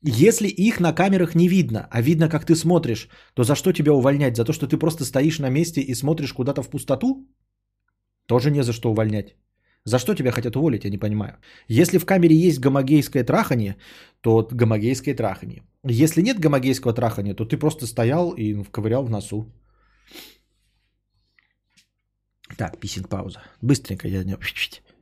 Если 0.02 0.48
их 0.48 0.80
на 0.80 0.92
камерах 0.92 1.34
не 1.34 1.48
видно, 1.48 1.88
а 1.90 2.02
видно, 2.02 2.28
как 2.28 2.46
ты 2.46 2.54
смотришь, 2.54 3.08
то 3.34 3.44
за 3.44 3.54
что 3.54 3.72
тебя 3.72 3.92
увольнять? 3.92 4.36
За 4.36 4.44
то, 4.44 4.52
что 4.52 4.66
ты 4.66 4.76
просто 4.78 5.04
стоишь 5.04 5.38
на 5.38 5.50
месте 5.50 5.80
и 5.80 5.94
смотришь 5.94 6.32
куда-то 6.32 6.62
в 6.62 6.70
пустоту? 6.70 7.26
Тоже 8.26 8.50
не 8.50 8.62
за 8.62 8.72
что 8.72 8.90
увольнять. 8.90 9.36
За 9.84 9.98
что 9.98 10.14
тебя 10.14 10.32
хотят 10.32 10.56
уволить, 10.56 10.84
я 10.84 10.90
не 10.90 10.98
понимаю. 10.98 11.36
Если 11.68 11.98
в 11.98 12.06
камере 12.06 12.34
есть 12.34 12.58
гомогейское 12.58 13.24
трахание, 13.24 13.76
то 14.22 14.48
гомогейское 14.50 15.14
трахание. 15.14 15.62
Если 15.84 16.22
нет 16.22 16.38
гомогейского 16.38 16.94
трахания, 16.94 17.34
то 17.34 17.44
ты 17.44 17.58
просто 17.58 17.86
стоял 17.86 18.30
и 18.30 18.64
ковырял 18.72 19.04
в 19.04 19.10
носу. 19.10 19.52
Так, 22.56 22.78
писинг 22.78 23.08
пауза. 23.08 23.42
Быстренько 23.60 24.08
я 24.08 24.22
не... 24.24 24.36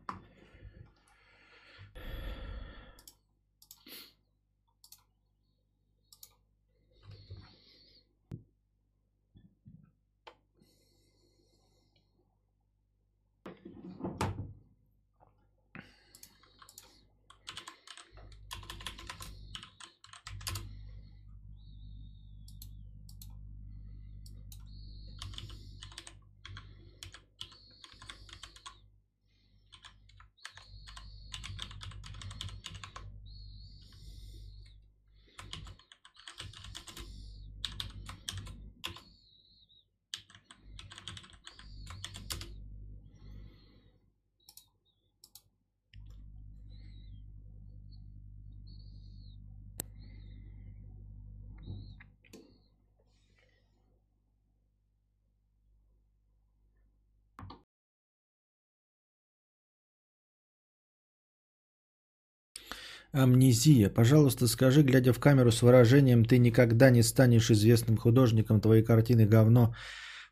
Амнезия. 63.12 63.90
Пожалуйста, 63.90 64.47
скажи, 64.47 64.82
глядя 64.82 65.12
в 65.12 65.18
камеру 65.18 65.52
с 65.52 65.62
выражением 65.62 66.24
«ты 66.24 66.39
никогда 66.39 66.90
не 66.90 67.02
станешь 67.02 67.51
известным 67.51 67.97
художником, 67.97 68.60
твои 68.60 68.82
картины 68.82 69.26
говно». 69.26 69.74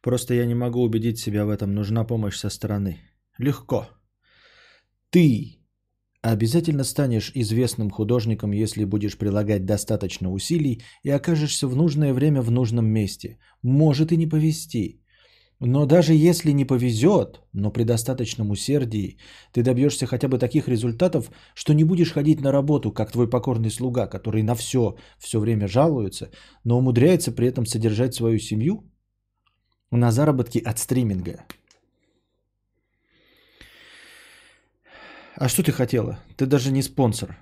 Просто 0.02 0.34
я 0.34 0.46
не 0.46 0.54
могу 0.54 0.82
убедить 0.82 1.18
себя 1.18 1.44
в 1.44 1.50
этом, 1.50 1.74
нужна 1.74 2.04
помощь 2.04 2.36
со 2.36 2.48
стороны. 2.48 3.00
Легко. 3.38 3.88
Ты 5.10 5.58
обязательно 6.22 6.84
станешь 6.84 7.32
известным 7.34 7.90
художником, 7.90 8.52
если 8.52 8.84
будешь 8.84 9.18
прилагать 9.18 9.66
достаточно 9.66 10.32
усилий 10.32 10.82
и 11.02 11.10
окажешься 11.10 11.68
в 11.68 11.76
нужное 11.76 12.14
время 12.14 12.40
в 12.40 12.50
нужном 12.50 12.86
месте. 12.86 13.38
Может 13.62 14.12
и 14.12 14.16
не 14.16 14.26
повезти. 14.26 14.99
Но 15.60 15.84
даже 15.84 16.14
если 16.14 16.52
не 16.52 16.64
повезет, 16.64 17.42
но 17.52 17.70
при 17.70 17.84
достаточном 17.84 18.50
усердии, 18.50 19.18
ты 19.52 19.62
добьешься 19.62 20.06
хотя 20.06 20.26
бы 20.26 20.38
таких 20.38 20.68
результатов, 20.68 21.30
что 21.54 21.74
не 21.74 21.84
будешь 21.84 22.12
ходить 22.12 22.40
на 22.40 22.50
работу, 22.50 22.92
как 22.92 23.12
твой 23.12 23.28
покорный 23.28 23.70
слуга, 23.70 24.06
который 24.06 24.42
на 24.42 24.54
все 24.54 24.96
все 25.18 25.38
время 25.38 25.68
жалуется, 25.68 26.30
но 26.64 26.78
умудряется 26.78 27.30
при 27.30 27.46
этом 27.46 27.66
содержать 27.66 28.14
свою 28.14 28.38
семью 28.38 28.90
на 29.90 30.10
заработки 30.10 30.58
от 30.58 30.78
стриминга. 30.78 31.44
А 35.36 35.48
что 35.48 35.62
ты 35.62 35.72
хотела? 35.72 36.18
Ты 36.36 36.46
даже 36.46 36.72
не 36.72 36.82
спонсор. 36.82 37.36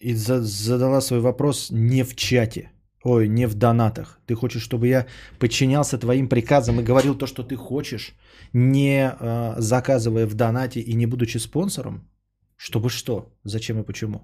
И 0.00 0.14
задала 0.14 1.00
свой 1.02 1.20
вопрос 1.20 1.70
не 1.70 2.04
в 2.04 2.16
чате. 2.16 2.71
Ой, 3.04 3.28
не 3.28 3.46
в 3.46 3.54
донатах. 3.54 4.20
Ты 4.26 4.34
хочешь, 4.34 4.62
чтобы 4.62 4.86
я 4.86 5.06
подчинялся 5.38 5.98
твоим 5.98 6.28
приказам 6.28 6.80
и 6.80 6.84
говорил 6.84 7.16
то, 7.16 7.26
что 7.26 7.42
ты 7.42 7.56
хочешь, 7.56 8.14
не 8.52 9.12
э, 9.18 9.54
заказывая 9.58 10.26
в 10.26 10.34
донате 10.34 10.80
и 10.80 10.94
не 10.94 11.06
будучи 11.06 11.38
спонсором? 11.38 12.08
Чтобы 12.56 12.90
что? 12.90 13.32
Зачем 13.44 13.80
и 13.80 13.84
почему? 13.84 14.22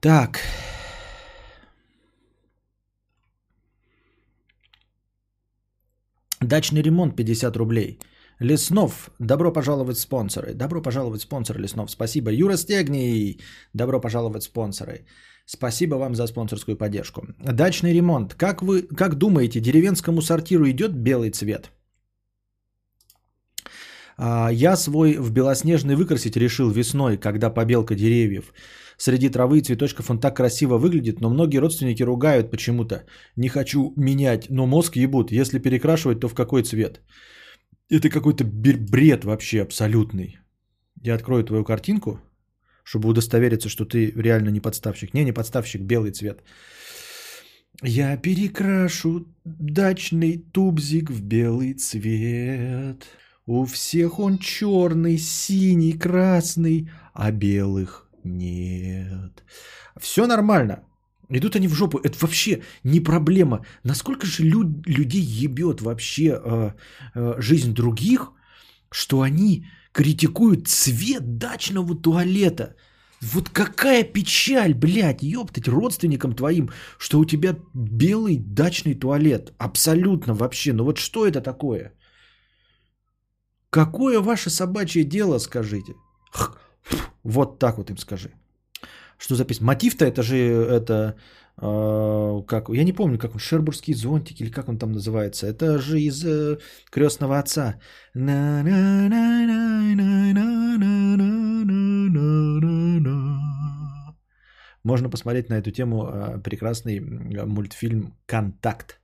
Так. 0.00 0.40
Дачный 6.48 6.82
ремонт 6.82 7.16
50 7.16 7.56
рублей. 7.56 7.98
Леснов, 8.40 9.10
добро 9.18 9.52
пожаловать 9.52 9.98
спонсоры. 9.98 10.54
Добро 10.54 10.80
пожаловать 10.82 11.20
спонсоры 11.20 11.60
Леснов. 11.60 11.90
Спасибо. 11.90 12.30
Юра 12.30 12.56
Стегний, 12.56 13.40
добро 13.74 14.00
пожаловать 14.00 14.42
спонсоры. 14.42 15.04
Спасибо 15.44 15.96
вам 15.96 16.14
за 16.14 16.26
спонсорскую 16.26 16.76
поддержку. 16.76 17.26
Дачный 17.38 17.92
ремонт. 17.92 18.34
Как 18.34 18.62
вы, 18.62 18.82
как 18.96 19.18
думаете, 19.18 19.60
деревенскому 19.60 20.22
сортиру 20.22 20.66
идет 20.70 20.92
белый 20.92 21.30
цвет? 21.30 21.70
А, 24.18 24.50
я 24.52 24.76
свой 24.76 25.16
в 25.16 25.30
белоснежный 25.30 25.94
выкрасить 25.94 26.36
решил 26.36 26.70
весной, 26.70 27.16
когда 27.16 27.50
побелка 27.50 27.94
деревьев 27.94 28.52
среди 28.96 29.28
травы 29.30 29.58
и 29.58 29.62
цветочков 29.62 30.10
он 30.10 30.18
так 30.18 30.36
красиво 30.36 30.76
выглядит, 30.76 31.20
но 31.20 31.30
многие 31.30 31.60
родственники 31.60 32.02
ругают 32.02 32.50
почему-то. 32.50 33.04
Не 33.36 33.48
хочу 33.48 33.92
менять, 33.96 34.50
но 34.50 34.66
мозг 34.66 34.96
ебут. 34.96 35.30
Если 35.30 35.60
перекрашивать, 35.60 36.20
то 36.20 36.28
в 36.28 36.34
какой 36.34 36.62
цвет? 36.62 37.00
Это 37.90 38.10
какой-то 38.10 38.44
бред 38.44 39.24
вообще 39.24 39.62
абсолютный. 39.62 40.38
Я 41.02 41.14
открою 41.14 41.44
твою 41.44 41.64
картинку, 41.64 42.20
чтобы 42.82 43.08
удостовериться, 43.08 43.68
что 43.68 43.84
ты 43.84 44.12
реально 44.16 44.50
не 44.50 44.60
подставщик. 44.60 45.14
Не, 45.14 45.24
не 45.24 45.32
подставщик, 45.32 45.82
белый 45.82 46.10
цвет. 46.10 46.42
Я 47.84 48.16
перекрашу 48.16 49.26
дачный 49.44 50.38
тубзик 50.52 51.10
в 51.10 51.22
белый 51.22 51.74
цвет. 51.74 53.06
У 53.48 53.64
всех 53.64 54.18
он 54.20 54.38
черный, 54.38 55.18
синий, 55.18 55.98
красный, 55.98 56.90
а 57.14 57.30
белых 57.30 58.06
нет. 58.22 59.42
Все 59.98 60.26
нормально. 60.26 60.84
Идут 61.30 61.56
они 61.56 61.68
в 61.68 61.74
жопу. 61.74 61.98
Это 61.98 62.18
вообще 62.20 62.60
не 62.84 63.00
проблема. 63.00 63.64
Насколько 63.84 64.26
же 64.26 64.42
люд, 64.42 64.66
людей 64.86 65.22
ебет 65.22 65.80
вообще 65.80 66.24
э, 66.24 66.72
э, 67.14 67.40
жизнь 67.40 67.72
других, 67.72 68.32
что 68.90 69.22
они 69.22 69.64
критикуют 69.92 70.68
цвет 70.68 71.38
дачного 71.38 71.94
туалета. 71.94 72.74
Вот 73.22 73.48
какая 73.48 74.04
печаль, 74.04 74.74
блядь, 74.74 75.22
ёптать 75.22 75.68
родственникам 75.68 76.34
твоим, 76.34 76.68
что 76.98 77.18
у 77.18 77.24
тебя 77.24 77.56
белый 77.74 78.36
дачный 78.36 78.94
туалет. 78.94 79.54
Абсолютно 79.58 80.34
вообще. 80.34 80.74
Ну 80.74 80.84
вот 80.84 80.98
что 80.98 81.26
это 81.26 81.40
такое? 81.40 81.94
Какое 83.70 84.20
ваше 84.20 84.50
собачье 84.50 85.04
дело, 85.04 85.38
скажите? 85.38 85.94
Вот 87.22 87.58
так 87.58 87.78
вот 87.78 87.90
им 87.90 87.98
скажи. 87.98 88.30
Что 89.18 89.34
запись? 89.34 89.60
Мотив-то 89.60 90.04
это 90.04 90.22
же 90.22 90.36
это 90.36 91.16
э, 91.60 92.42
как 92.46 92.68
я 92.68 92.84
не 92.84 92.92
помню, 92.92 93.18
как 93.18 93.34
он 93.34 93.40
Шербургский 93.40 93.94
зонтик 93.94 94.40
или 94.40 94.50
как 94.50 94.68
он 94.68 94.78
там 94.78 94.92
называется. 94.92 95.46
Это 95.46 95.78
же 95.78 96.00
из 96.00 96.24
э, 96.24 96.58
крестного 96.90 97.38
отца. 97.38 97.74
Можно 104.84 105.10
посмотреть 105.10 105.50
на 105.50 105.58
эту 105.58 105.70
тему 105.70 106.06
э, 106.06 106.42
прекрасный 106.42 107.00
мультфильм 107.00 108.14
Контакт 108.26 109.00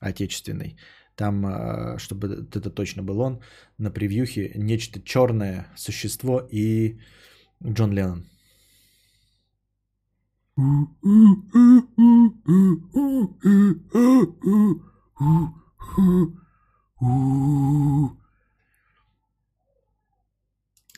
отечественный. 0.00 0.78
Там, 1.18 1.98
чтобы 1.98 2.46
это 2.54 2.70
точно 2.70 3.02
был 3.02 3.18
он, 3.18 3.40
на 3.76 3.90
превьюхе 3.90 4.52
нечто 4.54 5.02
черное 5.02 5.66
существо 5.76 6.46
и 6.48 7.00
Джон 7.60 7.92
Леннон. 7.92 8.24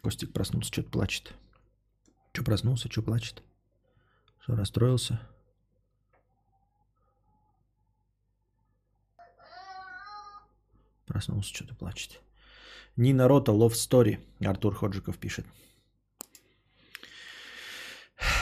Костик 0.02 0.34
проснулся, 0.34 0.70
что-то 0.70 0.90
плачет. 0.90 1.34
Что 2.34 2.44
проснулся, 2.44 2.90
что 2.90 3.01
плачет? 3.01 3.42
Что 4.40 4.55
расстроился? 4.55 5.30
Проснулся, 11.10 11.54
что-то 11.54 11.74
плачет. 11.74 12.20
Нина 12.96 13.28
Рота, 13.28 13.52
Love 13.52 13.72
Story. 13.72 14.18
Артур 14.46 14.74
Ходжиков 14.74 15.18
пишет. 15.18 15.44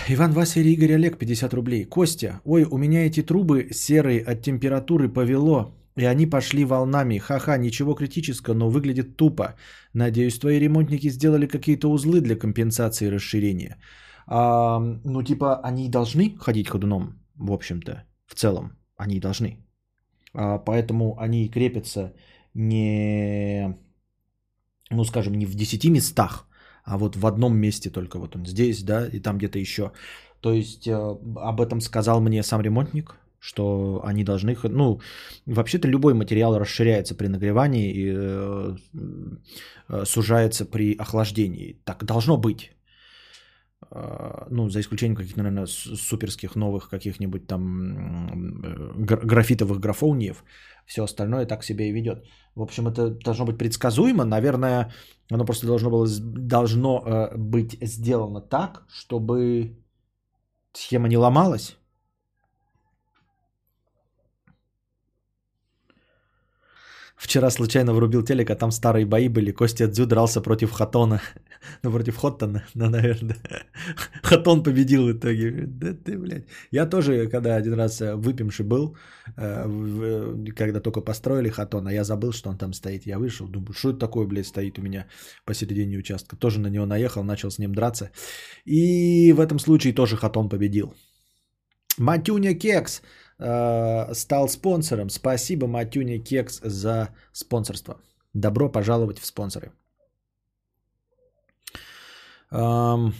Иван 0.08 0.32
Вася 0.32 0.60
Игорь 0.60 0.92
Олег, 0.92 1.18
50 1.18 1.54
рублей. 1.54 1.84
Костя, 1.84 2.40
ой, 2.44 2.64
у 2.64 2.76
меня 2.76 3.06
эти 3.06 3.22
трубы 3.22 3.68
серые 3.72 4.20
от 4.20 4.42
температуры 4.42 5.08
повело, 5.08 5.74
и 5.96 6.04
они 6.04 6.26
пошли 6.26 6.66
волнами. 6.66 7.18
Ха-ха, 7.18 7.56
ничего 7.56 7.94
критического, 7.94 8.54
но 8.54 8.68
выглядит 8.68 9.16
тупо. 9.16 9.54
Надеюсь, 9.94 10.38
твои 10.38 10.58
ремонтники 10.58 11.08
сделали 11.08 11.46
какие-то 11.46 11.90
узлы 11.90 12.20
для 12.20 12.36
компенсации 12.36 13.06
и 13.06 13.10
расширения. 13.10 13.78
А, 14.26 14.78
ну, 15.04 15.22
типа, 15.22 15.60
они 15.64 15.88
должны 15.88 16.36
ходить 16.38 16.68
ходуном, 16.68 17.18
в 17.34 17.50
общем-то, 17.50 18.04
в 18.26 18.34
целом. 18.34 18.72
Они 18.98 19.20
должны. 19.20 19.56
А, 20.34 20.58
поэтому 20.58 21.18
они 21.18 21.48
крепятся 21.48 22.12
не, 22.54 23.76
ну, 24.90 25.04
скажем, 25.04 25.34
не 25.34 25.46
в 25.46 25.54
10 25.54 25.84
местах, 25.86 26.48
а 26.84 26.96
вот 26.98 27.16
в 27.16 27.26
одном 27.26 27.56
месте 27.56 27.90
только 27.90 28.18
вот 28.18 28.36
он 28.36 28.46
здесь, 28.46 28.82
да, 28.82 29.06
и 29.06 29.20
там 29.20 29.38
где-то 29.38 29.58
еще. 29.58 29.92
То 30.40 30.52
есть 30.52 30.86
э, 30.88 30.94
об 31.36 31.60
этом 31.60 31.80
сказал 31.80 32.20
мне 32.20 32.42
сам 32.42 32.60
ремонтник, 32.60 33.16
что 33.38 34.00
они 34.04 34.24
должны, 34.24 34.56
ну, 34.62 35.00
вообще-то 35.46 35.88
любой 35.88 36.14
материал 36.14 36.58
расширяется 36.58 37.14
при 37.14 37.28
нагревании 37.28 37.92
и 37.92 38.12
э, 38.14 38.76
э, 39.88 40.04
сужается 40.04 40.64
при 40.64 40.94
охлаждении. 40.94 41.78
Так 41.84 42.04
должно 42.04 42.36
быть. 42.36 42.72
Э, 43.90 44.46
ну, 44.50 44.68
за 44.68 44.80
исключением 44.80 45.16
каких-то, 45.16 45.42
наверное, 45.42 45.66
суперских 45.66 46.56
новых 46.56 46.90
каких-нибудь 46.90 47.46
там 47.46 48.60
графитовых 49.06 49.80
графониев. 49.80 50.44
Все 50.86 51.02
остальное 51.04 51.46
так 51.46 51.64
себя 51.64 51.84
и 51.84 51.92
ведет. 51.92 52.24
В 52.54 52.62
общем, 52.62 52.88
это 52.88 53.10
должно 53.10 53.46
быть 53.46 53.58
предсказуемо. 53.58 54.24
Наверное, 54.24 54.92
оно 55.30 55.44
просто 55.44 55.66
должно, 55.66 55.90
было, 55.90 56.06
должно 56.20 57.02
э, 57.06 57.36
быть 57.36 57.78
сделано 57.80 58.40
так, 58.40 58.84
чтобы 58.88 59.78
схема 60.72 61.08
не 61.08 61.16
ломалась. 61.16 61.77
Вчера 67.18 67.50
случайно 67.50 67.92
врубил 67.94 68.22
телек, 68.22 68.50
а 68.50 68.54
там 68.54 68.70
старые 68.70 69.04
бои 69.04 69.28
были. 69.28 69.50
Костя 69.52 69.88
Дзю 69.88 70.06
дрался 70.06 70.40
против 70.40 70.72
Хатона. 70.72 71.20
Ну, 71.82 71.90
против 71.90 72.16
Хоттона, 72.16 72.62
ну, 72.74 72.88
наверное. 72.88 73.36
Хатон 74.22 74.62
победил 74.62 75.06
в 75.06 75.12
итоге. 75.12 75.66
Да 75.66 75.92
ты, 75.92 76.16
блядь. 76.16 76.44
Я 76.70 76.86
тоже, 76.86 77.26
когда 77.26 77.56
один 77.56 77.74
раз 77.74 78.00
э, 78.00 78.14
выпивший 78.14 78.64
был, 78.64 78.96
э, 79.36 80.52
когда 80.56 80.80
только 80.80 81.00
построили 81.00 81.50
Хатона, 81.50 81.88
я 81.88 82.04
забыл, 82.04 82.32
что 82.32 82.50
он 82.50 82.58
там 82.58 82.72
стоит. 82.72 83.06
Я 83.06 83.18
вышел, 83.18 83.48
думаю, 83.48 83.72
что 83.72 83.90
это 83.90 83.98
такое, 83.98 84.26
блядь, 84.26 84.46
стоит 84.46 84.78
у 84.78 84.82
меня 84.82 85.06
посередине 85.44 85.98
участка. 85.98 86.36
Тоже 86.36 86.60
на 86.60 86.70
него 86.70 86.86
наехал, 86.86 87.24
начал 87.24 87.50
с 87.50 87.58
ним 87.58 87.74
драться. 87.74 88.10
И 88.64 89.32
в 89.32 89.40
этом 89.40 89.58
случае 89.58 89.92
тоже 89.92 90.16
Хатон 90.16 90.48
победил. 90.48 90.94
Матюня 91.98 92.54
Кекс 92.54 93.02
э, 93.38 94.14
стал 94.14 94.48
спонсором. 94.48 95.10
Спасибо, 95.10 95.66
Матюня 95.66 96.18
Кекс, 96.18 96.60
за 96.62 97.08
спонсорство. 97.32 98.00
Добро 98.34 98.68
пожаловать 98.68 99.18
в 99.18 99.26
спонсоры. 99.26 99.72
Эм, 102.50 103.14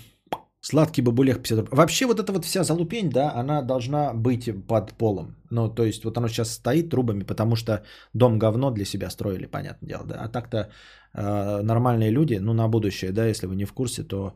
сладкий 0.60 1.02
бабулех 1.02 1.42
50 1.42 1.58
рублей. 1.58 1.76
Вообще 1.76 2.06
вот 2.06 2.20
эта 2.20 2.32
вот 2.32 2.44
вся 2.44 2.64
залупень, 2.64 3.10
да, 3.10 3.34
она 3.34 3.62
должна 3.62 4.14
быть 4.14 4.50
под 4.66 4.92
полом. 4.92 5.36
Ну, 5.50 5.68
то 5.68 5.84
есть 5.84 6.04
вот 6.04 6.18
оно 6.18 6.28
сейчас 6.28 6.52
стоит 6.52 6.90
трубами, 6.90 7.24
потому 7.24 7.56
что 7.56 7.82
дом 8.14 8.38
говно 8.38 8.70
для 8.70 8.84
себя 8.84 9.10
строили, 9.10 9.46
понятное 9.46 9.88
дело, 9.88 10.04
да. 10.04 10.24
А 10.24 10.28
так-то 10.28 10.68
э, 11.14 11.62
нормальные 11.62 12.10
люди, 12.10 12.38
ну, 12.40 12.52
на 12.52 12.68
будущее, 12.68 13.12
да, 13.12 13.26
если 13.26 13.46
вы 13.46 13.56
не 13.56 13.64
в 13.64 13.72
курсе, 13.72 14.02
то 14.02 14.34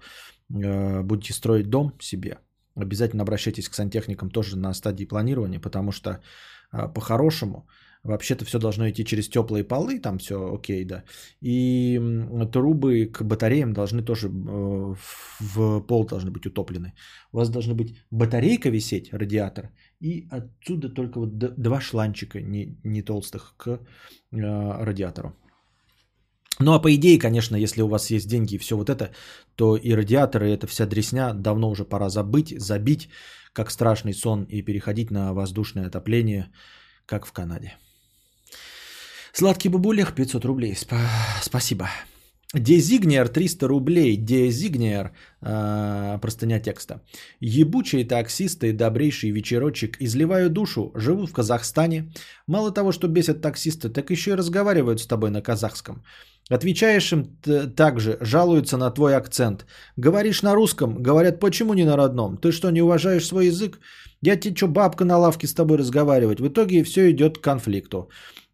э, 0.51 1.03
будете 1.03 1.33
строить 1.33 1.71
дом 1.71 1.93
себе, 2.01 2.39
Обязательно 2.75 3.23
обращайтесь 3.23 3.69
к 3.69 3.75
сантехникам 3.75 4.31
тоже 4.31 4.57
на 4.57 4.75
стадии 4.75 5.05
планирования, 5.05 5.61
потому 5.61 5.93
что 5.93 6.21
а, 6.71 6.89
по-хорошему 6.89 7.67
вообще-то 8.05 8.45
все 8.45 8.59
должно 8.59 8.89
идти 8.89 9.05
через 9.05 9.29
теплые 9.29 9.65
полы, 9.65 10.01
там 10.01 10.19
все 10.19 10.35
окей, 10.55 10.85
да. 10.85 11.05
И 11.41 12.01
трубы 12.53 13.07
к 13.07 13.23
батареям 13.23 13.73
должны 13.73 14.03
тоже 14.03 14.29
э, 14.29 14.95
в 15.41 15.81
пол 15.81 16.07
должны 16.07 16.31
быть 16.31 16.47
утоплены. 16.47 16.95
У 17.33 17.37
вас 17.37 17.51
должна 17.51 17.75
быть 17.75 17.97
батарейка 18.11 18.71
висеть, 18.71 19.13
радиатор, 19.13 19.71
и 20.01 20.27
отсюда 20.31 20.89
только 20.89 21.21
вот 21.21 21.39
два 21.39 21.81
шланчика 21.81 22.41
не, 22.41 22.77
не 22.85 23.03
толстых 23.03 23.55
к 23.57 23.69
э, 23.69 23.79
радиатору. 24.33 25.37
Ну 26.63 26.73
а 26.73 26.83
по 26.83 26.95
идее, 26.95 27.19
конечно, 27.19 27.57
если 27.57 27.83
у 27.83 27.89
вас 27.89 28.11
есть 28.11 28.29
деньги 28.29 28.55
и 28.55 28.59
все 28.59 28.77
вот 28.77 28.89
это, 28.89 29.11
то 29.57 29.77
и 29.77 29.95
радиаторы, 29.95 30.49
и 30.49 30.55
эта 30.55 30.67
вся 30.67 30.87
дресня 30.87 31.35
давно 31.35 31.71
уже 31.71 31.85
пора 31.85 32.09
забыть, 32.09 32.55
забить, 32.59 33.09
как 33.53 33.71
страшный 33.71 34.15
сон, 34.15 34.45
и 34.45 34.63
переходить 34.63 35.11
на 35.11 35.33
воздушное 35.35 35.87
отопление, 35.87 36.51
как 37.07 37.27
в 37.27 37.33
Канаде. 37.33 37.77
Сладкий 39.33 39.71
бабулех 39.71 40.15
500 40.15 40.45
рублей. 40.45 40.75
Сп- 40.75 40.95
спасибо. 41.43 41.89
Дезигнер 42.55 43.29
300 43.29 43.67
рублей. 43.69 44.17
Дезигнер, 44.17 45.13
э, 45.41 46.19
простыня 46.21 46.61
текста. 46.61 47.01
Ебучие 47.41 48.05
таксисты, 48.05 48.73
добрейший 48.73 49.31
вечерочек, 49.31 49.97
изливаю 50.01 50.51
душу, 50.51 50.93
живу 50.95 51.27
в 51.27 51.33
Казахстане. 51.33 52.13
Мало 52.47 52.71
того, 52.71 52.93
что 52.93 53.09
бесят 53.09 53.41
таксисты, 53.41 53.89
так 53.89 54.11
еще 54.11 54.31
и 54.33 54.37
разговаривают 54.37 55.01
с 55.01 55.07
тобой 55.07 55.31
на 55.31 55.41
казахском. 55.41 56.05
Отвечаешь 56.51 57.13
им 57.13 57.37
также, 57.77 58.19
жалуются 58.21 58.77
на 58.77 58.91
твой 58.91 59.17
акцент. 59.17 59.65
Говоришь 59.97 60.43
на 60.43 60.55
русском, 60.55 61.03
говорят, 61.03 61.41
почему 61.41 61.75
не 61.75 61.85
на 61.85 61.97
родном? 61.97 62.37
Ты 62.37 62.53
что, 62.53 62.71
не 62.71 62.83
уважаешь 62.83 63.27
свой 63.27 63.47
язык? 63.47 63.79
Я 64.23 64.37
тебе 64.37 64.57
что, 64.57 64.69
бабка 64.69 65.05
на 65.05 65.19
лавке 65.19 65.47
с 65.47 65.55
тобой 65.55 65.79
разговаривать? 65.79 66.41
В 66.41 66.49
итоге 66.49 66.83
все 66.85 67.11
идет 67.11 67.39
к 67.39 67.45
конфликту. 67.45 68.09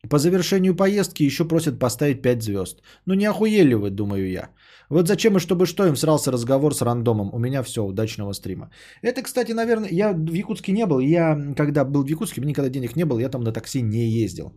По 0.08 0.18
завершению 0.18 0.76
поездки 0.76 1.24
еще 1.24 1.44
просят 1.44 1.78
поставить 1.78 2.22
5 2.22 2.42
звезд. 2.42 2.82
Ну 3.06 3.14
не 3.14 3.26
охуели 3.26 3.74
вы, 3.74 3.90
думаю 3.90 4.30
я. 4.30 4.50
Вот 4.90 5.08
зачем 5.08 5.36
и 5.36 5.40
чтобы 5.40 5.66
что 5.66 5.86
им 5.86 5.96
срался 5.96 6.30
разговор 6.30 6.74
с 6.74 6.82
рандомом. 6.82 7.30
У 7.32 7.38
меня 7.38 7.62
все, 7.62 7.84
удачного 7.84 8.32
стрима. 8.32 8.70
Это, 9.02 9.22
кстати, 9.22 9.52
наверное, 9.52 9.88
я 9.90 10.12
в 10.12 10.34
Якутске 10.34 10.72
не 10.72 10.86
был. 10.86 11.00
Я, 11.00 11.36
когда 11.56 11.84
был 11.84 12.04
в 12.04 12.08
Якутске, 12.08 12.40
мне 12.40 12.50
никогда 12.50 12.70
денег 12.70 12.96
не 12.96 13.04
было, 13.04 13.18
я 13.18 13.28
там 13.28 13.42
на 13.42 13.52
такси 13.52 13.82
не 13.82 14.08
ездил. 14.08 14.52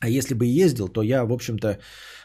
А 0.00 0.08
если 0.08 0.34
бы 0.34 0.44
ездил, 0.44 0.88
то 0.88 1.02
я, 1.02 1.24
в 1.24 1.32
общем-то, 1.32 1.78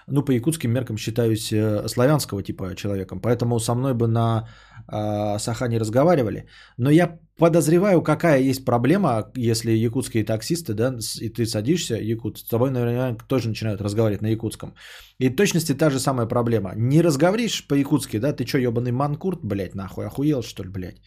ну, 0.07 0.25
по 0.25 0.31
якутским 0.31 0.71
меркам 0.71 0.97
считаюсь 0.97 1.51
э, 1.53 1.87
славянского 1.87 2.43
типа 2.43 2.75
человеком. 2.75 3.21
Поэтому 3.21 3.59
со 3.59 3.75
мной 3.75 3.93
бы 3.93 4.07
на 4.07 4.47
э, 4.91 5.39
Сахане 5.39 5.79
разговаривали. 5.79 6.47
Но 6.77 6.89
я 6.89 7.19
подозреваю, 7.37 8.01
какая 8.01 8.41
есть 8.41 8.65
проблема, 8.65 9.31
если 9.35 9.71
якутские 9.71 10.25
таксисты, 10.25 10.73
да, 10.73 10.97
и 11.21 11.29
ты 11.29 11.45
садишься, 11.45 11.95
якут, 11.95 12.39
с 12.39 12.43
тобой, 12.43 12.71
наверное, 12.71 13.17
тоже 13.27 13.49
начинают 13.49 13.81
разговаривать 13.81 14.21
на 14.21 14.27
якутском. 14.27 14.73
И 15.19 15.29
в 15.29 15.35
точности 15.35 15.73
та 15.73 15.89
же 15.89 15.99
самая 15.99 16.27
проблема. 16.27 16.73
Не 16.75 17.01
разговоришь 17.01 17.67
по-якутски, 17.67 18.19
да, 18.19 18.33
ты 18.33 18.45
что, 18.45 18.57
ебаный 18.57 18.91
манкурт, 18.91 19.39
блядь, 19.43 19.75
нахуй, 19.75 20.05
охуел, 20.05 20.43
что 20.43 20.63
ли, 20.63 20.69
блядь? 20.69 21.01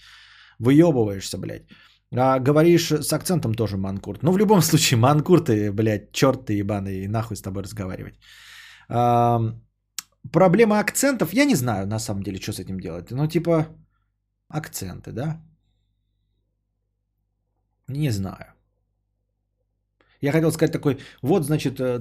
Выебываешься, 0.59 1.39
блядь. 1.39 1.67
А 2.17 2.39
говоришь 2.39 2.91
с 2.91 3.13
акцентом 3.13 3.55
тоже 3.55 3.77
манкурт. 3.77 4.23
Ну, 4.23 4.33
в 4.33 4.39
любом 4.39 4.63
случае, 4.63 4.99
манкурты, 4.99 5.73
блядь, 5.73 6.13
черт 6.13 6.47
ты 6.47 6.61
ебаный, 6.61 7.09
нахуй 7.09 7.37
с 7.37 7.43
тобой 7.43 7.63
разговаривать. 7.63 8.15
А, 8.89 9.41
проблема 10.33 10.79
акцентов, 10.79 11.33
я 11.33 11.45
не 11.45 11.57
знаю, 11.57 11.87
на 11.87 11.99
самом 11.99 12.23
деле, 12.23 12.41
что 12.41 12.53
с 12.53 12.61
этим 12.61 12.79
делать. 12.79 13.11
Ну, 13.11 13.27
типа, 13.27 13.67
акценты, 14.49 15.13
да? 15.13 15.41
Не 17.89 18.11
знаю. 18.11 18.55
Я 20.21 20.33
хотел 20.33 20.53
сказать 20.53 20.73
такой, 20.73 20.99
вот, 21.23 21.45
значит, 21.45 21.79
э, 21.81 21.99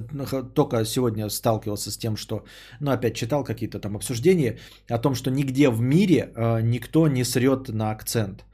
только 0.54 0.84
сегодня 0.84 1.28
сталкивался 1.28 1.90
с 1.90 1.98
тем, 1.98 2.16
что, 2.16 2.44
ну, 2.80 2.90
опять 2.90 3.16
читал 3.16 3.44
какие-то 3.44 3.78
там 3.78 3.96
обсуждения 3.96 4.58
о 4.88 4.98
том, 4.98 5.14
что 5.14 5.30
нигде 5.30 5.68
в 5.68 5.80
мире 5.80 6.32
э, 6.34 6.62
никто 6.62 7.08
не 7.08 7.24
срет 7.24 7.68
на 7.68 7.90
акцент. 7.90 8.44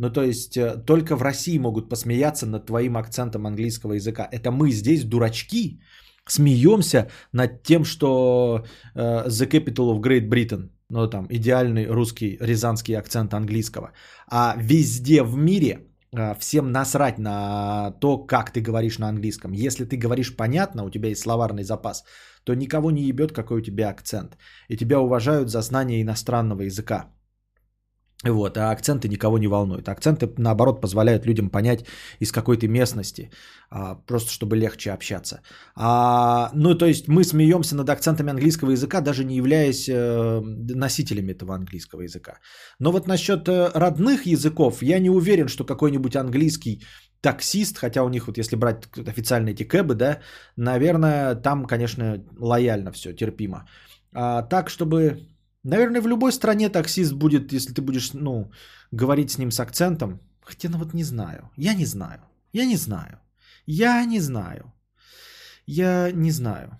Ну, 0.00 0.10
то 0.10 0.22
есть, 0.22 0.56
э, 0.56 0.84
только 0.86 1.14
в 1.14 1.22
России 1.22 1.58
могут 1.58 1.90
посмеяться 1.90 2.46
над 2.46 2.66
твоим 2.66 2.96
акцентом 2.96 3.46
английского 3.46 3.92
языка. 3.94 4.26
Это 4.32 4.50
мы 4.50 4.72
здесь 4.72 5.04
дурачки, 5.04 5.80
смеемся 6.26 7.10
над 7.32 7.62
тем, 7.62 7.84
что 7.84 8.64
uh, 8.94 9.26
The 9.26 9.46
Capital 9.46 9.92
of 9.92 10.00
Great 10.00 10.28
Britain, 10.28 10.70
ну, 10.88 11.06
там, 11.10 11.26
идеальный 11.30 11.86
русский, 11.86 12.38
рязанский 12.40 12.96
акцент 12.96 13.34
английского. 13.34 13.92
А 14.26 14.54
везде 14.58 15.22
в 15.22 15.36
мире 15.36 15.78
uh, 16.14 16.34
всем 16.38 16.72
насрать 16.72 17.18
на 17.18 17.90
то, 18.00 18.26
как 18.26 18.52
ты 18.52 18.62
говоришь 18.62 18.98
на 18.98 19.08
английском. 19.08 19.52
Если 19.52 19.84
ты 19.84 19.98
говоришь 19.98 20.34
понятно, 20.34 20.84
у 20.84 20.90
тебя 20.90 21.08
есть 21.08 21.20
словарный 21.22 21.64
запас, 21.64 22.04
то 22.44 22.54
никого 22.54 22.90
не 22.90 23.02
ебет, 23.02 23.32
какой 23.32 23.58
у 23.58 23.64
тебя 23.64 23.90
акцент. 23.90 24.38
И 24.68 24.78
тебя 24.78 24.98
уважают 24.98 25.50
за 25.50 25.60
знание 25.60 26.00
иностранного 26.00 26.62
языка. 26.62 27.04
Вот, 28.24 28.58
а 28.58 28.70
акценты 28.70 29.08
никого 29.08 29.38
не 29.38 29.48
волнуют. 29.48 29.88
Акценты, 29.88 30.28
наоборот, 30.36 30.82
позволяют 30.82 31.24
людям 31.24 31.48
понять, 31.48 31.86
из 32.20 32.32
какой 32.32 32.58
то 32.58 32.68
местности, 32.68 33.30
а, 33.70 33.94
просто 33.94 34.30
чтобы 34.30 34.56
легче 34.56 34.92
общаться. 34.92 35.40
А, 35.74 36.50
ну, 36.54 36.74
то 36.74 36.84
есть 36.84 37.08
мы 37.08 37.24
смеемся 37.24 37.76
над 37.76 37.88
акцентами 37.88 38.30
английского 38.30 38.72
языка, 38.72 39.00
даже 39.00 39.24
не 39.24 39.36
являясь 39.36 39.88
э, 39.88 40.40
носителями 40.74 41.32
этого 41.32 41.54
английского 41.54 42.02
языка. 42.02 42.40
Но 42.78 42.92
вот 42.92 43.06
насчет 43.06 43.48
э, 43.48 43.70
родных 43.74 44.26
языков, 44.26 44.82
я 44.82 44.98
не 44.98 45.10
уверен, 45.10 45.48
что 45.48 45.64
какой-нибудь 45.64 46.14
английский 46.14 46.82
таксист, 47.22 47.78
хотя 47.78 48.02
у 48.04 48.10
них 48.10 48.26
вот 48.26 48.36
если 48.36 48.56
брать 48.56 48.84
официальные 48.98 49.54
эти 49.54 49.64
кэбы, 49.64 49.94
да, 49.94 50.20
наверное, 50.56 51.36
там, 51.36 51.64
конечно, 51.64 52.22
лояльно 52.38 52.92
все, 52.92 53.14
терпимо. 53.14 53.66
А 54.12 54.42
так, 54.42 54.68
чтобы 54.68 55.20
Наверное, 55.64 56.00
в 56.00 56.08
любой 56.08 56.32
стране 56.32 56.68
таксист 56.68 57.12
будет, 57.12 57.52
если 57.52 57.72
ты 57.74 57.82
будешь, 57.82 58.12
ну, 58.14 58.50
говорить 58.92 59.30
с 59.30 59.38
ним 59.38 59.50
с 59.50 59.60
акцентом. 59.60 60.20
Хотя, 60.40 60.68
ну 60.68 60.78
вот 60.78 60.94
не 60.94 61.04
знаю. 61.04 61.50
Я 61.56 61.74
не 61.74 61.86
знаю. 61.86 62.20
Я 62.52 62.64
не 62.66 62.76
знаю. 62.76 63.20
Я 63.66 64.04
не 64.04 64.20
знаю. 64.20 64.72
Я 65.66 66.10
не 66.12 66.30
знаю. 66.32 66.78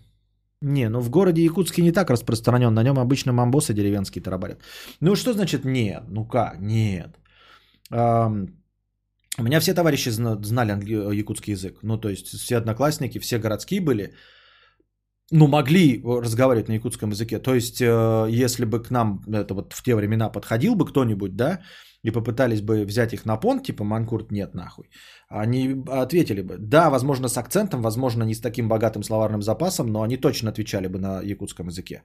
Не, 0.63 0.89
ну 0.89 1.01
в 1.01 1.11
городе 1.11 1.43
Якутске 1.43 1.83
не 1.83 1.93
так 1.93 2.11
распространен. 2.11 2.75
На 2.75 2.83
нем 2.83 2.99
обычно 2.99 3.33
мамбосы 3.33 3.75
деревенские 3.75 4.23
тарабарят. 4.23 4.63
Ну 5.01 5.15
что 5.17 5.33
значит 5.33 5.65
нет? 5.65 6.03
Ну 6.09 6.27
как? 6.27 6.61
Нет. 6.61 7.19
У 7.93 9.43
меня 9.43 9.61
все 9.61 9.75
товарищи 9.75 10.11
знали 10.11 10.73
англи- 10.73 11.15
якутский 11.15 11.53
язык. 11.53 11.79
Ну 11.83 11.99
то 11.99 12.09
есть 12.09 12.27
все 12.27 12.57
одноклассники, 12.57 13.19
все 13.19 13.39
городские 13.39 13.81
были 13.81 14.15
ну, 15.31 15.47
могли 15.47 16.03
разговаривать 16.05 16.69
на 16.69 16.75
якутском 16.75 17.11
языке. 17.11 17.39
То 17.39 17.55
есть, 17.55 17.81
э, 17.81 18.45
если 18.45 18.65
бы 18.65 18.83
к 18.83 18.91
нам 18.91 19.23
это 19.33 19.55
вот 19.55 19.73
в 19.73 19.83
те 19.83 19.95
времена 19.95 20.29
подходил 20.29 20.75
бы 20.75 20.85
кто-нибудь, 20.85 21.37
да, 21.37 21.61
и 22.03 22.11
попытались 22.11 22.63
бы 22.63 22.85
взять 22.85 23.13
их 23.13 23.27
на 23.27 23.37
понт, 23.37 23.63
типа 23.63 23.85
Манкурт 23.85 24.31
нет 24.33 24.55
нахуй, 24.55 24.91
они 25.29 25.85
ответили 25.89 26.43
бы, 26.43 26.57
да, 26.59 26.91
возможно 26.91 27.29
с 27.29 27.37
акцентом, 27.37 27.83
возможно 27.83 28.25
не 28.25 28.35
с 28.35 28.41
таким 28.41 28.69
богатым 28.69 29.03
словарным 29.03 29.43
запасом, 29.43 29.87
но 29.87 30.03
они 30.03 30.17
точно 30.17 30.51
отвечали 30.51 30.89
бы 30.89 30.99
на 30.99 31.21
якутском 31.23 31.69
языке. 31.69 32.03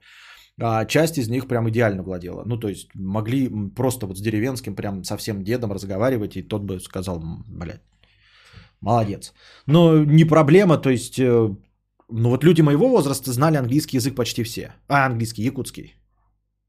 А 0.60 0.84
часть 0.86 1.18
из 1.18 1.28
них 1.28 1.48
прям 1.48 1.68
идеально 1.68 2.02
владела. 2.02 2.42
Ну, 2.46 2.56
то 2.58 2.68
есть 2.68 2.88
могли 2.94 3.50
просто 3.74 4.06
вот 4.06 4.16
с 4.16 4.20
деревенским 4.20 4.74
прям 4.74 5.04
совсем 5.04 5.44
дедом 5.44 5.72
разговаривать, 5.72 6.36
и 6.36 6.42
тот 6.42 6.62
бы 6.62 6.80
сказал, 6.80 7.22
блядь, 7.46 7.82
молодец. 8.80 9.34
Но 9.66 10.04
не 10.04 10.24
проблема, 10.24 10.78
то 10.78 10.90
есть 10.90 11.18
э, 11.18 11.54
Ну 12.08 12.30
вот 12.30 12.44
люди 12.44 12.62
моего 12.62 12.88
возраста 12.88 13.32
знали 13.32 13.56
английский 13.56 13.96
язык 13.96 14.14
почти 14.14 14.44
все. 14.44 14.74
А, 14.88 15.06
английский, 15.06 15.42
якутский. 15.42 15.94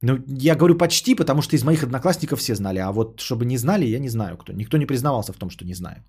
Ну, 0.01 0.23
я 0.27 0.55
говорю 0.55 0.77
почти, 0.77 1.15
потому 1.15 1.41
что 1.41 1.55
из 1.55 1.64
моих 1.64 1.84
одноклассников 1.84 2.39
все 2.39 2.55
знали. 2.55 2.80
А 2.80 2.91
вот 2.91 3.19
чтобы 3.19 3.45
не 3.45 3.57
знали, 3.57 3.85
я 3.85 3.99
не 3.99 4.09
знаю 4.09 4.38
кто. 4.38 4.53
Никто 4.53 4.77
не 4.77 4.85
признавался 4.85 5.34
в 5.34 5.38
том, 5.38 5.49
что 5.49 5.65
не 5.65 5.73
знает. 5.73 6.03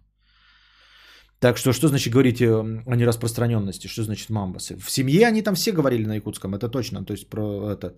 Так 1.40 1.56
что, 1.58 1.72
что 1.72 1.88
значит 1.88 2.12
говорить 2.12 2.40
э, 2.40 2.46
о 2.86 2.96
нераспространенности? 2.96 3.86
Что 3.86 4.02
значит 4.02 4.30
мамбасы? 4.30 4.76
В 4.76 4.90
семье 4.90 5.26
они 5.26 5.42
там 5.42 5.54
все 5.54 5.72
говорили 5.72 6.04
на 6.06 6.16
якутском, 6.16 6.54
это 6.54 6.68
точно. 6.68 7.04
То 7.04 7.12
есть, 7.12 7.30
про 7.30 7.70
это, 7.70 7.94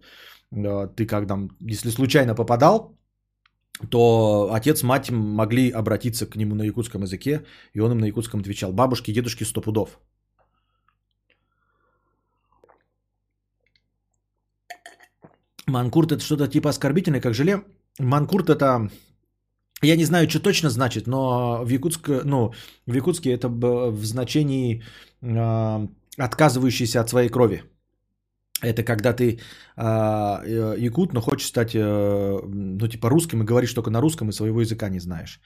э, 0.52 0.88
ты 0.94 1.06
как 1.06 1.26
там, 1.26 1.48
если 1.60 1.90
случайно 1.90 2.34
попадал, 2.34 2.98
то 3.90 4.50
отец, 4.52 4.82
мать 4.82 5.10
могли 5.10 5.70
обратиться 5.70 6.26
к 6.26 6.36
нему 6.36 6.54
на 6.54 6.64
якутском 6.64 7.02
языке, 7.02 7.44
и 7.72 7.80
он 7.80 7.92
им 7.92 7.98
на 7.98 8.06
якутском 8.06 8.40
отвечал. 8.40 8.72
Бабушки, 8.72 9.12
дедушки 9.12 9.44
сто 9.44 9.62
пудов. 9.62 9.98
Манкурт 15.70 16.12
это 16.12 16.22
что-то 16.22 16.48
типа 16.48 16.70
оскорбительное, 16.70 17.20
как 17.20 17.34
желе. 17.34 17.62
Манкурт 17.98 18.50
это, 18.50 18.90
я 19.82 19.96
не 19.96 20.04
знаю, 20.04 20.28
что 20.28 20.40
точно 20.40 20.70
значит, 20.70 21.06
но 21.06 21.62
в, 21.64 21.68
Якутск, 21.70 22.08
ну, 22.24 22.52
в 22.86 22.94
Якутске 22.94 23.30
это 23.32 23.48
в 23.48 24.04
значении 24.04 24.82
э, 25.22 25.88
отказывающийся 26.18 27.00
от 27.00 27.08
своей 27.08 27.28
крови. 27.28 27.62
Это 28.62 28.82
когда 28.82 29.12
ты 29.12 29.40
э, 29.76 30.76
якут, 30.78 31.12
но 31.12 31.20
хочешь 31.20 31.48
стать, 31.48 31.74
э, 31.74 32.38
ну, 32.48 32.88
типа 32.88 33.08
русским 33.08 33.42
и 33.42 33.46
говоришь 33.46 33.74
только 33.74 33.90
на 33.90 34.00
русском 34.00 34.28
и 34.28 34.32
своего 34.32 34.60
языка 34.60 34.88
не 34.88 35.00
знаешь. 35.00 35.40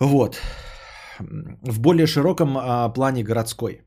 Вот. 0.00 0.40
В 1.18 1.80
более 1.80 2.06
широком 2.06 2.56
э, 2.56 2.92
плане 2.94 3.24
городской. 3.24 3.82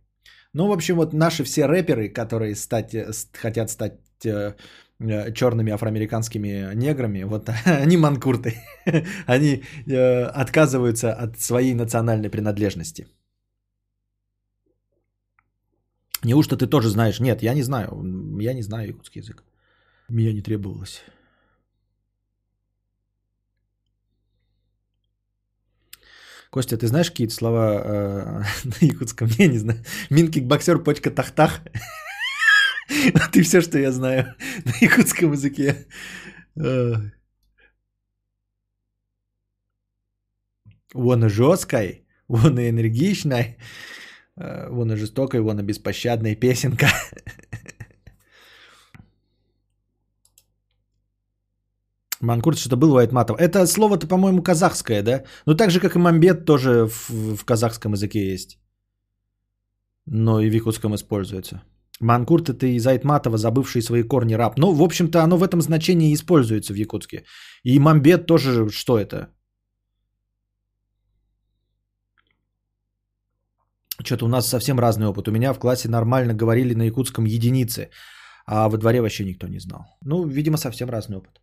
Ну, 0.54 0.68
в 0.68 0.72
общем, 0.72 0.96
вот 0.96 1.14
наши 1.14 1.44
все 1.44 1.68
рэперы, 1.68 2.10
которые 2.10 2.56
стать, 2.56 2.96
хотят 3.34 3.70
стать 3.70 3.94
э, 4.26 4.26
Э, 4.26 4.54
черными 5.00 5.72
афроамериканскими 5.72 6.74
неграми, 6.76 7.24
вот 7.24 7.50
они 7.66 7.98
манкурты, 7.98 8.56
они 9.28 9.64
э, 9.86 10.24
отказываются 10.24 11.14
от 11.14 11.40
своей 11.40 11.74
национальной 11.74 12.30
принадлежности. 12.30 13.08
Неужто 16.24 16.58
ты 16.58 16.68
тоже 16.68 16.90
знаешь? 16.90 17.20
Нет, 17.20 17.44
я 17.44 17.54
не 17.54 17.64
знаю. 17.64 17.90
Я 18.40 18.54
не 18.54 18.64
знаю 18.64 18.88
якутский 18.88 19.22
язык. 19.22 19.44
Меня 20.10 20.34
не 20.34 20.42
требовалось. 20.42 21.04
Костя, 26.50 26.78
ты 26.78 26.88
знаешь 26.88 27.12
какие-то 27.12 27.34
слова 27.34 27.82
э, 27.86 28.44
на 28.64 28.86
якутском? 28.88 29.28
Я 29.38 29.48
не 29.48 29.58
знаю. 29.58 29.80
Минкикбоксер, 30.10 30.84
почка, 30.84 31.12
тах-тах. 31.12 31.62
Ты 33.32 33.42
все, 33.44 33.62
что 33.62 33.80
я 33.80 33.92
знаю 33.92 34.36
на 34.66 34.72
якутском 34.82 35.32
языке. 35.34 35.88
Вон 40.94 41.30
жесткой, 41.30 42.06
вон 42.28 42.60
и 42.60 42.70
энергичной, 42.70 43.58
вон 44.36 44.92
и 44.92 44.96
жестокой, 44.96 45.42
вон 45.42 45.60
и 45.60 45.64
беспощадной 45.64 46.36
песенка. 46.36 46.88
Манкурт 52.22 52.58
что-то 52.58 52.78
был 52.78 52.98
White 52.98 53.12
матов. 53.12 53.40
Это 53.40 53.68
слово-то, 53.68 54.08
по-моему, 54.08 54.42
казахское, 54.42 55.04
да? 55.04 55.24
Ну, 55.46 55.56
так 55.56 55.70
же, 55.72 55.80
как 55.80 55.96
и 55.96 56.00
мамбет 56.00 56.46
тоже 56.46 56.88
в, 56.88 57.10
в 57.36 57.46
казахском 57.46 57.94
языке 57.94 58.32
есть. 58.32 58.58
Но 60.06 60.40
и 60.40 60.50
в 60.50 60.54
якутском 60.54 60.96
используется. 60.96 61.62
Манкурт 62.00 62.50
это 62.50 62.68
из 62.68 62.86
Айтматова, 62.86 63.38
забывший 63.38 63.82
свои 63.82 64.04
корни 64.04 64.36
раб. 64.36 64.58
Ну, 64.58 64.74
в 64.74 64.82
общем-то, 64.82 65.24
оно 65.24 65.38
в 65.38 65.44
этом 65.44 65.62
значении 65.62 66.14
используется 66.14 66.74
в 66.74 66.78
Якутске. 66.78 67.26
И 67.64 67.80
мамбет 67.80 68.26
тоже, 68.26 68.70
что 68.70 68.98
это? 68.98 69.34
Что-то 74.04 74.26
у 74.26 74.28
нас 74.28 74.48
совсем 74.48 74.80
разный 74.80 75.08
опыт. 75.08 75.28
У 75.28 75.32
меня 75.32 75.54
в 75.54 75.60
классе 75.60 75.90
нормально 75.90 76.34
говорили 76.34 76.76
на 76.76 76.84
якутском 76.84 77.26
единицы, 77.26 77.90
а 78.46 78.70
во 78.70 78.78
дворе 78.78 79.02
вообще 79.02 79.26
никто 79.26 79.48
не 79.48 79.60
знал. 79.60 79.82
Ну, 80.06 80.26
видимо, 80.28 80.58
совсем 80.58 80.90
разный 80.90 81.18
опыт. 81.18 81.42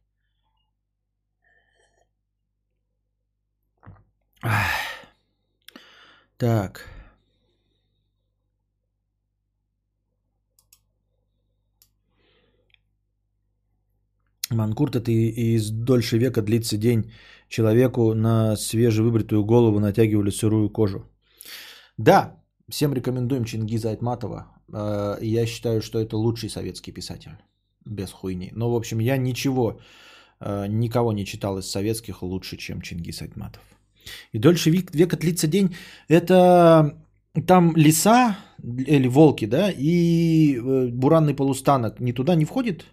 Так. 6.36 6.93
Манкурт 14.54 14.96
это 14.96 15.10
из 15.10 15.70
дольше 15.70 16.18
века 16.18 16.42
длится 16.42 16.76
день. 16.76 17.10
Человеку 17.48 18.14
на 18.14 18.56
свежевыбритую 18.56 19.44
голову 19.44 19.80
натягивали 19.80 20.30
сырую 20.30 20.70
кожу. 20.70 21.04
Да, 21.98 22.36
всем 22.68 22.94
рекомендуем 22.94 23.44
Чингиза 23.44 23.90
Айтматова. 23.90 24.46
Э, 24.72 25.18
я 25.22 25.46
считаю, 25.46 25.80
что 25.82 25.98
это 25.98 26.16
лучший 26.16 26.48
советский 26.48 26.92
писатель. 26.92 27.36
Без 27.84 28.10
хуйни. 28.10 28.50
Но, 28.54 28.70
в 28.70 28.76
общем, 28.76 28.98
я 29.00 29.16
ничего, 29.16 29.80
э, 30.40 30.66
никого 30.68 31.12
не 31.12 31.24
читал 31.24 31.58
из 31.58 31.70
советских 31.70 32.22
лучше, 32.22 32.56
чем 32.56 32.80
Чингиз 32.80 33.22
Айтматов. 33.22 33.62
И 34.32 34.38
дольше 34.38 34.70
века 34.70 35.16
длится 35.16 35.46
день. 35.46 35.74
Это 36.08 36.94
там 37.46 37.76
леса 37.76 38.36
или 38.62 39.08
волки, 39.08 39.46
да, 39.46 39.70
и 39.70 40.56
э, 40.56 40.88
буранный 40.88 41.34
полустанок 41.34 42.00
не 42.00 42.12
туда 42.12 42.34
не 42.34 42.44
входит? 42.44 42.84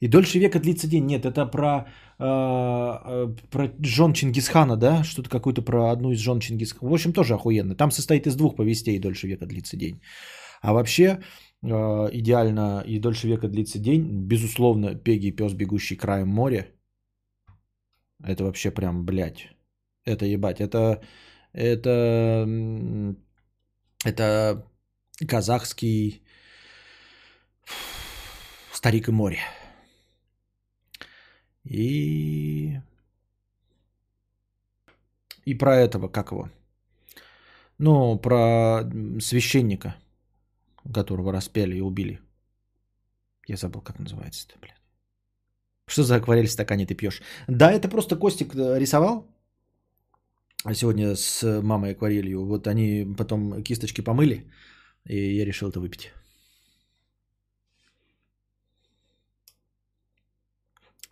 И 0.00 0.08
дольше 0.08 0.38
века 0.38 0.58
длится 0.60 0.88
день. 0.88 1.06
Нет, 1.06 1.24
это 1.24 1.46
про, 1.46 1.86
э, 2.18 2.24
э, 2.24 3.28
про 3.50 3.70
жен 3.82 4.12
Чингисхана, 4.12 4.76
да? 4.76 5.04
Что-то 5.04 5.28
какое-то 5.28 5.62
про 5.62 5.90
одну 5.90 6.10
из 6.12 6.18
жен 6.18 6.40
Чингисхана. 6.40 6.90
В 6.90 6.94
общем, 6.94 7.12
тоже 7.12 7.34
охуенно. 7.34 7.74
Там 7.74 7.90
состоит 7.90 8.26
из 8.26 8.34
двух 8.36 8.56
повестей 8.56 8.98
«Дольше 8.98 9.26
века 9.26 9.46
длится 9.46 9.76
день». 9.76 10.00
А 10.62 10.72
вообще, 10.72 11.20
э, 11.62 11.68
идеально 12.12 12.82
и 12.86 12.98
«Дольше 12.98 13.28
века 13.28 13.48
длится 13.48 13.78
день», 13.78 14.26
безусловно, 14.26 14.94
«Пеги 14.94 15.30
пес, 15.32 15.52
бегущий 15.52 15.96
краем 15.96 16.28
моря». 16.28 16.66
Это 18.24 18.44
вообще 18.44 18.70
прям, 18.70 19.04
блядь, 19.04 19.48
это 20.06 20.24
ебать. 20.24 20.60
Это, 20.60 21.02
это, 21.52 22.46
это 24.04 24.66
казахский 25.28 26.22
старик 28.72 29.08
и 29.08 29.12
море. 29.12 29.38
И... 31.70 32.80
И 35.46 35.54
про 35.54 35.76
этого, 35.76 36.08
как 36.08 36.32
его? 36.32 36.50
Ну, 37.78 38.18
про 38.18 38.84
священника, 39.20 39.94
которого 40.94 41.32
распяли 41.32 41.76
и 41.76 41.80
убили. 41.80 42.20
Я 43.46 43.56
забыл, 43.56 43.80
как 43.82 43.98
называется 43.98 44.46
это, 44.48 44.58
блядь. 44.58 44.80
Что 45.86 46.02
за 46.02 46.16
акварель 46.16 46.46
в 46.46 46.50
стакане 46.50 46.86
ты 46.86 46.94
пьешь? 46.94 47.22
Да, 47.48 47.72
это 47.72 47.88
просто 47.88 48.16
Костик 48.16 48.54
э, 48.54 48.78
рисовал. 48.78 49.26
Сегодня 50.74 51.16
с 51.16 51.62
мамой 51.62 51.92
акварелью. 51.92 52.44
Вот 52.44 52.66
они 52.66 53.06
потом 53.16 53.62
кисточки 53.62 54.02
помыли, 54.02 54.50
и 55.04 55.36
я 55.36 55.44
решил 55.44 55.68
это 55.68 55.80
выпить. 55.80 56.12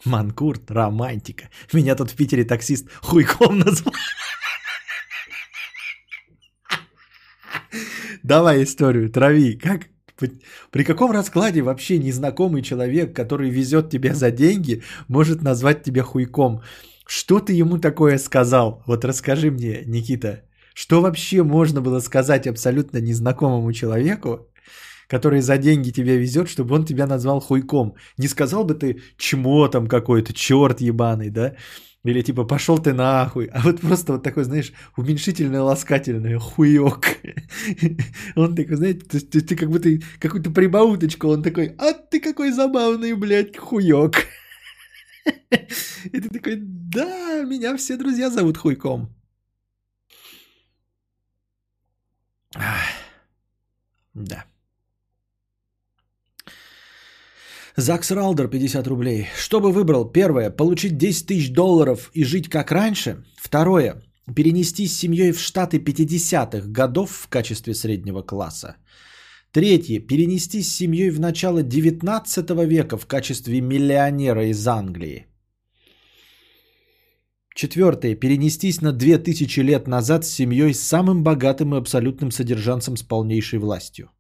Манкурт, 0.04 0.70
романтика. 0.70 1.48
Меня 1.72 1.94
тут 1.94 2.10
в 2.10 2.16
Питере 2.16 2.44
таксист 2.44 2.88
хуйком 3.02 3.58
назвал. 3.58 3.94
Давай 8.22 8.62
историю, 8.62 9.10
трави. 9.10 9.58
Как, 9.58 9.88
при 10.70 10.84
каком 10.84 11.10
раскладе 11.10 11.62
вообще 11.62 11.98
незнакомый 11.98 12.62
человек, 12.62 13.14
который 13.14 13.50
везет 13.50 13.90
тебя 13.90 14.14
за 14.14 14.30
деньги, 14.30 14.82
может 15.08 15.42
назвать 15.42 15.82
тебя 15.82 16.02
хуйком? 16.02 16.62
Что 17.06 17.40
ты 17.40 17.52
ему 17.54 17.78
такое 17.78 18.18
сказал? 18.18 18.82
Вот 18.86 19.04
расскажи 19.04 19.50
мне, 19.50 19.82
Никита. 19.86 20.42
Что 20.74 21.00
вообще 21.00 21.42
можно 21.42 21.80
было 21.80 22.00
сказать 22.00 22.46
абсолютно 22.46 22.98
незнакомому 22.98 23.72
человеку, 23.72 24.48
который 25.08 25.40
за 25.40 25.58
деньги 25.58 25.90
тебя 25.90 26.16
везет, 26.16 26.48
чтобы 26.48 26.74
он 26.76 26.84
тебя 26.84 27.06
назвал 27.06 27.40
хуйком. 27.40 27.96
Не 28.18 28.28
сказал 28.28 28.64
бы 28.64 28.74
ты 28.74 29.00
чмо 29.16 29.68
там 29.68 29.88
какой-то, 29.88 30.32
черт 30.32 30.80
ебаный, 30.80 31.30
да? 31.30 31.54
Или 32.04 32.22
типа 32.22 32.44
пошел 32.44 32.78
ты 32.78 32.92
нахуй. 32.92 33.46
А 33.46 33.60
вот 33.60 33.80
просто 33.80 34.12
вот 34.12 34.22
такой, 34.22 34.44
знаешь, 34.44 34.72
уменьшительное, 34.96 35.62
ласкательное 35.62 36.38
хуёк. 36.38 37.06
Он 38.36 38.54
такой, 38.54 38.76
знаете, 38.76 39.00
ты, 39.20 39.56
как 39.56 39.68
будто 39.68 39.90
какую-то 40.20 40.50
прибауточку, 40.50 41.28
он 41.28 41.42
такой, 41.42 41.74
а 41.78 41.92
ты 41.92 42.20
какой 42.20 42.52
забавный, 42.52 43.14
блядь, 43.14 43.56
хуёк. 43.56 44.14
И 46.04 46.20
ты 46.20 46.28
такой, 46.28 46.56
да, 46.60 47.42
меня 47.42 47.76
все 47.76 47.96
друзья 47.96 48.30
зовут 48.30 48.56
хуйком. 48.56 49.14
Да. 54.14 54.47
Закс 57.80 58.10
Ралдер, 58.10 58.48
50 58.48 58.88
рублей. 58.88 59.26
Что 59.36 59.60
бы 59.60 59.70
выбрал? 59.70 60.04
Первое. 60.04 60.50
Получить 60.50 60.98
10 60.98 61.26
тысяч 61.26 61.52
долларов 61.52 62.10
и 62.12 62.24
жить 62.24 62.48
как 62.48 62.72
раньше. 62.72 63.24
Второе. 63.36 64.02
Перенести 64.34 64.88
с 64.88 64.98
семьей 64.98 65.30
в 65.30 65.38
Штаты 65.38 65.78
50-х 65.78 66.66
годов 66.72 67.12
в 67.12 67.28
качестве 67.28 67.74
среднего 67.74 68.22
класса. 68.22 68.74
Третье. 69.52 70.00
Перенести 70.00 70.60
с 70.62 70.74
семьей 70.74 71.10
в 71.10 71.20
начало 71.20 71.62
19 71.62 72.50
века 72.66 72.98
в 72.98 73.06
качестве 73.06 73.60
миллионера 73.60 74.50
из 74.50 74.66
Англии. 74.66 75.26
Четвертое. 77.54 78.16
Перенестись 78.16 78.82
на 78.82 78.90
2000 78.90 79.60
лет 79.60 79.86
назад 79.86 80.24
с 80.24 80.30
семьей 80.30 80.74
с 80.74 80.80
самым 80.80 81.22
богатым 81.22 81.76
и 81.76 81.78
абсолютным 81.78 82.32
содержанцем 82.32 82.96
с 82.96 83.04
полнейшей 83.04 83.60
властью. 83.60 84.10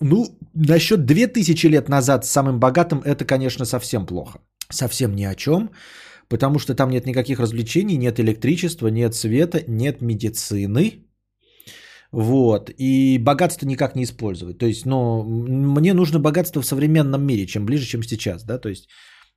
Ну, 0.00 0.38
насчет 0.54 1.04
2000 1.04 1.66
лет 1.66 1.88
назад 1.88 2.24
с 2.24 2.30
самым 2.30 2.58
богатым 2.58 3.02
это, 3.04 3.24
конечно, 3.24 3.64
совсем 3.64 4.06
плохо. 4.06 4.40
Совсем 4.70 5.14
ни 5.14 5.24
о 5.24 5.34
чем, 5.34 5.70
потому 6.28 6.58
что 6.58 6.74
там 6.74 6.90
нет 6.90 7.06
никаких 7.06 7.40
развлечений, 7.40 7.96
нет 7.96 8.18
электричества, 8.20 8.88
нет 8.88 9.14
света, 9.14 9.62
нет 9.68 10.00
медицины. 10.00 11.06
Вот. 12.12 12.70
И 12.78 13.18
богатство 13.18 13.66
никак 13.66 13.94
не 13.94 14.04
использовать. 14.04 14.58
То 14.58 14.66
есть, 14.66 14.86
ну, 14.86 15.22
мне 15.22 15.92
нужно 15.92 16.18
богатство 16.18 16.62
в 16.62 16.66
современном 16.66 17.22
мире, 17.26 17.46
чем 17.46 17.66
ближе, 17.66 17.86
чем 17.86 18.02
сейчас, 18.02 18.44
да, 18.44 18.58
то 18.58 18.68
есть 18.68 18.88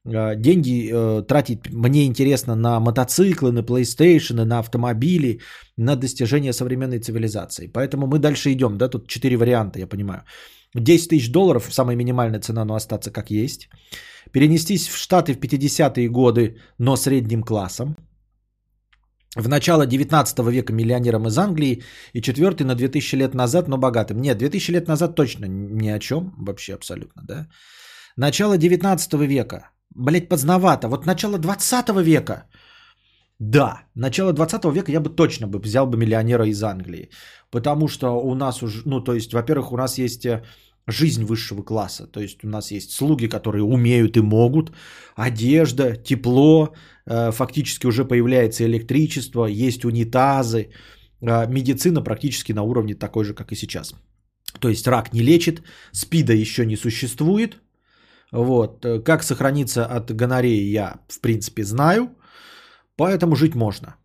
деньги 0.05 0.91
э, 0.91 1.23
тратить 1.27 1.69
мне 1.71 2.05
интересно 2.05 2.55
на 2.55 2.79
мотоциклы, 2.79 3.51
на 3.51 3.63
PlayStation, 3.63 4.43
на 4.45 4.59
автомобили, 4.59 5.39
на 5.77 5.95
достижение 5.95 6.53
современной 6.53 6.99
цивилизации. 6.99 7.67
Поэтому 7.67 8.07
мы 8.07 8.19
дальше 8.19 8.51
идем, 8.51 8.77
да, 8.77 8.89
тут 8.89 9.07
четыре 9.07 9.37
варианта, 9.37 9.79
я 9.79 9.87
понимаю. 9.87 10.23
10 10.75 11.09
тысяч 11.09 11.31
долларов, 11.31 11.67
самая 11.71 11.95
минимальная 11.95 12.41
цена, 12.41 12.65
но 12.65 12.75
остаться 12.75 13.11
как 13.11 13.31
есть. 13.31 13.69
Перенестись 14.31 14.87
в 14.87 14.97
Штаты 14.97 15.33
в 15.33 15.37
50-е 15.37 16.09
годы, 16.09 16.57
но 16.79 16.95
средним 16.95 17.43
классом. 17.43 17.95
В 19.35 19.47
начало 19.47 19.85
19 19.85 20.39
века 20.51 20.73
миллионером 20.73 21.27
из 21.27 21.37
Англии 21.37 21.83
и 22.13 22.21
четвертый 22.21 22.63
на 22.63 22.75
2000 22.75 23.15
лет 23.15 23.33
назад, 23.33 23.67
но 23.67 23.77
богатым. 23.77 24.21
Нет, 24.21 24.37
2000 24.37 24.71
лет 24.71 24.87
назад 24.87 25.15
точно 25.15 25.45
ни 25.45 25.87
о 25.89 25.99
чем, 25.99 26.33
вообще 26.37 26.73
абсолютно, 26.73 27.23
да. 27.23 27.47
Начало 28.15 28.57
19 28.57 29.13
века, 29.13 29.71
блять, 29.95 30.29
поздновато. 30.29 30.87
Вот 30.87 31.05
начало 31.05 31.37
20 31.37 31.89
века, 32.03 32.43
да, 33.39 33.83
начало 33.95 34.33
20 34.33 34.65
века 34.65 34.91
я 34.91 34.99
бы 34.99 35.09
точно 35.09 35.47
бы 35.47 35.59
взял 35.59 35.87
бы 35.87 35.97
миллионера 35.97 36.45
из 36.45 36.63
Англии. 36.63 37.09
Потому 37.51 37.87
что 37.87 38.11
у 38.11 38.35
нас 38.35 38.63
уже, 38.63 38.81
ну 38.85 39.03
то 39.03 39.13
есть, 39.13 39.33
во-первых, 39.33 39.71
у 39.71 39.77
нас 39.77 39.97
есть 39.97 40.25
э, 40.25 40.43
жизнь 40.87 41.25
высшего 41.25 41.63
класса. 41.63 42.07
То 42.07 42.21
есть 42.21 42.43
у 42.43 42.47
нас 42.47 42.71
есть 42.71 42.91
слуги, 42.91 43.27
которые 43.27 43.63
умеют 43.63 44.17
и 44.17 44.21
могут, 44.21 44.71
одежда, 45.15 45.95
тепло, 45.95 46.73
э, 47.05 47.31
фактически 47.31 47.87
уже 47.87 48.05
появляется 48.05 48.63
электричество, 48.63 49.45
есть 49.45 49.85
унитазы, 49.85 50.69
э, 51.21 51.47
медицина 51.47 52.01
практически 52.01 52.53
на 52.53 52.63
уровне 52.63 52.95
такой 52.95 53.25
же, 53.25 53.33
как 53.33 53.51
и 53.51 53.55
сейчас. 53.55 53.93
То 54.59 54.69
есть 54.69 54.87
рак 54.87 55.13
не 55.13 55.21
лечит, 55.21 55.63
спида 55.91 56.33
еще 56.33 56.65
не 56.65 56.77
существует. 56.77 57.62
Вот. 58.33 58.83
Э, 58.85 58.99
как 58.99 59.23
сохраниться 59.23 59.85
от 59.85 60.11
гонореи 60.11 60.71
я, 60.71 60.99
в 61.07 61.19
принципе, 61.19 61.63
знаю, 61.63 62.09
поэтому 62.95 63.35
жить 63.35 63.55
можно. 63.55 63.95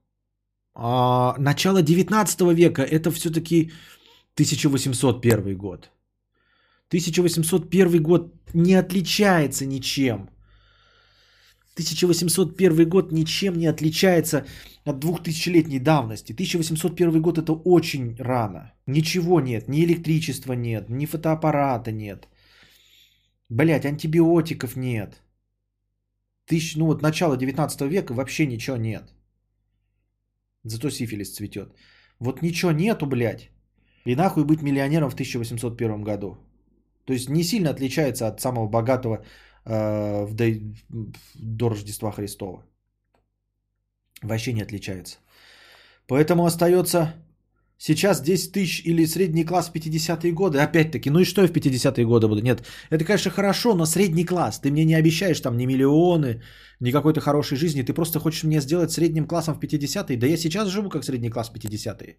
А 0.74 1.34
начало 1.38 1.82
19 1.82 2.40
века 2.54 2.82
это 2.82 3.10
все-таки 3.10 3.72
1801 4.34 5.56
год. 5.56 5.90
1801 6.88 8.02
год 8.02 8.34
не 8.54 8.74
отличается 8.74 9.66
ничем. 9.66 10.28
1801 11.74 12.88
год 12.88 13.12
ничем 13.12 13.56
не 13.56 13.66
отличается 13.66 14.44
от 14.84 15.04
2000-летней 15.04 15.78
давности. 15.78 16.34
1801 16.34 17.22
год 17.22 17.38
это 17.38 17.52
очень 17.52 18.16
рано. 18.18 18.72
Ничего 18.86 19.40
нет, 19.40 19.68
ни 19.68 19.84
электричества 19.84 20.52
нет, 20.52 20.90
ни 20.90 21.06
фотоаппарата 21.06 21.92
нет. 21.92 22.28
Блять, 23.50 23.86
антибиотиков 23.86 24.76
нет. 24.76 25.22
Тысяч, 26.46 26.76
ну 26.76 26.86
вот 26.86 27.02
начало 27.02 27.36
19 27.36 27.80
века 27.82 28.14
вообще 28.14 28.46
ничего 28.46 28.76
нет. 28.76 29.12
Зато 30.64 30.90
сифилис 30.90 31.34
цветет. 31.34 31.74
Вот 32.20 32.42
ничего 32.42 32.72
нету, 32.72 33.06
блядь. 33.06 33.50
И 34.04 34.16
нахуй 34.16 34.44
быть 34.44 34.62
миллионером 34.62 35.10
в 35.10 35.14
1801 35.14 36.04
году. 36.04 36.36
То 37.04 37.12
есть 37.12 37.28
не 37.28 37.42
сильно 37.42 37.70
отличается 37.70 38.26
от 38.26 38.40
самого 38.40 38.68
богатого 38.68 39.24
э, 39.64 40.24
в 40.24 40.34
до, 40.34 40.44
до 41.34 41.68
Рождества 41.68 42.12
Христова. 42.12 42.64
Вообще 44.22 44.52
не 44.52 44.62
отличается. 44.62 45.18
Поэтому 46.06 46.44
остается 46.44 47.14
сейчас 47.78 48.20
10 48.20 48.52
тысяч 48.52 48.82
или 48.84 49.06
средний 49.06 49.44
класс 49.44 49.70
в 49.70 49.72
50-е 49.72 50.32
годы. 50.32 50.58
Опять-таки, 50.58 51.10
ну 51.10 51.20
и 51.20 51.24
что 51.24 51.42
я 51.42 51.48
в 51.48 51.52
50-е 51.52 52.04
годы 52.04 52.28
буду? 52.28 52.42
Нет, 52.42 52.62
это, 52.90 53.04
конечно, 53.04 53.30
хорошо, 53.30 53.74
но 53.74 53.86
средний 53.86 54.24
класс. 54.24 54.60
Ты 54.60 54.70
мне 54.70 54.84
не 54.84 54.94
обещаешь 54.94 55.40
там 55.40 55.56
ни 55.56 55.66
миллионы, 55.66 56.42
ни 56.80 56.90
какой-то 56.90 57.20
хорошей 57.20 57.56
жизни. 57.56 57.82
Ты 57.82 57.94
просто 57.94 58.18
хочешь 58.18 58.44
мне 58.44 58.60
сделать 58.60 58.90
средним 58.90 59.26
классом 59.26 59.54
в 59.54 59.58
50-е. 59.58 60.16
Да 60.16 60.26
я 60.26 60.36
сейчас 60.36 60.68
живу 60.68 60.90
как 60.90 61.04
средний 61.04 61.30
класс 61.30 61.50
в 61.50 61.54
50-е. 61.54 62.18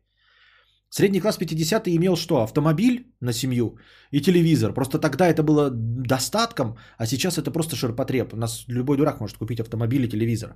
Средний 0.91 1.19
класс 1.19 1.37
50-й 1.37 1.95
имел 1.95 2.15
что? 2.15 2.41
Автомобиль 2.41 3.13
на 3.21 3.33
семью 3.33 3.77
и 4.11 4.21
телевизор. 4.21 4.73
Просто 4.73 4.97
тогда 4.97 5.27
это 5.27 5.43
было 5.43 5.69
достатком, 5.69 6.77
а 6.97 7.05
сейчас 7.05 7.37
это 7.37 7.51
просто 7.51 7.75
ширпотреб. 7.75 8.33
У 8.33 8.37
нас 8.37 8.65
любой 8.67 8.97
дурак 8.97 9.19
может 9.19 9.37
купить 9.37 9.59
автомобиль 9.59 10.03
и 10.03 10.09
телевизор. 10.09 10.55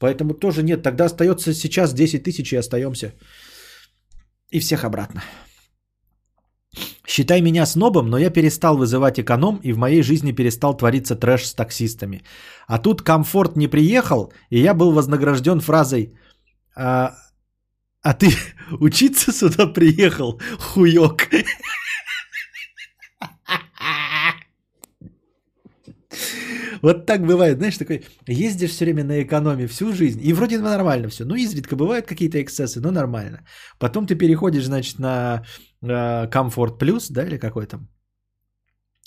Поэтому 0.00 0.34
тоже 0.34 0.62
нет. 0.62 0.82
Тогда 0.82 1.04
остается 1.04 1.54
сейчас 1.54 1.94
10 1.94 2.24
тысяч 2.24 2.52
и 2.52 2.56
остаемся. 2.56 3.12
И 4.50 4.60
всех 4.60 4.84
обратно. 4.84 5.22
Считай 7.06 7.40
меня 7.40 7.66
снобом, 7.66 8.08
но 8.08 8.18
я 8.18 8.30
перестал 8.30 8.76
вызывать 8.76 9.18
эконом 9.18 9.56
и 9.64 9.72
в 9.72 9.78
моей 9.78 10.02
жизни 10.02 10.32
перестал 10.32 10.76
твориться 10.76 11.16
трэш 11.16 11.46
с 11.46 11.54
таксистами. 11.54 12.22
А 12.68 12.78
тут 12.78 13.02
комфорт 13.02 13.56
не 13.56 13.68
приехал, 13.68 14.32
и 14.48 14.60
я 14.60 14.74
был 14.74 14.92
вознагражден 14.92 15.60
фразой 15.60 16.14
«А, 16.76 17.14
а 18.02 18.14
ты 18.14 18.28
учиться 18.80 19.32
сюда 19.32 19.66
приехал, 19.66 20.40
хуёк. 20.58 21.22
Вот 26.82 27.06
так 27.06 27.26
бывает, 27.26 27.58
знаешь, 27.58 27.78
такой, 27.78 28.04
ездишь 28.26 28.70
все 28.70 28.84
время 28.84 29.04
на 29.04 29.22
экономе 29.22 29.66
всю 29.66 29.92
жизнь, 29.92 30.20
и 30.22 30.32
вроде 30.32 30.58
нормально 30.58 31.08
все, 31.08 31.24
ну 31.24 31.34
изредка 31.34 31.76
бывают 31.76 32.06
какие-то 32.06 32.40
эксцессы, 32.40 32.80
но 32.80 32.90
нормально. 32.90 33.44
Потом 33.78 34.06
ты 34.06 34.14
переходишь, 34.14 34.66
значит, 34.66 34.98
на 34.98 35.42
комфорт 36.30 36.74
э, 36.74 36.78
плюс, 36.78 37.10
да, 37.10 37.24
или 37.24 37.38
какой 37.38 37.66
там, 37.66 37.88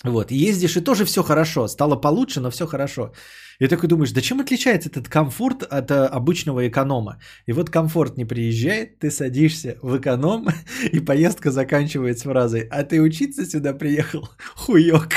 вот, 0.04 0.30
ездишь, 0.30 0.76
и 0.76 0.84
тоже 0.84 1.04
все 1.04 1.22
хорошо, 1.22 1.66
стало 1.66 1.96
получше, 1.96 2.40
но 2.40 2.50
все 2.50 2.66
хорошо. 2.66 3.12
И 3.58 3.68
такой 3.68 3.88
думаешь, 3.88 4.12
да 4.12 4.20
чем 4.20 4.40
отличается 4.40 4.90
этот 4.90 5.08
комфорт 5.08 5.62
от 5.62 5.90
а, 5.90 6.08
обычного 6.08 6.68
эконома? 6.68 7.18
И 7.46 7.52
вот 7.52 7.70
комфорт 7.70 8.18
не 8.18 8.26
приезжает, 8.26 8.98
ты 8.98 9.10
садишься 9.10 9.78
в 9.82 9.96
эконом, 9.96 10.48
и 10.92 11.00
поездка 11.00 11.50
заканчивается 11.50 12.24
фразой, 12.24 12.68
а 12.70 12.82
ты 12.82 13.00
учиться 13.00 13.46
сюда 13.46 13.72
приехал? 13.72 14.28
Хуёк. 14.56 15.08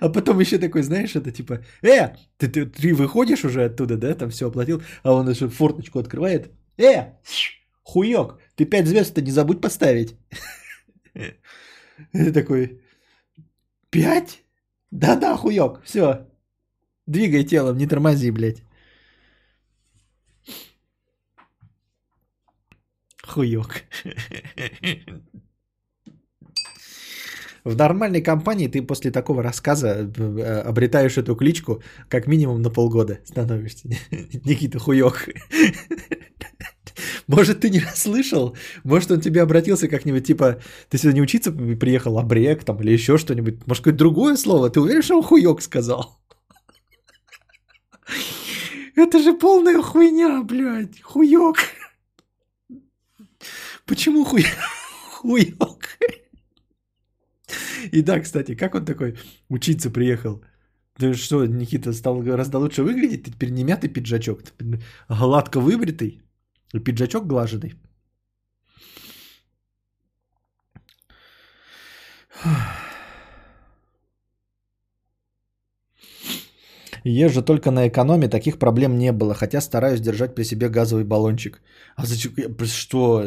А 0.00 0.08
потом 0.08 0.40
еще 0.40 0.58
такой, 0.58 0.82
знаешь, 0.82 1.16
это 1.16 1.30
типа, 1.30 1.60
э, 1.82 2.14
ты, 2.36 2.48
ты, 2.48 2.66
ты 2.66 2.94
выходишь 2.94 3.44
уже 3.44 3.64
оттуда, 3.64 3.96
да, 3.96 4.14
там 4.14 4.30
все 4.30 4.48
оплатил, 4.48 4.82
а 5.02 5.12
он 5.12 5.28
еще 5.30 5.48
форточку 5.48 5.98
открывает, 5.98 6.50
э, 6.76 7.12
хуёк, 7.82 8.40
ты 8.56 8.64
пять 8.64 8.86
звезд-то 8.86 9.22
не 9.22 9.30
забудь 9.30 9.60
поставить. 9.60 10.16
И 12.12 12.30
такой, 12.32 12.80
Пять? 13.94 14.42
Да-да, 14.90 15.36
хуёк, 15.36 15.80
все. 15.84 16.26
Двигай 17.06 17.44
телом, 17.44 17.78
не 17.78 17.86
тормози, 17.86 18.32
блядь. 18.32 18.64
Хуёк. 23.22 23.82
В 27.64 27.76
нормальной 27.76 28.20
компании 28.20 28.68
ты 28.68 28.82
после 28.82 29.10
такого 29.10 29.42
рассказа 29.42 29.88
э, 29.88 30.60
обретаешь 30.60 31.16
эту 31.16 31.34
кличку 31.34 31.82
как 32.10 32.26
минимум 32.26 32.60
на 32.60 32.68
полгода 32.68 33.20
становишься. 33.24 33.88
Никита 34.10 34.78
Хуёк. 34.78 35.24
Может, 37.26 37.60
ты 37.60 37.70
не 37.70 37.80
расслышал? 37.80 38.54
Может, 38.84 39.12
он 39.12 39.20
тебе 39.22 39.40
обратился 39.40 39.88
как-нибудь, 39.88 40.26
типа, 40.26 40.60
ты 40.90 40.98
сюда 40.98 41.14
не 41.14 41.22
учиться 41.22 41.52
приехал, 41.52 42.18
а 42.18 42.22
брек 42.22 42.64
там 42.64 42.82
или 42.82 42.92
еще 42.92 43.16
что-нибудь. 43.16 43.66
Может, 43.66 43.82
какое-то 43.82 43.98
другое 43.98 44.36
слово? 44.36 44.68
Ты 44.68 44.82
уверен, 44.82 45.02
что 45.02 45.16
он 45.16 45.22
хуёк 45.22 45.62
сказал? 45.62 46.20
Это 48.94 49.22
же 49.22 49.32
полная 49.32 49.80
хуйня, 49.80 50.42
блядь, 50.42 51.00
хуёк. 51.00 51.56
Почему 53.86 54.24
хуй... 54.24 54.44
хуёк? 55.12 55.80
И 57.92 58.02
да, 58.02 58.20
кстати, 58.20 58.54
как 58.54 58.74
он 58.74 58.84
такой 58.84 59.16
учиться 59.48 59.90
приехал? 59.90 60.42
Ты 60.98 61.14
что, 61.14 61.44
Никита, 61.46 61.92
стал 61.92 62.22
гораздо 62.22 62.58
лучше 62.58 62.82
выглядеть? 62.82 63.24
Ты 63.24 63.30
теперь 63.30 63.50
не 63.50 63.64
мятый 63.64 63.88
пиджачок, 63.88 64.42
ты 64.42 64.80
гладко 65.08 65.60
выбритый, 65.60 66.22
пиджачок 66.84 67.26
глаженный. 67.26 67.74
Езжу 77.04 77.42
только 77.42 77.70
на 77.70 77.86
экономе, 77.86 78.28
таких 78.28 78.58
проблем 78.58 78.96
не 78.98 79.12
было, 79.12 79.34
хотя 79.34 79.60
стараюсь 79.60 80.00
держать 80.00 80.34
при 80.34 80.44
себе 80.44 80.68
газовый 80.70 81.04
баллончик. 81.04 81.60
А 81.96 82.06
зачем? 82.06 82.32
Что? 82.66 83.22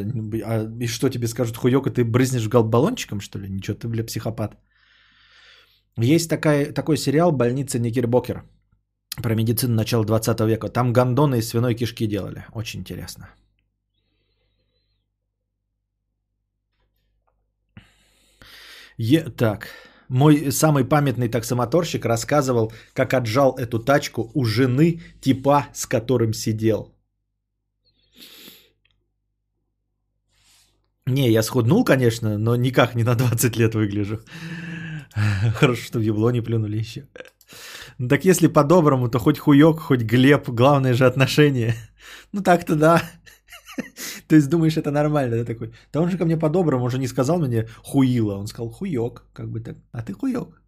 А, 0.45 0.66
и 0.82 0.88
что 0.88 1.10
тебе 1.10 1.28
скажут, 1.28 1.58
хуёк, 1.58 1.94
ты 1.94 2.04
брызнешь 2.04 2.48
баллончиком, 2.49 3.22
что 3.22 3.40
ли? 3.40 3.48
Ничего, 3.49 3.78
ты, 3.78 3.88
бля, 3.88 4.04
психопат. 4.04 4.58
Есть 5.99 6.30
такая, 6.30 6.74
такой 6.74 6.98
сериал 6.98 7.32
«Больница 7.32 7.80
Никербокер» 7.80 8.44
про 9.24 9.36
медицину 9.36 9.76
начала 9.76 10.06
20 10.06 10.40
века. 10.41 10.70
Там 10.70 10.94
гондоны 10.94 11.40
из 11.40 11.49
свиной 11.49 11.76
кишки 11.76 12.08
делали. 12.08 12.45
Очень 12.54 12.80
интересно. 12.80 13.30
Е- 18.98 19.30
так. 19.38 19.68
Мой 20.09 20.51
самый 20.51 20.85
памятный 20.85 21.29
таксомоторщик 21.29 22.05
рассказывал, 22.05 22.71
как 22.93 23.13
отжал 23.13 23.57
эту 23.57 23.79
тачку 23.79 24.31
у 24.34 24.45
жены 24.45 25.01
типа, 25.21 25.67
с 25.73 25.85
которым 25.85 26.34
сидел. 26.34 26.93
Не, 31.05 31.31
я 31.31 31.43
схуднул, 31.43 31.85
конечно, 31.85 32.38
но 32.38 32.55
никак 32.55 32.95
не 32.95 33.03
на 33.03 33.15
20 33.15 33.57
лет 33.57 33.75
выгляжу. 33.75 34.19
Хорошо, 35.55 35.81
что 35.81 35.99
в 35.99 36.01
ебло 36.01 36.31
не 36.31 36.41
плюнули 36.41 36.77
еще. 36.77 37.07
Так 38.09 38.25
если 38.25 38.47
по-доброму, 38.47 39.09
то 39.09 39.19
хоть 39.19 39.39
хуёк, 39.39 39.79
хоть 39.79 40.01
Глеб, 40.01 40.49
главное 40.49 40.93
же 40.93 41.05
отношение. 41.05 41.75
Ну 42.34 42.41
так-то 42.43 42.75
да. 42.75 43.01
То 44.28 44.36
есть 44.36 44.49
думаешь, 44.49 44.78
это 44.78 44.91
нормально, 44.91 45.38
да, 45.38 45.45
такой. 45.45 45.74
Да 45.94 46.02
он 46.02 46.10
же 46.10 46.18
ко 46.18 46.26
мне 46.26 46.38
по-доброму, 46.38 46.86
он 46.86 46.91
же 46.91 46.99
не 46.99 47.08
сказал 47.08 47.40
мне 47.40 47.68
хуила, 47.84 48.36
он 48.36 48.48
сказал 48.48 48.70
хуёк, 48.70 49.26
как 49.34 49.49
бы 49.49 49.62
так. 49.62 49.78
А 49.91 50.04
ты 50.04 50.14
хуёк. 50.14 50.62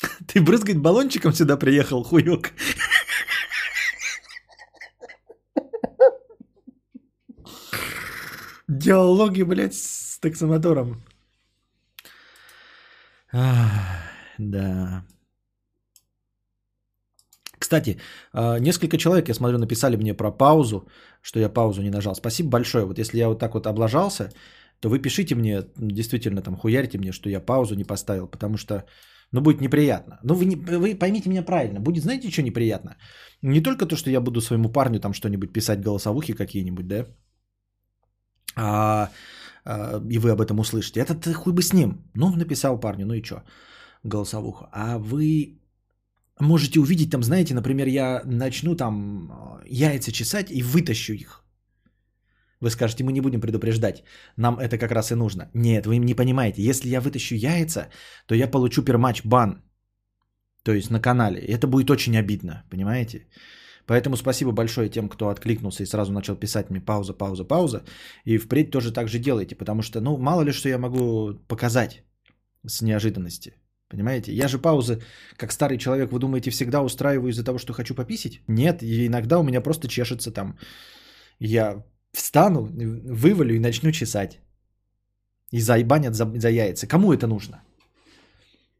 Ты 0.26 0.42
брызгать 0.42 0.78
баллончиком 0.78 1.32
сюда 1.32 1.56
приехал, 1.56 2.04
хуёк. 2.04 2.50
Диалоги, 8.68 9.42
блядь, 9.42 9.74
с 9.74 10.18
таксомотором. 10.18 11.02
да. 14.38 15.04
Кстати, 17.66 17.96
а, 18.32 18.58
несколько 18.60 18.96
человек, 18.96 19.28
я 19.28 19.34
смотрю, 19.34 19.58
написали 19.58 19.96
мне 19.96 20.14
про 20.14 20.30
паузу, 20.30 20.88
что 21.22 21.40
я 21.40 21.48
паузу 21.48 21.82
не 21.82 21.90
нажал. 21.90 22.14
Спасибо 22.14 22.48
большое. 22.48 22.84
Вот 22.84 22.98
если 22.98 23.18
я 23.18 23.28
вот 23.28 23.38
так 23.38 23.54
вот 23.54 23.66
облажался, 23.66 24.30
то 24.80 24.88
вы 24.88 25.02
пишите 25.02 25.34
мне, 25.34 25.62
действительно 25.76 26.42
там 26.42 26.56
хуярите 26.56 26.98
мне, 26.98 27.12
что 27.12 27.28
я 27.28 27.40
паузу 27.40 27.74
не 27.74 27.84
поставил, 27.84 28.28
потому 28.28 28.56
что, 28.56 28.84
ну, 29.32 29.40
будет 29.40 29.60
неприятно. 29.60 30.20
Ну, 30.22 30.34
вы, 30.34 30.44
не, 30.44 30.56
вы 30.56 30.94
поймите 30.94 31.28
меня 31.28 31.42
правильно. 31.42 31.80
Будет, 31.80 32.02
знаете, 32.04 32.30
что 32.30 32.42
неприятно? 32.42 32.96
Не 33.42 33.60
только 33.60 33.86
то, 33.86 33.96
что 33.96 34.10
я 34.10 34.20
буду 34.20 34.40
своему 34.40 34.68
парню 34.68 35.00
там 35.00 35.12
что-нибудь 35.12 35.52
писать, 35.52 35.80
голосовухи 35.80 36.34
какие-нибудь, 36.34 36.86
да? 36.86 37.06
А, 38.56 39.10
а, 39.64 40.00
и 40.08 40.18
вы 40.18 40.30
об 40.30 40.40
этом 40.40 40.60
услышите. 40.60 41.00
Это 41.00 41.34
хуй 41.34 41.52
бы 41.52 41.62
с 41.62 41.72
ним. 41.72 42.04
Ну, 42.14 42.30
написал 42.36 42.78
парню, 42.78 43.06
ну 43.06 43.14
и 43.14 43.24
что? 43.24 43.42
Голосовуха. 44.04 44.68
А 44.72 44.98
вы 44.98 45.58
можете 46.40 46.80
увидеть 46.80 47.10
там, 47.10 47.22
знаете, 47.22 47.54
например, 47.54 47.88
я 47.88 48.22
начну 48.24 48.76
там 48.76 49.30
э, 49.30 49.66
яйца 49.68 50.12
чесать 50.12 50.50
и 50.50 50.62
вытащу 50.62 51.12
их. 51.12 51.44
Вы 52.60 52.70
скажете, 52.70 53.04
мы 53.04 53.12
не 53.12 53.20
будем 53.20 53.40
предупреждать, 53.40 54.02
нам 54.36 54.58
это 54.58 54.78
как 54.78 54.90
раз 54.90 55.12
и 55.12 55.14
нужно. 55.14 55.50
Нет, 55.54 55.86
вы 55.86 55.98
не 55.98 56.14
понимаете, 56.14 56.62
если 56.62 56.88
я 56.88 57.00
вытащу 57.00 57.34
яйца, 57.34 57.88
то 58.26 58.34
я 58.34 58.50
получу 58.50 58.82
пермач 58.82 59.24
бан, 59.24 59.62
то 60.62 60.72
есть 60.72 60.90
на 60.90 61.00
канале. 61.00 61.40
Это 61.40 61.66
будет 61.66 61.90
очень 61.90 62.16
обидно, 62.16 62.64
понимаете? 62.70 63.26
Поэтому 63.86 64.16
спасибо 64.16 64.52
большое 64.52 64.88
тем, 64.88 65.08
кто 65.08 65.28
откликнулся 65.28 65.82
и 65.82 65.86
сразу 65.86 66.12
начал 66.12 66.34
писать 66.36 66.70
мне 66.70 66.80
пауза, 66.80 67.12
пауза, 67.12 67.44
пауза. 67.44 67.84
И 68.24 68.38
впредь 68.38 68.70
тоже 68.70 68.92
так 68.92 69.08
же 69.08 69.18
делайте, 69.18 69.54
потому 69.54 69.82
что, 69.82 70.00
ну, 70.00 70.16
мало 70.16 70.42
ли 70.42 70.52
что 70.52 70.68
я 70.68 70.78
могу 70.78 71.34
показать 71.46 72.02
с 72.66 72.82
неожиданности. 72.82 73.54
Понимаете? 73.88 74.32
Я 74.32 74.48
же 74.48 74.58
паузы, 74.58 75.00
как 75.36 75.52
старый 75.52 75.78
человек, 75.78 76.12
вы 76.12 76.18
думаете, 76.18 76.50
всегда 76.50 76.82
устраиваю 76.82 77.30
из-за 77.30 77.44
того, 77.44 77.58
что 77.58 77.72
хочу 77.72 77.94
пописить? 77.94 78.42
Нет, 78.48 78.82
и 78.82 79.06
иногда 79.06 79.38
у 79.38 79.44
меня 79.44 79.60
просто 79.60 79.88
чешется 79.88 80.32
там. 80.32 80.58
Я 81.38 81.84
встану, 82.12 82.66
вывалю 82.66 83.54
и 83.54 83.60
начну 83.60 83.92
чесать. 83.92 84.40
И 85.52 85.60
заебанят 85.60 86.14
за, 86.14 86.26
за 86.40 86.48
яйца. 86.48 86.88
Кому 86.88 87.12
это 87.12 87.26
нужно? 87.26 87.62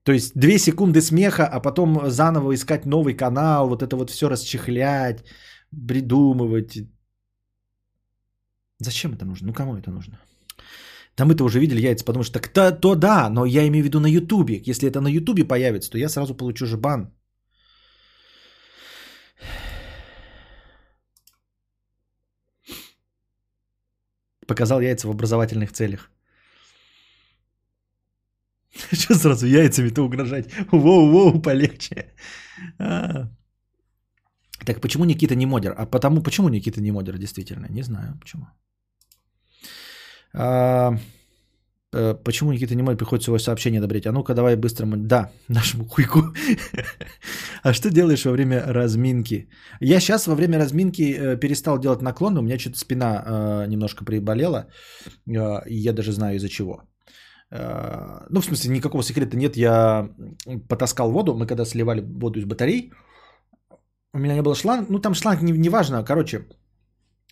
То 0.03 0.13
есть 0.13 0.33
две 0.35 0.59
секунды 0.59 1.01
смеха, 1.01 1.47
а 1.47 1.61
потом 1.61 2.11
заново 2.11 2.55
искать 2.55 2.87
новый 2.87 3.15
канал, 3.15 3.69
вот 3.69 3.83
это 3.83 3.97
вот 3.97 4.11
все 4.11 4.29
расчехлять, 4.29 5.25
придумывать. 5.89 6.79
Зачем 8.79 9.15
это 9.15 9.25
нужно? 9.25 9.47
Ну 9.47 9.53
кому 9.53 9.77
это 9.77 9.91
нужно? 9.91 10.19
Да 11.17 11.25
мы-то 11.25 11.45
уже 11.45 11.61
видели 11.61 11.81
яйца, 11.81 12.05
потому 12.05 12.25
что 12.25 12.41
так 12.41 12.49
то, 12.49 12.73
то 12.73 12.95
да, 12.95 13.31
но 13.31 13.47
я 13.47 13.67
имею 13.67 13.83
в 13.83 13.87
виду 13.87 14.01
на 14.01 14.07
Ютубе. 14.07 14.63
Если 14.67 14.89
это 14.89 15.01
на 15.01 15.09
Ютубе 15.09 15.45
появится, 15.45 15.91
то 15.91 15.99
я 15.99 16.09
сразу 16.09 16.35
получу 16.35 16.67
же 16.67 16.77
бан. 16.77 17.13
Показал 24.47 24.81
яйца 24.81 25.09
в 25.09 25.11
образовательных 25.11 25.73
целях. 25.73 26.11
Что 28.93 29.15
сразу 29.15 29.47
яйцами-то 29.47 30.03
угрожать? 30.03 30.47
Воу-воу, 30.73 31.43
полегче. 31.43 32.13
А. 32.79 33.29
Так 34.67 34.81
почему 34.81 35.05
Никита 35.05 35.35
не 35.35 35.47
модер? 35.47 35.75
А 35.79 35.87
потому, 35.87 36.23
почему 36.23 36.49
Никита 36.49 36.81
не 36.81 36.93
модер, 36.93 37.19
действительно? 37.19 37.67
Не 37.71 37.83
знаю, 37.83 38.19
почему. 38.21 38.47
А, 40.37 40.99
э, 41.95 42.15
почему 42.25 42.53
Никита 42.53 42.75
не 42.75 42.83
может 42.83 42.99
приходит 42.99 43.25
свое 43.25 43.39
сообщение 43.39 43.79
одобрить? 43.79 44.07
А 44.07 44.13
ну-ка 44.13 44.35
давай 44.35 44.57
быстро. 44.57 44.87
Да, 44.87 45.31
нашему 45.49 45.85
хуйку. 45.85 46.21
а 47.63 47.73
что 47.73 47.91
делаешь 47.91 48.25
во 48.25 48.33
время 48.33 48.63
разминки? 48.67 49.49
Я 49.81 50.01
сейчас 50.01 50.27
во 50.27 50.35
время 50.35 50.59
разминки 50.59 51.03
э, 51.03 51.41
перестал 51.41 51.79
делать 51.79 52.03
наклоны. 52.03 52.41
У 52.41 52.43
меня 52.43 52.59
что-то 52.59 52.79
спина 52.79 53.25
э, 53.27 53.67
немножко 53.69 54.05
приболела. 54.05 54.67
Я 55.27 55.93
даже 55.93 56.13
знаю 56.13 56.37
из-за 56.37 56.49
чего. 56.49 56.83
Ну, 58.31 58.41
в 58.41 58.45
смысле, 58.45 58.71
никакого 58.71 59.05
секрета 59.05 59.37
нет. 59.37 59.57
Я 59.57 60.11
потаскал 60.69 61.13
воду. 61.13 61.33
Мы 61.35 61.47
когда 61.47 61.65
сливали 61.65 62.01
воду 62.01 62.41
из 62.41 62.45
батарей, 62.45 62.93
у 64.13 64.19
меня 64.19 64.35
не 64.35 64.43
было 64.43 64.57
шланг. 64.57 64.91
Ну, 64.91 64.99
там 64.99 65.15
шланг 65.15 65.43
не, 65.43 65.53
не 65.53 65.69
важно. 65.69 66.05
Короче, 66.05 66.47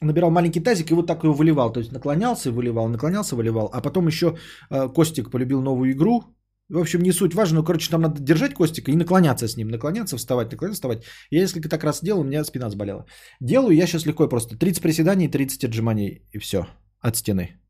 набирал 0.01 0.31
маленький 0.31 0.61
тазик 0.61 0.91
и 0.91 0.95
вот 0.95 1.07
так 1.07 1.25
его 1.25 1.35
выливал. 1.35 1.73
То 1.73 1.81
есть 1.81 1.93
наклонялся 1.93 2.49
и 2.49 2.53
выливал, 2.53 2.89
наклонялся, 2.89 3.37
выливал. 3.37 3.71
А 3.73 3.81
потом 3.81 4.07
еще 4.07 4.37
э, 4.71 4.89
Костик 4.89 5.31
полюбил 5.31 5.63
новую 5.63 5.93
игру. 5.93 6.25
В 6.71 6.79
общем, 6.79 7.03
не 7.03 7.13
суть 7.13 7.35
важно, 7.35 7.57
но, 7.61 7.65
короче, 7.65 7.91
там 7.91 8.01
надо 8.01 8.23
держать 8.23 8.55
Костика 8.55 8.91
и 8.91 8.97
наклоняться 8.97 9.47
с 9.47 9.57
ним. 9.57 9.69
Наклоняться, 9.69 10.17
вставать, 10.17 10.51
наклоняться, 10.51 10.77
вставать. 10.77 11.05
Я 11.31 11.41
несколько 11.41 11.69
так 11.69 11.85
раз 11.85 12.03
делал, 12.03 12.21
у 12.21 12.25
меня 12.25 12.45
спина 12.45 12.71
заболела. 12.71 13.07
Делаю 13.41 13.77
я 13.77 13.87
сейчас 13.87 14.07
легко 14.07 14.29
просто. 14.29 14.57
30 14.57 14.83
приседаний, 14.83 15.29
30 15.29 15.65
отжиманий 15.65 16.23
и 16.33 16.39
все. 16.39 16.67
От 17.01 17.17
стены. 17.17 17.61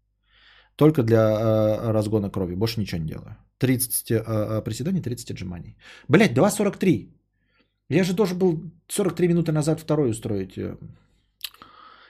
Только 0.76 1.02
для 1.02 1.18
э, 1.18 1.92
разгона 1.92 2.30
крови. 2.30 2.54
Больше 2.54 2.80
ничего 2.80 3.00
не 3.00 3.08
делаю. 3.08 3.36
30 3.58 4.10
э, 4.10 4.62
приседаний, 4.64 5.02
30 5.02 5.30
отжиманий. 5.30 5.76
Блять, 6.08 6.32
2.43. 6.32 7.10
Я 7.88 8.04
же 8.04 8.14
должен 8.14 8.38
был 8.38 8.72
43 8.88 9.28
минуты 9.28 9.52
назад 9.52 9.80
второй 9.80 10.10
устроить 10.10 10.56
э, 10.56 10.76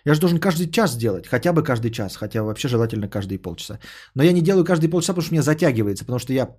я 0.05 0.15
же 0.15 0.21
должен 0.21 0.39
каждый 0.39 0.71
час 0.71 0.97
делать, 0.97 1.27
хотя 1.27 1.53
бы 1.53 1.63
каждый 1.63 1.91
час, 1.91 2.17
хотя 2.17 2.43
вообще 2.43 2.69
желательно 2.69 3.09
каждые 3.09 3.39
полчаса. 3.39 3.79
Но 4.15 4.23
я 4.23 4.33
не 4.33 4.43
делаю 4.43 4.65
каждые 4.65 4.91
полчаса, 4.91 5.13
потому 5.13 5.25
что 5.25 5.35
меня 5.35 5.43
затягивается, 5.43 6.05
потому 6.05 6.19
что 6.19 6.33
я 6.33 6.57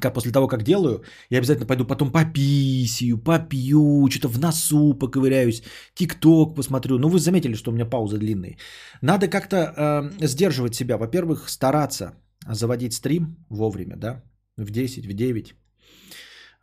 как 0.00 0.14
после 0.14 0.32
того, 0.32 0.48
как 0.48 0.62
делаю, 0.62 1.04
я 1.30 1.38
обязательно 1.38 1.66
пойду 1.66 1.84
потом 1.84 2.10
пописью, 2.10 3.18
попью, 3.18 4.08
что-то 4.10 4.28
в 4.28 4.38
носу 4.40 4.94
поковыряюсь, 4.94 5.62
тикток 5.94 6.56
посмотрю. 6.56 6.98
Ну, 6.98 7.08
вы 7.08 7.18
заметили, 7.18 7.54
что 7.54 7.70
у 7.70 7.74
меня 7.74 7.86
паузы 7.86 8.18
длинные. 8.18 8.58
Надо 9.02 9.28
как-то 9.28 9.56
э, 9.56 10.26
сдерживать 10.26 10.74
себя. 10.74 10.98
Во-первых, 10.98 11.48
стараться 11.48 12.14
заводить 12.48 12.92
стрим 12.92 13.36
вовремя, 13.48 13.96
да, 13.96 14.22
в 14.56 14.70
10, 14.70 15.06
в 15.06 15.12
9. 15.12 15.54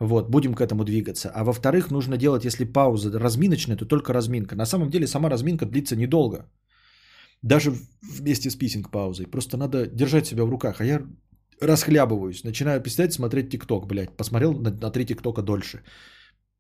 Вот, 0.02 0.30
будем 0.30 0.54
к 0.56 0.62
этому 0.62 0.84
двигаться. 0.84 1.30
А 1.30 1.44
во-вторых, 1.44 1.92
нужно 1.92 2.18
делать, 2.18 2.46
если 2.46 2.66
пауза 2.66 3.20
разминочная, 3.20 3.78
то 3.78 3.86
только 3.86 4.14
разминка. 4.14 4.56
На 4.56 4.66
самом 4.66 4.90
деле 4.90 5.06
сама 5.06 5.30
разминка 5.30 5.66
длится 5.66 5.96
недолго. 5.96 6.50
Даже 7.44 7.72
вместе 8.02 8.50
с 8.50 8.56
писинг-паузой. 8.56 9.28
Просто 9.28 9.58
надо 9.58 9.86
держать 9.86 10.26
себя 10.26 10.44
в 10.44 10.50
руках. 10.50 10.82
А 10.82 10.86
я 10.86 11.02
расхлябываюсь. 11.62 12.44
Начинаю 12.44 12.82
писать, 12.82 13.14
смотреть 13.14 13.52
ТикТок, 13.52 13.86
блядь. 13.86 14.18
Посмотрел 14.18 14.54
на, 14.54 14.72
на 14.72 14.92
три 14.92 15.06
ТикТока 15.06 15.44
дольше. 15.44 15.84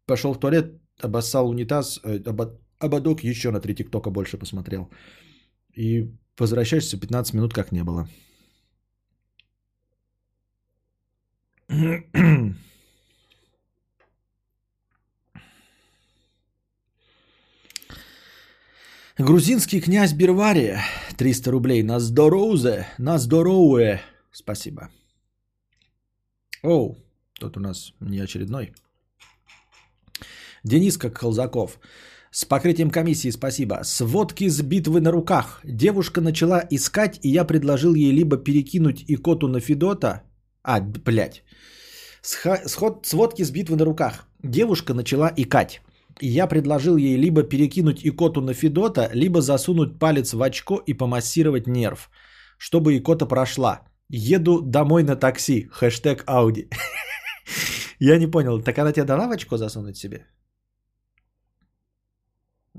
Пошел 0.05 0.33
в 0.33 0.39
туалет, 0.39 0.79
обоссал 1.03 1.49
унитаз, 1.49 1.99
э, 2.03 2.19
обо, 2.29 2.59
ободок, 2.77 3.23
еще 3.23 3.49
на 3.49 3.59
три 3.59 3.73
ТикТока 3.73 4.11
больше 4.11 4.37
посмотрел. 4.37 4.91
И 5.77 6.11
возвращаешься 6.37 6.99
15 6.99 7.33
минут 7.33 7.53
как 7.53 7.71
не 7.71 7.83
было. 7.83 8.07
Грузинский 19.17 19.81
князь 19.81 20.13
Бервария, 20.13 20.81
300 21.17 21.51
рублей. 21.51 21.83
На 21.83 21.99
здоровье, 21.99 22.87
на 22.97 23.17
здоровье. 23.17 24.01
Спасибо. 24.31 24.89
Оу, 26.63 26.97
тут 27.39 27.57
у 27.57 27.59
нас 27.59 27.93
не 27.99 28.19
очередной. 28.23 28.73
Денис 30.63 30.97
как 30.97 31.17
Холзаков. 31.17 31.79
С 32.31 32.45
покрытием 32.45 32.89
комиссии 32.89 33.31
спасибо. 33.31 33.81
Сводки 33.83 34.47
с 34.47 34.61
битвы 34.61 35.01
на 35.01 35.11
руках. 35.11 35.59
Девушка 35.65 36.21
начала 36.21 36.63
искать, 36.69 37.19
и 37.21 37.29
я 37.29 37.43
предложил 37.43 37.95
ей 37.95 38.13
либо 38.13 38.37
перекинуть 38.37 39.03
икоту 39.09 39.49
на 39.49 39.59
Федота. 39.59 40.23
А, 40.63 40.79
блядь. 40.79 41.43
Сход, 42.21 43.05
сводки 43.05 43.43
с 43.43 43.51
битвы 43.51 43.75
на 43.75 43.83
руках. 43.83 44.27
Девушка 44.43 44.93
начала 44.93 45.33
икать. 45.35 45.81
Я 46.21 46.47
предложил 46.47 46.97
ей 46.97 47.17
либо 47.17 47.43
перекинуть 47.43 48.05
икоту 48.05 48.41
на 48.41 48.53
Федота, 48.53 49.09
либо 49.13 49.41
засунуть 49.41 49.99
палец 49.99 50.33
в 50.33 50.41
очко 50.41 50.77
и 50.85 50.93
помассировать 50.93 51.67
нерв, 51.67 52.09
чтобы 52.59 52.95
икота 52.95 53.25
прошла. 53.25 53.81
Еду 54.07 54.61
домой 54.61 55.03
на 55.03 55.15
такси. 55.15 55.67
Хэштег 55.71 56.23
Ауди. 56.27 56.69
Я 57.99 58.19
не 58.19 58.27
понял, 58.27 58.61
так 58.61 58.77
она 58.77 58.91
тебе 58.91 59.05
дала 59.05 59.27
в 59.27 59.31
очко 59.31 59.57
засунуть 59.57 59.97
себе? 59.97 60.27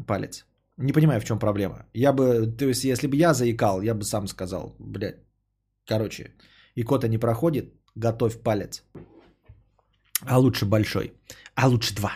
Палец. 0.06 0.46
Не 0.76 0.92
понимаю, 0.92 1.20
в 1.20 1.24
чем 1.24 1.38
проблема. 1.38 1.86
Я 1.94 2.12
бы, 2.12 2.46
то 2.46 2.64
есть, 2.64 2.84
если 2.84 3.08
бы 3.08 3.16
я 3.16 3.34
заикал, 3.34 3.82
я 3.82 3.94
бы 3.94 4.04
сам 4.04 4.26
сказал, 4.26 4.74
блядь, 4.78 5.16
короче, 5.86 6.34
икота 6.76 7.08
не 7.08 7.18
проходит, 7.18 7.74
готовь 7.94 8.42
палец. 8.42 8.84
А 10.26 10.38
лучше 10.38 10.64
большой. 10.64 11.12
А 11.54 11.68
лучше 11.68 11.94
два. 11.94 12.12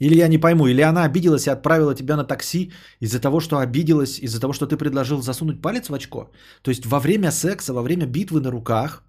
Или 0.00 0.16
я 0.16 0.28
не 0.28 0.38
пойму, 0.38 0.66
или 0.66 0.82
она 0.82 1.04
обиделась 1.04 1.46
и 1.46 1.50
отправила 1.50 1.94
тебя 1.94 2.16
на 2.16 2.24
такси 2.24 2.72
из-за 3.00 3.20
того, 3.20 3.40
что 3.40 3.58
обиделась, 3.58 4.18
из-за 4.18 4.40
того, 4.40 4.52
что 4.52 4.66
ты 4.66 4.76
предложил 4.76 5.22
засунуть 5.22 5.62
палец 5.62 5.88
в 5.88 5.94
очко. 5.94 6.30
То 6.62 6.70
есть 6.70 6.86
во 6.86 7.00
время 7.00 7.30
секса, 7.30 7.72
во 7.72 7.82
время 7.82 8.06
битвы 8.06 8.40
на 8.40 8.50
руках, 8.50 9.02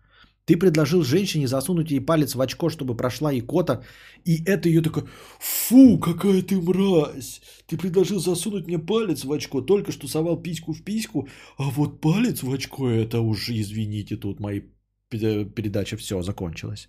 ты 0.46 0.56
предложил 0.56 1.04
женщине 1.04 1.48
засунуть 1.48 1.92
ей 1.92 2.00
палец 2.00 2.36
в 2.36 2.42
очко, 2.42 2.70
чтобы 2.70 2.96
прошла 2.96 3.34
икота, 3.34 3.84
и 4.26 4.42
это 4.46 4.70
ее 4.70 4.82
такое, 4.82 5.04
фу, 5.40 6.00
какая 6.00 6.42
ты 6.42 6.56
мразь, 6.56 7.42
ты 7.68 7.78
предложил 7.78 8.20
засунуть 8.20 8.68
мне 8.68 8.80
палец 8.80 9.26
в 9.26 9.32
очко, 9.32 9.62
только 9.62 9.92
что 9.92 10.08
совал 10.08 10.42
письку 10.42 10.74
в 10.74 10.84
письку, 10.84 11.28
а 11.58 11.64
вот 11.64 12.00
палец 12.00 12.44
в 12.44 12.54
очко, 12.54 12.90
это 12.90 13.20
уже, 13.20 13.60
извините, 13.60 14.16
тут 14.16 14.40
мои 14.40 14.62
передача 15.10 15.98
все 15.98 16.22
закончилась. 16.22 16.88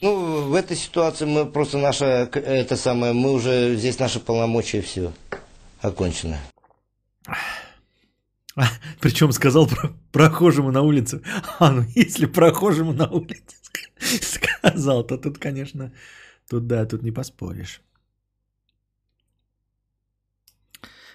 Ну, 0.00 0.48
в 0.48 0.54
этой 0.54 0.76
ситуации 0.76 1.24
мы 1.24 1.46
просто 1.46 1.78
наша, 1.78 2.28
это 2.32 2.76
самое, 2.76 3.12
мы 3.12 3.32
уже, 3.32 3.76
здесь 3.76 3.98
наши 3.98 4.20
полномочия 4.20 4.82
все 4.82 5.12
окончено. 5.80 6.38
Причем 9.00 9.32
сказал 9.32 9.66
про, 9.66 9.90
прохожему 10.12 10.70
на 10.70 10.82
улице. 10.82 11.22
А, 11.58 11.70
ну 11.70 11.84
если 11.94 12.26
прохожему 12.26 12.92
на 12.92 13.08
улице 13.08 13.56
сказал, 14.22 15.04
то 15.04 15.16
тут, 15.16 15.38
конечно, 15.38 15.92
тут 16.48 16.66
да, 16.66 16.86
тут 16.86 17.02
не 17.02 17.12
поспоришь. 17.12 17.80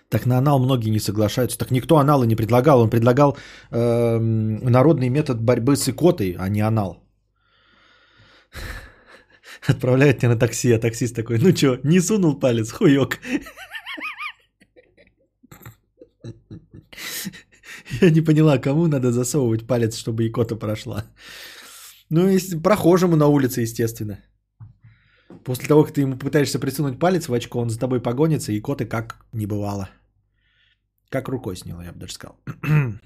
Так 0.10 0.26
на 0.26 0.40
анал 0.40 0.60
многие 0.60 0.90
не 0.90 1.00
соглашаются. 1.00 1.58
Так 1.58 1.72
никто 1.72 1.98
аналы 1.98 2.26
не 2.26 2.36
предлагал. 2.36 2.82
Он 2.82 2.90
предлагал 2.90 3.38
э, 3.70 4.18
народный 4.18 5.10
метод 5.10 5.40
борьбы 5.40 5.76
с 5.76 5.88
икотой, 5.88 6.36
а 6.40 6.50
не 6.50 6.62
анал. 6.62 6.98
Отправляют 9.68 10.20
тебя 10.20 10.30
на 10.30 10.40
такси, 10.40 10.72
а 10.72 10.80
таксист 10.80 11.16
такой, 11.16 11.40
ну 11.40 11.52
чё, 11.52 11.80
не 11.84 12.02
сунул 12.02 12.40
палец, 12.40 12.72
хуёк. 12.72 13.18
Я 18.02 18.12
не 18.12 18.22
поняла, 18.22 18.58
кому 18.58 18.88
надо 18.88 19.12
засовывать 19.12 19.68
палец, 19.68 19.96
чтобы 19.96 20.28
икота 20.28 20.56
прошла. 20.56 21.06
Ну, 22.10 22.28
если 22.28 22.58
прохожему 22.58 23.16
на 23.16 23.28
улице, 23.28 23.62
естественно. 23.62 24.20
После 25.44 25.68
того, 25.68 25.84
как 25.84 25.94
ты 25.94 26.02
ему 26.02 26.18
пытаешься 26.18 26.60
присунуть 26.60 27.00
палец 27.00 27.28
в 27.28 27.34
очко, 27.34 27.60
он 27.60 27.70
за 27.70 27.80
тобой 27.80 28.02
погонится, 28.02 28.52
и 28.52 28.62
коты 28.62 28.86
как 28.86 29.26
не 29.34 29.46
бывало. 29.46 29.90
Как 31.10 31.30
рукой 31.30 31.56
сняло, 31.56 31.82
я 31.82 31.92
бы 31.92 32.00
даже 32.00 32.14
сказал. 32.14 32.40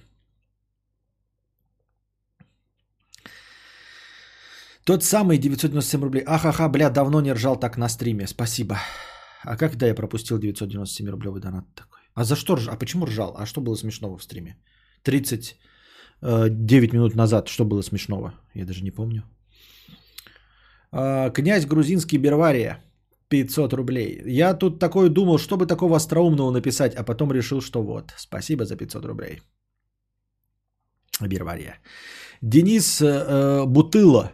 Тот 4.85 5.03
самый 5.03 5.37
997 5.37 6.03
рублей. 6.03 6.23
Ахаха, 6.25 6.69
бля, 6.69 6.89
давно 6.89 7.21
не 7.21 7.33
ржал 7.33 7.59
так 7.59 7.77
на 7.77 7.89
стриме. 7.89 8.27
Спасибо. 8.27 8.77
А 9.43 9.57
как 9.57 9.75
да 9.77 9.87
я 9.87 9.95
пропустил 9.95 10.37
997 10.39 11.09
рублевый 11.09 11.41
донат 11.41 11.65
такой? 11.75 12.01
А 12.15 12.23
за 12.23 12.35
что 12.35 12.55
ржал? 12.55 12.73
А 12.73 12.77
почему 12.77 13.05
ржал? 13.05 13.33
А 13.37 13.45
что 13.45 13.61
было 13.61 13.75
смешного 13.75 14.17
в 14.17 14.23
стриме? 14.23 14.57
39 15.03 15.55
э, 16.21 16.93
минут 16.93 17.15
назад 17.15 17.47
что 17.47 17.65
было 17.65 17.81
смешного? 17.81 18.33
Я 18.55 18.65
даже 18.65 18.83
не 18.83 18.91
помню. 18.91 19.23
А, 20.91 21.29
князь 21.29 21.65
грузинский 21.65 22.17
Бервария. 22.17 22.79
500 23.29 23.73
рублей. 23.73 24.21
Я 24.25 24.53
тут 24.53 24.79
такое 24.79 25.09
думал, 25.09 25.39
что 25.39 25.57
бы 25.57 25.65
такого 25.65 25.95
остроумного 25.95 26.51
написать, 26.51 26.93
а 26.95 27.03
потом 27.03 27.31
решил, 27.31 27.61
что 27.61 27.81
вот. 27.81 28.13
Спасибо 28.17 28.65
за 28.65 28.75
500 28.75 29.05
рублей. 29.05 29.41
Бервария. 31.21 31.79
Денис 32.41 33.01
э, 33.01 33.65
Бутыло. 33.65 34.31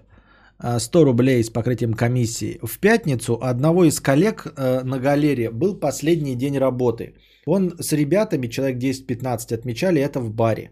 100 0.61 1.05
рублей 1.05 1.43
с 1.43 1.49
покрытием 1.49 1.93
комиссии. 1.93 2.59
В 2.63 2.79
пятницу 2.79 3.39
одного 3.41 3.85
из 3.85 3.99
коллег 3.99 4.45
э, 4.45 4.83
на 4.83 4.99
галерее 4.99 5.51
был 5.51 5.79
последний 5.79 6.35
день 6.35 6.57
работы. 6.57 7.13
Он 7.45 7.71
с 7.79 7.93
ребятами, 7.93 8.47
человек 8.47 8.77
10-15, 8.77 9.53
отмечали 9.53 10.01
это 10.01 10.19
в 10.19 10.31
баре. 10.31 10.71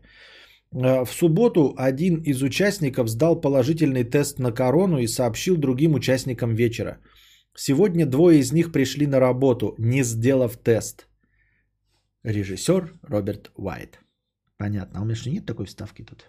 Э, 0.73 1.05
в 1.05 1.11
субботу 1.11 1.73
один 1.77 2.22
из 2.26 2.41
участников 2.41 3.07
сдал 3.07 3.41
положительный 3.41 4.03
тест 4.03 4.39
на 4.39 4.51
корону 4.51 4.97
и 4.97 5.07
сообщил 5.07 5.57
другим 5.57 5.93
участникам 5.93 6.55
вечера. 6.55 6.97
Сегодня 7.55 8.05
двое 8.05 8.39
из 8.39 8.51
них 8.51 8.72
пришли 8.72 9.07
на 9.07 9.19
работу, 9.19 9.76
не 9.77 10.03
сделав 10.03 10.57
тест. 10.57 11.07
Режиссер 12.23 12.93
Роберт 13.03 13.51
Уайт. 13.55 13.99
Понятно. 14.57 14.99
А 14.99 15.01
у 15.01 15.05
меня 15.05 15.15
же 15.15 15.30
нет 15.30 15.45
такой 15.45 15.65
вставки 15.65 16.03
тут. 16.03 16.26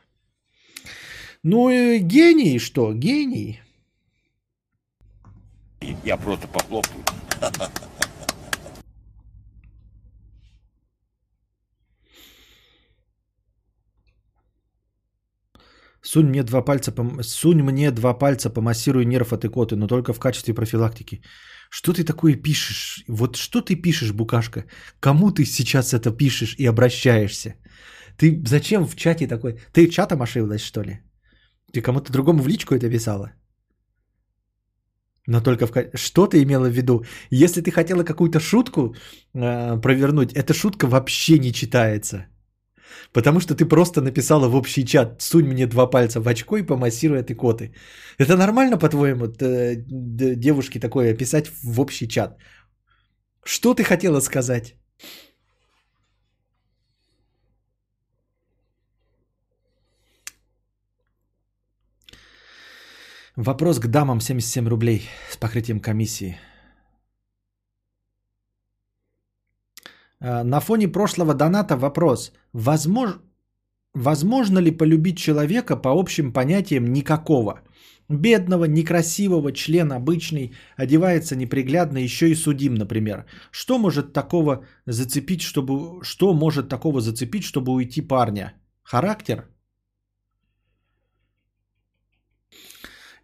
Ну, 1.43 1.70
и 1.70 1.98
гений 1.98 2.59
что? 2.59 2.93
Гений. 2.93 3.60
Я 6.05 6.16
просто 6.16 6.48
похлопаю. 6.48 7.05
Сунь 16.02 16.28
мне 16.28 16.43
два 16.43 16.62
пальца, 16.62 16.93
пом... 16.93 17.23
Сунь 17.23 17.62
мне 17.62 17.90
два 17.90 18.15
пальца, 18.15 18.51
помассируй 18.51 19.05
нерв 19.05 19.32
от 19.32 19.44
икоты, 19.44 19.77
но 19.77 19.86
только 19.86 20.12
в 20.12 20.19
качестве 20.19 20.55
профилактики. 20.55 21.23
Что 21.70 21.93
ты 21.93 22.05
такое 22.05 22.35
пишешь? 22.35 23.05
Вот 23.09 23.36
что 23.36 23.60
ты 23.60 23.77
пишешь, 23.77 24.12
букашка? 24.12 24.65
Кому 25.01 25.31
ты 25.31 25.44
сейчас 25.44 25.93
это 25.93 26.10
пишешь 26.10 26.55
и 26.59 26.66
обращаешься? 26.66 27.55
Ты 28.16 28.43
зачем 28.47 28.86
в 28.86 28.97
чате 28.97 29.27
такой? 29.27 29.60
Ты 29.73 29.89
чатом 29.89 30.23
ошиблась, 30.23 30.62
что 30.62 30.82
ли? 30.82 31.07
Ты 31.73 31.82
кому-то 31.82 32.12
другому 32.12 32.43
в 32.43 32.49
личку 32.49 32.74
это 32.74 32.90
писала? 32.90 33.32
Но 35.27 35.40
только 35.43 35.66
в... 35.66 35.73
Что 35.95 36.27
ты 36.27 36.43
имела 36.43 36.69
в 36.69 36.73
виду? 36.73 37.05
Если 37.31 37.61
ты 37.61 37.70
хотела 37.70 38.03
какую-то 38.03 38.40
шутку 38.40 38.95
э, 39.35 39.81
провернуть, 39.81 40.32
эта 40.32 40.55
шутка 40.55 40.86
вообще 40.86 41.39
не 41.39 41.53
читается. 41.53 42.27
Потому 43.12 43.40
что 43.40 43.55
ты 43.55 43.66
просто 43.66 44.01
написала 44.01 44.49
в 44.49 44.55
общий 44.55 44.85
чат, 44.85 45.20
сунь 45.20 45.47
мне 45.47 45.66
два 45.66 45.86
пальца 45.86 46.20
в 46.20 46.28
очко 46.28 46.57
и 46.57 46.66
помассируй 46.66 47.19
этой 47.19 47.35
коты. 47.35 47.74
Это 48.19 48.36
нормально, 48.36 48.78
по-твоему, 48.78 49.27
девушке 50.36 50.81
такое 50.81 51.15
писать 51.15 51.51
в 51.62 51.81
общий 51.81 52.09
чат? 52.09 52.39
Что 53.45 53.74
ты 53.74 53.85
хотела 53.85 54.20
сказать? 54.20 54.74
Вопрос 63.39 63.78
к 63.78 63.86
дамам 63.86 64.20
77 64.20 64.69
рублей 64.69 65.02
с 65.31 65.36
покрытием 65.36 65.78
комиссии. 65.78 66.36
А, 70.20 70.43
на 70.43 70.60
фоне 70.60 70.89
прошлого 70.89 71.35
доната 71.35 71.77
вопрос. 71.77 72.32
Возможно, 72.52 73.20
возможно 73.94 74.59
ли 74.59 74.73
полюбить 74.73 75.19
человека 75.19 75.77
по 75.77 75.90
общим 75.90 76.32
понятиям 76.32 76.93
никакого? 76.93 77.60
Бедного, 78.09 78.65
некрасивого, 78.65 79.52
член 79.52 79.93
обычный, 79.93 80.52
одевается 80.77 81.36
неприглядно, 81.36 81.98
еще 81.98 82.31
и 82.31 82.35
судим, 82.35 82.74
например. 82.74 83.24
Что 83.52 83.78
может 83.78 84.12
такого 84.12 84.65
зацепить, 84.86 85.43
чтобы... 85.43 86.02
Что 86.02 86.35
может 86.35 86.69
такого 86.69 87.01
зацепить, 87.01 87.44
чтобы 87.44 87.73
уйти 87.73 88.01
парня? 88.01 88.55
Характер? 88.82 89.44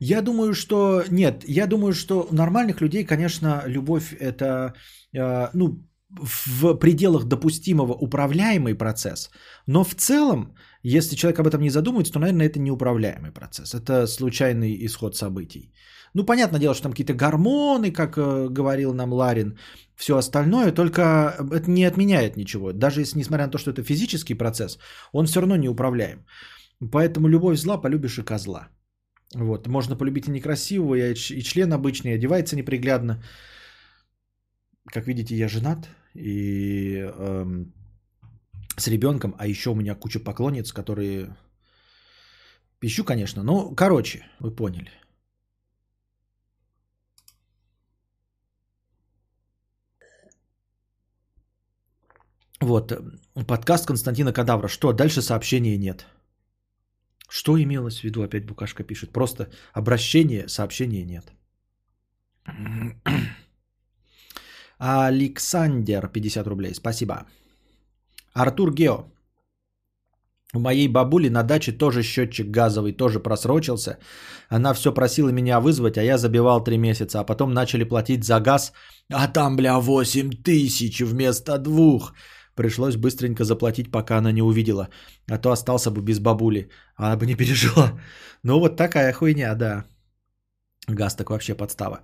Я 0.01 0.23
думаю, 0.23 0.55
что 0.55 1.05
нет. 1.11 1.45
Я 1.47 1.67
думаю, 1.67 1.93
что 1.93 2.27
у 2.31 2.35
нормальных 2.35 2.81
людей, 2.81 3.05
конечно, 3.05 3.63
любовь 3.67 4.15
это, 4.21 4.75
э, 5.13 5.49
ну, 5.55 5.79
в 6.11 6.75
пределах 6.75 7.25
допустимого 7.25 7.93
управляемый 7.93 8.75
процесс. 8.75 9.31
Но 9.67 9.85
в 9.85 9.95
целом, 9.95 10.55
если 10.83 11.17
человек 11.17 11.39
об 11.41 11.47
этом 11.47 11.61
не 11.61 11.71
задумывается, 11.71 12.13
то, 12.13 12.21
наверное, 12.21 12.47
это 12.47 12.61
неуправляемый 12.61 13.33
процесс. 13.33 13.75
Это 13.75 14.07
случайный 14.07 14.87
исход 14.87 15.17
событий. 15.17 15.73
Ну, 16.15 16.25
понятное 16.25 16.61
дело, 16.61 16.75
что 16.75 16.85
там 16.85 16.93
какие-то 16.93 17.15
гормоны, 17.15 17.91
как 17.91 18.17
э, 18.17 18.49
говорил 18.49 18.95
нам 18.95 19.13
Ларин, 19.13 19.59
все 19.97 20.17
остальное, 20.17 20.73
только 20.73 21.03
это 21.53 21.71
не 21.71 21.85
отменяет 21.85 22.37
ничего. 22.37 22.73
Даже 22.73 23.01
если, 23.01 23.19
несмотря 23.19 23.47
на 23.47 23.53
то, 23.53 23.59
что 23.59 23.71
это 23.71 23.83
физический 23.83 24.35
процесс, 24.35 24.79
он 25.13 25.27
все 25.27 25.41
равно 25.41 25.57
неуправляем. 25.57 26.25
Поэтому 26.93 27.29
любовь 27.29 27.59
зла, 27.59 27.79
полюбишь 27.79 28.19
и 28.19 28.23
козла. 28.23 28.69
Вот. 29.35 29.67
Можно 29.67 29.97
полюбить 29.97 30.29
и 30.29 30.31
некрасивого, 30.31 30.95
и 30.95 31.15
член 31.15 31.73
обычный, 31.73 32.15
одевается 32.15 32.57
неприглядно. 32.57 33.23
Как 34.87 35.07
видите, 35.07 35.35
я 35.37 35.49
женат 35.49 35.89
и 36.15 36.99
эм, 36.99 37.73
с 38.77 38.87
ребенком, 38.89 39.35
а 39.39 39.47
еще 39.47 39.71
у 39.71 39.75
меня 39.75 39.95
куча 39.95 40.21
поклонниц, 40.21 40.73
которые 40.73 41.37
пищу, 42.81 43.05
конечно, 43.05 43.43
но 43.43 43.75
короче, 43.75 44.27
вы 44.41 44.55
поняли. 44.55 44.91
Вот, 52.61 52.93
подкаст 53.47 53.87
Константина 53.87 54.33
Кадавра. 54.33 54.69
Что, 54.69 54.93
дальше 54.93 55.23
сообщения 55.23 55.77
нет. 55.77 56.07
Что 57.35 57.57
имелось 57.59 58.01
в 58.01 58.05
виду, 58.05 58.23
опять 58.23 58.47
Букашка 58.47 58.85
пишет. 58.85 59.13
Просто 59.13 59.49
обращение, 59.73 60.49
сообщения 60.49 61.05
нет. 61.05 61.33
Александр, 64.79 66.09
50 66.09 66.47
рублей, 66.47 66.75
спасибо. 66.75 67.27
Артур 68.35 68.73
Гео. 68.73 69.05
У 70.55 70.61
моей 70.61 70.87
бабули 70.89 71.29
на 71.29 71.43
даче 71.43 71.73
тоже 71.73 72.03
счетчик 72.03 72.53
газовый, 72.53 72.93
тоже 72.93 73.19
просрочился. 73.19 73.99
Она 74.49 74.73
все 74.73 74.95
просила 74.95 75.31
меня 75.31 75.59
вызвать, 75.59 75.99
а 75.99 76.05
я 76.05 76.19
забивал 76.19 76.63
3 76.63 76.79
месяца. 76.79 77.19
А 77.19 77.25
потом 77.25 77.53
начали 77.53 77.83
платить 77.83 78.25
за 78.25 78.39
газ, 78.39 78.73
а 79.13 79.27
там, 79.27 79.57
бля, 79.57 79.81
8 79.81 80.31
тысяч 80.45 81.01
вместо 81.01 81.59
двух. 81.59 82.15
Пришлось 82.55 82.97
быстренько 82.97 83.45
заплатить, 83.45 83.91
пока 83.91 84.19
она 84.19 84.33
не 84.33 84.43
увидела. 84.43 84.89
А 85.31 85.39
то 85.39 85.51
остался 85.51 85.91
бы 85.91 86.03
без 86.03 86.21
бабули. 86.21 86.69
Она 86.97 87.17
бы 87.17 87.27
не 87.27 87.37
пережила. 87.37 87.93
Ну 88.47 88.61
вот 88.61 88.77
такая 88.77 89.11
хуйня, 89.15 89.55
да. 89.55 89.85
Газ 90.89 91.15
так 91.15 91.31
вообще 91.31 91.55
подстава. 91.55 92.01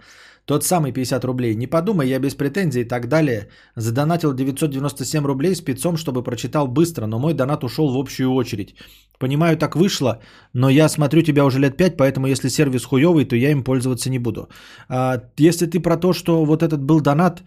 Тот 0.47 0.65
самый 0.65 0.93
50 0.93 1.25
рублей. 1.25 1.55
Не 1.55 1.67
подумай, 1.67 2.09
я 2.09 2.19
без 2.19 2.35
претензий 2.35 2.81
и 2.81 2.89
так 2.89 3.09
далее. 3.09 3.49
Задонатил 3.77 4.33
997 4.33 5.27
рублей 5.27 5.55
спецом, 5.55 5.97
чтобы 5.97 6.23
прочитал 6.23 6.67
быстро, 6.67 7.07
но 7.07 7.19
мой 7.19 7.35
донат 7.35 7.63
ушел 7.63 7.93
в 7.93 7.99
общую 7.99 8.33
очередь. 8.33 8.75
Понимаю, 9.19 9.59
так 9.59 9.77
вышло, 9.77 10.23
но 10.55 10.71
я 10.71 10.89
смотрю 10.89 11.23
тебя 11.23 11.45
уже 11.45 11.59
лет 11.59 11.77
5, 11.77 11.97
поэтому 11.99 12.27
если 12.27 12.49
сервис 12.49 12.87
хуевый, 12.87 13.27
то 13.27 13.37
я 13.37 13.51
им 13.51 13.63
пользоваться 13.63 14.09
не 14.09 14.19
буду. 14.19 14.49
А, 14.89 15.23
если 15.37 15.67
ты 15.67 15.79
про 15.79 15.99
то, 15.99 16.15
что 16.15 16.45
вот 16.47 16.63
этот 16.63 16.83
был 16.83 17.01
донат, 17.01 17.43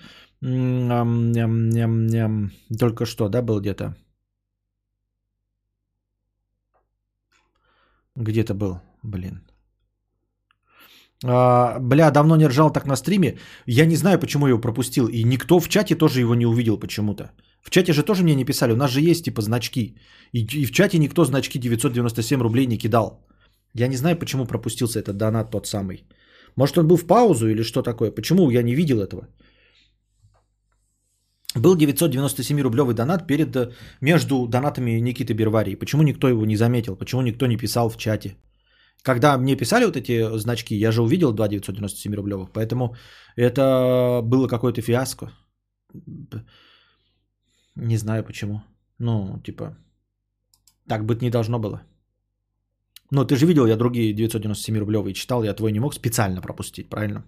только 2.80 3.06
что, 3.06 3.30
да, 3.30 3.42
был 3.42 3.62
где-то? 3.62 3.96
Где-то 8.16 8.54
был, 8.54 8.82
блин. 9.04 9.42
А, 11.26 11.80
бля, 11.80 12.12
давно 12.12 12.36
не 12.36 12.48
ржал 12.48 12.74
так 12.74 12.86
на 12.86 12.96
стриме. 12.96 13.38
Я 13.66 13.86
не 13.86 13.96
знаю, 13.96 14.20
почему 14.20 14.46
я 14.46 14.50
его 14.50 14.62
пропустил. 14.62 15.08
И 15.08 15.24
никто 15.24 15.60
в 15.60 15.70
чате 15.70 15.96
тоже 15.96 16.20
его 16.20 16.36
не 16.36 16.46
увидел 16.46 16.78
почему-то. 16.78 17.32
В 17.62 17.70
чате 17.70 17.94
же 17.94 18.04
тоже 18.04 18.24
мне 18.24 18.36
не 18.36 18.46
писали. 18.46 18.74
У 18.74 18.76
нас 18.76 18.92
же 18.92 19.00
есть 19.02 19.24
типа 19.26 19.42
значки. 19.42 19.96
И, 20.34 20.40
и 20.40 20.66
в 20.66 20.72
чате 20.72 21.00
никто 21.00 21.24
значки 21.26 21.60
997 21.60 22.42
рублей 22.42 22.68
не 22.68 22.78
кидал. 22.78 23.26
Я 23.74 23.88
не 23.88 23.96
знаю, 23.96 24.18
почему 24.20 24.46
пропустился 24.46 25.00
этот 25.00 25.18
донат 25.18 25.52
тот 25.52 25.68
самый. 25.68 26.04
Может, 26.58 26.78
он 26.78 26.88
был 26.88 26.98
в 26.98 27.08
паузу 27.08 27.48
или 27.48 27.64
что 27.64 27.82
такое? 27.82 28.12
Почему 28.12 28.52
я 28.52 28.62
не 28.62 28.76
видел 28.76 29.00
этого? 29.02 29.28
Был 31.56 31.76
997-рублевый 31.78 32.96
донат 32.96 33.28
перед, 33.28 33.56
э, 33.56 33.72
между 34.02 34.48
донатами 34.48 35.00
Никиты 35.00 35.34
Берварии. 35.34 35.76
Почему 35.76 36.04
никто 36.04 36.28
его 36.28 36.46
не 36.46 36.56
заметил? 36.56 36.96
Почему 36.96 37.22
никто 37.22 37.46
не 37.48 37.58
писал 37.58 37.90
в 37.90 37.98
чате? 37.98 38.38
Когда 39.04 39.38
мне 39.38 39.56
писали 39.56 39.86
вот 39.86 39.96
эти 39.96 40.38
значки, 40.38 40.76
я 40.76 40.92
же 40.92 41.02
увидел 41.02 41.34
2 41.34 41.48
997 41.48 42.16
рублевых. 42.16 42.52
Поэтому 42.54 42.96
это 43.36 44.22
было 44.24 44.48
какое-то 44.48 44.82
фиаско. 44.82 45.32
Не 47.76 47.98
знаю 47.98 48.24
почему. 48.24 48.62
Ну, 49.00 49.42
типа, 49.44 49.78
так 50.88 51.06
быть 51.06 51.22
не 51.22 51.30
должно 51.30 51.60
было. 51.60 51.82
Но 53.12 53.26
ты 53.26 53.36
же 53.36 53.46
видел, 53.46 53.68
я 53.68 53.76
другие 53.76 54.14
997 54.14 54.78
рублевые 54.80 55.14
читал, 55.14 55.44
я 55.44 55.54
твой 55.54 55.72
не 55.72 55.80
мог 55.80 55.94
специально 55.94 56.42
пропустить, 56.42 56.90
правильно? 56.90 57.24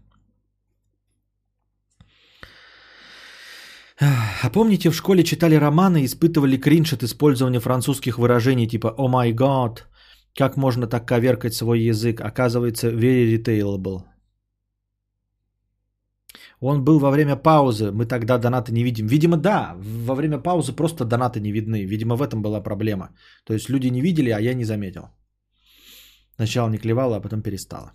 А 4.00 4.50
помните, 4.50 4.90
в 4.90 4.96
школе 4.96 5.24
читали 5.24 5.56
романы 5.56 6.02
и 6.02 6.06
испытывали 6.06 6.58
кринж 6.58 6.94
от 6.94 7.04
использования 7.04 7.60
французских 7.60 8.18
выражений 8.18 8.68
типа 8.68 8.94
«О 8.98 9.08
май 9.08 9.32
гад», 9.32 9.88
как 10.38 10.58
можно 10.58 10.88
так 10.88 11.08
коверкать 11.08 11.54
свой 11.54 11.80
язык? 11.80 12.20
Оказывается, 12.20 12.90
very 12.90 13.38
retailable. 13.38 14.04
Он 16.60 16.84
был 16.84 17.00
во 17.00 17.12
время 17.12 17.36
паузы, 17.36 17.92
мы 17.92 18.06
тогда 18.06 18.38
донаты 18.38 18.72
не 18.72 18.84
видим. 18.84 19.08
Видимо, 19.08 19.38
да, 19.38 19.76
во 19.78 20.16
время 20.16 20.40
паузы 20.40 20.74
просто 20.74 21.06
донаты 21.06 21.40
не 21.40 21.52
видны. 21.52 21.86
Видимо, 21.86 22.16
в 22.16 22.22
этом 22.22 22.42
была 22.42 22.64
проблема. 22.64 23.10
То 23.46 23.54
есть 23.54 23.70
люди 23.70 23.88
не 23.88 24.02
видели, 24.02 24.30
а 24.32 24.40
я 24.40 24.54
не 24.54 24.66
заметил. 24.66 25.10
Сначала 26.36 26.70
не 26.70 26.78
клевало, 26.78 27.16
а 27.16 27.22
потом 27.22 27.42
перестало. 27.42 27.92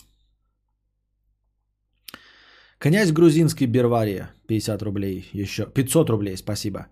Князь 2.83 3.13
грузинский 3.13 3.67
Бервария, 3.67 4.31
50 4.49 4.83
рублей 4.83 5.29
еще. 5.35 5.67
500 5.67 6.11
рублей, 6.11 6.37
спасибо. 6.37 6.87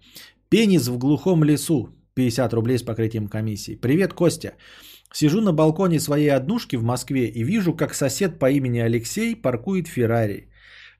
Пенис 0.50 0.88
в 0.88 0.98
глухом 0.98 1.42
лесу, 1.42 1.88
50 2.14 2.52
рублей 2.52 2.76
с 2.76 2.82
покрытием 2.82 3.28
комиссии. 3.28 3.74
Привет, 3.74 4.12
Костя. 4.12 4.52
Сижу 5.14 5.40
на 5.40 5.54
балконе 5.54 5.98
своей 5.98 6.28
однушки 6.28 6.76
в 6.76 6.82
Москве 6.82 7.28
и 7.28 7.42
вижу, 7.42 7.72
как 7.72 7.94
сосед 7.94 8.38
по 8.38 8.50
имени 8.50 8.80
Алексей 8.80 9.34
паркует 9.34 9.88
Феррари. 9.88 10.50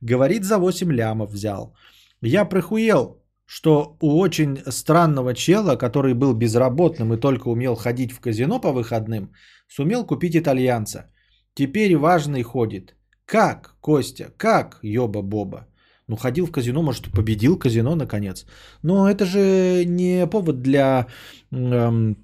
Говорит, 0.01 0.44
за 0.44 0.56
8 0.56 0.90
лямов 0.90 1.32
взял. 1.32 1.77
Я 2.23 2.47
прохуел, 2.47 3.23
что 3.44 3.98
у 4.01 4.19
очень 4.19 4.56
странного 4.70 5.35
чела, 5.35 5.77
который 5.77 6.15
был 6.15 6.32
безработным 6.32 7.12
и 7.12 7.20
только 7.20 7.48
умел 7.48 7.77
ходить 7.77 8.12
в 8.12 8.20
казино 8.20 8.59
по 8.59 8.73
выходным, 8.73 9.35
сумел 9.69 10.06
купить 10.06 10.35
итальянца. 10.35 11.10
Теперь 11.52 11.94
важный 11.94 12.43
ходит. 12.43 12.98
Как, 13.29 13.75
Костя, 13.81 14.31
как, 14.39 14.79
ёба-боба? 14.83 15.67
Ну, 16.09 16.17
ходил 16.17 16.47
в 16.47 16.53
казино, 16.53 16.83
может, 16.83 17.13
победил 17.13 17.59
казино, 17.59 17.95
наконец. 17.95 18.47
Но 18.83 19.07
это 19.07 19.27
же 19.27 19.85
не 19.85 20.27
повод 20.27 20.63
для 20.63 21.07
эм, 21.53 22.17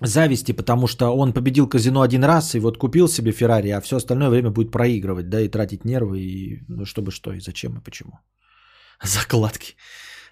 зависти, 0.00 0.52
потому 0.52 0.86
что 0.86 1.16
он 1.16 1.32
победил 1.32 1.68
казино 1.68 2.02
один 2.02 2.24
раз 2.24 2.54
и 2.54 2.60
вот 2.60 2.78
купил 2.78 3.08
себе 3.08 3.32
Феррари, 3.32 3.70
а 3.70 3.80
все 3.80 3.96
остальное 3.96 4.30
время 4.30 4.50
будет 4.50 4.70
проигрывать, 4.70 5.28
да, 5.28 5.40
и 5.40 5.48
тратить 5.48 5.84
нервы, 5.84 6.20
и 6.20 6.64
ну, 6.68 6.84
чтобы 6.84 7.10
что, 7.10 7.32
и 7.32 7.40
зачем, 7.40 7.76
и 7.76 7.82
почему. 7.82 8.12
Закладки. 9.02 9.74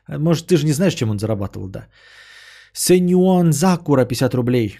Может, 0.07 0.47
ты 0.47 0.57
же 0.57 0.67
не 0.67 0.73
знаешь, 0.73 0.95
чем 0.95 1.11
он 1.11 1.19
зарабатывал, 1.19 1.69
да. 1.69 1.89
Сеньон 2.73 3.53
Закура, 3.53 4.05
50 4.05 4.35
рублей. 4.35 4.79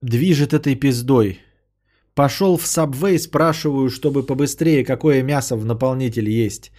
Движет 0.00 0.52
этой 0.52 0.74
пиздой. 0.74 1.38
Пошел 2.14 2.58
в 2.58 2.64
Subway, 2.64 3.18
спрашиваю, 3.18 3.88
чтобы 3.88 4.26
побыстрее, 4.26 4.84
какое 4.84 5.22
мясо 5.22 5.56
в 5.56 5.64
наполнителе 5.64 6.44
есть. 6.44 6.72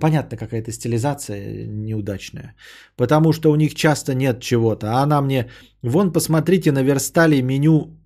Понятно, 0.00 0.36
какая-то 0.36 0.72
стилизация 0.72 1.66
неудачная. 1.66 2.54
Потому 2.96 3.32
что 3.32 3.50
у 3.50 3.56
них 3.56 3.74
часто 3.74 4.14
нет 4.14 4.40
чего-то. 4.40 4.86
А 4.86 5.02
она 5.02 5.20
мне, 5.20 5.50
вон 5.82 6.12
посмотрите, 6.12 6.72
на 6.72 6.82
верстале 6.82 7.42
меню 7.42 7.98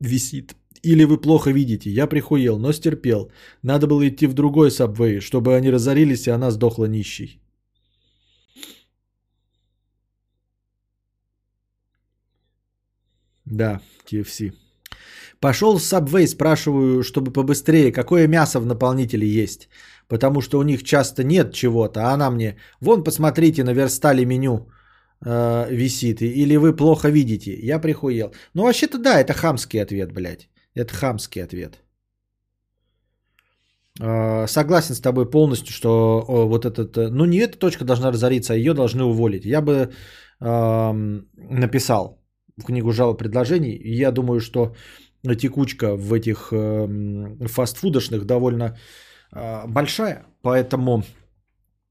висит. 0.00 0.54
Или 0.84 1.04
вы 1.04 1.20
плохо 1.20 1.50
видите? 1.50 1.90
Я 1.90 2.06
прихуел, 2.06 2.58
но 2.58 2.72
стерпел. 2.72 3.30
Надо 3.62 3.86
было 3.86 4.08
идти 4.08 4.26
в 4.26 4.34
другой 4.34 4.70
сабвей, 4.70 5.20
чтобы 5.20 5.56
они 5.56 5.70
разорились, 5.70 6.26
и 6.26 6.30
она 6.30 6.50
сдохла 6.50 6.86
нищей. 6.86 7.40
Да, 13.44 13.80
KFC. 14.06 14.52
Пошел 15.42 15.76
в 15.76 15.82
Subway, 15.82 16.26
спрашиваю, 16.28 17.02
чтобы 17.02 17.32
побыстрее, 17.32 17.92
какое 17.92 18.28
мясо 18.28 18.60
в 18.60 18.66
наполнителе 18.66 19.26
есть. 19.26 19.68
Потому 20.08 20.40
что 20.40 20.58
у 20.58 20.62
них 20.62 20.82
часто 20.84 21.24
нет 21.24 21.52
чего-то. 21.52 22.00
А 22.00 22.14
она 22.14 22.30
мне, 22.30 22.56
вон 22.80 23.02
посмотрите, 23.04 23.64
наверстали 23.64 24.24
меню 24.24 24.68
э, 25.26 25.66
висит. 25.74 26.22
Или 26.22 26.56
вы 26.56 26.76
плохо 26.76 27.10
видите. 27.10 27.58
Я 27.60 27.80
прихуел. 27.80 28.32
Ну 28.54 28.62
вообще-то 28.62 28.98
да, 28.98 29.20
это 29.20 29.32
хамский 29.32 29.82
ответ, 29.82 30.12
блядь. 30.12 30.48
Это 30.76 30.94
хамский 30.94 31.42
ответ. 31.42 31.82
Э, 34.00 34.46
согласен 34.46 34.94
с 34.94 35.00
тобой 35.00 35.28
полностью, 35.30 35.72
что 35.72 36.24
вот 36.28 36.64
этот... 36.64 36.96
э, 36.96 37.08
Ну 37.10 37.24
не 37.24 37.38
эта 37.38 37.58
точка 37.58 37.84
должна 37.84 38.12
разориться, 38.12 38.52
а 38.52 38.56
ее 38.56 38.74
должны 38.74 39.02
уволить. 39.02 39.44
Я 39.44 39.60
бы 39.60 39.90
эм, 40.40 41.26
написал 41.34 42.22
в 42.56 42.64
книгу 42.64 42.92
жалоб 42.92 43.18
предложений. 43.18 43.80
Я 43.84 44.12
думаю, 44.12 44.40
что 44.40 44.74
текучка 45.22 45.96
в 45.96 46.12
этих 46.12 46.52
эм, 46.52 47.38
фастфудошных 47.46 48.24
довольно 48.24 48.76
э, 49.32 49.66
большая, 49.66 50.26
поэтому 50.42 51.04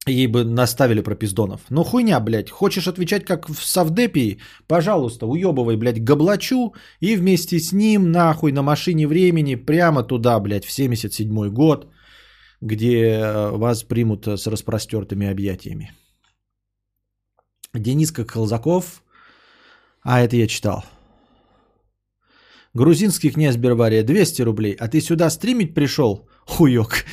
ей 0.07 0.27
бы 0.27 0.43
наставили 0.43 1.01
про 1.01 1.15
пиздонов. 1.15 1.61
Ну 1.69 1.83
хуйня, 1.83 2.19
блядь, 2.19 2.49
хочешь 2.49 2.87
отвечать 2.87 3.25
как 3.25 3.49
в 3.49 3.63
Савдепии? 3.63 4.39
Пожалуйста, 4.67 5.27
уебывай, 5.27 5.77
блядь, 5.77 6.03
Габлачу 6.03 6.73
и 6.99 7.15
вместе 7.15 7.59
с 7.59 7.71
ним 7.71 8.11
нахуй 8.11 8.51
на 8.51 8.63
машине 8.63 9.07
времени 9.07 9.55
прямо 9.55 10.03
туда, 10.03 10.39
блядь, 10.39 10.65
в 10.65 10.71
77 10.71 11.49
год, 11.49 11.87
где 12.61 13.11
э, 13.11 13.49
вас 13.51 13.83
примут 13.83 14.27
с 14.27 14.47
распростертыми 14.47 15.27
объятиями. 15.27 15.91
Дениска 17.73 18.25
Колзаков, 18.25 19.03
а 20.03 20.19
это 20.21 20.35
я 20.35 20.47
читал. 20.47 20.83
Грузинский 22.73 23.31
князь 23.31 23.57
Бервария 23.57 24.03
200 24.03 24.43
рублей. 24.43 24.75
А 24.79 24.87
ты 24.87 25.01
сюда 25.01 25.29
стримить 25.29 25.73
пришел? 25.73 26.27
Хуёк. 26.45 26.93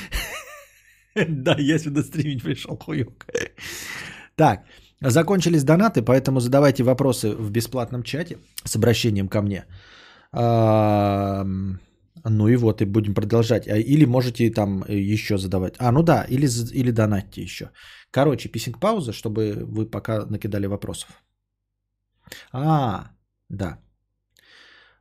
Да, 1.29 1.57
я 1.59 1.79
сюда 1.79 2.03
стримить 2.03 2.43
пришел, 2.43 2.77
хуёк. 2.77 3.27
Так, 4.37 4.65
закончились 5.01 5.65
донаты, 5.65 6.03
поэтому 6.03 6.39
задавайте 6.41 6.85
вопросы 6.85 7.31
в 7.31 7.51
бесплатном 7.51 8.03
чате 8.05 8.39
с 8.65 8.77
обращением 8.77 9.29
ко 9.29 9.43
мне. 9.43 9.65
Ну 12.25 12.49
и 12.49 12.57
вот, 12.57 12.83
и 12.83 12.85
будем 12.85 13.15
продолжать. 13.15 13.69
А, 13.69 13.77
Или 13.77 14.05
можете 14.07 14.51
там 14.51 14.85
еще 14.89 15.39
задавать. 15.39 15.75
А, 15.79 15.91
ну 15.93 16.03
да, 16.03 16.25
или, 16.29 16.47
или 16.73 16.91
донатьте 16.93 17.43
еще. 17.43 17.71
Короче, 18.11 18.49
писинг-пауза, 18.49 19.13
чтобы 19.13 19.65
вы 19.65 19.91
пока 19.91 20.27
накидали 20.27 20.67
вопросов. 20.67 21.09
А, 22.53 23.11
да. 23.49 23.79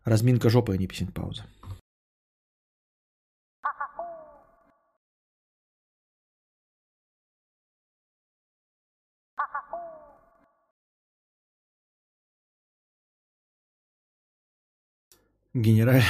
Разминка 0.07 0.49
жопы, 0.49 0.73
а 0.73 0.77
не 0.77 0.87
писинг-пауза. 0.87 1.43
Генераль... 15.53 16.03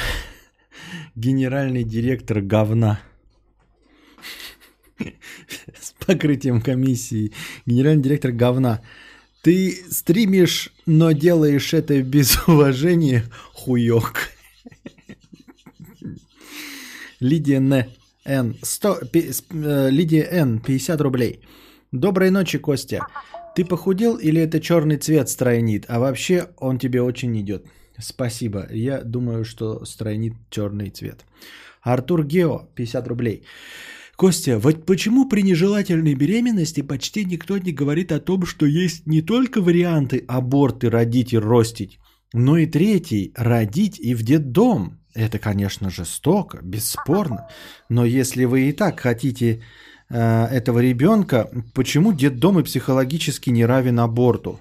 Генеральный 1.16 1.84
директор 1.84 2.42
говна. 2.42 3.02
С 5.76 5.94
покрытием 6.06 6.62
комиссии. 6.62 7.34
Генеральный 7.66 8.04
директор 8.04 8.32
говна. 8.32 8.82
Ты 9.48 9.78
стримишь, 9.90 10.74
но 10.86 11.14
делаешь 11.14 11.74
это 11.74 12.02
без 12.04 12.38
уважения, 12.48 13.24
хуёк. 13.54 14.14
Лидия 17.22 17.56
Н. 17.60 17.86
Н. 18.26 18.56
100, 18.62 19.06
пи- 19.10 19.32
с- 19.32 19.46
э, 19.50 19.90
Лидия 19.90 20.28
Н. 20.32 20.60
50 20.60 21.00
рублей. 21.00 21.40
Доброй 21.94 22.30
ночи, 22.30 22.58
Костя. 22.58 23.08
Ты 23.56 23.64
похудел 23.64 24.18
или 24.18 24.42
это 24.42 24.60
черный 24.60 24.98
цвет 24.98 25.30
стройнит? 25.30 25.86
А 25.88 26.00
вообще 26.00 26.50
он 26.58 26.78
тебе 26.78 27.02
очень 27.02 27.34
идет. 27.40 27.64
Спасибо. 27.98 28.68
Я 28.70 29.02
думаю, 29.02 29.46
что 29.46 29.86
стройнит 29.86 30.34
черный 30.50 30.90
цвет. 30.90 31.24
Артур 31.84 32.26
Гео, 32.26 32.68
50 32.76 33.08
рублей. 33.08 33.44
Костя, 34.18 34.58
вот 34.58 34.88
почему 34.88 35.30
при 35.30 35.44
нежелательной 35.44 36.16
беременности 36.16 36.82
почти 36.82 37.24
никто 37.24 37.60
не 37.60 37.72
говорит 37.72 38.12
о 38.12 38.20
том, 38.20 38.48
что 38.48 38.66
есть 38.66 39.06
не 39.06 39.22
только 39.22 39.62
варианты 39.62 40.26
аборты 40.28 40.90
родить 40.90 41.34
и 41.34 41.38
ростить, 41.38 42.00
но 42.34 42.58
и 42.58 42.66
третий– 42.66 43.32
родить 43.38 44.00
и 44.00 44.16
в 44.16 44.24
детдом. 44.24 45.00
Это, 45.14 45.38
конечно, 45.38 45.92
жестоко, 45.92 46.60
бесспорно. 46.64 47.48
Но 47.90 48.06
если 48.06 48.46
вы 48.46 48.70
и 48.70 48.74
так 48.74 49.00
хотите 49.00 49.62
э, 50.10 50.46
этого 50.46 50.80
ребенка, 50.80 51.48
почему 51.76 52.12
детдом 52.12 52.58
и 52.58 52.64
психологически 52.64 53.52
не 53.52 53.66
равен 53.66 54.00
аборту? 54.00 54.60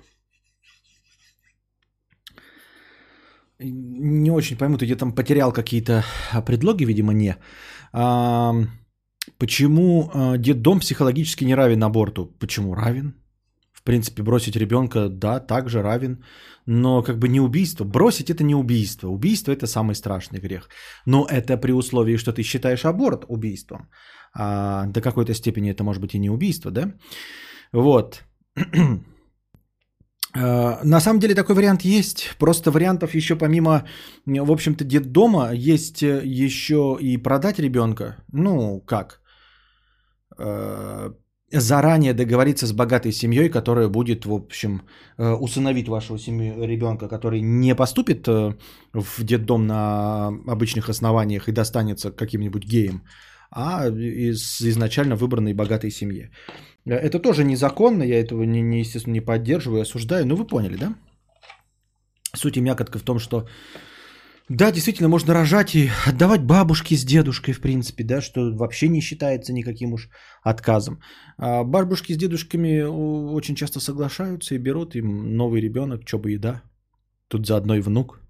Не 3.58 4.30
очень 4.30 4.58
пойму, 4.58 4.76
ты 4.76 4.84
где 4.84 4.96
там 4.96 5.12
потерял 5.12 5.50
какие-то 5.50 6.04
а, 6.30 6.42
предлоги, 6.42 6.84
видимо, 6.84 7.14
не. 7.14 7.36
А, 7.92 8.52
почему 9.38 10.10
а, 10.14 10.36
детдом 10.36 10.80
психологически 10.80 11.44
не 11.44 11.54
равен 11.54 11.82
аборту? 11.82 12.26
Почему 12.38 12.74
равен? 12.74 13.14
В 13.72 13.82
принципе, 13.82 14.22
бросить 14.22 14.56
ребенка, 14.56 15.08
да, 15.08 15.40
также 15.40 15.82
равен. 15.82 16.24
Но 16.66 17.02
как 17.02 17.18
бы 17.18 17.28
не 17.28 17.40
убийство. 17.40 17.84
Бросить 17.84 18.30
это 18.30 18.42
не 18.44 18.54
убийство. 18.54 19.08
Убийство 19.08 19.52
это 19.52 19.66
самый 19.66 19.94
страшный 19.94 20.40
грех. 20.40 20.68
Но 21.06 21.26
это 21.30 21.56
при 21.56 21.72
условии, 21.72 22.16
что 22.16 22.32
ты 22.32 22.42
считаешь 22.42 22.84
аборт 22.84 23.24
убийством. 23.28 23.88
А, 24.34 24.86
до 24.86 25.00
какой-то 25.00 25.34
степени 25.34 25.70
это 25.70 25.84
может 25.84 26.02
быть 26.02 26.14
и 26.14 26.18
не 26.18 26.30
убийство, 26.30 26.70
да? 26.70 26.92
Вот. 27.72 28.24
Э, 30.36 30.84
На 30.84 31.00
самом 31.00 31.20
деле 31.20 31.34
такой 31.34 31.54
вариант 31.54 31.82
есть. 31.82 32.36
Просто 32.38 32.70
вариантов 32.70 33.14
еще 33.14 33.36
помимо, 33.36 33.84
в 34.26 34.50
общем-то, 34.50 34.84
детдома 34.84 35.52
есть 35.52 36.02
э, 36.02 36.22
еще 36.24 36.96
и 37.00 37.22
продать 37.22 37.58
ребенка. 37.58 38.16
Ну, 38.32 38.80
как? 38.80 39.20
Э, 40.38 41.12
Заранее 41.52 42.12
договориться 42.12 42.66
с 42.66 42.72
богатой 42.72 43.12
семьей, 43.12 43.48
которая 43.48 43.88
будет, 43.88 44.26
в 44.26 44.32
общем, 44.32 44.82
усыновить 45.16 45.88
вашего 45.88 46.18
семью, 46.18 46.66
ребенка, 46.66 47.08
который 47.08 47.40
не 47.40 47.76
поступит 47.76 48.26
в 48.26 49.24
детдом 49.24 49.66
на 49.66 50.26
обычных 50.48 50.88
основаниях 50.88 51.48
и 51.48 51.52
достанется 51.52 52.10
каким-нибудь 52.10 52.64
геем, 52.64 53.02
а 53.50 53.88
из 53.88 54.60
изначально 54.60 55.16
выбранной 55.16 55.54
богатой 55.54 55.90
семье. 55.90 56.30
Это 56.84 57.18
тоже 57.18 57.44
незаконно, 57.44 58.02
я 58.02 58.20
этого, 58.20 58.44
не, 58.44 58.62
не, 58.62 58.80
естественно, 58.80 59.14
не 59.14 59.20
поддерживаю, 59.20 59.82
осуждаю, 59.82 60.26
но 60.26 60.36
вы 60.36 60.46
поняли, 60.46 60.76
да? 60.76 60.94
Суть 62.34 62.56
и 62.56 62.60
мякотка 62.60 62.98
в 62.98 63.02
том, 63.02 63.18
что 63.18 63.46
да, 64.48 64.70
действительно, 64.70 65.08
можно 65.08 65.34
рожать 65.34 65.74
и 65.74 65.90
отдавать 66.06 66.44
бабушке 66.44 66.96
с 66.96 67.04
дедушкой, 67.04 67.52
в 67.52 67.60
принципе, 67.60 68.04
да, 68.04 68.20
что 68.20 68.54
вообще 68.54 68.88
не 68.88 69.00
считается 69.00 69.52
никаким 69.52 69.92
уж 69.92 70.08
отказом. 70.44 71.00
А 71.36 71.64
бабушки 71.64 72.12
с 72.12 72.16
дедушками 72.16 72.82
очень 72.82 73.56
часто 73.56 73.80
соглашаются 73.80 74.54
и 74.54 74.58
берут 74.58 74.94
им 74.94 75.36
новый 75.36 75.60
ребенок, 75.60 76.02
что 76.06 76.18
бы 76.18 76.32
и 76.32 76.38
да. 76.38 76.62
Тут 77.28 77.46
заодно 77.46 77.74
и 77.74 77.80
внук. 77.80 78.20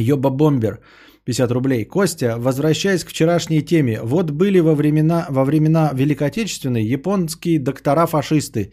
Йоба 0.00 0.30
Бомбер, 0.30 0.80
50 1.24 1.50
рублей. 1.52 1.84
Костя, 1.84 2.36
возвращаясь 2.38 3.04
к 3.04 3.10
вчерашней 3.10 3.62
теме. 3.62 4.00
Вот 4.02 4.30
были 4.30 4.60
во 4.60 4.74
времена, 4.74 5.26
во 5.28 5.44
времена 5.44 5.90
Великой 5.94 6.28
Отечественной 6.28 6.84
японские 6.84 7.58
доктора-фашисты 7.58 8.72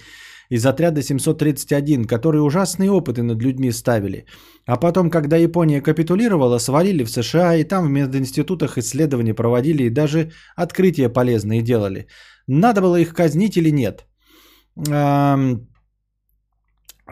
из 0.49 0.65
отряда 0.65 1.01
731, 1.01 2.05
которые 2.05 2.41
ужасные 2.41 2.89
опыты 2.89 3.21
над 3.21 3.41
людьми 3.41 3.71
ставили. 3.71 4.25
А 4.65 4.77
потом, 4.77 5.09
когда 5.09 5.37
Япония 5.37 5.81
капитулировала, 5.81 6.59
свалили 6.59 7.03
в 7.03 7.09
США 7.09 7.55
и 7.55 7.63
там 7.63 7.87
в 7.87 7.89
мединститутах 7.89 8.77
исследования 8.77 9.33
проводили 9.33 9.83
и 9.83 9.89
даже 9.89 10.31
открытия 10.55 11.09
полезные 11.09 11.61
делали. 11.61 12.07
Надо 12.47 12.81
было 12.81 12.95
их 12.95 13.13
казнить 13.13 13.57
или 13.57 13.71
нет? 13.71 14.05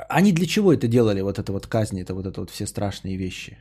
Они 0.09 0.31
для 0.31 0.45
чего 0.45 0.73
это 0.73 0.87
делали, 0.87 1.21
вот 1.21 1.39
это 1.39 1.51
вот 1.51 1.67
казни, 1.67 2.01
это 2.01 2.13
вот 2.13 2.25
это 2.25 2.39
вот 2.41 2.49
все 2.51 2.65
страшные 2.67 3.17
вещи? 3.17 3.57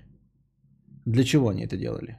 Для 1.04 1.24
чего 1.24 1.48
они 1.48 1.64
это 1.64 1.76
делали? 1.76 2.16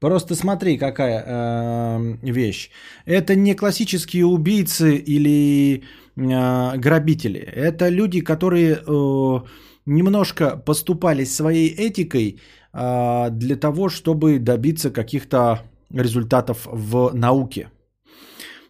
Просто 0.00 0.34
смотри, 0.34 0.78
какая 0.78 1.24
э, 1.26 2.16
вещь. 2.22 2.70
Это 3.06 3.34
не 3.34 3.54
классические 3.54 4.26
убийцы 4.26 4.96
или 4.96 5.82
э, 6.16 6.78
грабители. 6.78 7.40
Это 7.40 7.88
люди, 7.88 8.20
которые 8.20 8.76
э, 8.86 9.40
немножко 9.86 10.56
поступались 10.56 11.34
своей 11.34 11.68
этикой 11.68 12.40
а, 12.78 13.30
для 13.30 13.56
того, 13.56 13.88
чтобы 13.88 14.38
добиться 14.38 14.90
каких-то 14.90 15.62
результатов 15.90 16.66
в 16.66 17.14
науке. 17.14 17.70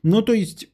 Ну, 0.02 0.22
то 0.22 0.32
есть, 0.32 0.68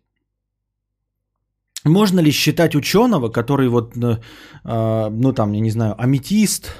можно 1.85 2.21
ли 2.21 2.31
считать 2.31 2.75
ученого, 2.75 3.31
который 3.31 3.69
вот, 3.69 3.97
э, 3.97 4.19
а, 4.65 5.09
ну 5.11 5.33
там, 5.33 5.53
я 5.53 5.61
не 5.61 5.71
знаю, 5.71 5.95
аметист 5.99 6.75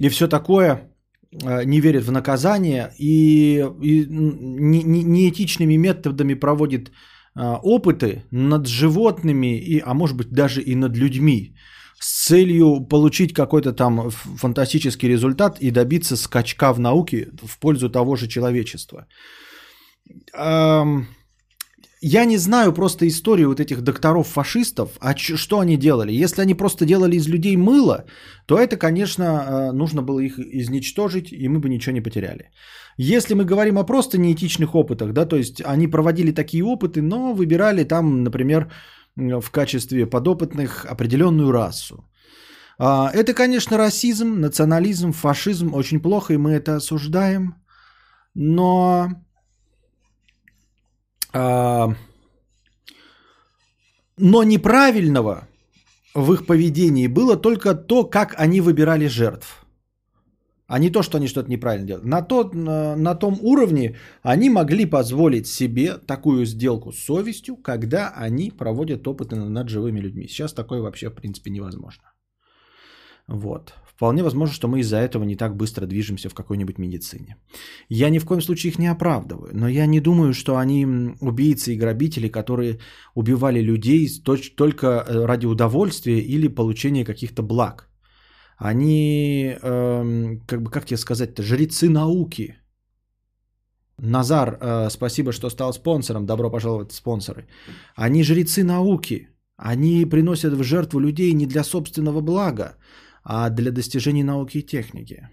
и 0.00 0.08
все 0.08 0.28
такое, 0.28 0.90
э, 1.32 1.64
не 1.64 1.80
верит 1.80 2.04
в 2.04 2.12
наказание 2.12 2.92
и, 2.98 3.64
и 3.82 4.06
неэтичными 4.08 5.76
методами 5.76 6.34
проводит 6.34 6.90
а, 7.34 7.60
опыты 7.62 8.24
над 8.32 8.66
животными, 8.66 9.58
и, 9.58 9.80
а 9.86 9.94
может 9.94 10.16
быть 10.16 10.30
даже 10.30 10.62
и 10.62 10.74
над 10.74 10.96
людьми, 10.96 11.54
с 12.00 12.26
целью 12.26 12.80
получить 12.88 13.32
какой-то 13.32 13.72
там 13.72 14.10
фантастический 14.10 15.08
результат 15.08 15.58
и 15.60 15.70
добиться 15.70 16.16
скачка 16.16 16.72
в 16.72 16.80
науке 16.80 17.28
в 17.42 17.58
пользу 17.60 17.88
того 17.88 18.16
же 18.16 18.26
человечества. 18.26 19.06
Я 22.02 22.24
не 22.24 22.38
знаю 22.38 22.72
просто 22.72 23.06
историю 23.06 23.48
вот 23.48 23.60
этих 23.60 23.82
докторов-фашистов, 23.82 24.96
а 25.00 25.14
ч- 25.14 25.36
что 25.36 25.58
они 25.60 25.76
делали. 25.76 26.12
Если 26.12 26.40
они 26.42 26.54
просто 26.54 26.86
делали 26.86 27.16
из 27.16 27.28
людей 27.28 27.56
мыло, 27.56 28.04
то 28.46 28.56
это, 28.56 28.78
конечно, 28.78 29.22
э, 29.22 29.72
нужно 29.72 30.02
было 30.02 30.20
их 30.20 30.38
изничтожить, 30.38 31.30
и 31.30 31.48
мы 31.48 31.58
бы 31.58 31.68
ничего 31.68 31.92
не 31.92 32.00
потеряли. 32.00 32.50
Если 32.96 33.34
мы 33.34 33.44
говорим 33.44 33.78
о 33.78 33.84
просто 33.84 34.18
неэтичных 34.18 34.74
опытах, 34.74 35.12
да, 35.12 35.26
то 35.26 35.36
есть 35.36 35.60
они 35.64 35.88
проводили 35.88 36.32
такие 36.32 36.64
опыты, 36.64 37.02
но 37.02 37.34
выбирали 37.34 37.84
там, 37.84 38.24
например, 38.24 38.70
в 39.16 39.50
качестве 39.50 40.06
подопытных 40.06 40.86
определенную 40.86 41.52
расу. 41.52 42.04
А, 42.78 43.10
это, 43.12 43.34
конечно, 43.34 43.76
расизм, 43.76 44.40
национализм, 44.40 45.12
фашизм, 45.12 45.74
очень 45.74 46.00
плохо, 46.00 46.32
и 46.32 46.38
мы 46.38 46.52
это 46.52 46.76
осуждаем. 46.76 47.56
Но 48.34 49.08
но 51.32 51.94
неправильного 54.18 55.48
в 56.14 56.32
их 56.32 56.46
поведении 56.46 57.06
было 57.06 57.36
только 57.36 57.74
то, 57.74 58.04
как 58.04 58.34
они 58.38 58.60
выбирали 58.60 59.08
жертв. 59.08 59.64
А 60.66 60.78
не 60.78 60.90
то, 60.90 61.02
что 61.02 61.18
они 61.18 61.26
что-то 61.26 61.50
неправильно 61.50 61.86
делают. 61.86 62.06
На, 62.06 62.22
тот, 62.22 62.54
на, 62.54 62.94
на 62.94 63.16
том 63.16 63.38
уровне 63.40 63.96
они 64.22 64.50
могли 64.50 64.86
позволить 64.86 65.48
себе 65.48 65.98
такую 65.98 66.46
сделку 66.46 66.92
с 66.92 66.98
совестью, 66.98 67.56
когда 67.56 68.10
они 68.10 68.52
проводят 68.52 69.08
опыты 69.08 69.34
над 69.34 69.68
живыми 69.68 69.98
людьми. 70.00 70.28
Сейчас 70.28 70.52
такое 70.52 70.80
вообще, 70.80 71.10
в 71.10 71.14
принципе, 71.14 71.50
невозможно. 71.50 72.04
Вот. 73.26 73.74
Вполне 74.00 74.22
возможно, 74.22 74.54
что 74.54 74.68
мы 74.68 74.78
из-за 74.80 74.96
этого 74.96 75.24
не 75.24 75.36
так 75.36 75.56
быстро 75.56 75.86
движемся 75.86 76.30
в 76.30 76.34
какой-нибудь 76.34 76.78
медицине. 76.78 77.36
Я 77.90 78.10
ни 78.10 78.18
в 78.18 78.24
коем 78.24 78.40
случае 78.40 78.70
их 78.70 78.78
не 78.78 78.86
оправдываю, 78.86 79.50
но 79.52 79.68
я 79.68 79.86
не 79.86 80.00
думаю, 80.00 80.32
что 80.32 80.56
они 80.56 80.86
убийцы 81.20 81.74
и 81.74 81.78
грабители, 81.78 82.28
которые 82.28 82.78
убивали 83.14 83.60
людей 83.60 84.08
только 84.56 84.86
э, 84.86 85.26
ради 85.26 85.46
удовольствия 85.46 86.18
или 86.18 86.48
получения 86.48 87.04
каких-то 87.04 87.42
благ. 87.42 87.90
Они, 88.56 89.54
эм, 89.62 90.40
как 90.46 90.62
бы, 90.62 90.70
как 90.70 90.86
тебе 90.86 90.96
сказать-то, 90.96 91.42
жрецы 91.42 91.90
науки. 91.90 92.56
Назар, 93.98 94.58
э, 94.62 94.90
спасибо, 94.90 95.32
что 95.32 95.50
стал 95.50 95.74
спонсором. 95.74 96.24
Добро 96.24 96.50
пожаловать, 96.50 96.92
спонсоры. 96.92 97.48
Они 97.96 98.22
жрецы 98.22 98.64
науки. 98.64 99.28
Они 99.58 100.06
приносят 100.06 100.54
в 100.54 100.62
жертву 100.62 101.00
людей 101.00 101.34
не 101.34 101.46
для 101.46 101.64
собственного 101.64 102.22
блага, 102.22 102.76
а 103.22 103.50
для 103.50 103.70
достижений 103.70 104.24
науки 104.24 104.58
и 104.58 104.66
техники. 104.66 105.28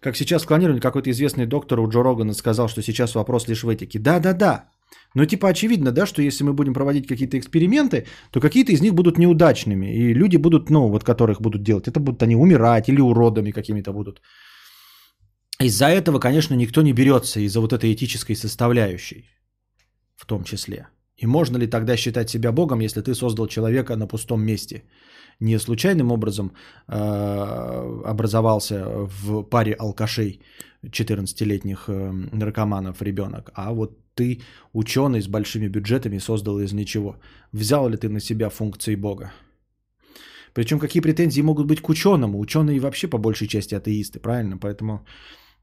Как 0.00 0.16
сейчас 0.16 0.46
клонирование, 0.46 0.80
какой-то 0.80 1.10
известный 1.10 1.46
доктор 1.46 1.80
у 1.80 1.88
Джо 1.88 2.02
Рогана 2.02 2.34
сказал, 2.34 2.68
что 2.68 2.82
сейчас 2.82 3.14
вопрос 3.14 3.48
лишь 3.48 3.64
в 3.64 3.68
этике. 3.68 3.98
Да-да-да. 3.98 4.70
Но 5.14 5.24
типа 5.24 5.48
очевидно, 5.48 5.92
да, 5.92 6.06
что 6.06 6.22
если 6.22 6.44
мы 6.44 6.52
будем 6.52 6.72
проводить 6.72 7.06
какие-то 7.06 7.36
эксперименты, 7.36 8.06
то 8.30 8.40
какие-то 8.40 8.72
из 8.72 8.80
них 8.80 8.94
будут 8.94 9.18
неудачными. 9.18 9.86
И 9.86 10.14
люди 10.14 10.36
будут, 10.36 10.70
ну, 10.70 10.88
вот 10.88 11.04
которых 11.04 11.40
будут 11.40 11.62
делать, 11.62 11.88
это 11.88 11.98
будут 12.00 12.22
они 12.22 12.36
умирать 12.36 12.88
или 12.88 13.00
уродами 13.00 13.50
какими-то 13.50 13.92
будут. 13.92 14.20
Из-за 15.60 15.86
этого, 15.86 16.20
конечно, 16.20 16.54
никто 16.54 16.82
не 16.82 16.92
берется 16.92 17.40
из-за 17.40 17.60
вот 17.60 17.72
этой 17.72 17.92
этической 17.92 18.36
составляющей 18.36 19.24
в 20.16 20.26
том 20.26 20.44
числе. 20.44 20.88
И 21.18 21.26
можно 21.26 21.58
ли 21.58 21.66
тогда 21.66 21.96
считать 21.96 22.30
себя 22.30 22.52
Богом, 22.52 22.80
если 22.80 23.02
ты 23.02 23.14
создал 23.14 23.46
человека 23.46 23.96
на 23.96 24.06
пустом 24.06 24.40
месте? 24.42 24.82
Не 25.40 25.58
случайным 25.58 26.12
образом 26.12 26.52
э, 26.88 28.10
образовался 28.10 28.84
в 28.86 29.42
паре 29.42 29.72
алкашей 29.72 30.40
14-летних 30.84 31.88
э, 31.88 32.12
наркоманов 32.32 33.02
ребенок, 33.02 33.50
а 33.54 33.72
вот 33.72 33.98
ты, 34.14 34.40
ученый 34.72 35.20
с 35.20 35.28
большими 35.28 35.68
бюджетами, 35.68 36.18
создал 36.18 36.58
из 36.58 36.72
ничего. 36.72 37.16
Взял 37.52 37.88
ли 37.88 37.96
ты 37.96 38.08
на 38.08 38.20
себя 38.20 38.48
функции 38.48 38.96
Бога? 38.96 39.32
Причем 40.54 40.78
какие 40.78 41.02
претензии 41.02 41.42
могут 41.42 41.66
быть 41.66 41.80
к 41.80 41.88
ученому? 41.88 42.40
Ученые 42.40 42.80
вообще 42.80 43.08
по 43.08 43.18
большей 43.18 43.46
части 43.46 43.76
атеисты, 43.76 44.18
правильно? 44.18 44.58
Поэтому 44.58 45.06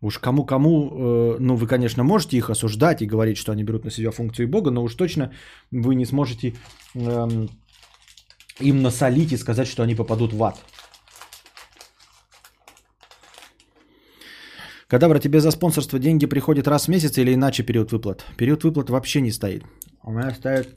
Уж 0.02 0.20
кому-кому, 0.20 0.92
э, 0.92 1.38
ну 1.40 1.56
вы, 1.56 1.68
конечно, 1.68 2.04
можете 2.04 2.38
их 2.38 2.50
осуждать 2.50 3.02
и 3.02 3.08
говорить, 3.08 3.38
что 3.38 3.52
они 3.52 3.64
берут 3.64 3.86
на 3.86 3.92
себя 3.92 4.12
функцию 4.12 4.48
Бога, 4.48 4.72
но 4.72 4.84
уж 4.84 4.96
точно 4.96 5.32
вы 5.72 5.96
не 5.96 6.06
сможете 6.06 6.54
эм, 6.96 7.50
им 8.60 8.82
насолить 8.82 9.32
и 9.32 9.38
сказать, 9.38 9.68
что 9.68 9.84
они 9.84 9.96
попадут 9.96 10.34
в 10.34 10.44
ад. 10.44 10.64
Кадавра, 14.88 15.20
тебе 15.20 15.40
за 15.40 15.52
спонсорство 15.52 15.98
деньги 15.98 16.28
приходят 16.28 16.68
раз 16.68 16.86
в 16.86 16.90
месяц 16.90 17.18
или 17.18 17.34
иначе 17.34 17.64
период 17.64 17.92
выплат? 17.92 18.26
Период 18.38 18.64
выплат 18.64 18.90
вообще 18.90 19.22
не 19.22 19.32
стоит. 19.32 19.64
У 20.04 20.12
меня 20.12 20.32
стоит... 20.32 20.68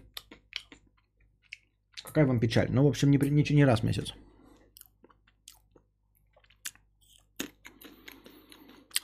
Какая 2.03 2.25
вам 2.25 2.41
печаль? 2.41 2.69
Ну, 2.71 2.85
в 2.85 2.87
общем, 2.87 3.11
не, 3.11 3.19
не, 3.19 3.45
не 3.55 3.67
раз 3.67 3.81
в 3.81 3.85
месяц. 3.85 4.15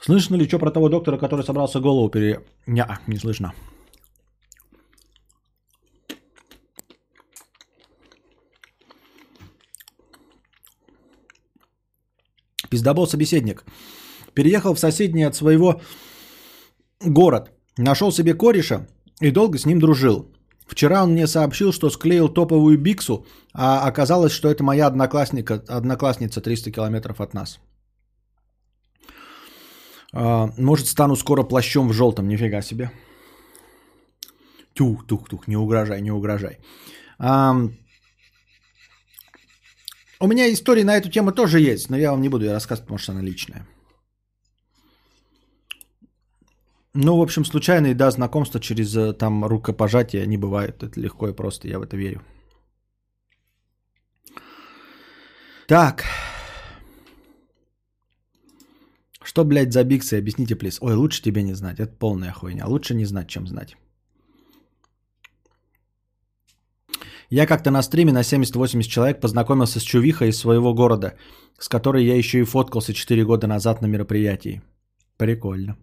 Слышно 0.05 0.35
ли 0.35 0.47
что 0.47 0.59
про 0.59 0.71
того 0.71 0.89
доктора, 0.89 1.17
который 1.17 1.43
собрался 1.43 1.79
голову 1.79 2.09
пере... 2.09 2.39
Не, 2.67 2.85
не 3.07 3.17
слышно. 3.17 3.53
Пиздобол 12.69 13.07
собеседник. 13.07 13.63
Переехал 14.35 14.75
в 14.75 14.79
соседний 14.79 15.27
от 15.27 15.35
своего 15.35 15.81
город. 17.01 17.51
Нашел 17.77 18.11
себе 18.11 18.35
кореша 18.35 18.87
и 19.21 19.31
долго 19.31 19.57
с 19.57 19.65
ним 19.65 19.79
дружил. 19.79 20.31
Вчера 20.67 21.03
он 21.03 21.13
мне 21.13 21.25
сообщил, 21.25 21.71
что 21.71 21.89
склеил 21.89 22.29
топовую 22.29 22.77
биксу, 22.77 23.25
а 23.53 23.87
оказалось, 23.87 24.33
что 24.33 24.49
это 24.49 24.63
моя 24.63 24.85
одноклассника, 24.85 25.63
одноклассница 25.67 26.41
300 26.41 26.71
километров 26.71 27.21
от 27.21 27.33
нас. 27.33 27.59
А, 30.15 30.49
может, 30.57 30.87
стану 30.87 31.15
скоро 31.15 31.43
плащом 31.43 31.89
в 31.89 31.93
желтом, 31.93 32.27
нифига 32.27 32.61
себе. 32.61 32.89
Тух, 34.73 35.05
тух, 35.07 35.29
тух, 35.29 35.47
не 35.47 35.57
угрожай, 35.57 36.01
не 36.01 36.11
угрожай. 36.11 36.57
У 40.19 40.27
меня 40.27 40.51
история 40.53 40.85
на 40.85 40.97
эту 40.97 41.09
тему 41.09 41.31
тоже 41.31 41.59
есть, 41.59 41.89
но 41.89 41.97
я 41.97 42.11
вам 42.11 42.21
не 42.21 42.29
буду 42.29 42.45
ее 42.45 42.53
рассказывать, 42.53 42.85
потому 42.87 42.97
что 42.97 43.11
она 43.11 43.21
личная. 43.21 43.67
Ну, 46.93 47.17
в 47.17 47.21
общем, 47.21 47.43
случайные, 47.43 47.93
да, 47.93 48.09
знакомства 48.09 48.61
через 48.61 48.95
э, 48.95 49.11
там 49.13 49.45
рукопожатие 49.45 50.25
не 50.25 50.37
бывает. 50.37 50.81
Это 50.81 50.97
легко 51.01 51.27
и 51.27 51.33
просто, 51.33 51.67
я 51.67 51.77
в 51.77 51.81
это 51.81 51.97
верю. 51.97 52.21
Так. 55.67 56.05
Что, 59.25 59.43
блядь, 59.43 59.73
за 59.73 59.83
биксы? 59.83 60.19
Объясните, 60.19 60.55
плиз. 60.55 60.77
Ой, 60.81 60.93
лучше 60.93 61.21
тебе 61.21 61.43
не 61.43 61.55
знать. 61.55 61.79
Это 61.79 61.97
полная 61.97 62.31
хуйня. 62.31 62.67
Лучше 62.67 62.93
не 62.93 63.05
знать, 63.05 63.27
чем 63.27 63.47
знать. 63.47 63.75
Я 67.31 67.47
как-то 67.47 67.71
на 67.71 67.81
стриме 67.81 68.11
на 68.11 68.21
70-80 68.21 68.83
человек 68.83 69.19
познакомился 69.19 69.79
с 69.79 69.83
чувихой 69.83 70.29
из 70.29 70.37
своего 70.37 70.75
города, 70.75 71.15
с 71.57 71.67
которой 71.67 72.05
я 72.05 72.15
еще 72.15 72.39
и 72.39 72.43
фоткался 72.43 72.93
4 72.93 73.25
года 73.25 73.47
назад 73.47 73.81
на 73.81 73.87
мероприятии. 73.87 74.61
Прикольно. 75.17 75.75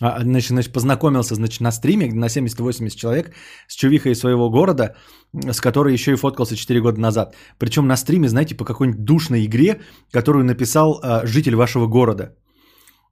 А, 0.00 0.20
значит, 0.22 0.50
значит, 0.50 0.72
познакомился 0.72 1.34
значит, 1.34 1.60
на 1.60 1.72
стриме 1.72 2.12
на 2.12 2.26
70-80 2.26 2.96
человек 2.96 3.34
с 3.68 3.74
чувихой 3.74 4.12
из 4.12 4.18
своего 4.18 4.50
города, 4.50 4.96
с 5.32 5.60
которой 5.60 5.92
еще 5.92 6.12
и 6.12 6.16
фоткался 6.16 6.56
4 6.56 6.80
года 6.80 7.00
назад. 7.00 7.36
Причем 7.58 7.86
на 7.86 7.96
стриме, 7.96 8.28
знаете, 8.28 8.56
по 8.56 8.64
какой-нибудь 8.64 9.04
душной 9.04 9.44
игре, 9.44 9.80
которую 10.10 10.44
написал 10.44 11.00
а, 11.02 11.26
житель 11.26 11.54
вашего 11.54 11.86
города. 11.86 12.34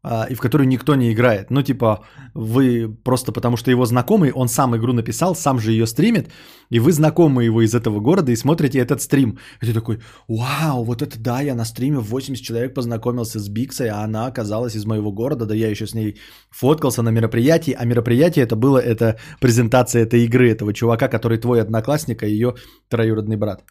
А, 0.02 0.26
и 0.28 0.34
в 0.34 0.40
которую 0.40 0.66
никто 0.68 0.94
не 0.94 1.12
играет. 1.12 1.50
Ну, 1.50 1.62
типа, 1.62 2.04
вы 2.34 2.88
просто 3.04 3.32
потому 3.32 3.56
что 3.56 3.70
его 3.70 3.86
знакомый, 3.86 4.32
он 4.32 4.48
сам 4.48 4.76
игру 4.76 4.92
написал, 4.92 5.34
сам 5.36 5.60
же 5.60 5.72
ее 5.72 5.86
стримит, 5.86 6.30
и 6.70 6.80
вы 6.80 6.92
знакомы 6.92 7.44
его 7.44 7.62
из 7.62 7.74
этого 7.74 8.00
города 8.00 8.32
и 8.32 8.36
смотрите 8.36 8.80
этот 8.80 9.00
стрим. 9.00 9.38
И 9.60 9.66
ты 9.66 9.72
такой, 9.72 10.00
вау, 10.26 10.84
вот 10.84 11.02
это 11.02 11.18
да, 11.20 11.40
я 11.40 11.54
на 11.54 11.64
стриме 11.64 11.98
в 11.98 12.06
80 12.06 12.44
человек 12.44 12.74
познакомился 12.74 13.38
с 13.38 13.48
Биксой, 13.48 13.90
а 13.90 14.02
она 14.02 14.26
оказалась 14.26 14.74
из 14.74 14.84
моего 14.84 15.12
города, 15.12 15.46
да 15.46 15.54
я 15.54 15.68
еще 15.68 15.86
с 15.86 15.94
ней 15.94 16.18
фоткался 16.50 17.02
на 17.02 17.10
мероприятии, 17.10 17.76
а 17.78 17.84
мероприятие 17.84 18.44
это 18.44 18.56
было, 18.56 18.78
это 18.78 19.18
презентация 19.40 20.02
этой 20.02 20.24
игры, 20.24 20.50
этого 20.50 20.74
чувака, 20.74 21.08
который 21.08 21.38
твой 21.38 21.62
одноклассник, 21.62 22.22
а 22.22 22.26
ее 22.26 22.54
троюродный 22.88 23.36
брат. 23.36 23.62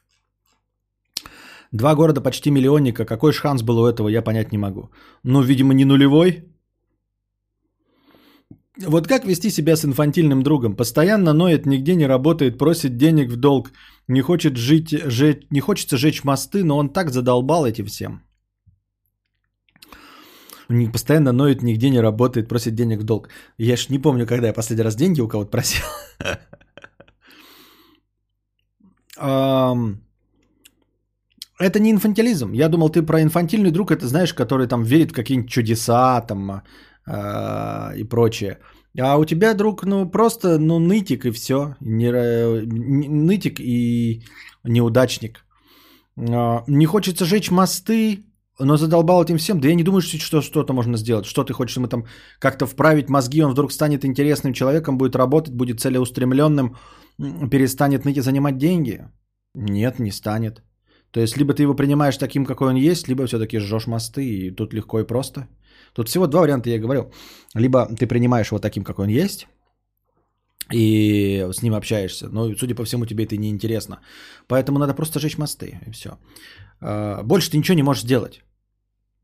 Два 1.72 1.95
города 1.95 2.22
почти 2.22 2.52
миллионника. 2.52 3.06
Какой 3.06 3.31
шанс 3.31 3.64
был 3.64 3.80
у 3.80 3.85
этого, 3.85 4.10
я 4.10 4.22
понять 4.22 4.52
не 4.52 4.57
могу. 4.57 4.89
Ну, 5.23 5.41
видимо, 5.41 5.73
не 5.73 5.85
нулевой. 5.85 6.43
Вот 8.88 9.07
как 9.07 9.26
вести 9.26 9.49
себя 9.49 9.76
с 9.76 9.85
инфантильным 9.85 10.43
другом? 10.43 10.76
Постоянно 10.76 11.34
ноет, 11.34 11.65
нигде 11.65 11.95
не 11.95 12.07
работает, 12.07 12.57
просит 12.57 12.98
денег 12.98 13.31
в 13.31 13.35
долг, 13.35 13.72
не 14.07 14.22
хочет 14.22 14.57
жить, 14.57 14.89
жечь, 14.89 15.45
не 15.52 15.60
хочется 15.60 15.98
жечь 15.98 16.23
мосты, 16.23 16.64
но 16.64 16.77
он 16.77 16.89
так 16.89 17.10
задолбал 17.10 17.65
этим 17.65 17.85
всем. 17.85 18.22
Постоянно 20.93 21.34
ноет, 21.34 21.64
нигде 21.64 21.89
не 21.89 22.02
работает, 22.02 22.48
просит 22.49 22.76
денег 22.76 22.99
в 22.99 23.03
долг. 23.03 23.30
Я 23.57 23.76
ж 23.77 23.89
не 23.89 23.99
помню, 23.99 24.26
когда 24.26 24.48
я 24.48 24.53
последний 24.53 24.84
раз 24.84 24.95
деньги 24.95 25.22
у 25.22 25.27
кого-то 25.27 25.52
просил. 25.52 25.84
Это 31.61 31.79
не 31.79 31.91
инфантилизм. 31.91 32.53
Я 32.53 32.69
думал, 32.69 32.89
ты 32.89 33.03
про 33.03 33.21
инфантильный 33.21 33.71
друг, 33.71 33.91
это 33.91 34.07
знаешь, 34.07 34.33
который 34.33 34.67
там 34.67 34.83
верит 34.83 35.11
в 35.11 35.15
какие-нибудь 35.15 35.51
чудеса 35.51 36.21
там 36.21 36.61
э, 37.07 37.97
и 37.97 38.03
прочее. 38.03 38.57
А 38.99 39.17
у 39.17 39.25
тебя 39.25 39.53
друг, 39.53 39.85
ну 39.85 40.09
просто, 40.09 40.57
ну 40.57 40.79
нытик 40.79 41.25
и 41.25 41.31
все. 41.31 41.75
Не, 41.81 42.11
нытик 43.09 43.59
и 43.59 44.23
неудачник. 44.63 45.45
Э, 46.17 46.63
не 46.67 46.85
хочется 46.85 47.25
жечь 47.25 47.51
мосты, 47.51 48.25
но 48.59 48.77
задолбал 48.77 49.23
этим 49.23 49.38
всем. 49.38 49.59
Да 49.59 49.67
я 49.67 49.75
не 49.75 49.83
думаю, 49.83 50.01
что 50.01 50.41
что-то 50.41 50.73
можно 50.73 50.97
сделать. 50.97 51.25
Что 51.25 51.43
ты 51.43 51.53
хочешь 51.53 51.77
ему 51.77 51.88
там 51.88 52.05
как-то 52.39 52.65
вправить 52.65 53.09
мозги, 53.09 53.43
он 53.43 53.51
вдруг 53.51 53.71
станет 53.71 54.03
интересным 54.03 54.53
человеком, 54.53 54.97
будет 54.97 55.15
работать, 55.15 55.53
будет 55.53 55.79
целеустремленным, 55.79 56.75
перестанет 57.51 58.05
ныть 58.05 58.17
и 58.17 58.21
занимать 58.21 58.57
деньги? 58.57 59.07
Нет, 59.53 59.99
не 59.99 60.11
станет. 60.11 60.63
То 61.11 61.19
есть, 61.19 61.38
либо 61.38 61.53
ты 61.53 61.63
его 61.63 61.75
принимаешь 61.75 62.17
таким, 62.17 62.45
какой 62.45 62.69
он 62.69 62.75
есть, 62.75 63.07
либо 63.07 63.25
все-таки 63.25 63.59
жжешь 63.59 63.88
мосты, 63.88 64.23
и 64.23 64.51
тут 64.51 64.73
легко 64.73 64.99
и 64.99 65.07
просто. 65.07 65.47
Тут 65.93 66.07
всего 66.07 66.27
два 66.27 66.41
варианта, 66.41 66.69
я 66.69 66.79
говорил. 66.79 67.11
Либо 67.53 67.85
ты 67.85 68.07
принимаешь 68.07 68.51
его 68.51 68.59
таким, 68.59 68.83
какой 68.83 69.05
он 69.05 69.11
есть, 69.11 69.47
и 70.73 71.47
с 71.51 71.61
ним 71.61 71.73
общаешься. 71.73 72.29
Но, 72.29 72.55
судя 72.55 72.75
по 72.75 72.85
всему, 72.85 73.05
тебе 73.05 73.25
это 73.25 73.38
не 73.38 73.49
интересно. 73.49 73.99
Поэтому 74.47 74.79
надо 74.79 74.93
просто 74.93 75.19
жечь 75.19 75.38
мосты, 75.38 75.79
и 75.88 75.91
все. 75.91 76.09
А, 76.79 77.23
больше 77.23 77.51
ты 77.51 77.57
ничего 77.57 77.75
не 77.75 77.83
можешь 77.83 78.03
сделать. 78.03 78.41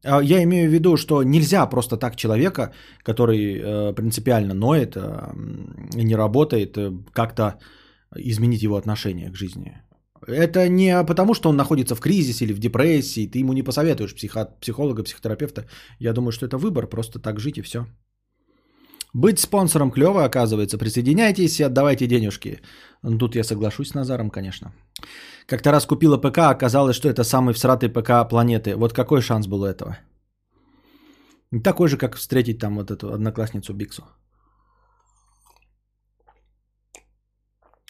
А, 0.04 0.22
я 0.22 0.44
имею 0.44 0.70
в 0.70 0.74
виду, 0.74 0.98
что 0.98 1.24
нельзя 1.24 1.66
просто 1.70 1.98
так 1.98 2.16
человека, 2.16 2.74
который 3.04 3.38
э, 3.38 3.94
принципиально 3.94 4.54
ноет 4.54 4.96
э, 4.96 5.02
и 5.96 6.04
не 6.04 6.16
работает, 6.16 6.78
э, 6.78 6.92
как-то 7.14 7.60
изменить 8.16 8.64
его 8.64 8.76
отношение 8.76 9.32
к 9.32 9.36
жизни. 9.36 9.82
Это 10.26 10.70
не 10.70 11.04
потому, 11.04 11.34
что 11.34 11.50
он 11.50 11.56
находится 11.56 11.96
в 11.96 12.00
кризисе 12.00 12.46
или 12.46 12.54
в 12.54 12.60
депрессии, 12.60 13.28
ты 13.28 13.40
ему 13.40 13.54
не 13.54 13.64
посоветуешь 13.64 14.16
психо- 14.16 14.58
психолога, 14.62 15.04
психотерапевта. 15.04 15.66
Я 16.00 16.14
думаю, 16.14 16.32
что 16.32 16.46
это 16.46 16.58
выбор, 16.58 16.88
просто 16.88 17.20
так 17.20 17.40
жить 17.40 17.58
и 17.58 17.62
все. 17.62 17.86
Быть 19.14 19.40
спонсором 19.40 19.92
клево, 19.92 20.24
оказывается. 20.26 20.78
Присоединяйтесь 20.78 21.60
и 21.60 21.64
отдавайте 21.64 22.08
денежки. 22.08 22.62
Тут 23.20 23.36
я 23.36 23.44
соглашусь 23.44 23.90
с 23.90 23.96
Назаром, 23.96 24.30
конечно. 24.30 24.74
Как-то 25.46 25.72
раз 25.72 25.86
купила 25.86 26.18
ПК, 26.18 26.40
оказалось, 26.40 26.96
что 26.96 27.10
это 27.10 27.24
самый 27.24 27.54
всратый 27.54 27.90
ПК 27.90 28.30
планеты. 28.30 28.76
Вот 28.76 28.94
какой 28.94 29.22
шанс 29.22 29.48
был 29.48 29.62
у 29.62 29.66
этого? 29.66 29.98
Такой 31.64 31.88
же, 31.88 31.98
как 31.98 32.16
встретить 32.16 32.60
там 32.60 32.76
вот 32.76 32.92
эту 32.92 33.14
одноклассницу 33.14 33.74
Биксу. 33.74 34.04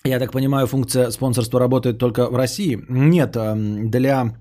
Я 0.08 0.20
так 0.20 0.32
понимаю, 0.32 0.68
функция 0.68 1.12
спонсорства 1.12 1.60
работает 1.60 1.98
только 1.98 2.30
в 2.30 2.36
России? 2.36 2.80
Нет, 2.90 3.36
эм, 3.36 3.92
для 3.92 4.38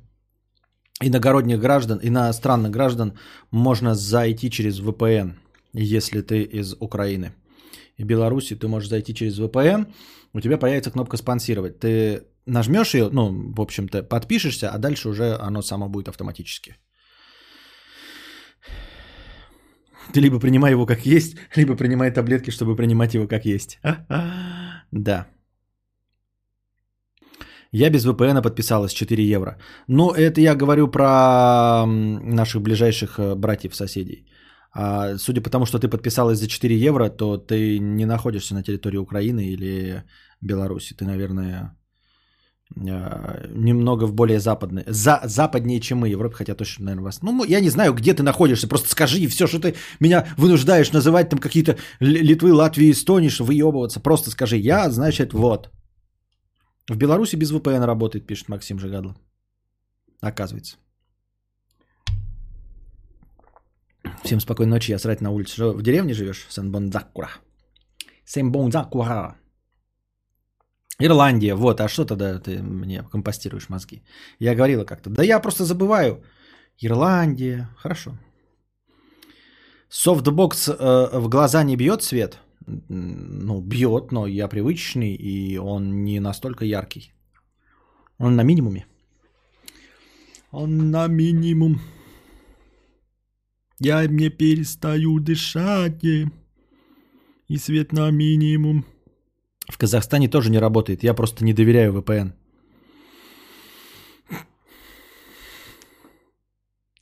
иногородних 1.03 1.59
граждан, 1.59 1.99
иностранных 2.03 2.71
граждан 2.71 3.13
можно 3.51 3.95
зайти 3.95 4.49
через 4.49 4.81
VPN, 4.81 5.33
если 5.73 6.21
ты 6.21 6.43
из 6.43 6.75
Украины. 6.81 7.33
И 7.99 8.05
Беларуси 8.05 8.55
ты 8.55 8.69
можешь 8.69 8.89
зайти 8.89 9.13
через 9.13 9.41
VPN, 9.41 9.87
у 10.35 10.41
тебя 10.41 10.57
появится 10.57 10.91
кнопка 10.91 11.17
«Спонсировать». 11.17 11.81
Ты 11.81 12.23
нажмешь 12.47 12.95
ее, 12.95 13.09
ну, 13.13 13.53
в 13.57 13.61
общем-то, 13.61 14.05
подпишешься, 14.05 14.71
а 14.71 14.79
дальше 14.79 15.09
уже 15.09 15.37
оно 15.41 15.63
само 15.63 15.89
будет 15.89 16.09
автоматически. 16.09 16.77
Ты 20.13 20.21
либо 20.21 20.39
принимай 20.39 20.71
его 20.71 20.87
как 20.87 21.07
есть, 21.07 21.37
либо 21.57 21.75
принимай 21.75 22.13
таблетки, 22.13 22.51
чтобы 22.51 22.77
принимать 22.77 23.15
его 23.15 23.27
как 23.27 23.45
есть. 23.45 23.81
Да. 24.93 25.27
Я 27.73 27.91
без 27.91 28.07
VPN 28.07 28.43
подписалась 28.43 28.93
4 28.93 29.23
евро. 29.23 29.57
Ну, 29.89 30.11
это 30.11 30.41
я 30.41 30.55
говорю 30.55 30.89
про 30.89 31.85
наших 31.87 32.63
ближайших 32.63 33.19
э, 33.19 33.35
братьев-соседей. 33.35 34.27
А, 34.73 35.17
судя 35.19 35.41
по 35.41 35.51
тому, 35.51 35.67
что 35.67 35.79
ты 35.79 35.89
подписалась 35.89 36.39
за 36.39 36.47
4 36.49 36.75
евро, 36.75 37.09
то 37.09 37.39
ты 37.39 37.79
не 37.79 38.07
находишься 38.07 38.55
на 38.55 38.63
территории 38.63 38.99
Украины 38.99 39.41
или 39.41 40.05
Беларуси. 40.41 40.95
Ты, 40.95 41.05
наверное, 41.05 41.77
э, 42.77 43.47
немного 43.55 44.07
в 44.07 44.13
более 44.13 44.39
западной, 44.39 44.85
за, 44.87 45.21
западнее, 45.25 45.81
чем 45.81 45.99
мы, 45.99 46.09
Европе, 46.09 46.37
хотя 46.37 46.55
точно, 46.55 46.85
наверное, 46.85 47.05
вас. 47.05 47.23
Ну, 47.23 47.45
я 47.45 47.61
не 47.61 47.71
знаю, 47.71 47.95
где 47.95 48.15
ты 48.15 48.23
находишься, 48.23 48.69
просто 48.69 48.89
скажи, 48.89 49.27
все, 49.29 49.47
что 49.47 49.59
ты 49.59 49.75
меня 50.01 50.27
вынуждаешь 50.37 50.93
называть 50.93 51.31
там 51.31 51.39
какие-то 51.39 51.77
Литвы, 52.01 52.53
Латвии, 52.53 52.91
Эстонии, 52.91 53.31
что 53.31 53.45
выебываться, 53.45 54.01
просто 54.01 54.31
скажи, 54.31 54.57
я, 54.57 54.91
значит, 54.91 55.33
вот. 55.33 55.71
В 56.89 56.97
Беларуси 56.97 57.37
без 57.37 57.53
VPN 57.53 57.85
работает, 57.85 58.27
пишет 58.27 58.49
Максим 58.49 58.79
Жигадло. 58.79 59.17
Оказывается. 60.21 60.77
Всем 64.23 64.41
спокойной 64.41 64.75
ночи, 64.75 64.93
я 64.93 64.99
срать 64.99 65.21
на 65.21 65.31
улице. 65.31 65.55
Что, 65.55 65.73
в 65.73 65.83
деревне 65.83 66.15
живешь? 66.15 66.47
Сенбонзакура. 66.49 67.31
Сенбонзакура. 68.25 69.37
Ирландия, 71.01 71.55
вот, 71.55 71.81
а 71.81 71.89
что 71.89 72.05
тогда 72.05 72.39
ты 72.39 72.63
мне 72.63 73.03
компостируешь 73.03 73.69
мозги? 73.69 74.03
Я 74.39 74.55
говорила 74.55 74.85
как-то, 74.85 75.11
да 75.11 75.23
я 75.23 75.41
просто 75.41 75.65
забываю. 75.65 76.23
Ирландия, 76.79 77.69
хорошо. 77.77 78.19
Софтбокс 79.89 80.69
э, 80.69 81.19
в 81.19 81.29
глаза 81.29 81.65
не 81.65 81.77
бьет 81.77 82.03
свет? 82.03 82.39
Ну, 82.67 83.61
бьет, 83.61 84.13
но 84.13 84.27
я 84.27 84.49
привычный, 84.49 85.15
и 85.15 85.59
он 85.59 86.05
не 86.05 86.21
настолько 86.21 86.65
яркий. 86.65 87.13
Он 88.19 88.37
на 88.37 88.45
минимуме. 88.45 88.87
Он 90.51 90.91
на 90.91 91.09
минимум. 91.09 91.81
Я 93.79 94.07
не 94.07 94.31
перестаю 94.31 95.21
дышать. 95.21 96.05
И 97.49 97.59
свет 97.59 97.93
на 97.93 98.11
минимум. 98.11 98.85
В 99.69 99.79
Казахстане 99.79 100.29
тоже 100.29 100.51
не 100.51 100.59
работает. 100.59 101.05
Я 101.05 101.15
просто 101.15 101.45
не 101.45 101.53
доверяю 101.53 101.93
VPN. 101.93 102.33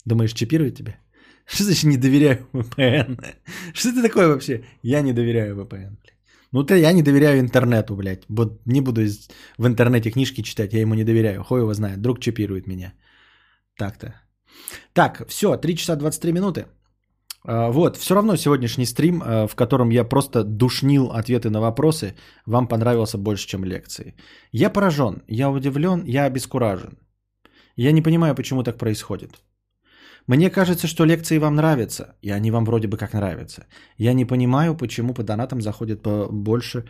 Думаешь, 0.05 0.33
чипирует 0.33 0.75
тебя? 0.75 0.99
Что 1.45 1.63
значит 1.63 1.83
не 1.83 1.97
доверяю 1.97 2.47
VPN? 2.53 3.23
Что 3.73 3.89
это 3.89 4.01
такое 4.01 4.27
вообще? 4.27 4.63
Я 4.83 5.01
не 5.01 5.13
доверяю 5.13 5.55
VPN. 5.55 5.97
Ну, 6.51 6.63
то 6.63 6.75
я 6.75 6.93
не 6.93 7.03
доверяю 7.03 7.39
интернету, 7.39 7.95
блядь. 7.95 8.23
Вот 8.29 8.61
не 8.65 8.81
буду 8.81 9.01
в 9.57 9.67
интернете 9.67 10.11
книжки 10.11 10.41
читать, 10.41 10.73
я 10.73 10.81
ему 10.81 10.93
не 10.95 11.03
доверяю. 11.03 11.43
Хуй 11.43 11.59
его 11.59 11.73
знает, 11.73 12.01
друг 12.01 12.19
чипирует 12.19 12.67
меня. 12.67 12.93
Так-то. 13.77 14.13
Так, 14.93 15.27
все, 15.27 15.57
3 15.57 15.75
часа 15.75 15.95
23 15.95 16.31
минуты. 16.31 16.65
А, 17.47 17.69
вот, 17.71 17.97
все 17.97 18.15
равно 18.15 18.37
сегодняшний 18.37 18.85
стрим, 18.85 19.21
а, 19.21 19.47
в 19.47 19.55
котором 19.55 19.91
я 19.91 20.03
просто 20.03 20.43
душнил 20.43 21.11
ответы 21.11 21.49
на 21.49 21.61
вопросы, 21.61 22.15
вам 22.45 22.67
понравился 22.67 23.17
больше, 23.17 23.47
чем 23.47 23.65
лекции. 23.65 24.15
Я 24.51 24.69
поражен, 24.69 25.23
я 25.27 25.49
удивлен, 25.49 26.03
я 26.05 26.25
обескуражен. 26.25 26.97
Я 27.75 27.91
не 27.91 28.01
понимаю, 28.01 28.35
почему 28.35 28.63
так 28.63 28.77
происходит. 28.77 29.41
Мне 30.27 30.49
кажется, 30.49 30.87
что 30.87 31.05
лекции 31.05 31.37
вам 31.39 31.55
нравятся, 31.55 32.15
и 32.21 32.31
они 32.31 32.51
вам 32.51 32.65
вроде 32.65 32.87
бы 32.87 32.97
как 32.97 33.13
нравятся. 33.13 33.65
Я 33.97 34.13
не 34.13 34.25
понимаю, 34.25 34.75
почему 34.75 35.13
по 35.13 35.23
донатам 35.23 35.61
заходит 35.61 36.01
больше 36.31 36.85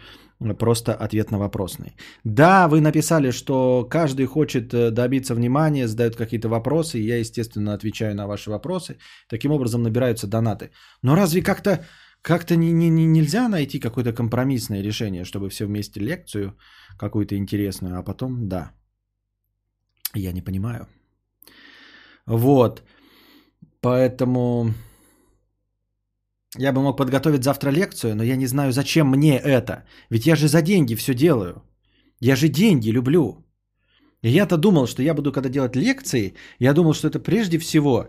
просто 0.60 0.94
ответ 0.94 1.32
на 1.32 1.38
вопросный. 1.38 1.96
Да, 2.24 2.68
вы 2.68 2.82
написали, 2.82 3.32
что 3.32 3.88
каждый 3.90 4.26
хочет 4.26 4.74
э, 4.74 4.92
добиться 4.92 5.36
внимания, 5.36 5.88
задают 5.88 6.16
какие-то 6.16 6.50
вопросы, 6.50 7.00
и 7.00 7.08
я, 7.08 7.20
естественно, 7.20 7.74
отвечаю 7.74 8.16
на 8.16 8.28
ваши 8.28 8.50
вопросы. 8.50 8.98
Таким 9.30 9.52
образом 9.52 9.84
набираются 9.84 10.28
донаты. 10.28 10.72
Но 11.02 11.16
разве 11.16 11.42
как-то 11.42 11.86
как-то 12.22 12.56
не, 12.56 12.72
не, 12.72 12.90
не, 12.90 13.06
нельзя 13.06 13.48
найти 13.48 13.80
какое-то 13.80 14.12
компромиссное 14.12 14.82
решение, 14.82 15.26
чтобы 15.26 15.50
все 15.50 15.66
вместе 15.66 16.00
лекцию 16.00 16.58
какую-то 16.98 17.36
интересную, 17.36 18.00
а 18.00 18.04
потом 18.04 18.50
да. 18.50 18.72
Я 20.16 20.32
не 20.32 20.42
понимаю. 20.42 20.88
Вот. 22.26 22.84
Поэтому 23.86 24.74
я 26.58 26.74
бы 26.74 26.82
мог 26.82 26.98
подготовить 26.98 27.44
завтра 27.44 27.70
лекцию, 27.72 28.16
но 28.16 28.24
я 28.24 28.36
не 28.36 28.48
знаю, 28.48 28.72
зачем 28.72 29.08
мне 29.08 29.38
это. 29.38 29.84
Ведь 30.10 30.26
я 30.26 30.36
же 30.36 30.48
за 30.48 30.62
деньги 30.62 30.96
все 30.96 31.14
делаю. 31.14 31.62
Я 32.20 32.36
же 32.36 32.48
деньги 32.48 32.90
люблю. 32.90 33.46
И 34.24 34.30
я-то 34.30 34.58
думал, 34.58 34.88
что 34.88 35.04
я 35.04 35.14
буду, 35.14 35.32
когда 35.32 35.50
делать 35.50 35.76
лекции, 35.76 36.34
я 36.60 36.74
думал, 36.74 36.94
что 36.94 37.10
это 37.10 37.20
прежде 37.20 37.60
всего 37.60 38.08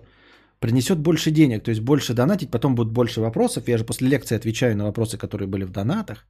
принесет 0.60 0.98
больше 0.98 1.30
денег, 1.30 1.64
то 1.64 1.70
есть 1.70 1.82
больше 1.82 2.14
донатить, 2.14 2.50
потом 2.50 2.74
будет 2.74 2.92
больше 2.92 3.20
вопросов. 3.20 3.68
Я 3.68 3.76
же 3.76 3.84
после 3.84 4.08
лекции 4.08 4.38
отвечаю 4.38 4.76
на 4.76 4.84
вопросы, 4.84 5.18
которые 5.18 5.46
были 5.46 5.64
в 5.64 5.70
донатах. 5.70 6.26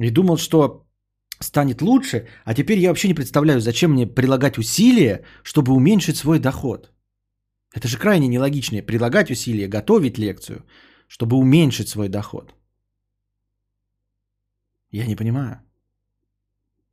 И 0.00 0.10
думал, 0.10 0.36
что 0.36 0.84
станет 1.38 1.80
лучше, 1.80 2.26
а 2.44 2.54
теперь 2.54 2.80
я 2.80 2.88
вообще 2.88 3.06
не 3.06 3.14
представляю, 3.14 3.60
зачем 3.60 3.92
мне 3.92 4.06
прилагать 4.06 4.58
усилия, 4.58 5.22
чтобы 5.44 5.72
уменьшить 5.72 6.16
свой 6.16 6.40
доход. 6.40 6.92
Это 7.74 7.88
же 7.88 7.98
крайне 7.98 8.28
нелогично 8.28 8.82
прилагать 8.82 9.30
усилия, 9.30 9.68
готовить 9.68 10.18
лекцию, 10.18 10.64
чтобы 11.08 11.36
уменьшить 11.36 11.88
свой 11.88 12.08
доход. 12.08 12.54
Я 14.90 15.06
не 15.06 15.16
понимаю. 15.16 15.60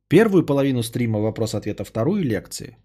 Первую 0.08 0.46
половину 0.46 0.82
стрима 0.82 1.20
вопрос-ответа, 1.20 1.84
вторую 1.84 2.24
лекции. 2.24 2.76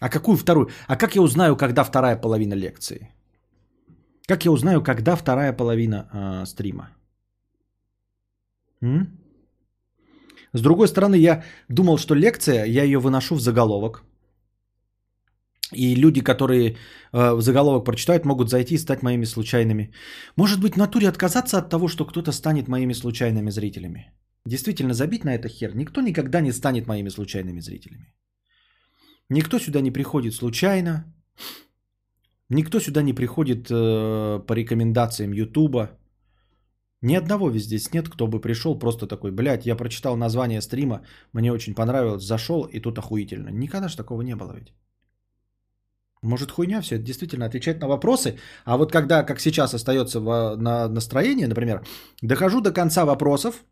А 0.00 0.08
какую 0.08 0.36
вторую? 0.36 0.68
А 0.88 0.96
как 0.96 1.14
я 1.14 1.22
узнаю, 1.22 1.56
когда 1.56 1.84
вторая 1.84 2.20
половина 2.20 2.54
лекции? 2.54 3.08
Как 4.26 4.44
я 4.44 4.52
узнаю, 4.52 4.82
когда 4.82 5.16
вторая 5.16 5.52
половина 5.52 6.08
э, 6.12 6.46
стрима? 6.46 6.90
М? 8.82 9.21
С 10.54 10.60
другой 10.60 10.88
стороны, 10.88 11.16
я 11.16 11.42
думал, 11.68 11.98
что 11.98 12.14
лекция, 12.14 12.64
я 12.66 12.84
ее 12.84 12.98
выношу 12.98 13.34
в 13.36 13.40
заголовок. 13.40 14.04
И 15.72 15.94
люди, 15.94 16.20
которые 16.20 16.76
э, 17.12 17.40
заголовок 17.40 17.84
прочитают, 17.84 18.24
могут 18.24 18.50
зайти 18.50 18.74
и 18.74 18.78
стать 18.78 19.02
моими 19.02 19.24
случайными. 19.24 19.92
Может 20.36 20.60
быть, 20.60 20.74
в 20.74 20.78
натуре 20.78 21.08
отказаться 21.08 21.58
от 21.58 21.70
того, 21.70 21.88
что 21.88 22.04
кто-то 22.04 22.32
станет 22.32 22.68
моими 22.68 22.92
случайными 22.92 23.50
зрителями. 23.50 24.12
Действительно, 24.46 24.92
забить 24.92 25.24
на 25.24 25.34
это 25.34 25.48
хер. 25.48 25.74
Никто 25.74 26.02
никогда 26.02 26.40
не 26.40 26.52
станет 26.52 26.86
моими 26.86 27.10
случайными 27.10 27.60
зрителями. 27.60 28.12
Никто 29.30 29.58
сюда 29.58 29.80
не 29.80 29.90
приходит 29.90 30.34
случайно. 30.34 31.04
Никто 32.50 32.80
сюда 32.80 33.02
не 33.02 33.14
приходит 33.14 33.70
э, 33.70 34.40
по 34.46 34.52
рекомендациям 34.52 35.32
Ютуба. 35.32 35.98
Ни 37.02 37.16
одного 37.16 37.50
здесь 37.58 37.92
нет, 37.92 38.08
кто 38.08 38.28
бы 38.28 38.40
пришел 38.40 38.78
просто 38.78 39.06
такой, 39.06 39.32
блядь, 39.32 39.66
я 39.66 39.76
прочитал 39.76 40.16
название 40.16 40.60
стрима, 40.60 41.00
мне 41.32 41.52
очень 41.52 41.74
понравилось, 41.74 42.22
зашел, 42.22 42.64
и 42.64 42.80
тут 42.80 42.98
охуительно. 42.98 43.50
Никогда 43.50 43.88
же 43.88 43.96
такого 43.96 44.22
не 44.22 44.36
было 44.36 44.52
ведь. 44.52 44.72
Может 46.22 46.52
хуйня 46.52 46.80
все, 46.80 46.94
это 46.94 47.04
действительно 47.04 47.46
отвечать 47.46 47.80
на 47.80 47.88
вопросы. 47.88 48.38
А 48.64 48.76
вот 48.76 48.92
когда, 48.92 49.24
как 49.24 49.40
сейчас 49.40 49.74
остается 49.74 50.20
в, 50.20 50.56
на 50.56 50.88
настроении, 50.88 51.46
например, 51.46 51.84
дохожу 52.22 52.60
до 52.60 52.72
конца 52.72 53.04
вопросов, 53.04 53.64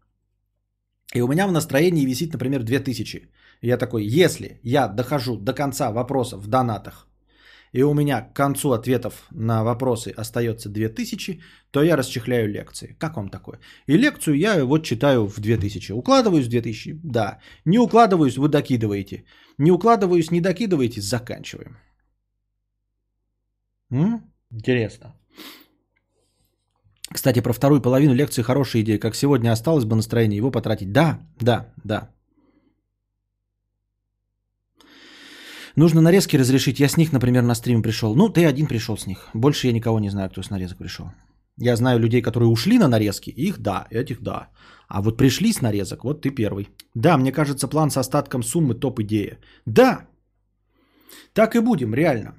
и 1.15 1.21
у 1.21 1.29
меня 1.29 1.47
в 1.47 1.53
настроении 1.53 2.07
висит, 2.07 2.33
например, 2.33 2.65
2000. 2.65 3.31
И 3.61 3.69
я 3.69 3.77
такой, 3.77 4.05
если 4.05 4.61
я 4.65 4.89
дохожу 4.89 5.37
до 5.37 5.53
конца 5.53 5.93
вопросов 5.93 6.41
в 6.43 6.49
донатах, 6.49 7.07
и 7.73 7.83
у 7.83 7.95
меня 7.95 8.23
к 8.23 8.33
концу 8.35 8.73
ответов 8.73 9.27
на 9.31 9.63
вопросы 9.63 10.13
остается 10.17 10.69
2000, 10.69 11.41
то 11.71 11.83
я 11.83 11.97
расчехляю 11.97 12.49
лекции. 12.49 12.97
Как 12.99 13.17
вам 13.17 13.29
такое? 13.29 13.59
И 13.87 13.97
лекцию 13.97 14.37
я 14.37 14.65
вот 14.65 14.85
читаю 14.85 15.27
в 15.27 15.41
2000. 15.41 15.93
Укладываюсь 15.93 16.47
в 16.47 16.51
2000? 16.51 17.01
Да. 17.05 17.39
Не 17.65 17.79
укладываюсь, 17.79 18.39
вы 18.39 18.49
докидываете. 18.49 19.25
Не 19.59 19.71
укладываюсь, 19.71 20.31
не 20.31 20.41
докидываете, 20.41 21.01
заканчиваем. 21.01 21.77
М? 23.93 24.23
Интересно. 24.51 25.15
Кстати, 27.13 27.41
про 27.41 27.53
вторую 27.53 27.81
половину 27.83 28.15
лекции 28.15 28.43
хорошая 28.43 28.83
идея. 28.83 28.99
Как 28.99 29.15
сегодня 29.15 29.53
осталось 29.53 29.85
бы 29.85 29.97
настроение 29.97 30.37
его 30.37 30.51
потратить. 30.51 30.93
Да, 30.93 31.19
да, 31.41 31.73
да. 31.85 32.11
Нужно 35.81 36.01
нарезки 36.03 36.39
разрешить. 36.39 36.81
Я 36.81 36.89
с 36.89 36.99
них, 36.99 37.13
например, 37.13 37.43
на 37.43 37.55
стрим 37.55 37.83
пришел. 37.83 38.15
Ну, 38.15 38.29
ты 38.29 38.45
один 38.45 38.67
пришел 38.67 38.97
с 38.97 39.07
них. 39.07 39.29
Больше 39.35 39.67
я 39.67 39.73
никого 39.73 39.99
не 40.01 40.11
знаю, 40.11 40.29
кто 40.29 40.43
с 40.43 40.51
нарезок 40.51 40.79
пришел. 40.79 41.07
Я 41.57 41.77
знаю 41.77 41.99
людей, 41.99 42.23
которые 42.23 42.49
ушли 42.49 42.79
на 42.79 42.89
нарезки. 42.89 43.31
Их 43.31 43.59
да, 43.59 43.87
этих 43.91 44.21
да. 44.21 44.49
А 44.89 45.01
вот 45.01 45.17
пришли 45.17 45.53
с 45.53 45.63
нарезок, 45.63 46.05
вот 46.05 46.21
ты 46.21 46.35
первый. 46.35 46.69
Да, 46.95 47.17
мне 47.17 47.33
кажется, 47.33 47.69
план 47.69 47.91
с 47.91 47.97
остатком 47.97 48.43
суммы 48.43 48.75
топ-идея. 48.75 49.39
Да, 49.67 50.07
так 51.33 51.57
и 51.57 51.61
будем, 51.61 51.95
реально. 51.95 52.35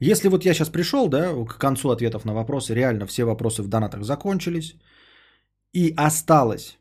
Если 0.00 0.28
вот 0.28 0.44
я 0.44 0.54
сейчас 0.54 0.68
пришел, 0.68 1.08
да, 1.08 1.32
к 1.44 1.58
концу 1.58 1.88
ответов 1.88 2.26
на 2.26 2.34
вопросы, 2.34 2.74
реально 2.74 3.06
все 3.06 3.24
вопросы 3.24 3.62
в 3.62 3.68
донатах 3.68 4.04
закончились, 4.04 4.76
и 5.72 5.94
осталось 5.96 6.78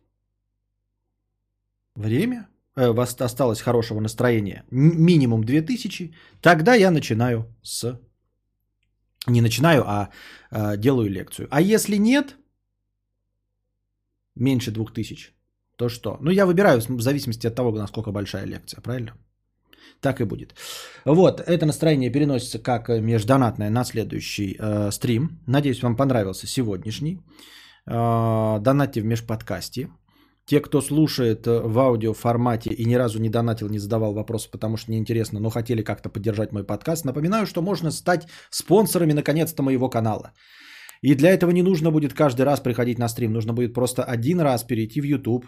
время, 1.95 2.49
э, 2.75 2.93
осталось 3.19 3.61
хорошего 3.61 3.99
настроения, 3.99 4.63
минимум 4.71 5.43
2000, 5.43 6.13
тогда 6.41 6.75
я 6.75 6.91
начинаю 6.91 7.45
с... 7.63 7.99
Не 9.27 9.41
начинаю, 9.41 9.83
а 9.87 10.09
э, 10.51 10.77
делаю 10.77 11.09
лекцию. 11.09 11.47
А 11.49 11.61
если 11.61 11.97
нет, 11.97 12.35
меньше 14.35 14.71
2000, 14.71 15.33
то 15.77 15.89
что? 15.89 16.17
Ну, 16.21 16.31
я 16.31 16.45
выбираю 16.45 16.79
в 16.79 17.01
зависимости 17.01 17.47
от 17.47 17.55
того, 17.55 17.71
насколько 17.71 18.11
большая 18.11 18.45
лекция, 18.45 18.81
правильно? 18.81 19.13
Так 20.01 20.21
и 20.21 20.25
будет. 20.25 20.53
Вот, 21.05 21.39
это 21.39 21.65
настроение 21.65 22.11
переносится 22.11 22.59
как 22.59 22.89
междонатное 22.89 23.69
на 23.69 23.83
следующий 23.83 24.57
э, 24.59 24.91
стрим. 24.91 25.39
Надеюсь, 25.47 25.81
вам 25.83 25.95
понравился 25.95 26.47
сегодняшний. 26.47 27.19
Э, 27.87 28.59
донатьте 28.59 29.01
в 29.01 29.05
межподкасте. 29.05 29.89
Те, 30.45 30.59
кто 30.59 30.81
слушает 30.81 31.47
э, 31.47 31.59
в 31.59 31.79
аудио 31.79 32.13
формате 32.13 32.69
и 32.69 32.85
ни 32.85 32.95
разу 32.95 33.19
не 33.19 33.29
донатил, 33.29 33.69
не 33.69 33.79
задавал 33.79 34.13
вопросы, 34.13 34.49
потому 34.51 34.77
что 34.77 34.91
неинтересно, 34.91 35.39
но 35.39 35.49
хотели 35.49 35.81
как-то 35.81 36.09
поддержать 36.09 36.51
мой 36.51 36.63
подкаст, 36.63 37.05
напоминаю, 37.05 37.45
что 37.45 37.61
можно 37.61 37.91
стать 37.91 38.27
спонсорами 38.51 39.13
наконец-то 39.13 39.63
моего 39.63 39.89
канала. 39.89 40.33
И 41.01 41.15
для 41.15 41.29
этого 41.29 41.51
не 41.51 41.63
нужно 41.63 41.91
будет 41.91 42.13
каждый 42.13 42.45
раз 42.45 42.59
приходить 42.59 42.99
на 42.99 43.09
стрим, 43.09 43.33
нужно 43.33 43.53
будет 43.53 43.73
просто 43.73 44.03
один 44.03 44.39
раз 44.39 44.63
перейти 44.63 45.01
в 45.01 45.05
YouTube, 45.05 45.45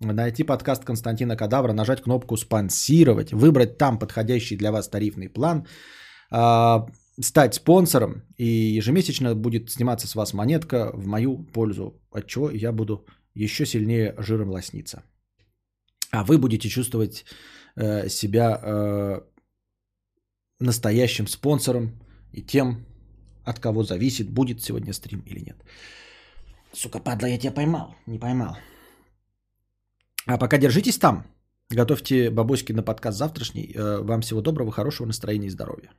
найти 0.00 0.44
подкаст 0.44 0.84
Константина 0.84 1.36
Кадавра, 1.36 1.72
нажать 1.72 2.02
кнопку 2.02 2.36
«Спонсировать», 2.36 3.32
выбрать 3.32 3.78
там 3.78 3.98
подходящий 3.98 4.56
для 4.56 4.72
вас 4.72 4.88
тарифный 4.88 5.28
план, 5.28 5.66
а, 6.30 6.86
стать 7.20 7.54
спонсором, 7.54 8.22
и 8.38 8.78
ежемесячно 8.78 9.34
будет 9.34 9.70
сниматься 9.70 10.06
с 10.06 10.14
вас 10.14 10.32
монетка 10.32 10.90
в 10.94 11.06
мою 11.06 11.44
пользу, 11.52 12.00
от 12.12 12.26
чего 12.26 12.50
я 12.50 12.72
буду 12.72 13.06
еще 13.44 13.66
сильнее 13.66 14.14
жиром 14.18 14.50
лосниться. 14.50 15.02
А 16.10 16.24
вы 16.24 16.38
будете 16.38 16.68
чувствовать 16.68 17.24
э, 17.76 18.08
себя 18.08 18.60
э, 18.62 19.20
настоящим 20.60 21.26
спонсором 21.26 21.92
и 22.32 22.42
тем, 22.42 22.86
от 23.44 23.58
кого 23.60 23.82
зависит, 23.82 24.30
будет 24.30 24.62
сегодня 24.62 24.92
стрим 24.92 25.20
или 25.20 25.40
нет. 25.40 25.56
Сука, 26.72 27.00
падла, 27.00 27.26
я 27.28 27.38
тебя 27.38 27.52
поймал. 27.52 27.94
Не 28.06 28.18
поймал. 28.18 28.56
А 30.26 30.38
пока 30.38 30.58
держитесь 30.58 30.98
там. 30.98 31.24
Готовьте 31.70 32.30
бабоськи 32.30 32.72
на 32.72 32.82
подкаст 32.82 33.18
завтрашний. 33.18 33.72
Э, 33.74 34.02
вам 34.02 34.20
всего 34.20 34.40
доброго, 34.40 34.72
хорошего 34.72 35.06
настроения 35.06 35.46
и 35.46 35.50
здоровья. 35.50 35.90